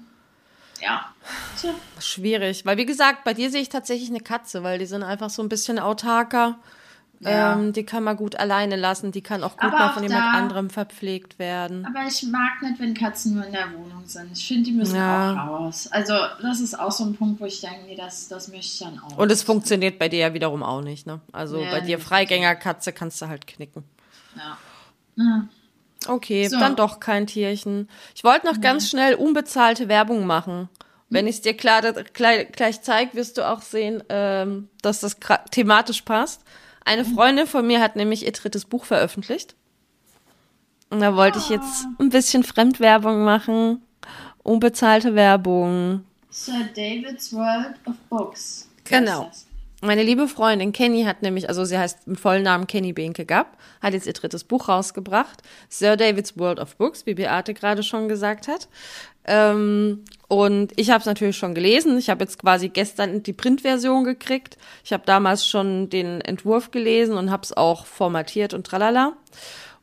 ja. 0.82 1.06
Tja. 1.60 1.70
schwierig. 2.00 2.64
Weil 2.66 2.76
wie 2.76 2.86
gesagt, 2.86 3.24
bei 3.24 3.34
dir 3.34 3.50
sehe 3.50 3.60
ich 3.62 3.68
tatsächlich 3.68 4.08
eine 4.10 4.20
Katze, 4.20 4.62
weil 4.62 4.78
die 4.78 4.86
sind 4.86 5.02
einfach 5.02 5.30
so 5.30 5.42
ein 5.42 5.48
bisschen 5.48 5.78
autarker. 5.78 6.58
Ja. 7.22 7.52
Ähm, 7.52 7.74
die 7.74 7.84
kann 7.84 8.02
man 8.02 8.16
gut 8.16 8.36
alleine 8.36 8.76
lassen, 8.76 9.12
die 9.12 9.20
kann 9.20 9.42
auch 9.44 9.52
gut 9.58 9.64
Aber 9.64 9.78
mal 9.78 9.92
von 9.92 10.02
jemand 10.04 10.22
da- 10.24 10.38
anderem 10.38 10.70
verpflegt 10.70 11.38
werden. 11.38 11.84
Aber 11.84 12.06
ich 12.08 12.22
mag 12.22 12.62
nicht, 12.62 12.80
wenn 12.80 12.94
Katzen 12.94 13.34
nur 13.34 13.44
in 13.44 13.52
der 13.52 13.70
Wohnung 13.74 14.04
sind. 14.06 14.32
Ich 14.32 14.48
finde, 14.48 14.62
die 14.62 14.72
müssen 14.72 14.96
Ja. 14.96 15.34
auch 15.34 15.48
raus. 15.50 15.86
Also, 15.90 16.14
das 16.40 16.60
ist 16.60 16.78
auch 16.80 16.90
so 16.90 17.04
ein 17.04 17.14
Punkt, 17.14 17.38
wo 17.38 17.44
ich 17.44 17.60
denke, 17.60 17.84
nee, 17.86 17.94
das, 17.94 18.28
das 18.28 18.48
möchte 18.48 18.64
ich 18.66 18.78
dann 18.78 18.98
auch. 19.00 19.18
Und 19.18 19.30
es 19.30 19.42
funktioniert 19.42 19.98
bei 19.98 20.08
dir 20.08 20.20
ja 20.20 20.32
wiederum 20.32 20.62
auch 20.62 20.80
nicht, 20.80 21.06
ne? 21.06 21.20
Also 21.30 21.58
Ja, 21.60 21.70
bei 21.70 21.80
dir 21.82 21.98
nee. 21.98 22.02
Freigängerkatze 22.02 22.94
kannst 22.94 23.20
du 23.20 23.28
halt 23.28 23.46
knicken. 23.46 23.84
Ja. 24.34 24.56
Ja. 25.16 25.44
Okay, 26.06 26.48
So. 26.48 26.58
dann 26.58 26.76
doch 26.76 27.00
kein 27.00 27.26
Tierchen. 27.26 27.88
Ich 28.14 28.24
wollte 28.24 28.46
noch 28.46 28.60
ganz 28.60 28.88
schnell 28.88 29.14
unbezahlte 29.14 29.88
Werbung 29.88 30.26
machen. 30.26 30.68
Wenn 31.08 31.26
ich 31.26 31.36
es 31.36 31.40
dir 31.42 31.54
klar, 31.56 31.82
gleich, 32.12 32.52
gleich 32.52 32.82
zeige, 32.82 33.14
wirst 33.14 33.36
du 33.36 33.48
auch 33.48 33.62
sehen, 33.62 34.02
ähm, 34.08 34.68
dass 34.80 35.00
das 35.00 35.16
thematisch 35.50 36.02
passt. 36.02 36.42
Eine 36.84 37.04
Freundin 37.04 37.46
von 37.46 37.66
mir 37.66 37.80
hat 37.80 37.96
nämlich 37.96 38.24
ihr 38.24 38.32
drittes 38.32 38.64
Buch 38.64 38.84
veröffentlicht. 38.84 39.54
Und 40.88 41.00
da 41.00 41.14
wollte 41.16 41.38
ich 41.38 41.48
jetzt 41.48 41.86
ein 41.98 42.08
bisschen 42.10 42.42
Fremdwerbung 42.44 43.22
machen. 43.24 43.82
Unbezahlte 44.42 45.14
Werbung. 45.14 46.04
Sir 46.30 46.68
David's 46.74 47.32
World 47.32 47.74
of 47.86 47.94
Books. 48.08 48.68
Genau. 48.84 49.26
Was 49.28 49.36
ist 49.38 49.46
Meine 49.82 50.02
liebe 50.02 50.28
Freundin 50.28 50.72
Kenny 50.72 51.04
hat 51.04 51.22
nämlich, 51.22 51.48
also 51.48 51.64
sie 51.64 51.78
heißt 51.78 52.06
im 52.06 52.16
vollen 52.16 52.42
Namen 52.42 52.66
Kenny 52.66 52.92
Behnke 52.92 53.24
Gapp, 53.24 53.56
hat 53.80 53.94
jetzt 53.94 54.06
ihr 54.06 54.12
drittes 54.12 54.44
Buch 54.44 54.68
rausgebracht. 54.68 55.42
Sir 55.70 55.96
David's 55.96 56.38
World 56.38 56.60
of 56.60 56.76
Books, 56.76 57.06
wie 57.06 57.14
Beate 57.14 57.54
gerade 57.54 57.82
schon 57.82 58.06
gesagt 58.06 58.46
hat. 58.46 58.68
Ähm, 59.24 60.04
und 60.28 60.72
ich 60.76 60.90
habe 60.90 61.00
es 61.00 61.06
natürlich 61.06 61.38
schon 61.38 61.54
gelesen. 61.54 61.96
Ich 61.96 62.10
habe 62.10 62.24
jetzt 62.24 62.38
quasi 62.38 62.68
gestern 62.68 63.22
die 63.22 63.32
Printversion 63.32 64.04
gekriegt. 64.04 64.58
Ich 64.84 64.92
habe 64.92 65.04
damals 65.06 65.46
schon 65.46 65.88
den 65.88 66.20
Entwurf 66.20 66.70
gelesen 66.70 67.16
und 67.16 67.30
habe 67.30 67.42
es 67.42 67.56
auch 67.56 67.86
formatiert 67.86 68.52
und 68.52 68.66
tralala. 68.66 69.14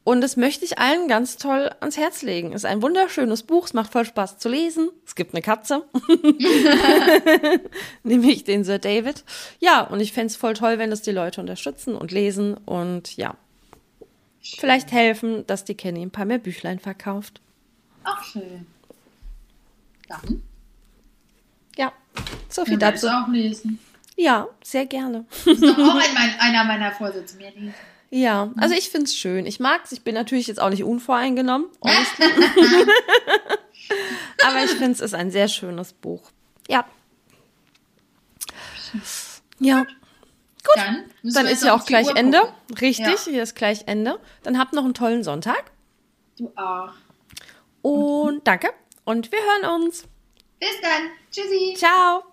Und 0.08 0.22
das 0.22 0.38
möchte 0.38 0.64
ich 0.64 0.80
allen 0.80 1.10
ganz 1.10 1.36
toll 1.36 1.70
ans 1.82 1.98
Herz 1.98 2.22
legen. 2.22 2.54
Ist 2.54 2.64
ein 2.64 2.82
wunderschönes 2.82 3.44
Buch, 3.44 3.66
es 3.66 3.74
macht 3.74 3.92
voll 3.92 4.06
Spaß 4.06 4.38
zu 4.38 4.48
lesen. 4.48 4.90
Es 5.06 5.16
gibt 5.16 5.34
eine 5.34 5.42
Katze, 5.42 5.84
nämlich 8.04 8.46
den 8.46 8.64
Sir 8.64 8.80
David. 8.80 9.26
Ja, 9.60 9.82
und 9.82 10.00
ich 10.00 10.14
fänd's 10.14 10.38
voll 10.38 10.54
toll, 10.54 10.80
wenn 10.80 10.92
das 10.92 11.02
die 11.02 11.12
Leute 11.12 11.42
unterstützen 11.42 11.94
und 11.94 12.14
lesen 12.14 12.54
und 12.54 13.18
ja, 13.18 13.36
vielleicht 14.40 14.94
helfen, 14.94 15.46
dass 15.46 15.66
die 15.66 15.76
Kenny 15.76 16.04
ein 16.04 16.12
paar 16.12 16.24
mehr 16.24 16.38
Büchlein 16.38 16.80
verkauft. 16.80 17.42
Auch 18.06 18.24
schön. 18.24 18.66
Dann 20.08 20.42
Ja, 21.76 21.92
so 22.48 22.64
viel 22.64 22.78
dazu. 22.78 23.10
auch 23.10 23.28
lesen. 23.28 23.78
Ja, 24.16 24.48
sehr 24.64 24.86
gerne. 24.86 25.26
Das 25.44 25.48
ist 25.48 25.64
doch 25.64 25.78
auch 25.78 25.96
ein, 26.18 26.40
einer 26.40 26.64
meiner 26.64 26.94
Vorsätze, 26.94 27.36
mehr 27.36 27.52
lesen. 27.52 27.74
Ja, 28.10 28.52
also 28.58 28.74
ich 28.74 28.90
find's 28.90 29.16
schön. 29.16 29.46
Ich 29.46 29.60
mag's. 29.60 29.92
Ich 29.92 30.02
bin 30.04 30.14
natürlich 30.16 30.48
jetzt 30.48 30.62
auch 30.62 30.70
nicht 30.70 30.84
unvoreingenommen, 30.84 31.68
aber 34.46 34.64
ich 34.64 34.72
find's 34.72 35.00
ist 35.02 35.14
ein 35.14 35.30
sehr 35.32 35.48
schönes 35.48 35.94
Buch. 35.94 36.22
Ja. 36.70 36.86
Ja, 39.60 39.86
Dann, 40.76 41.06
müssen 41.22 41.36
dann 41.36 41.46
wir 41.46 41.52
ist 41.52 41.64
ja 41.64 41.74
auch 41.76 41.86
gleich 41.86 42.08
Uhr 42.08 42.16
Ende. 42.18 42.40
gucken. 42.40 42.78
Richtig, 42.80 43.06
Ja. 43.26 43.32
hier 43.32 43.44
ist 43.44 43.56
gleich 43.56 43.84
Ende. 43.88 44.20
Dann 44.44 44.58
habt 44.58 44.74
noch 44.74 44.86
einen 44.86 44.94
tollen 44.94 45.24
Sonntag 45.24 45.72
Du 46.38 46.52
auch. 46.56 46.92
und 47.82 48.48
danke 48.48 48.70
und 49.04 49.32
wir 49.32 49.40
hören 49.40 49.82
uns. 49.82 50.04
Bis 50.60 50.80
dann. 50.82 51.10
Tschüssi. 51.32 51.74
Ciao. 51.78 52.24